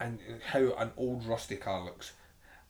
[0.00, 2.12] and how an old rusty car looks.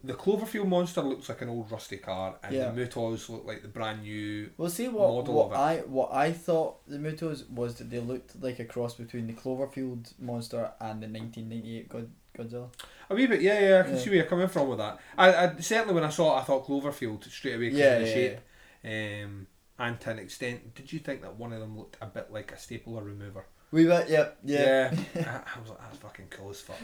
[0.07, 2.71] The Cloverfield monster looks like an old rusty car, and Yeah.
[2.71, 4.51] the Mutos look like the brand new.
[4.59, 5.57] Well, see what model what of it.
[5.57, 9.33] I what I thought the Mutos was that they looked like a cross between the
[9.33, 12.69] Cloverfield monster and the 1998 God, Godzilla.
[13.09, 13.81] A wee bit, yeah, yeah.
[13.81, 13.99] I can Yeah.
[14.01, 14.99] see where you're coming from with that.
[15.17, 18.01] I, I certainly when I saw it, I thought Cloverfield straight away because Yeah, of
[18.03, 19.25] the yeah, shape.
[19.25, 19.47] Um,
[19.79, 22.53] and to an extent, did you think that one of them looked a bit like
[22.53, 23.47] a stapler remover?
[23.71, 25.21] We went, yep, yeah, I,
[25.57, 26.77] I was like, that's fucking cool as fuck.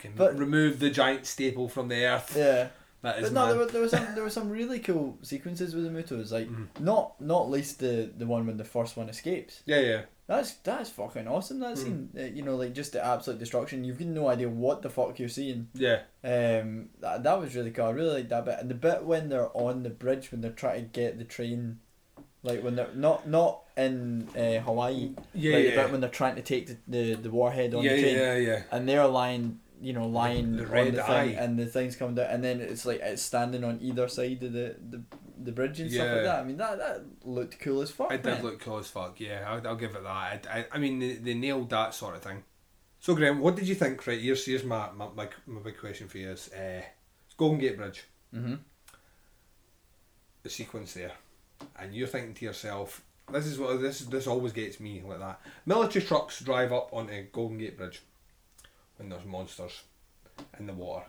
[0.00, 2.34] Can But- remove the giant staple from the earth.
[2.36, 2.68] yeah.
[3.02, 3.50] That is But no, mad.
[3.52, 6.30] there were, there were some there were some really cool sequences with the Mutos.
[6.32, 6.84] Like Mm-hmm.
[6.84, 9.62] not not least the the one when the first one escapes.
[9.64, 10.02] Yeah, yeah.
[10.26, 11.60] That's that's fucking awesome.
[11.60, 11.82] That Mm.
[11.82, 13.84] scene, uh, you know, like just the absolute destruction.
[13.84, 15.68] You've got no idea what the fuck you're seeing.
[15.72, 16.00] Yeah.
[16.22, 17.86] Um, that, that was really cool.
[17.86, 20.52] I really like that bit, and the bit when they're on the bridge when they're
[20.52, 21.80] trying to get the train,
[22.42, 25.14] like when they're not not in uh, Hawaii.
[25.34, 27.96] Yeah, like the bit when they're trying to take the, the, the warhead on Yeah,
[27.96, 28.16] the train.
[28.16, 28.62] Yeah, yeah, yeah.
[28.70, 31.28] And they're lying, you know, lying the on red the eye.
[31.28, 34.42] thing, and the thing's coming down, and then it's like it's standing on either side
[34.42, 35.02] of the the,
[35.42, 36.40] the bridge and stuff like that.
[36.40, 38.12] I mean, that that looked cool as fuck.
[38.12, 38.36] It man.
[38.36, 39.18] did look cool as fuck.
[39.18, 40.08] Yeah, I'll, I'll give it that.
[40.08, 42.44] I, I, I mean, they, they nailed that sort of thing.
[42.98, 44.06] So, Graham, what did you think?
[44.06, 46.82] Right, here's here's my my, my, my big question for you is uh,
[47.36, 48.04] Golden Gate Bridge.
[48.34, 48.58] Mhm.
[50.42, 51.12] The sequence there,
[51.78, 55.40] and you're thinking to yourself, "This is what this this always gets me like that."
[55.66, 58.02] Military trucks drive up onto Golden Gate Bridge
[59.00, 59.82] when there's monsters
[60.58, 61.06] in the water.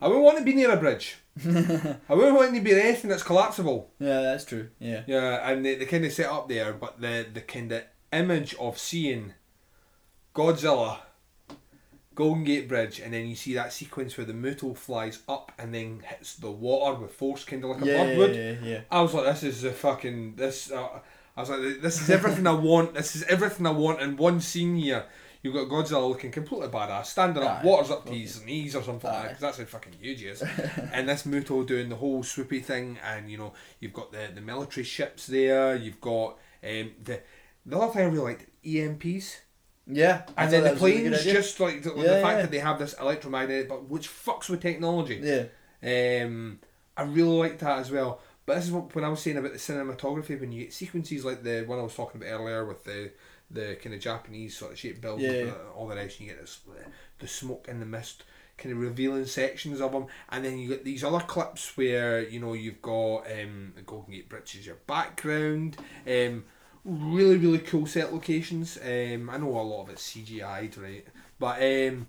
[0.00, 1.16] I wouldn't want to be near a bridge.
[1.44, 3.90] I wouldn't want to be anything that's collapsible.
[3.98, 4.68] Yeah, that's true.
[4.78, 5.02] Yeah.
[5.06, 8.54] Yeah, and they, they kind of set up there, but the the kind of image
[8.54, 9.34] of seeing
[10.34, 10.98] Godzilla,
[12.14, 15.74] Golden Gate Bridge, and then you see that sequence where the Muto flies up and
[15.74, 18.80] then hits the water with force, kind of like a Yeah, yeah, yeah, yeah.
[18.90, 20.70] I was like, this is the fucking this.
[20.70, 21.00] Uh,
[21.36, 22.94] I was like, this is everything I want.
[22.94, 25.06] This is everything I want in one scene here.
[25.42, 27.66] You've got Godzilla looking completely badass, standing up, Aye.
[27.66, 29.32] water's up to his knees or something like that.
[29.32, 30.40] 'cause that's how fucking huge he is.
[30.92, 34.40] and this Muto doing the whole swoopy thing, and you know, you've got the, the
[34.40, 37.20] military ships there, you've got um, the
[37.66, 39.36] the other thing I really liked, EMPs.
[39.86, 41.32] Yeah, I And then the that was a really good planes idea.
[41.34, 42.42] just like the, the Yeah, fact yeah.
[42.42, 45.20] that they have this electromagnetic, but which fucks with technology.
[45.22, 46.22] Yeah.
[46.24, 46.60] Um,
[46.96, 48.20] I really liked that as well.
[48.46, 51.24] But this is what when I was saying about the cinematography when you get sequences
[51.24, 53.10] like the one I was talking about earlier with the
[53.52, 56.40] the kind of Japanese sort of shape build, Yeah, all the rest, and you get
[56.40, 56.60] this
[57.18, 58.24] the smoke and the mist
[58.58, 62.40] kind of revealing sections of them, and then you get these other clips where you
[62.40, 65.76] know you've got um, the Golden Gate Bridge as your background.
[66.06, 66.44] Um,
[66.84, 68.76] really really cool set locations.
[68.78, 71.06] Um, I know a lot of it's CGI'd, right?
[71.38, 72.06] But um,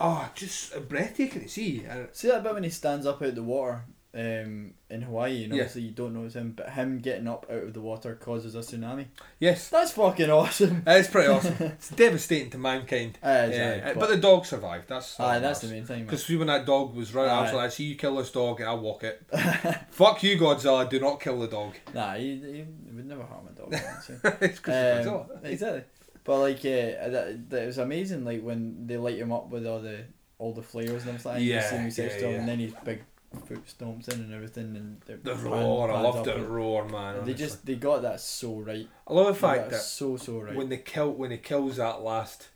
[0.00, 1.86] oh, just breathtaking to see.
[2.12, 5.52] See that bit when he stands up out of the water um, in Hawaii, and
[5.52, 5.62] Yeah.
[5.62, 8.54] obviously you don't know it's him, but him getting up out of the water causes
[8.54, 9.06] a tsunami.
[9.40, 10.82] yes, That's fucking awesome.
[10.86, 11.54] it's pretty awesome.
[11.60, 13.18] it's devastating to mankind.
[13.22, 14.88] It's Yeah, but, but- the dog survived.
[14.88, 16.04] That's Aye, that's the main thing.
[16.04, 18.60] Because when that dog was running, I was like, "I see you kill this dog,
[18.60, 19.22] and I'll walk it."
[19.90, 20.88] Fuck you, Godzilla!
[20.88, 21.74] Do not kill the dog.
[21.92, 23.72] Nah, he, he would never harm a dog.
[24.40, 25.44] it's 'cause Um, Godzilla.
[25.44, 25.82] exactly.
[26.22, 28.24] But like, uh, that, that was amazing.
[28.24, 30.04] Like when they light him up with all the
[30.38, 31.42] all the flares and everything.
[31.42, 32.26] Yeah, you yeah, yeah.
[32.28, 33.02] and then his big
[33.34, 37.24] foot stomps in and everything, and they're The roar, I up the roar, man.
[37.24, 38.88] They just they got that so right.
[39.06, 42.02] I love the fact that so so right when they kill when he kills that
[42.02, 42.48] last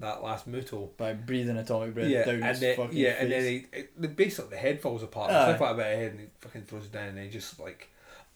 [0.00, 0.90] that last Muto.
[0.96, 3.22] by breathing atomic breath Yeah, down and his then fucking yeah, face.
[3.22, 5.30] and then he, it, the basically the head falls apart.
[5.32, 5.48] Aye.
[5.48, 7.88] Like about a head, and he fucking throws it down, and he just like,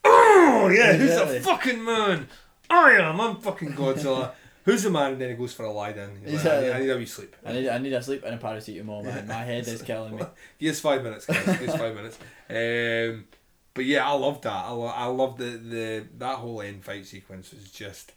[0.05, 1.39] oh yeah, who's Exactly.
[1.39, 2.28] the fucking man?
[2.68, 3.20] I am.
[3.20, 4.33] I'm fucking Godzilla.
[4.65, 5.12] who's the man?
[5.12, 6.20] And then he goes for a lie down.
[6.24, 7.36] Like, I, need, I need a wee sleep.
[7.44, 9.26] I need I need a sleep and a paracetamol, man.
[9.26, 10.23] My head is killing me.
[10.58, 11.44] Here's five minutes, guys.
[11.44, 12.18] Here's five minutes.
[12.49, 13.26] Um,
[13.74, 14.66] but yeah, I loved that.
[14.66, 18.12] I, lo- I love the, the that whole end fight sequence was just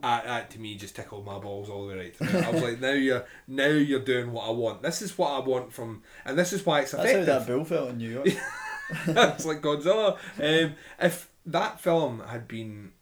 [0.00, 2.40] that, that to me just tickled my balls all the way right through.
[2.40, 4.82] I was like, now you're now you're doing what I want.
[4.82, 7.64] This is what I want from, and this is why it's That's how that bill
[7.64, 8.28] felt in New York.
[9.06, 10.16] it's like Godzilla.
[10.38, 12.92] Um, if that film had been,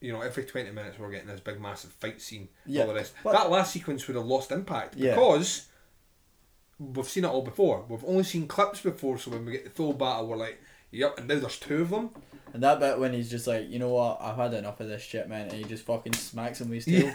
[0.00, 2.94] you know, every twenty minutes we're getting this big massive fight scene, Yeah, all the
[2.94, 5.14] rest, but- that last sequence would have lost impact Yeah.
[5.14, 5.66] because
[6.78, 7.84] we've seen it all before.
[7.88, 10.60] We've only seen clips before, so when we get the full battle, we're like,
[10.90, 12.10] yep, and now there's two of them.
[12.54, 15.02] And that bit when he's just like, you know what, I've had enough of this
[15.02, 17.06] shit, man, and he just fucking smacks him with his tail.
[17.08, 17.14] Yeah.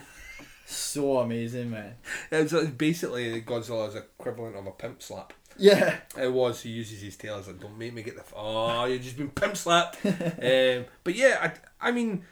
[0.66, 1.96] So amazing, man.
[2.32, 5.34] It's it's basically Godzilla's equivalent of a pimp slap.
[5.58, 5.98] Yeah.
[6.18, 6.62] It was.
[6.62, 9.18] He uses his tail as like, "Don't make me get the f- oh, you've just
[9.18, 12.24] been pimp slapped." um, but yeah, I, I mean,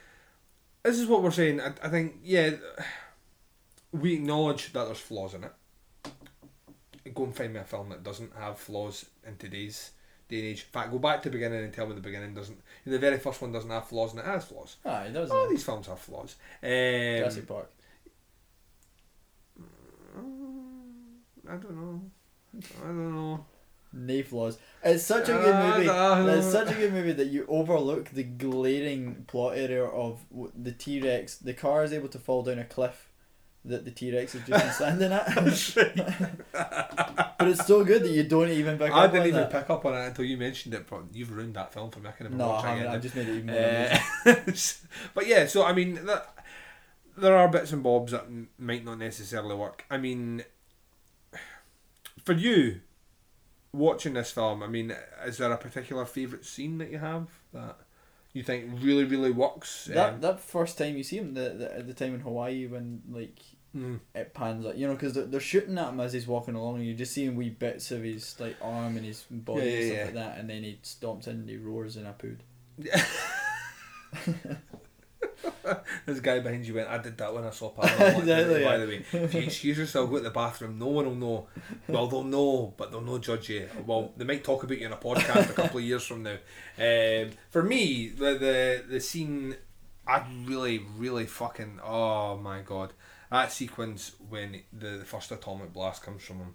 [0.82, 1.60] this is what we're saying.
[1.60, 2.50] I, I think yeah,
[3.92, 5.52] we acknowledge that there's flaws in it.
[7.14, 9.90] Go and find me a film that doesn't have flaws in today's
[10.28, 10.60] day and age.
[10.60, 12.60] In fact, go back to the beginning and tell me the beginning doesn't.
[12.86, 14.76] The very first one doesn't have flaws, and it has flaws.
[14.84, 15.30] Ah, he does.
[15.30, 16.36] All these films have flaws.
[16.62, 17.70] Um, Jurassic Park.
[21.48, 22.00] I don't know.
[22.82, 23.46] I don't know.
[23.92, 24.58] No flaws.
[24.82, 25.86] It's such a good movie.
[25.86, 26.26] no.
[26.28, 30.20] It's such a good movie that you overlook the glaring plot area of
[30.56, 31.36] the T Rex.
[31.36, 33.10] The car is able to fall down a cliff
[33.64, 35.26] that the T Rex is just standing at.
[37.38, 39.52] but it's so good that you don't even pick I up didn't on even that.
[39.52, 40.86] pick up on it until you mentioned it.
[40.88, 42.08] But you've ruined that film for me.
[42.08, 42.82] I can never No, watch I it haven't.
[42.84, 42.94] again.
[42.94, 44.34] I've just made it even more Uh,
[45.14, 46.34] but yeah, so I mean, that,
[47.16, 48.24] there are bits and bobs that
[48.58, 49.84] might not necessarily work.
[49.90, 50.44] I mean,
[52.24, 52.80] for you
[53.72, 54.94] watching this film, I mean,
[55.24, 57.76] is there a particular favourite scene that you have that
[58.32, 59.86] you think really, really works?
[59.86, 62.66] That Um, that first time you see him, the, the at the time in Hawaii
[62.66, 63.38] when like
[63.74, 64.00] Mm.
[64.14, 66.76] it pans up, you know, because they're, they're shooting at him as he's walking along,
[66.76, 69.84] and you're just seeing wee bits of his like arm and his body Yeah, and
[69.84, 70.04] stuff yeah.
[70.04, 72.42] like that, and then he stomps in and he roars in a pood.
[76.06, 78.86] this guy behind you went, I did that when I saw Paranormal Exactly, by the
[78.86, 79.04] way.
[79.12, 81.46] If you excuse yourself, go to the bathroom, no one will know.
[81.88, 83.68] Well, they'll know, but they'll not judge you.
[83.86, 86.36] Well, they might talk about you in a podcast a couple of years from now.
[86.78, 89.56] Um, for me, the, the, the scene,
[90.06, 92.92] I really, really fucking, oh my god.
[93.30, 96.54] That sequence when the, the first atomic blast comes from him.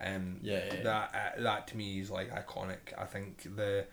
[0.00, 0.82] Um, Yeah, yeah, yeah.
[0.82, 2.92] That uh, that to me is like iconic.
[2.96, 3.86] I think the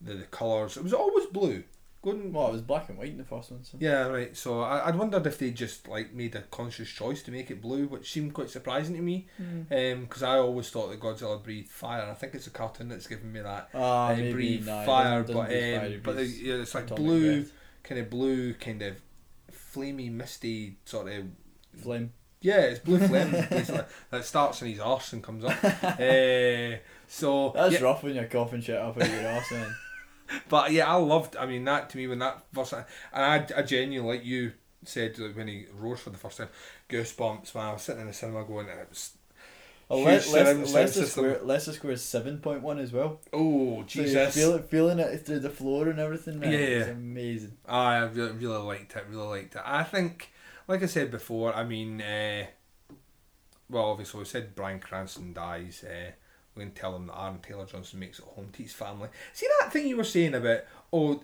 [0.00, 0.76] the, the colours.
[0.76, 1.62] It was always blue.
[2.02, 3.62] Going, Well, it was black and white in the first one.
[3.62, 3.78] So.
[3.80, 4.36] yeah, right.
[4.36, 7.62] So I, I'd wondered if they just like made a conscious choice to make it
[7.62, 9.28] blue, which seemed quite surprising to me.
[9.40, 10.00] Mm.
[10.00, 13.06] Because I always thought that Godzilla breathed fire, and I think it's a cartoon that's
[13.06, 13.68] given me that.
[13.72, 16.54] Ah, uh, maybe, breathe no, fire, doesn't- but doesn't breathe um, fire, but the, yeah,
[16.56, 17.52] it's like blue, breath.
[17.84, 18.96] kind of blue, kind of
[19.52, 21.24] flamey, misty sort of
[21.80, 22.12] Flame.
[22.40, 25.52] Yeah, it's blue flame basically that starts in his arse and comes up.
[25.64, 29.74] uh, so That's yeah, rough when you're coughing shit up out your ass, man.
[30.48, 31.36] But yeah, I loved.
[31.36, 34.52] I mean, that to me when that first, and I, I genuinely like you
[34.84, 36.48] said like, when he roars for the first time,
[36.88, 37.54] goosebumps.
[37.54, 39.12] Man, I was sitting in the cinema going, it was
[39.90, 41.06] Oh, huge Le- surround Les- Leicester.
[41.06, 43.20] Square, Leicester Square is seven point one as well.
[43.32, 44.34] Oh So Jesus!
[44.34, 46.52] feel it, feeling it through the floor and everything, man.
[46.52, 47.56] Yeah, It's amazing.
[47.68, 49.04] I really, really liked it.
[49.10, 49.62] Really liked it.
[49.64, 50.32] I think,
[50.66, 52.46] like I said before, I mean, uh,
[53.68, 55.84] well, obviously we said Bryan Cranston dies.
[55.84, 56.12] Uh,
[56.54, 59.08] we can tell them that Aaron Taylor Johnson makes it home to his family.
[59.32, 60.60] See that thing you were saying about
[60.92, 61.22] oh,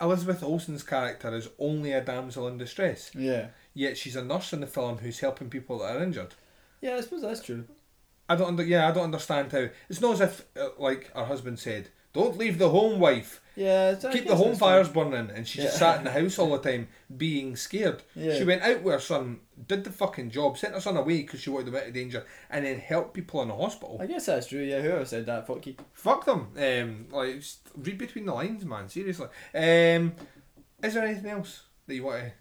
[0.00, 3.10] Elizabeth Olsen's character is only a damsel in distress.
[3.14, 3.48] Yeah.
[3.74, 6.34] Yet she's a nurse in the film who's helping people that are injured.
[6.80, 7.64] Yeah, I suppose that's true.
[8.28, 11.24] I don't under, yeah, I don't understand how it's not as if uh, like her
[11.24, 13.40] husband said, Don't leave the home, wife.
[13.56, 15.64] Yeah, keep the home fires burning, and she Yeah.
[15.64, 18.02] just sat in the house all the time, being scared.
[18.14, 18.36] Yeah.
[18.36, 21.40] She went out with her son, did the fucking job, sent her son away because
[21.40, 23.96] she wanted him out of danger, and then helped people in the hospital.
[24.00, 24.60] I guess that's true.
[24.62, 25.74] Yeah, whoever said that, fuck you.
[25.94, 26.48] Fuck them.
[26.56, 27.42] Um, like
[27.76, 28.88] read between the lines, man.
[28.90, 29.28] Seriously.
[29.54, 30.14] Um,
[30.82, 32.32] is there anything else that you want to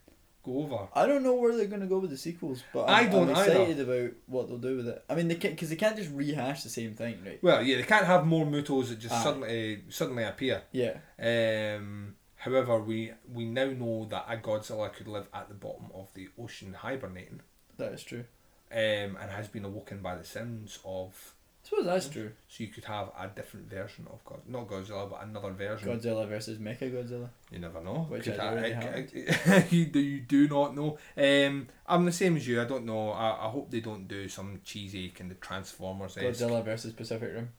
[0.45, 0.87] go over?
[0.93, 3.35] I don't know where they're gonna go with the sequels, but I I'm, don't I'm
[3.35, 3.51] either.
[3.51, 5.03] excited about what they'll do with it.
[5.09, 7.41] I mean, they can't because they can't just rehash the same thing, right?
[7.43, 9.23] Well, yeah, they can't have more Mutos that just Aye.
[9.23, 10.63] suddenly suddenly appear.
[10.71, 10.97] Yeah.
[11.19, 12.15] Um.
[12.35, 16.29] However, we we now know that a Godzilla could live at the bottom of the
[16.39, 17.41] ocean hibernating.
[17.77, 18.25] That is true.
[18.71, 21.34] Um, and has been awoken by the sounds of.
[21.65, 22.31] I suppose that's true.
[22.47, 25.89] So you could have a different version of God, not Godzilla, but another version.
[25.89, 27.29] Godzilla versus Mecha Godzilla.
[27.51, 28.05] You never know.
[28.07, 29.09] Which Could has ha- already it- happened.
[29.13, 30.99] it- you do you do not know.
[31.17, 32.61] Um, I'm the same as you.
[32.61, 33.09] I don't know.
[33.09, 36.15] I, I hope they don't do some cheesy kind of Transformers.
[36.15, 37.49] Godzilla versus Pacific Rim.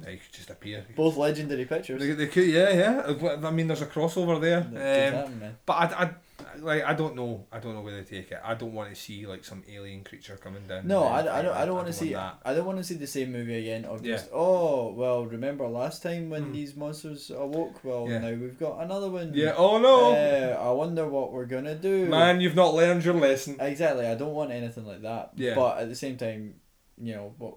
[0.00, 0.84] They could just appear.
[0.96, 2.00] Both legendary pictures.
[2.00, 3.38] They, they could, yeah, yeah.
[3.46, 4.58] I mean, there's a crossover there.
[4.60, 5.56] Um, happen, man.
[5.64, 6.10] but I, I,
[6.58, 7.46] like, I don't know.
[7.52, 8.38] I don't know where they take it.
[8.44, 10.86] I don't want to see like some alien creature coming down.
[10.86, 11.56] No, I, I don't.
[11.56, 12.12] I don't want to see.
[12.12, 12.38] that.
[12.44, 14.14] I don't want to see the same movie again of Yeah.
[14.16, 14.28] just.
[14.32, 17.82] Oh well, remember last time when these monsters awoke?
[17.84, 18.18] Well, Yeah.
[18.18, 19.32] now we've got another one.
[19.34, 20.12] Yeah, oh no.
[20.12, 22.06] Uh, I wonder what we're gonna do.
[22.06, 23.56] Man, you've not learned your lesson.
[23.60, 24.06] Exactly.
[24.06, 25.32] I don't want anything like that.
[25.36, 25.54] Yeah.
[25.54, 26.56] But at the same time,
[27.00, 27.54] you know what.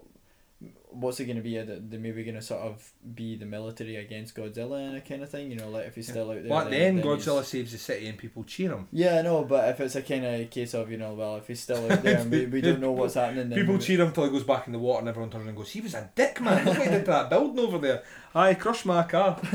[0.92, 1.56] What's it gonna be?
[1.56, 5.30] That they're maybe gonna sort of be the military against Godzilla and a kind of
[5.30, 5.50] thing.
[5.50, 6.48] You know, like if he's still out there.
[6.48, 8.88] But then he's- Godzilla saves the city and people cheer him.
[8.92, 11.46] Yeah, I know, but if it's a kind of case of you know, well, if
[11.46, 14.00] he's still out there and we, we don't know what's happening, then People we- cheer
[14.00, 15.94] him till he goes back in the water and everyone turns and goes, he was
[15.94, 16.64] a dick, man.
[16.64, 18.02] Look what he did to that building over there.
[18.34, 19.38] I crushed my car.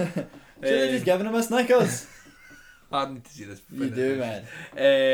[0.64, 2.08] Should have just given him a Snickers.
[2.92, 3.62] I need to see this.
[3.72, 4.42] You do, man.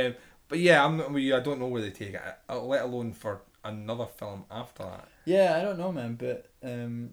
[0.10, 0.16] Um,
[0.48, 1.10] but yeah, I'm not.
[1.16, 5.08] I don't know where they take it, let alone for another film after that.
[5.26, 7.12] Yeah, I don't know, man, but um,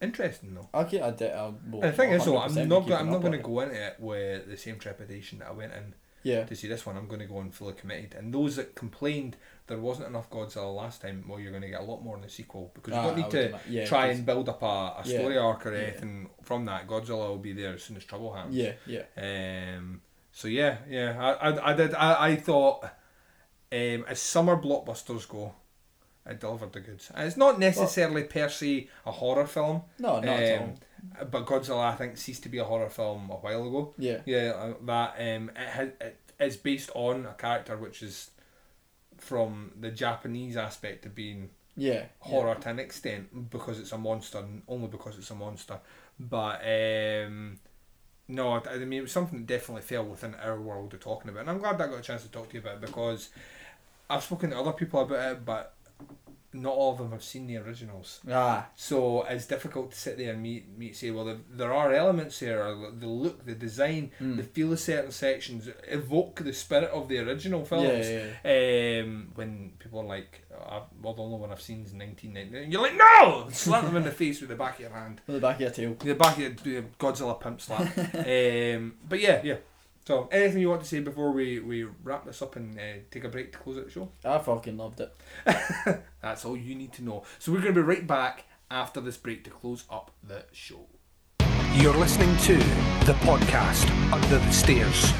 [0.00, 0.68] interesting though.
[0.82, 1.32] Okay, I did.
[1.32, 2.68] I'll, well, and the thing is, though, I'm not.
[2.68, 5.52] Go, keeping I'm not going to go into it with the same trepidation that I
[5.52, 5.94] went in.
[6.24, 6.44] Yeah.
[6.44, 8.14] To see this one, I'm going to go in fully committed.
[8.18, 9.36] And those that complained
[9.68, 12.22] there wasn't enough Godzilla last time, well, you're going to get a lot more in
[12.22, 15.02] the sequel because you Ah, don't need to yeah, try and build up a, a
[15.04, 15.18] Yeah.
[15.20, 15.82] story arc or Yeah.
[15.84, 16.88] anything from that.
[16.88, 18.56] Godzilla will be there as soon as trouble happens.
[18.56, 19.04] Yeah, yeah.
[19.76, 20.02] Um.
[20.32, 21.16] So yeah, yeah.
[21.18, 21.94] I, I, I did.
[21.94, 25.54] I, I thought, um, as summer blockbusters go,
[26.28, 27.10] it delivered the goods.
[27.14, 29.82] And it's not necessarily per se a horror film.
[29.98, 30.74] No, not at um,
[31.30, 33.94] But Godzilla, I think, ceased to be a horror film a while ago.
[33.98, 34.20] Yeah.
[34.26, 34.52] Yeah.
[34.56, 38.30] uh, That um, it has it is based on a character which is
[39.16, 44.38] from the Japanese aspect of being Yeah, horror to an extent because it's a monster
[44.38, 45.78] and only because it's a monster.
[46.20, 47.58] But um,
[48.28, 51.30] no, I I mean it was something that definitely fell within our world of talking
[51.30, 52.80] about, and I'm glad that I got a chance to talk to you about it
[52.82, 53.30] because
[54.10, 55.74] I've spoken to other people about it, but
[56.52, 58.20] not all of them have seen the originals.
[58.30, 58.68] Ah.
[58.74, 62.40] So it's difficult to sit there and me, me say, well, there, there are elements
[62.40, 62.64] here,
[62.98, 64.36] the look, the design, Mm.
[64.38, 68.08] the feel of certain sections evoke the spirit of the original films.
[68.08, 72.72] Yeah, Um, when people are like, oh, well, the only one I've seen is 1999,
[72.72, 73.48] you're like, no!
[73.52, 75.20] Slap them in the face with the back of your hand.
[75.26, 75.96] With the back of your tail.
[76.00, 77.80] The back of your Godzilla pimp slap.
[77.98, 79.56] um, but yeah, yeah.
[80.08, 83.24] So, anything you want to say before we, we wrap this up and uh, take
[83.24, 84.08] a break to close out the show?
[84.24, 85.14] I fucking loved it.
[86.22, 87.24] That's all you need to know.
[87.38, 90.86] So we're going to be right back after this break to close up the show.
[91.74, 92.54] You're listening to
[93.04, 95.12] the podcast Under the Stairs.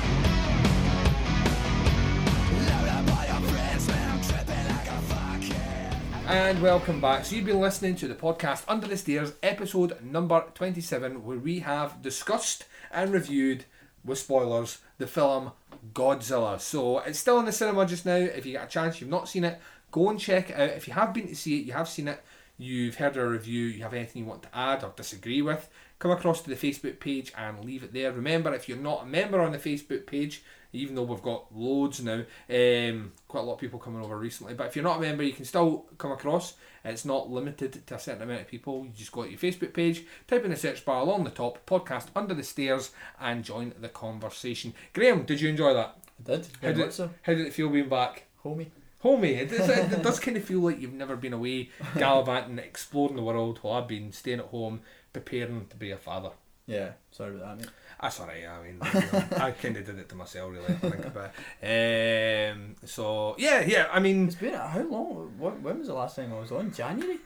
[6.26, 7.26] And welcome back.
[7.26, 11.58] So you've been listening to the podcast Under the Stairs, episode number 27, where we
[11.58, 13.66] have discussed and reviewed,
[14.08, 15.52] with spoilers, the film
[15.92, 16.60] Godzilla.
[16.60, 18.16] So it's still in the cinema just now.
[18.16, 19.60] If you get a chance, you've not seen it,
[19.92, 20.70] go and check it out.
[20.70, 22.22] If you have been to see it, you have seen it,
[22.56, 26.10] you've heard our review, you have anything you want to add or disagree with, come
[26.10, 28.12] across to the Facebook page and leave it there.
[28.12, 32.02] Remember, if you're not a member on the Facebook page, even though we've got loads
[32.02, 34.54] now, um, quite a lot of people coming over recently.
[34.54, 36.54] But if you're not a member, you can still come across.
[36.84, 38.84] It's not limited to a certain amount of people.
[38.84, 41.64] You just go to your Facebook page, type in the search bar along the top,
[41.66, 44.74] podcast under the stairs, and join the conversation.
[44.92, 45.96] Graham, did you enjoy that?
[46.20, 46.48] I did.
[46.62, 47.10] How did, so.
[47.22, 48.24] how did it feel being back?
[48.44, 48.68] Homie.
[49.02, 53.16] Homie, it does, it does kind of feel like you've never been away gallivanting, exploring
[53.16, 54.80] the world while I've been staying at home,
[55.12, 56.30] preparing to be a father.
[56.66, 57.74] Yeah, sorry about that, mate.
[58.00, 58.44] That's alright.
[58.46, 60.66] I mean, I kind of did it to myself, really.
[60.66, 62.52] If I think about it.
[62.54, 63.88] Um, so yeah, yeah.
[63.92, 65.32] I mean, It's been how long?
[65.38, 66.72] When was the last time I was on?
[66.72, 67.18] January.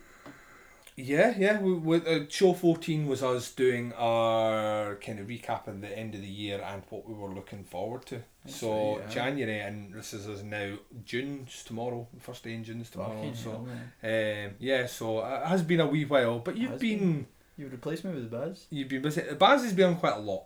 [0.97, 1.59] yeah, yeah.
[1.61, 6.15] We, we, uh, show fourteen was us doing our kind of recap at the end
[6.15, 8.23] of the year and what we were looking forward to.
[8.47, 9.15] so right, yeah.
[9.15, 10.75] January, and this is us now.
[11.05, 12.07] June's tomorrow.
[12.19, 13.15] First day in June's tomorrow.
[13.17, 13.67] Fucking so
[14.03, 16.99] hell, um, yeah, so uh, it has been a wee while, but you've been.
[16.99, 17.27] been.
[17.59, 18.67] You replace me with Baz.
[18.71, 19.23] You've been busy.
[19.39, 20.45] Baz has been on quite a lot.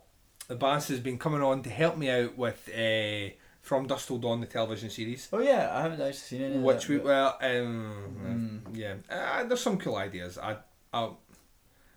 [0.49, 4.19] The Baz has been coming on to help me out with uh, From Dusk Till
[4.19, 5.29] Dawn, the television series.
[5.33, 6.59] Oh yeah, I haven't actually seen any.
[6.59, 10.39] Which of we that, but- well, um, yeah, uh, there's some cool ideas.
[10.39, 10.57] I,
[10.93, 11.11] I,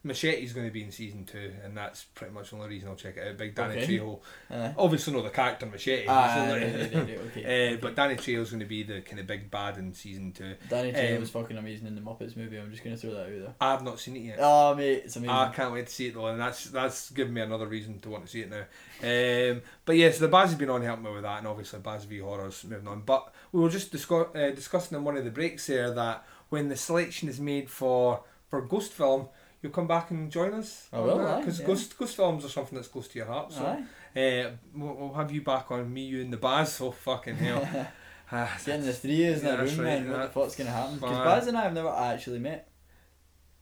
[0.02, 2.96] Machete's going to be in season two, and that's pretty much the only reason I'll
[2.96, 3.38] check it out.
[3.38, 3.98] Big Danny Okay.
[3.98, 4.20] Trejo,
[4.50, 4.74] Aye.
[4.78, 8.50] obviously not the character Machete, so right, like- right, right, okay, uh, but Danny Trejo's
[8.50, 10.56] going to be the kind of big bad in season two.
[10.70, 12.58] Danny Trejo Um, was fucking amazing in the Muppets movie.
[12.58, 13.54] I'm just gonna throw that out there.
[13.60, 14.38] I've not seen it yet.
[14.40, 15.36] Oh mate, it's amazing.
[15.36, 18.10] I can't wait to see it though, and that's that's given me another reason to
[18.10, 18.64] want to see it now.
[19.04, 22.06] Um, but yes, the Baz has been on helping me with that, and obviously Baz
[22.06, 23.02] V Horrors moving on.
[23.02, 26.70] But we were just discuss, uh, discussing in one of the breaks there that when
[26.70, 29.28] the selection is made for for Ghost Film,
[29.62, 30.88] you'll come back and join us.
[30.92, 31.68] I will, because yeah.
[31.68, 33.54] Ghost Ghost Films are something that's close to your heart.
[33.54, 36.80] So uh, we'll, we'll have you back on me, you, and the Baz.
[36.82, 37.88] Oh fucking hell!
[38.32, 40.12] Ah, Getting the three is in yeah, a that's room, right, man.
[40.12, 40.96] What the fuck's gonna happen?
[40.96, 41.18] Because.
[41.18, 42.70] Baz and I have never actually met.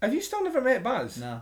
[0.02, 1.18] Have you still never met Baz?
[1.18, 1.42] Nah.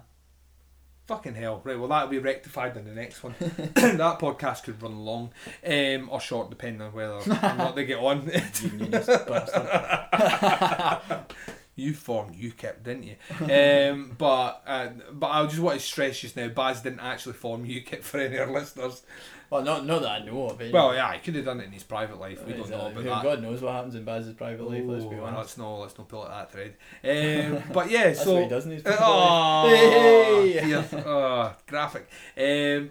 [1.08, 1.62] Fucking hell.
[1.64, 3.36] Right, well, that'll be rectified in the next one.
[3.40, 5.32] that podcast could run long
[5.66, 8.26] um, or short, depending on whether or not they get on.
[11.76, 13.16] you formed UKIP, didn't you?
[13.56, 17.66] Um, but uh, but I just want to stress just now, Baz didn't actually form
[17.66, 19.04] UKIP for any of our listeners.
[19.50, 20.60] Well, not not that I know of.
[20.60, 20.74] Anyway.
[20.74, 22.46] Well, yeah, he could have done it in his private life.
[22.46, 23.24] We don't know about that.
[23.24, 24.84] God knows what happens in Baz's private life.
[24.86, 25.38] Let's be Ooh, honest.
[25.38, 26.76] Let's not let's not pull at that thread.
[27.04, 30.92] Um, but yeah, That's so what he does in his private oh, life.
[30.92, 31.04] Hey!
[31.06, 32.10] oh, graphic.
[32.38, 32.90] Um,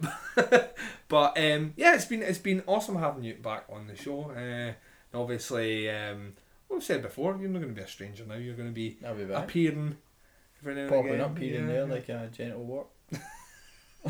[1.07, 4.31] but um, yeah, it's been it's been awesome having you back on the show.
[4.31, 4.73] Uh,
[5.17, 6.33] obviously, um,
[6.69, 8.35] we've said before, you're not going to be a stranger now.
[8.35, 9.43] You're going to be, I'll be back.
[9.45, 9.97] appearing
[10.61, 11.21] every now and Popping again.
[11.21, 12.87] up here and there like a genital wart.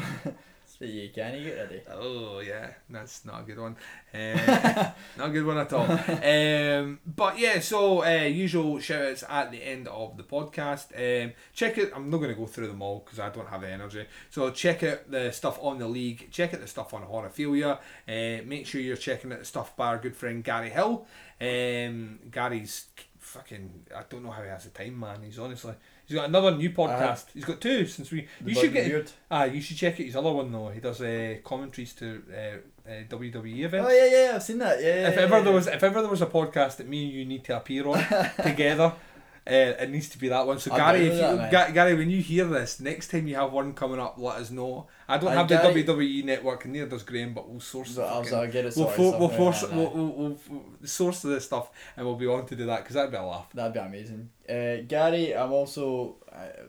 [0.77, 1.81] so you can't get ready.
[1.89, 3.77] Oh yeah, that's not a good one.
[4.13, 5.89] Uh, not a good one at all.
[5.89, 10.87] Um, but yeah, so uh, usual shout outs at the end of the podcast.
[10.95, 11.93] Um, check it.
[11.95, 14.05] I'm not going to go through them all because I don't have the energy.
[14.29, 16.29] So check out the stuff on the league.
[16.31, 17.77] Check out the stuff on Horophilia.
[18.07, 21.05] Uh, make sure you're checking out the stuff by our good friend Gary Hill.
[21.41, 22.85] Um, Gary's
[23.19, 23.85] fucking.
[23.95, 25.21] I don't know how he has the time, man.
[25.23, 25.73] He's honestly.
[26.05, 27.25] He's got another new podcast.
[27.33, 28.27] He's got two since we.
[28.41, 29.13] The you should get.
[29.29, 30.69] Ah, you should check out his other one though.
[30.69, 33.87] He does uh, commentaries to uh, uh, WWE events.
[33.89, 34.81] Oh yeah, yeah, I've seen that.
[34.81, 35.09] Yeah.
[35.09, 35.43] If yeah, ever yeah.
[35.43, 37.87] there was, if ever there was a podcast that me and you need to appear
[37.87, 38.03] on
[38.43, 38.93] together,
[39.47, 40.57] uh, it needs to be that one.
[40.59, 41.51] So I'll Gary, if you.
[41.51, 44.49] Ga- Gary, when you hear this, next time you have one coming up, let us
[44.51, 44.87] know.
[45.07, 47.95] I don't Aye, have Gary- the WWE network, and neither does Graham, but we'll source.
[47.95, 49.63] But I'll- I'll get it We'll, fo- we'll force.
[49.63, 52.79] aye, We'll, we'll, we'll, we'll source this stuff, and we'll be on to do that
[52.83, 53.47] because that'd be a laugh.
[53.53, 54.29] That'd be amazing.
[54.49, 56.63] Uh, Gary, I'm also uh,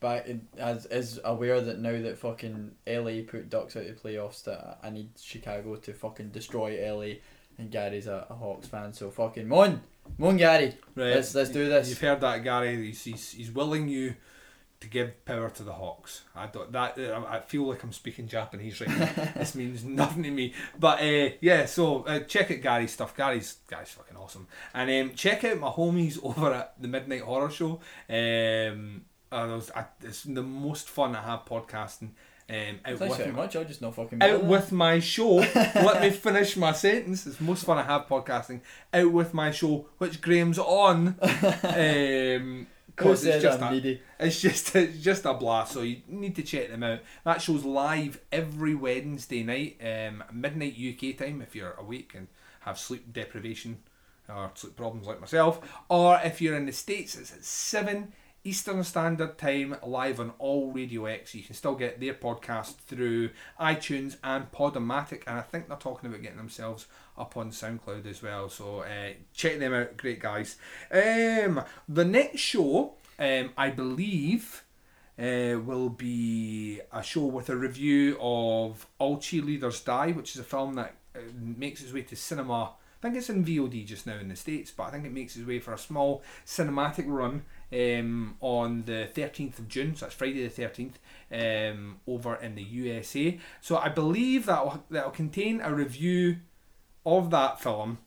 [0.00, 4.44] back as is aware that now that fucking LA put Ducks out of the playoffs,
[4.44, 7.20] that I need Chicago to fucking destroy LA,
[7.58, 9.80] and Gary's a, a Hawks fan, so fucking mon,
[10.16, 11.14] mon Gary, Right.
[11.14, 11.88] let's let's do this.
[11.88, 12.76] You've heard that, Gary.
[12.86, 14.14] He's, he's, he's willing you
[14.80, 16.22] to give power to the Hawks.
[16.36, 19.28] I don't that I feel like I'm speaking Japanese right now.
[19.36, 20.54] this means nothing to me.
[20.78, 23.16] But uh, yeah, so uh, check out Gary's stuff.
[23.16, 24.46] Gary's Gary's fucking awesome.
[24.74, 27.80] And um, check out my homies over at the Midnight Horror Show.
[28.08, 32.10] Um, uh, those, I, it's the most fun I have podcasting.
[32.50, 33.56] Um, out Thanks with very much.
[33.56, 34.22] I'll just not fucking.
[34.22, 35.34] out with my show.
[35.36, 37.26] Let me finish my sentence.
[37.26, 38.60] It's most fun I have podcasting.
[38.94, 41.16] Out with my show, which Graham's on.
[41.62, 45.72] Um, 'cause it's just a, it's just it's just a blast.
[45.72, 47.00] So you need to check them out.
[47.24, 51.40] That show's live every Wednesday night, um, midnight UK time.
[51.42, 52.26] If you're awake and
[52.60, 53.78] have sleep deprivation
[54.28, 58.12] or sleep problems like myself, or if you're in the states, it's at seven
[58.44, 61.34] Eastern Standard Time, live on all Radio X.
[61.34, 66.08] You can still get their podcast through iTunes and Podomatic, and I think they're talking
[66.08, 66.86] about getting themselves
[67.16, 68.48] up on SoundCloud as well.
[68.48, 70.56] So uh, check them out, great guys.
[70.92, 74.64] Um, the next show, um, I believe,
[75.18, 80.44] uh, will be a show with a review of All Cheerleaders Die, which is a
[80.44, 82.74] film that uh, makes its way to cinema.
[83.00, 85.36] I think it's in VOD just now in the States, but I think it makes
[85.36, 87.42] its way for a small cinematic run
[87.72, 90.94] um, on the 13th of June, so that's Friday the 13th,
[91.30, 93.38] um, over in the USA.
[93.60, 96.38] So I believe that will, that'll contain a review
[97.04, 97.98] of that film.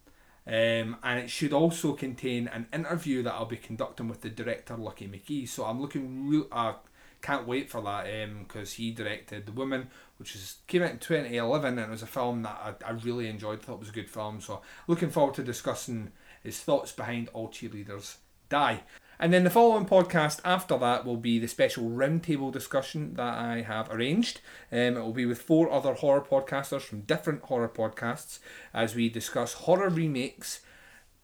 [0.48, 4.76] Um, and it should also contain an interview that I'll be conducting with the director
[4.76, 5.48] Lucky McKee.
[5.48, 6.48] So I'm looking real.
[6.52, 6.74] I
[7.22, 8.08] can't wait for that
[8.40, 12.08] because he directed The Woman, which is came out in 2011, and it was a
[12.08, 13.62] film that I, I really enjoyed.
[13.62, 14.42] Thought it was a good film.
[14.42, 16.12] So looking forward to discussing
[16.44, 18.16] his thoughts behind All Cheerleaders
[18.50, 18.82] Die.
[19.22, 23.62] And then the following podcast after that will be the special roundtable discussion that I
[23.62, 24.42] have arranged.
[24.72, 28.40] Um, it will be with four other horror podcasters from different horror podcasts
[28.74, 30.62] as we discuss horror remakes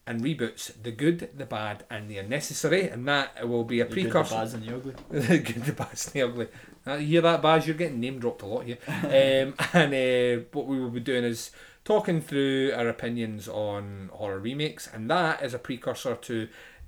[0.05, 4.03] and reboots The Good, the Bad, and the Unnecessary, and that will be a The
[4.03, 4.93] good, the bad, and the ugly.
[5.09, 6.47] the good, the bad, and the ugly.
[6.85, 7.65] Uh, you hear that, Baz?
[7.65, 8.77] You're getting name dropped a lot here.
[8.87, 11.49] um, and uh, what we will be doing is
[11.83, 16.47] talking through our opinions on horror remakes, and that is a precursor to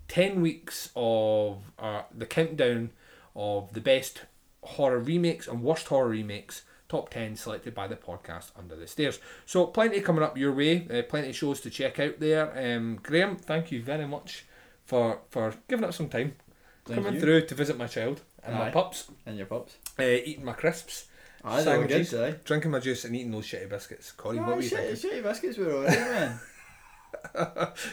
[0.10, 2.90] 10 weeks of uh, the countdown
[3.36, 4.24] of the best
[4.62, 6.64] horror remakes and worst horror remakes.
[6.90, 9.20] Top 10 selected by the podcast Under the Stairs.
[9.46, 12.52] So, plenty coming up your way, uh, plenty of shows to check out there.
[12.76, 14.46] Um, Graham, thank you very much
[14.86, 16.34] for, for giving up some time
[16.86, 17.20] Thank coming you.
[17.22, 19.76] through to visit my child and my pups, And your pups.
[20.00, 21.06] uh, eating my crisps,
[21.44, 24.12] Aye, were good, drinking my juice, and eating those shitty biscuits.
[24.14, 25.20] Corey, what Oh, were you shitty, thinking?
[25.20, 26.40] shitty biscuits were alright, man.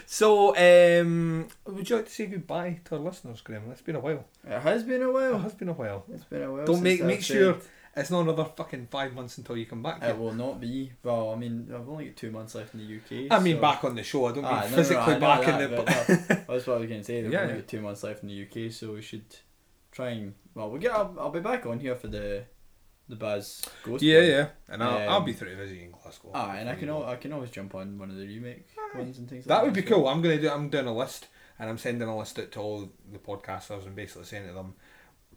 [0.07, 3.71] So, um, would you like to say goodbye to our listeners, Graham?
[3.71, 4.25] It's been a while.
[4.47, 5.37] It has been a while.
[5.37, 6.05] It has been a while.
[6.13, 6.65] It's been a while.
[6.67, 7.63] Don't make make sure said-
[7.99, 10.03] it's not another fucking five months until you come back.
[10.03, 10.93] It will not be.
[11.03, 13.29] Well, I mean, I've only got two months left in the UK.
[13.31, 14.27] I mean, so- back on the show.
[14.27, 15.77] I don't mean Ah, no, no, physically back in the.
[15.77, 15.87] but
[16.47, 17.23] That's what I was going to say.
[17.23, 17.61] We've Yeah, only yeah.
[17.61, 19.25] got two months left in the UK, so we should
[19.93, 20.35] try and.
[20.55, 20.93] Well, we get.
[20.93, 22.45] I'll, I'll be back on here for the,
[23.09, 24.03] the Baz Ghost.
[24.03, 24.29] yeah, one.
[24.29, 26.33] yeah, and I'll, I'll Um, be through to visiting Glasgow.
[26.35, 28.67] Ah, and I can al- I can always jump on one of the remake
[28.99, 29.45] ones and things.
[29.45, 30.09] That like would be as cool.
[30.09, 30.51] I'm gonna do.
[30.51, 33.95] I'm doing a list, and I'm sending a list out to all the podcasters, and
[33.95, 34.75] basically saying to them,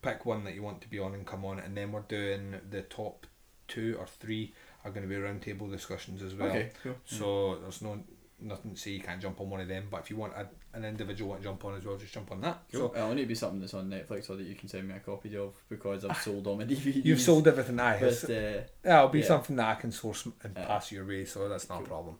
[0.02, 2.56] pick one that you want to be on and come on, and then we're doing
[2.70, 3.28] the top
[3.68, 6.50] two or three are going to be roundtable discussions as well.
[6.50, 6.96] Okay, cool.
[7.06, 7.62] So mm.
[7.62, 8.00] there's no
[8.42, 10.48] nothing to say you can't jump on one of them, but if you want a,
[10.74, 12.62] an individual want to jump on as well, just jump on that.
[12.72, 12.82] Cool.
[12.82, 14.96] So uh, It'll only be something that's on Netflix or that you can send me
[14.96, 17.06] a copy of because I've sold all my DVDs.
[17.06, 17.80] you've sold everything.
[17.80, 19.26] Aye, But, it's- uh, yeah, it'll be yeah.
[19.26, 20.66] something that I can source and Yeah.
[20.66, 22.18] pass your way, so that's not a problem.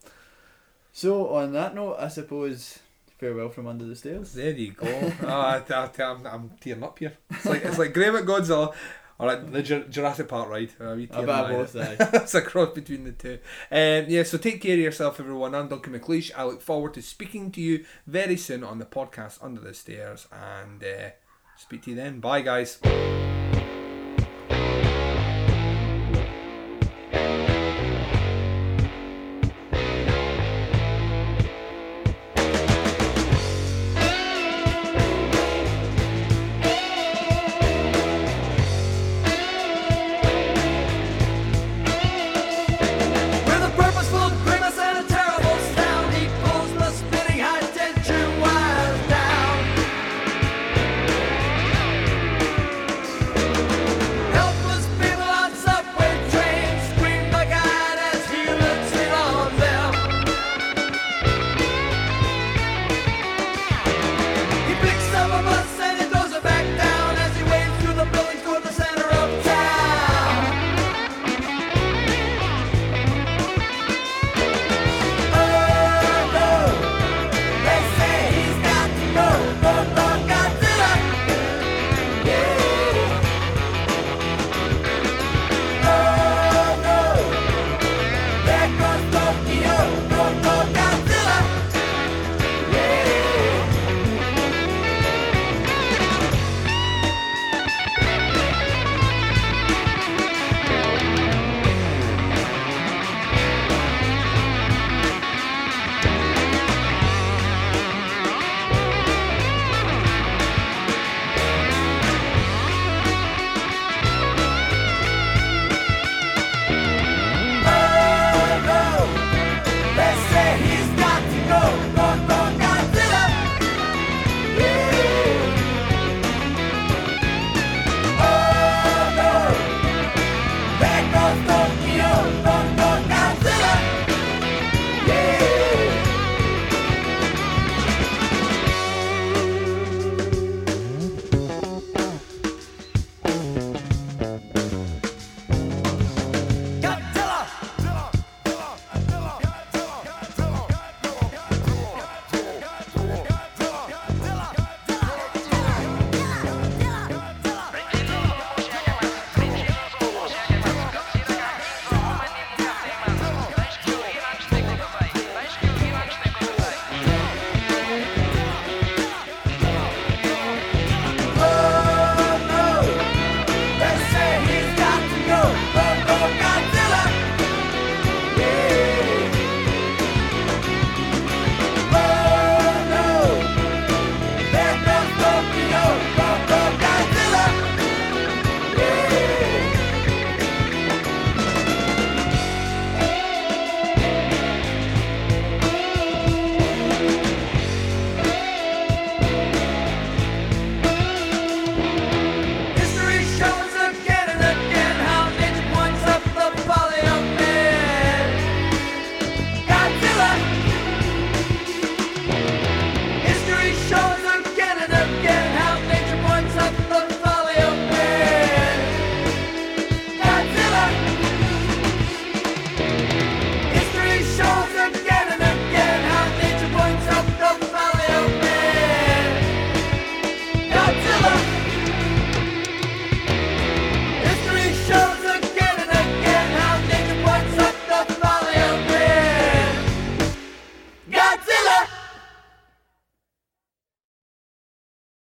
[1.00, 2.80] So on that note, I suppose
[3.18, 4.34] farewell from under the stairs.
[4.34, 4.86] There you go.
[5.24, 5.90] oh, I, I,
[6.26, 7.14] I'm, tearing up here.
[7.30, 8.74] It's like it's like Graham at Godzilla.
[9.18, 10.72] Or like the Jurassic Park ride.
[10.78, 11.76] Uh, we A bit of both,
[12.16, 13.40] it's a cross between the two.
[13.72, 15.56] Um, yeah, so take care of yourself, everyone.
[15.56, 16.32] I'm Duncan McLeish.
[16.36, 20.28] I look forward to speaking to you very soon on the podcast Under the Stairs
[20.34, 21.12] and uh,
[21.58, 22.20] speak to you then.
[22.20, 22.78] Bye, guys.